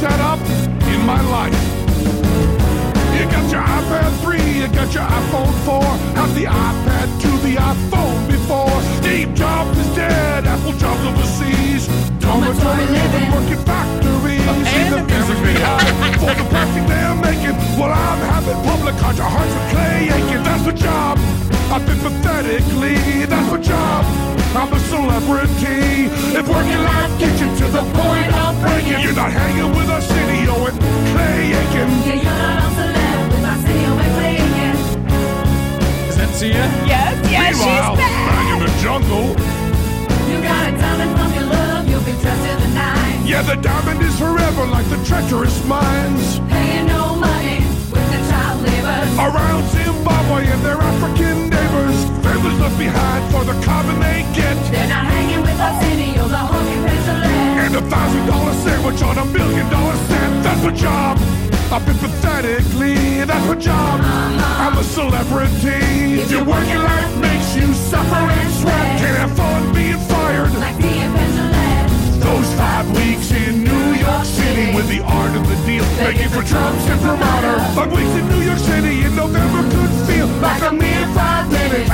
set 0.00 0.20
up 0.20 0.40
in 0.94 1.04
my 1.04 1.20
life. 1.28 1.52
You 3.16 3.24
got 3.28 3.52
your 3.52 3.60
iPad 3.60 4.10
3, 4.22 4.60
you 4.60 4.68
got 4.68 4.94
your 4.94 5.04
iPhone 5.04 5.52
4, 5.66 5.82
have 6.16 6.34
the 6.34 6.44
iPad 6.44 7.08
to 7.20 7.28
the 7.46 7.56
iPhone 7.56 8.26
before. 8.26 8.80
Steve 9.02 9.34
Jobs 9.34 9.76
is 9.78 9.94
dead, 9.94 10.46
Apple 10.46 10.72
jobs 10.78 11.04
overseas. 11.04 11.99
I'm 24.60 24.72
a 24.72 24.78
celebrity. 24.78 26.12
If 26.36 26.46
working 26.48 26.82
life 26.84 27.18
gets 27.18 27.40
you 27.40 27.48
to 27.48 27.66
the 27.72 27.82
point 27.96 28.30
of 28.44 28.60
breaking, 28.60 29.00
you're 29.00 29.14
not 29.14 29.32
hanging 29.32 29.70
with 29.74 29.88
Arsenio 29.88 30.66
and 30.66 30.78
Clay 31.12 31.52
Aiken. 31.60 31.90
Is 36.08 36.16
that 36.16 36.30
Sia? 36.34 36.52
Yes, 36.86 37.30
yes, 37.30 37.56
Meanwhile, 37.56 37.96
she's 37.96 38.04
back. 38.04 38.28
back 38.28 38.46
in 38.52 38.58
the 38.64 38.72
jungle, 38.82 39.28
You 40.30 40.42
got 40.42 40.68
a 40.68 40.76
diamond 40.76 41.12
from 41.18 41.34
your 41.34 41.44
love, 41.44 41.88
you'll 41.88 42.04
be 42.04 42.12
dressed 42.22 42.46
in 42.46 42.58
the 42.60 42.74
night. 42.74 43.22
yeah, 43.24 43.42
the 43.42 43.56
diamond 43.56 44.02
is 44.02 44.18
forever 44.18 44.66
like 44.66 44.88
the 44.90 45.02
treacherous 45.04 45.64
mines. 45.66 46.40
Around 48.60 49.64
Zimbabwe 49.68 50.46
and 50.46 50.62
their 50.62 50.76
African 50.76 51.48
neighbors, 51.48 51.96
families 52.24 52.58
left 52.60 52.78
behind 52.78 53.32
for 53.32 53.44
the 53.44 53.56
carbon 53.64 53.98
they 54.00 54.22
get. 54.34 54.56
They're 54.70 54.88
not 54.88 55.06
hanging 55.06 55.40
with 55.40 55.60
us 55.60 55.82
any 55.84 56.18
of 56.18 56.28
the 56.28 56.36
honky 56.36 56.78
pencil 56.86 57.16
And 57.64 57.76
a 57.76 57.82
thousand 57.82 58.26
dollar 58.26 58.52
sandwich 58.54 59.02
on 59.02 59.18
a 59.18 59.24
million 59.26 59.68
dollar 59.70 59.96
set. 60.08 60.42
That's 60.42 60.64
a 60.64 60.72
job. 60.72 61.18
I've 61.72 61.86
been 61.86 61.98
pathetically. 61.98 63.24
That's 63.24 63.48
a 63.48 63.56
job. 63.56 64.00
Uh-huh. 64.00 64.64
I'm 64.64 64.78
a 64.78 64.84
celebrity. 64.84 66.20
If 66.20 66.30
Your 66.30 66.44
working 66.44 66.82
life 66.82 67.16
makes 67.18 67.54
you 67.56 67.72
suffer 67.72 68.14
and 68.14 68.52
sweat. 68.54 68.98
Can't 69.00 69.18
have 69.18 69.36
fun 69.36 69.72
being 69.74 69.98
fired. 70.08 70.50
Those 70.50 70.89
five 72.60 72.86
weeks 72.94 73.32
in 73.32 73.64
New 73.64 73.86
York 74.04 74.24
City 74.24 74.74
with 74.76 74.88
the 74.88 75.00
art 75.00 75.34
of 75.34 75.44
the 75.48 75.56
deal, 75.66 75.84
making 76.04 76.28
for 76.28 76.44
Trump's 76.44 76.86
imprimatur. 76.92 77.56
Five 77.76 77.90
weeks 77.96 78.14
in 78.20 78.28
New 78.28 78.42
York 78.50 78.58
City 78.58 78.94
in 79.06 79.16
November 79.16 79.62
could 79.72 79.92
feel 80.08 80.28
like 80.44 80.62
a 80.70 80.72
mere 80.72 81.06
five 81.18 81.46
minutes 81.50 81.90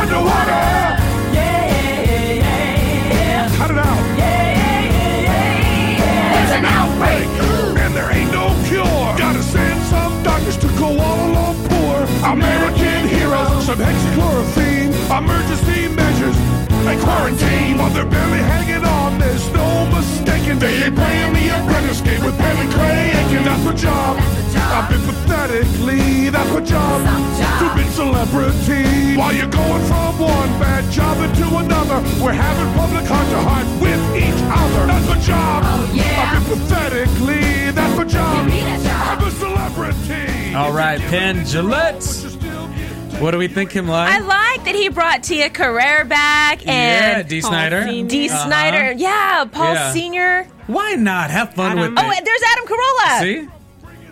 underwater. 0.00 0.62
Yeah, 1.36 1.60
yeah, 1.72 2.42
yeah, 3.12 3.56
Cut 3.58 3.70
it 3.70 3.80
out. 3.88 4.02
It's 6.40 6.52
an 6.58 6.64
outbreak, 6.64 7.28
and 7.82 7.94
there 7.94 8.10
ain't 8.16 8.32
no 8.32 8.46
cure. 8.68 9.08
Gotta 9.24 9.42
send 9.42 9.78
some 9.92 10.22
doctors 10.22 10.56
to. 10.58 10.72
American 10.72 11.01
heroes, 13.72 13.72
some 13.72 13.78
hexachlorophene, 13.78 14.92
emergency 15.18 15.88
measures, 15.94 16.36
and 16.86 17.00
quarantine. 17.00 17.78
While 17.78 17.90
they're 17.90 18.04
barely 18.06 18.38
hanging 18.38 18.84
on, 18.84 19.18
there's 19.18 19.50
no 19.52 19.86
mistaking. 19.86 20.58
They 20.58 20.84
ain't 20.84 20.96
playing 20.96 21.32
the 21.34 21.48
apprentice 21.48 22.00
game 22.00 22.24
with 22.24 22.36
Penn 22.38 22.56
and 22.56 22.72
Clay 22.72 23.10
Aiken. 23.10 23.44
That's 23.44 23.64
my 23.64 23.74
job. 23.74 24.16
I've 24.72 24.88
been 24.88 25.02
pathetically, 25.02 26.30
that's 26.30 26.50
my 26.50 26.60
job. 26.60 27.00
To 27.60 27.74
be 27.76 27.88
celebrity. 27.90 29.16
While 29.16 29.34
you're 29.34 29.46
going 29.48 29.84
from 29.84 30.18
one 30.18 30.48
bad 30.58 30.90
job 30.90 31.18
into 31.18 31.44
another, 31.56 32.00
we're 32.22 32.32
having 32.32 32.72
public 32.74 33.04
heart 33.04 33.28
to 33.28 33.40
heart 33.40 33.66
with 33.80 34.00
each 34.16 34.42
other. 34.48 34.86
That's 34.86 35.08
my 35.08 35.18
job. 35.20 35.64
I've 35.64 36.48
been 36.48 36.58
pathetically, 36.58 37.70
that's 37.72 37.96
my 37.96 38.04
job. 38.04 38.48
I'm 38.48 39.24
a 39.24 39.30
celebrity. 39.30 40.54
All 40.54 40.72
right, 40.72 41.00
If 41.00 41.10
Penn 41.10 41.44
give 41.44 42.31
What 43.22 43.30
do 43.30 43.38
we 43.38 43.46
think, 43.48 43.70
him 43.70 43.86
like? 43.86 44.10
I 44.12 44.18
like 44.18 44.64
that 44.64 44.74
he 44.74 44.88
brought 44.88 45.22
Tia 45.22 45.48
Carrere 45.48 46.04
back 46.04 46.58
and 46.60 46.68
yeah, 46.68 47.18
and 47.20 47.28
D. 47.28 47.40
Paul 47.40 47.50
Snider. 47.50 47.84
D. 48.08 48.28
Uh-huh. 48.28 48.46
Snider. 48.46 48.92
Yeah, 48.92 49.44
Paul 49.50 49.74
Yeah. 49.74 49.92
Senior. 49.92 50.44
Why 50.66 50.94
not? 50.94 51.30
Have 51.30 51.54
fun 51.54 51.78
with 51.78 51.92
Oh, 51.96 52.10
it. 52.10 52.18
and 52.18 52.26
there's 52.26 52.42
Adam 52.52 52.66
Carolla. 52.66 53.20
See? 53.20 53.48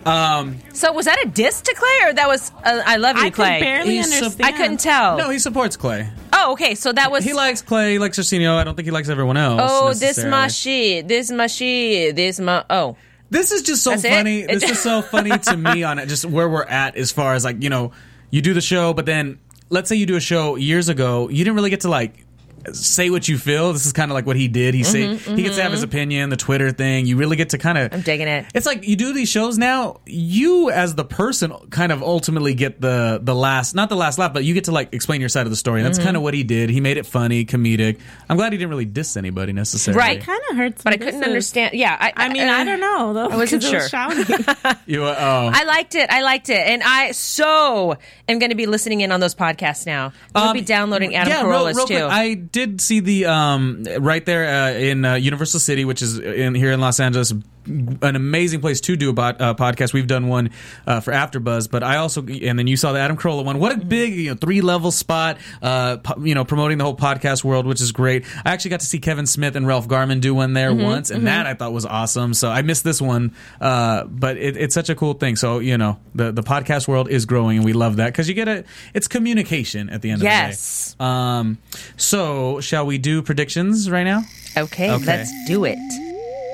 Um, 0.05 0.57
So 0.73 0.93
was 0.93 1.05
that 1.05 1.23
a 1.23 1.27
diss 1.29 1.61
to 1.61 1.73
Clay, 1.75 2.09
or 2.09 2.13
that 2.13 2.27
was 2.27 2.51
uh, 2.63 2.81
I 2.85 2.95
love 2.97 3.17
you, 3.17 3.21
I 3.23 3.25
could 3.25 3.35
Clay? 3.35 3.59
barely 3.61 3.97
He's 3.97 4.09
so- 4.09 4.15
understand. 4.25 4.45
I 4.45 4.57
couldn't 4.57 4.79
tell. 4.79 5.17
no, 5.17 5.29
he 5.29 5.37
supports 5.39 5.75
Clay. 5.77 6.09
oh, 6.33 6.53
okay. 6.53 6.73
So 6.75 6.91
that 6.93 7.11
was. 7.11 7.23
He 7.23 7.33
likes 7.33 7.61
Clay, 7.61 7.91
he 7.93 7.99
likes 7.99 8.17
Arsenio. 8.17 8.55
I 8.55 8.63
don't 8.63 8.75
think 8.75 8.85
he 8.85 8.91
likes 8.91 9.09
everyone 9.09 9.37
else. 9.37 9.61
oh, 9.63 9.89
this 9.89 10.01
necessarily. 10.01 10.31
my 10.31 10.47
shit. 10.47 11.07
This 11.07 11.29
my 11.31 11.47
shit. 11.47 12.15
This 12.15 12.39
my. 12.39 12.63
Oh. 12.69 12.95
This 13.29 13.51
is 13.51 13.61
just 13.61 13.83
so 13.83 13.91
That's 13.91 14.03
it? 14.05 14.09
funny. 14.11 14.41
This 14.43 14.63
is 14.63 14.79
so 14.81 15.01
funny 15.13 15.37
to 15.37 15.55
me 15.57 15.83
on 15.83 15.99
it, 15.99 16.07
just 16.07 16.25
where 16.25 16.49
we're 16.49 16.63
at 16.63 16.95
as 16.97 17.11
far 17.11 17.33
as 17.35 17.45
like 17.45 17.61
you 17.61 17.69
know, 17.69 17.91
you 18.31 18.41
do 18.41 18.53
the 18.53 18.61
show, 18.61 18.93
but 18.93 19.05
then 19.05 19.39
let's 19.69 19.87
say 19.89 19.95
you 19.95 20.05
do 20.05 20.15
a 20.15 20.21
show 20.21 20.55
years 20.55 20.89
ago, 20.89 21.29
you 21.29 21.43
didn't 21.43 21.55
really 21.55 21.69
get 21.69 21.81
to 21.81 21.89
like 21.89 22.25
say 22.73 23.09
what 23.09 23.27
you 23.27 23.37
feel. 23.37 23.73
This 23.73 23.85
is 23.85 23.93
kind 23.93 24.09
of 24.11 24.15
like 24.15 24.25
what 24.25 24.35
he 24.35 24.47
did. 24.47 24.73
He 24.73 24.83
say 24.83 25.15
he 25.15 25.43
gets 25.43 25.55
to 25.57 25.63
have 25.63 25.71
his 25.71 25.83
opinion, 25.83 26.29
the 26.29 26.37
Twitter 26.37 26.71
thing. 26.71 27.05
You 27.05 27.17
really 27.17 27.35
get 27.35 27.49
to 27.49 27.57
kind 27.57 27.77
of. 27.77 27.85
Mm-hmm, 27.87 27.95
I'm 27.95 28.01
digging 28.01 28.27
it. 28.27 28.45
It's 28.53 28.65
like 28.65 28.87
you 28.87 28.95
do 28.95 29.13
these 29.13 29.29
shows 29.29 29.57
now. 29.57 30.01
You 30.05 30.69
as 30.71 30.95
the 30.95 31.05
person 31.05 31.51
kind 31.69 31.91
of 31.91 32.01
ultimately 32.03 32.53
get 32.53 32.81
the 32.81 33.19
the 33.21 33.35
last, 33.35 33.75
not 33.75 33.89
the 33.89 33.95
last 33.95 34.17
laugh, 34.17 34.33
but 34.33 34.43
you 34.43 34.53
get 34.53 34.65
to 34.65 34.71
like 34.71 34.93
explain 34.93 35.19
your 35.21 35.29
side 35.29 35.45
of 35.45 35.49
the 35.51 35.55
story. 35.55 35.81
And 35.81 35.85
Mm-hmm. 35.85 35.93
that's 35.97 36.05
kind 36.05 36.15
of 36.17 36.23
what 36.23 36.33
he 36.33 36.43
did. 36.43 36.69
He 36.69 36.79
made 36.81 36.97
it 36.97 37.05
funny, 37.05 37.45
comedic. 37.45 37.99
I'm 38.29 38.37
glad 38.37 38.51
he 38.53 38.57
didn't 38.57 38.69
really 38.69 38.85
diss 38.85 39.17
anybody 39.17 39.51
necessarily. 39.53 39.97
Right. 39.99 40.21
Kind 40.21 40.41
of 40.51 40.57
hurts. 40.57 40.83
But. 40.83 40.93
I 40.93 40.97
couldn't 40.97 41.21
is- 41.21 41.27
understand. 41.27 41.73
Yeah. 41.73 41.97
I, 41.99 42.13
I 42.15 42.29
mean, 42.29 42.47
I 42.47 42.63
don't 42.63 42.79
know 42.79 43.13
though. 43.13 43.29
I 43.29 43.35
wasn't 43.35 43.63
'cause 43.63 43.73
it 43.73 43.75
was 43.75 43.89
sure. 43.89 44.75
You 44.85 45.03
uh, 45.05 45.15
oh. 45.17 45.51
I 45.53 45.63
liked 45.63 45.95
it. 45.95 46.09
I 46.09 46.21
liked 46.21 46.49
it, 46.49 46.59
and 46.59 46.81
I 46.83 47.11
so 47.11 47.97
am 48.27 48.39
going 48.39 48.49
to 48.49 48.55
be 48.55 48.65
listening 48.65 49.01
in 49.01 49.11
on 49.11 49.19
those 49.19 49.35
podcasts 49.35 49.85
now. 49.85 50.13
I'll 50.35 50.49
Um, 50.49 50.53
be 50.53 50.61
downloading 50.61 51.15
Adam 51.15 51.31
yeah, 51.31 51.47
real- 51.47 51.65
real 51.67 51.85
too. 51.85 51.93
quick, 51.93 52.03
I 52.03 52.33
did 52.51 52.81
see 52.81 52.99
the 52.99 53.25
um, 53.25 53.85
right 53.99 54.25
there 54.25 54.45
uh, 54.47 54.71
in 54.71 55.05
uh, 55.05 55.15
Universal 55.15 55.59
City, 55.59 55.85
which 55.85 56.01
is 56.01 56.19
in 56.19 56.55
here 56.55 56.71
in 56.71 56.79
Los 56.79 56.99
Angeles. 56.99 57.33
An 57.63 58.15
amazing 58.15 58.59
place 58.59 58.81
to 58.81 58.95
do 58.95 59.11
a 59.11 59.13
bot, 59.13 59.39
uh, 59.39 59.53
podcast. 59.53 59.93
We've 59.93 60.07
done 60.07 60.27
one 60.27 60.49
uh, 60.87 60.99
for 60.99 61.11
AfterBuzz, 61.11 61.69
but 61.69 61.83
I 61.83 61.97
also 61.97 62.21
and 62.25 62.57
then 62.57 62.65
you 62.65 62.75
saw 62.75 62.91
the 62.91 62.99
Adam 62.99 63.17
Carolla 63.17 63.45
one. 63.45 63.59
What 63.59 63.71
a 63.71 63.77
big 63.77 64.15
you 64.15 64.31
know 64.31 64.35
three 64.35 64.61
level 64.61 64.91
spot. 64.91 65.37
Uh, 65.61 65.97
po- 65.97 66.23
you 66.23 66.33
know 66.33 66.43
promoting 66.43 66.79
the 66.79 66.83
whole 66.83 66.97
podcast 66.97 67.43
world, 67.43 67.67
which 67.67 67.79
is 67.79 67.91
great. 67.91 68.25
I 68.43 68.51
actually 68.51 68.71
got 68.71 68.79
to 68.79 68.87
see 68.87 68.97
Kevin 68.97 69.27
Smith 69.27 69.55
and 69.55 69.67
Ralph 69.67 69.87
Garman 69.87 70.19
do 70.21 70.33
one 70.33 70.53
there 70.53 70.73
once, 70.73 71.11
and 71.11 71.27
that 71.27 71.45
I 71.45 71.53
thought 71.53 71.71
was 71.71 71.85
awesome. 71.85 72.33
So 72.33 72.49
I 72.49 72.63
missed 72.63 72.83
this 72.83 72.99
one, 72.99 73.35
uh, 73.59 74.05
but 74.05 74.37
it, 74.37 74.57
it's 74.57 74.73
such 74.73 74.89
a 74.89 74.95
cool 74.95 75.13
thing. 75.13 75.35
So 75.35 75.59
you 75.59 75.77
know 75.77 75.99
the 76.15 76.31
the 76.31 76.43
podcast 76.43 76.87
world 76.87 77.09
is 77.09 77.25
growing, 77.27 77.57
and 77.57 77.65
we 77.65 77.73
love 77.73 77.97
that 77.97 78.07
because 78.07 78.27
you 78.27 78.33
get 78.33 78.47
a 78.47 78.63
it's 78.95 79.07
communication 79.07 79.91
at 79.91 80.01
the 80.01 80.09
end 80.09 80.23
Yes. 80.23 80.93
of 80.93 80.97
the 80.97 81.03
day. 81.03 81.09
Um, 81.09 81.57
so 81.95 82.59
shall 82.59 82.87
we 82.87 82.97
do 82.97 83.21
predictions 83.21 83.87
right 83.91 84.03
now? 84.03 84.23
okay, 84.57 84.91
Okay. 84.91 85.05
let's 85.05 85.31
do 85.45 85.63
it. 85.65 85.77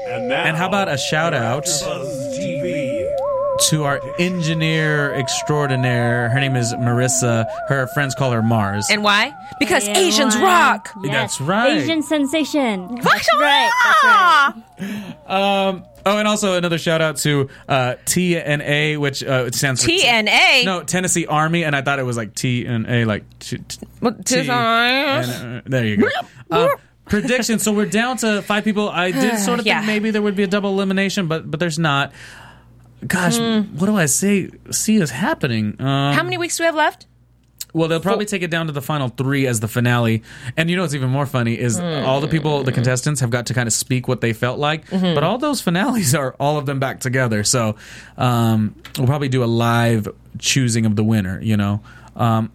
And 0.08 0.58
how 0.58 0.68
about 0.68 0.90
a 0.90 0.98
shout 0.98 1.34
out? 1.34 1.68
to 3.72 3.86
our 3.86 4.00
engineer 4.20 5.12
extraordinaire. 5.16 6.30
Her 6.30 6.40
name 6.40 6.56
is 6.56 6.74
Marissa. 6.76 7.44
Her 7.68 7.88
friends 7.88 8.14
call 8.14 8.32
her 8.32 8.44
Mars. 8.44 8.86
And 8.92 9.04
why? 9.04 9.34
Because 9.60 9.88
Yeah, 9.88 9.98
Asians 9.98 10.36
why? 10.36 10.44
rock. 10.44 10.90
Yes. 11.04 11.12
That's 11.12 11.42
right. 11.42 11.78
Asian 11.78 12.04
sensation. 12.04 13.00
That's 13.02 13.28
right. 13.40 13.72
That's 13.84 14.04
right. 14.04 15.16
Um, 15.70 15.86
oh, 16.06 16.18
and 16.20 16.28
also 16.28 16.54
another 16.54 16.78
shout 16.78 17.02
out 17.02 17.18
to 17.18 17.50
uh, 17.68 17.96
TNA, 18.06 19.00
which 19.00 19.24
uh, 19.24 19.46
it 19.48 19.56
stands 19.56 19.84
for 19.84 19.90
TNA? 19.90 20.64
No, 20.64 20.84
Tennessee 20.84 21.26
Army, 21.26 21.64
and 21.64 21.76
I 21.76 21.82
thought 21.82 21.98
it 21.98 22.06
was 22.06 22.16
like 22.16 22.36
TNA, 22.36 23.08
like 23.08 23.24
t- 23.40 23.58
t- 23.58 23.80
What, 24.02 24.24
T- 24.24 24.36
tis- 24.36 24.50
and, 24.50 25.58
uh, 25.58 25.62
there 25.66 25.84
you 25.84 25.98
go. 25.98 26.08
Uh, 26.52 26.68
prediction. 27.10 27.60
So 27.60 27.72
we're 27.74 27.86
down 27.86 28.18
to 28.18 28.42
five 28.42 28.64
people. 28.64 28.90
I 28.90 29.12
did 29.12 29.40
sort 29.48 29.60
of 29.60 29.66
Yeah. 29.66 29.78
think 29.80 29.88
maybe 29.88 30.12
there 30.12 30.22
would 30.22 30.36
be 30.36 30.44
a 30.44 30.48
double 30.48 30.72
elimination, 30.72 31.28
but 31.28 31.50
but 31.50 31.60
there's 31.60 31.80
not. 31.80 32.12
Gosh, 33.06 33.38
what 33.38 33.86
do 33.86 33.96
I 33.96 34.08
say? 34.08 34.50
See 34.72 34.96
is 34.98 35.12
happening. 35.12 35.76
Um, 35.80 36.14
How 36.16 36.24
many 36.24 36.38
weeks 36.38 36.58
do 36.58 36.64
we 36.64 36.66
have 36.66 36.76
left? 36.76 37.06
well, 37.74 37.88
they'll 37.88 38.00
probably 38.00 38.26
take 38.26 38.42
it 38.42 38.50
down 38.50 38.66
to 38.66 38.72
the 38.72 38.82
final 38.82 39.10
three 39.10 39.46
as 39.46 39.60
the 39.60 39.68
finale. 39.68 40.24
And 40.56 40.68
you 40.68 40.76
know 40.76 40.82
what's 40.82 40.96
even 40.96 41.10
more 41.12 41.28
funny 41.28 41.60
is 41.60 41.80
all 41.80 42.22
the 42.22 42.28
people, 42.28 42.64
the 42.64 42.72
contestants, 42.72 43.20
have 43.22 43.30
got 43.30 43.46
to 43.48 43.54
kind 43.54 43.68
of 43.68 43.74
speak 43.74 44.08
what 44.08 44.20
they 44.22 44.34
felt 44.34 44.58
like. 44.58 44.90
But 44.90 45.24
all 45.24 45.38
those 45.38 45.62
finales 45.62 46.16
are 46.22 46.34
all 46.40 46.58
of 46.58 46.66
them 46.66 46.80
back 46.80 47.02
together. 47.02 47.44
So 47.44 47.76
um, 48.18 48.74
we'll 48.98 49.06
probably 49.06 49.30
do 49.30 49.44
a 49.44 49.46
live 49.46 50.08
choosing 50.40 50.88
of 50.88 50.96
the 50.96 51.04
winner. 51.04 51.40
You 51.42 51.56
know, 51.58 51.82
um, 52.16 52.52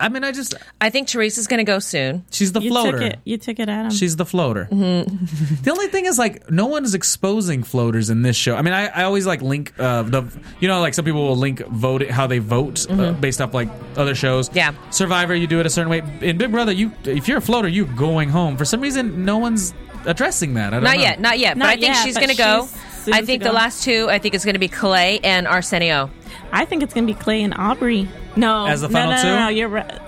I 0.00 0.08
mean, 0.08 0.24
I 0.24 0.32
just 0.32 0.54
I 0.80 0.90
think 0.90 1.06
Teresa's 1.08 1.46
going 1.46 1.58
to 1.58 1.64
go 1.64 1.78
soon. 1.78 2.24
she's 2.30 2.52
the 2.52 2.60
You 2.60 2.70
floater. 2.70 2.98
took 2.98 3.12
it. 3.12 3.18
You 3.24 3.36
took 3.38 3.58
it 3.60 3.68
at 3.68 3.84
him. 3.84 3.90
She's 3.90 4.16
the 4.16 4.24
floater. 4.24 4.66
Mm-hmm. 4.70 5.62
the 5.62 5.70
only 5.70 5.88
thing 5.88 6.06
is, 6.06 6.18
like, 6.18 6.50
no 6.50 6.66
one 6.66 6.84
is 6.84 6.94
exposing 6.94 7.62
floaters 7.62 8.10
in 8.10 8.22
this 8.22 8.36
show. 8.36 8.56
I 8.56 8.62
mean, 8.62 8.72
I, 8.74 8.86
I 8.88 9.02
always 9.04 9.26
like 9.26 9.42
link 9.42 9.72
uh, 9.78 10.02
the, 10.02 10.22
you 10.60 10.68
know, 10.68 10.80
like 10.80 10.94
some 10.94 11.04
people 11.04 11.26
will 11.28 11.36
link 11.36 11.60
vote 11.66 12.08
how 12.10 12.26
they 12.26 12.38
vote 12.38 12.90
uh, 12.90 13.12
based 13.12 13.40
off 13.40 13.52
like 13.54 13.68
other 13.96 14.14
shows. 14.14 14.48
Mm-hmm. 14.48 14.56
Yeah. 14.58 14.90
Survivor, 14.90 15.34
you 15.34 15.46
do 15.46 15.60
it 15.60 15.66
a 15.66 15.70
certain 15.70 15.90
way. 15.90 16.02
In 16.22 16.38
Big 16.38 16.50
Brother, 16.50 16.72
you 16.72 16.92
if 17.04 17.28
you're 17.28 17.38
a 17.38 17.42
floater, 17.42 17.68
you 17.68 17.84
going 17.86 18.30
home. 18.30 18.56
For 18.56 18.64
some 18.64 18.80
reason, 18.80 19.24
no 19.24 19.38
one's 19.38 19.74
addressing 20.06 20.54
that. 20.54 20.68
I 20.72 20.76
don't 20.76 20.84
Not 20.84 20.96
know. 20.96 21.02
yet, 21.02 21.20
not 21.20 21.38
yet. 21.38 21.58
but 21.58 21.66
I 21.66 21.70
think 21.72 21.82
yet, 21.82 22.04
she's 22.04 22.16
going 22.16 22.30
to 22.30 22.36
go. 22.36 22.68
I 23.12 23.20
to 23.20 23.26
think 23.26 23.42
go. 23.42 23.48
the 23.48 23.54
last 23.54 23.82
two. 23.84 24.08
I 24.10 24.18
think 24.18 24.34
it's 24.34 24.44
going 24.44 24.54
to 24.54 24.58
be 24.60 24.68
Clay 24.68 25.20
and 25.20 25.46
Arsenio. 25.46 26.10
I 26.52 26.64
think 26.64 26.82
it's 26.82 26.94
gonna 26.94 27.06
be 27.06 27.14
Clay 27.14 27.42
and 27.42 27.54
Aubrey. 27.54 28.08
No, 28.36 28.66
As 28.66 28.80
the 28.80 28.88
no, 28.88 29.10
no, 29.10 29.22
two? 29.22 29.28
No, 29.28 29.38
no, 29.40 29.48
you're 29.48 29.68
right. 29.68 30.00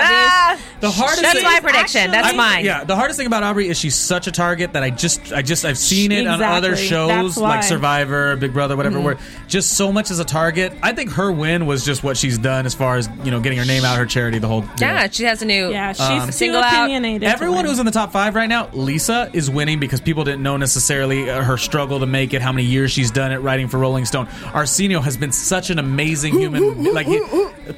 Ah! 0.00 0.58
The 0.80 0.90
hardest 0.90 1.22
That's 1.22 1.34
thing- 1.34 1.44
my 1.44 1.60
prediction. 1.60 2.10
That's 2.10 2.24
actually- 2.28 2.36
mine. 2.38 2.64
Yeah, 2.64 2.84
the 2.84 2.96
hardest 2.96 3.16
thing 3.18 3.26
about 3.26 3.42
Aubrey 3.42 3.68
is 3.68 3.78
she's 3.78 3.94
such 3.94 4.26
a 4.26 4.32
target 4.32 4.72
that 4.72 4.82
I 4.82 4.90
just, 4.90 5.32
I 5.32 5.42
just, 5.42 5.64
I've 5.64 5.78
seen 5.78 6.10
it 6.12 6.26
on 6.26 6.42
other 6.42 6.76
shows 6.76 7.36
like 7.36 7.62
Survivor, 7.62 8.36
Big 8.36 8.52
Brother, 8.52 8.76
whatever, 8.76 8.96
Mm-hmm. 8.96 9.04
where 9.04 9.18
just 9.48 9.74
so 9.74 9.92
much 9.92 10.10
as 10.10 10.18
a 10.18 10.24
target. 10.24 10.72
I 10.82 10.92
think 10.92 11.12
her 11.12 11.30
win 11.30 11.66
was 11.66 11.84
just 11.84 12.02
what 12.02 12.16
she's 12.16 12.36
done 12.38 12.66
as 12.66 12.74
far 12.74 12.96
as 12.96 13.08
you 13.24 13.30
know 13.30 13.40
getting 13.40 13.58
her 13.58 13.64
name 13.64 13.84
out, 13.84 13.96
her 13.98 14.06
charity, 14.06 14.38
the 14.38 14.48
whole. 14.48 14.62
Deal. 14.62 14.70
Yeah, 14.80 15.08
she 15.10 15.24
has 15.24 15.40
a 15.42 15.44
new. 15.44 15.70
Yeah, 15.70 15.92
she's 15.92 16.00
Um, 16.02 16.26
too 16.26 16.32
Single 16.32 16.62
out. 16.62 16.72
opinionated. 16.74 17.22
to 17.22 17.28
Everyone 17.28 17.64
who's 17.64 17.78
in 17.78 17.86
the 17.86 17.92
top 17.92 18.12
five 18.12 18.34
right 18.34 18.48
now, 18.48 18.68
Lisa 18.72 19.30
is 19.32 19.48
winning 19.50 19.78
because 19.78 20.00
people 20.00 20.24
didn't 20.24 20.42
know 20.42 20.56
necessarily 20.56 21.30
uh, 21.30 21.42
her 21.42 21.56
struggle 21.58 22.00
to 22.00 22.06
make 22.06 22.34
it, 22.34 22.42
how 22.42 22.52
many 22.52 22.66
years 22.66 22.90
she's 22.90 23.10
done 23.10 23.30
it 23.32 23.38
writing 23.38 23.68
for 23.68 23.78
Rolling 23.78 24.04
Stone. 24.04 24.26
Arsenio 24.52 25.00
has 25.00 25.16
been 25.16 25.32
such 25.32 25.70
an 25.70 25.78
amazing 25.78 26.38
human. 26.38 26.92
like 26.92 27.06
he, 27.06 27.20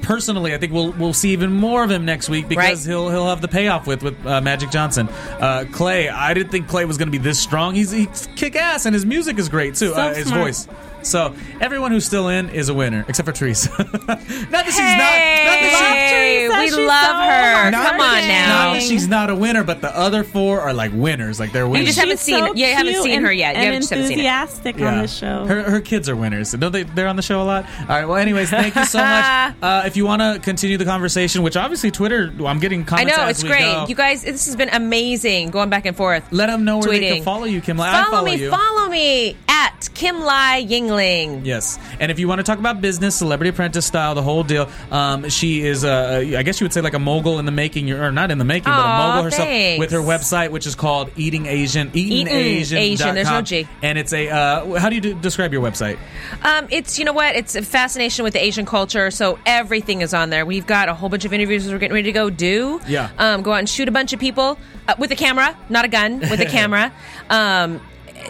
personally, 0.02 0.54
I 0.54 0.58
think 0.58 0.72
we'll 0.72 0.92
we'll 0.92 1.12
see 1.12 1.30
even 1.30 1.52
more 1.52 1.84
of 1.84 1.90
him 1.90 2.03
next 2.04 2.28
week 2.28 2.48
because 2.48 2.86
Right. 2.86 2.90
he'll 2.92 3.10
he'll 3.10 3.28
have 3.28 3.40
the 3.40 3.48
payoff 3.48 3.86
with 3.86 4.02
with 4.02 4.26
uh, 4.26 4.40
Magic 4.40 4.70
Johnson. 4.70 5.08
Uh, 5.08 5.64
Clay, 5.72 6.08
I 6.08 6.34
didn't 6.34 6.50
think 6.50 6.68
Clay 6.68 6.84
was 6.84 6.98
going 6.98 7.08
to 7.08 7.12
be 7.12 7.18
this 7.18 7.38
strong. 7.38 7.74
He's 7.74 7.90
he's 7.90 8.28
kick 8.36 8.56
ass 8.56 8.86
and 8.86 8.94
his 8.94 9.04
music 9.06 9.38
is 9.38 9.48
great 9.48 9.74
too. 9.74 9.88
So 9.88 9.94
uh, 9.94 10.14
his 10.14 10.30
voice. 10.30 10.66
So 11.04 11.34
everyone 11.60 11.90
who's 11.92 12.04
still 12.04 12.28
in 12.28 12.48
is 12.50 12.68
a 12.68 12.74
winner, 12.74 13.04
except 13.08 13.26
for 13.26 13.32
Teresa. 13.32 13.70
not 13.78 14.06
that 14.06 14.64
she's 14.66 14.78
not. 14.78 14.98
Not 14.98 15.60
that 15.60 15.76
she, 15.78 15.94
Hey, 16.14 16.46
Teresa. 16.48 16.58
we 16.60 16.64
She's 16.66 16.76
love 16.76 17.04
so 17.04 17.14
her. 17.14 17.70
not 17.70 17.86
Come 17.92 18.00
on 18.00 18.28
now. 18.28 18.72
not- 18.72 18.82
she's 18.82 19.06
not 19.08 19.30
a 19.30 19.34
winner, 19.34 19.64
but 19.64 19.80
the 19.80 19.94
other 19.96 20.24
four 20.24 20.60
are 20.60 20.72
like 20.72 20.92
winners. 20.94 21.38
Like 21.38 21.52
they're 21.52 21.68
winners. 21.68 21.80
You 21.80 21.82
winners. 21.84 21.94
just 21.94 21.98
haven't 21.98 22.16
She's 22.18 22.20
seen 22.24 22.38
so 22.38 22.46
her. 22.46 22.54
You 22.56 22.66
haven't 22.74 23.02
seen 23.02 23.12
and- 23.16 23.26
her 23.26 23.32
yet. 23.32 23.54
You 23.54 23.56
and 23.56 23.64
haven't- 23.66 23.80
just 23.82 23.90
haven't 23.90 24.06
seen 24.08 24.18
it. 24.18 24.22
enthusiastic 24.22 24.80
on 24.80 24.98
this 25.02 25.14
show. 25.16 25.44
Her, 25.46 25.62
her 25.70 25.80
kids 25.80 26.08
are 26.08 26.16
winners. 26.16 26.52
Don't 26.52 26.72
they? 26.72 26.82
They're 26.84 27.08
on 27.08 27.16
the 27.16 27.22
show 27.22 27.42
a 27.42 27.44
lot. 27.44 27.66
All 27.80 27.86
right. 27.88 28.04
Well, 28.06 28.16
anyways, 28.16 28.50
thank 28.50 28.74
you 28.74 28.84
so 28.84 28.98
much. 29.02 29.54
Uh, 29.62 29.82
if 29.86 29.96
you 29.96 30.04
want 30.06 30.22
to 30.22 30.40
continue 30.42 30.76
the 30.78 30.84
conversation, 30.84 31.42
which 31.42 31.56
obviously 31.56 31.90
Twitter, 31.90 32.32
I'm 32.46 32.58
getting 32.60 32.84
comments. 32.84 33.12
I 33.12 33.16
know 33.16 33.24
as 33.24 33.36
it's 33.36 33.42
we 33.42 33.48
great. 33.50 33.60
go. 33.62 33.86
You 33.88 33.94
guys, 33.94 34.22
this 34.22 34.46
has 34.46 34.56
been 34.56 34.70
amazing 34.70 35.50
going 35.50 35.68
back 35.70 35.86
and 35.86 35.96
forth. 35.96 36.24
Let 36.32 36.46
them 36.46 36.64
know 36.64 36.78
where 36.78 36.88
they 36.98 37.14
can 37.16 37.22
follow 37.22 37.44
you, 37.44 37.60
Kim. 37.60 37.76
Follow, 37.76 37.88
I 37.90 38.04
follow 38.10 38.24
me. 38.24 38.34
you. 38.36 38.50
Follow 38.50 38.88
me 38.88 39.36
at 39.54 39.88
Kimlai 39.94 40.68
Yingling. 40.68 41.44
Yes, 41.44 41.78
and 42.00 42.10
if 42.10 42.18
you 42.18 42.26
want 42.26 42.40
to 42.40 42.42
talk 42.42 42.58
about 42.58 42.80
business, 42.80 43.14
Celebrity 43.14 43.50
Apprentice 43.50 43.86
style, 43.86 44.14
the 44.14 44.22
whole 44.22 44.42
deal, 44.42 44.68
um, 44.90 45.28
she 45.28 45.62
is, 45.62 45.84
uh, 45.84 46.24
I 46.36 46.42
guess 46.42 46.60
you 46.60 46.64
would 46.64 46.72
say, 46.72 46.80
like 46.80 46.94
a 46.94 46.98
mogul 46.98 47.38
in 47.38 47.44
the 47.44 47.52
making, 47.52 47.90
or 47.92 48.10
not 48.10 48.32
in 48.32 48.38
the 48.38 48.44
making, 48.44 48.72
but 48.72 48.80
a 48.80 48.98
mogul 48.98 49.22
herself 49.22 49.48
thanks. 49.48 49.78
with 49.78 49.92
her 49.92 50.00
website, 50.00 50.50
which 50.50 50.66
is 50.66 50.74
called 50.74 51.10
Eating 51.16 51.46
Asian, 51.46 51.90
Eating 51.94 52.26
Asian, 52.26 52.78
Asian, 52.78 53.14
there's 53.14 53.30
no 53.30 53.42
G. 53.42 53.68
and 53.82 53.96
it's 53.96 54.12
a. 54.12 54.28
Uh, 54.28 54.78
how 54.78 54.88
do 54.88 54.96
you 54.96 55.00
do, 55.00 55.14
describe 55.14 55.52
your 55.52 55.62
website? 55.62 55.98
Um, 56.42 56.66
it's 56.70 56.98
you 56.98 57.04
know 57.04 57.12
what? 57.12 57.36
It's 57.36 57.54
a 57.54 57.62
fascination 57.62 58.24
with 58.24 58.32
the 58.32 58.42
Asian 58.42 58.66
culture. 58.66 59.10
So 59.12 59.38
everything 59.46 60.00
is 60.00 60.12
on 60.12 60.30
there. 60.30 60.44
We've 60.44 60.66
got 60.66 60.88
a 60.88 60.94
whole 60.94 61.08
bunch 61.08 61.24
of 61.24 61.32
interviews 61.32 61.68
we're 61.70 61.78
getting 61.78 61.94
ready 61.94 62.08
to 62.08 62.12
go 62.12 62.28
do. 62.28 62.80
Yeah. 62.88 63.10
Um, 63.18 63.42
go 63.42 63.52
out 63.52 63.60
and 63.60 63.68
shoot 63.68 63.88
a 63.88 63.92
bunch 63.92 64.12
of 64.12 64.18
people 64.18 64.58
uh, 64.88 64.94
with 64.98 65.12
a 65.12 65.16
camera, 65.16 65.56
not 65.68 65.84
a 65.84 65.88
gun, 65.88 66.18
with 66.18 66.40
a 66.40 66.46
camera. 66.50 66.92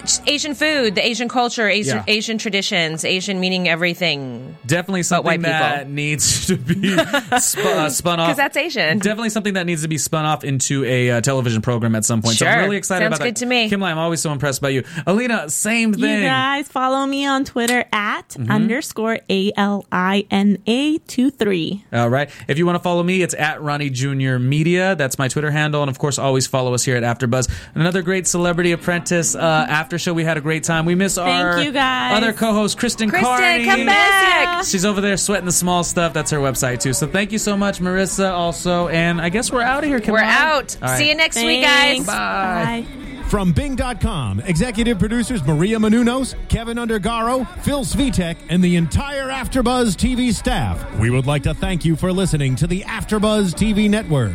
It's 0.04 0.20
Asian 0.26 0.54
food, 0.54 0.96
the 0.96 1.06
Asian 1.06 1.28
culture, 1.30 1.66
Asian, 1.66 1.96
Yeah. 1.96 2.04
Asian 2.06 2.36
traditions, 2.36 3.06
Asian 3.06 3.40
meaning 3.40 3.68
everything. 3.70 4.54
Definitely 4.66 5.02
something 5.04 5.24
white 5.24 5.40
that 5.42 5.78
people. 5.84 5.94
needs 5.94 6.46
to 6.48 6.58
be 6.58 6.94
sp- 7.40 7.64
uh, 7.64 7.88
spun 7.88 8.20
off. 8.20 8.28
'Cause 8.28 8.36
that's 8.36 8.56
Asian. 8.58 8.98
Definitely 8.98 9.30
something 9.30 9.54
that 9.54 9.64
needs 9.64 9.80
to 9.80 9.88
be 9.88 9.96
spun 9.96 10.26
off 10.26 10.44
into 10.44 10.84
a 10.84 11.10
uh, 11.12 11.20
television 11.22 11.62
program 11.62 11.94
at 11.94 12.04
some 12.04 12.20
point. 12.20 12.36
So 12.36 12.44
I'm 12.44 12.64
really 12.64 12.76
excited 12.76 13.04
Sounds 13.06 13.16
about 13.16 13.24
good 13.24 13.36
that. 13.36 13.40
to 13.40 13.46
me. 13.46 13.70
Kimlai, 13.70 13.92
I'm 13.92 13.98
always 13.98 14.20
so 14.20 14.30
impressed 14.30 14.60
by 14.60 14.68
you. 14.68 14.84
Alina, 15.06 15.48
same 15.48 15.94
thing. 15.94 16.22
You 16.22 16.28
guys 16.28 16.68
follow 16.68 17.06
me 17.06 17.24
on 17.26 17.44
Twitter 17.46 17.84
at 17.90 18.28
Mm-hmm. 18.28 18.50
underscore 18.50 19.20
A 19.30 19.52
L 19.56 19.86
I 19.90 20.26
N 20.30 20.58
A 20.66 20.98
two 20.98 21.30
three. 21.30 21.84
All 21.94 22.10
right. 22.10 22.28
If 22.46 22.58
you 22.58 22.66
want 22.66 22.76
to 22.76 22.82
follow 22.82 23.02
me, 23.02 23.22
it's 23.22 23.32
at 23.34 23.62
Ronnie 23.62 23.88
Junior 23.90 24.38
Media. 24.38 24.96
That's 24.96 25.18
my 25.18 25.28
Twitter 25.28 25.50
handle, 25.50 25.82
and 25.82 25.88
of 25.90 25.98
course, 25.98 26.18
always 26.18 26.46
follow 26.46 26.74
us 26.74 26.84
here 26.84 26.96
at 26.96 27.02
AfterBuzz. 27.04 27.50
Another 27.74 28.02
great 28.02 28.26
Celebrity 28.26 28.72
Apprentice 28.72 29.34
uh, 29.34 29.66
after 29.68 29.93
show. 29.98 30.12
We 30.14 30.24
had 30.24 30.36
a 30.36 30.40
great 30.40 30.64
time. 30.64 30.84
We 30.86 30.94
miss 30.94 31.18
our 31.18 31.60
you, 31.60 31.72
guys. 31.72 32.16
other 32.16 32.32
co-host, 32.32 32.78
Kristen. 32.78 33.08
Kristen, 33.10 33.28
Carney. 33.28 33.64
come 33.64 33.86
back. 33.86 34.64
She's 34.64 34.84
over 34.84 35.00
there 35.00 35.16
sweating 35.16 35.46
the 35.46 35.52
small 35.52 35.84
stuff. 35.84 36.12
That's 36.12 36.30
her 36.30 36.38
website 36.38 36.80
too. 36.80 36.92
So 36.92 37.06
thank 37.06 37.32
you 37.32 37.38
so 37.38 37.56
much, 37.56 37.80
Marissa. 37.80 38.30
Also, 38.32 38.88
and 38.88 39.20
I 39.20 39.28
guess 39.28 39.52
we're 39.52 39.62
out 39.62 39.84
of 39.84 39.88
here. 39.90 40.00
Kim 40.00 40.12
We're 40.12 40.20
Lai. 40.20 40.32
out. 40.32 40.76
All 40.82 40.88
right. 40.88 40.98
See 40.98 41.08
you 41.08 41.14
next 41.14 41.36
week, 41.36 41.62
guys. 41.62 42.06
Bye. 42.06 42.86
Bye. 42.88 43.04
From 43.28 43.52
Bing.com, 43.52 44.40
executive 44.40 44.98
producers 44.98 45.44
Maria 45.44 45.78
Menounos, 45.78 46.34
Kevin 46.48 46.76
Undergaro, 46.76 47.48
Phil 47.62 47.84
Svitek, 47.84 48.36
and 48.48 48.62
the 48.62 48.76
entire 48.76 49.28
Afterbuzz 49.28 49.96
TV 49.96 50.32
staff. 50.32 50.98
We 51.00 51.10
would 51.10 51.26
like 51.26 51.42
to 51.44 51.54
thank 51.54 51.84
you 51.84 51.96
for 51.96 52.12
listening 52.12 52.54
to 52.56 52.66
the 52.66 52.82
Afterbuzz 52.82 53.54
TV 53.54 53.88
network. 53.90 54.34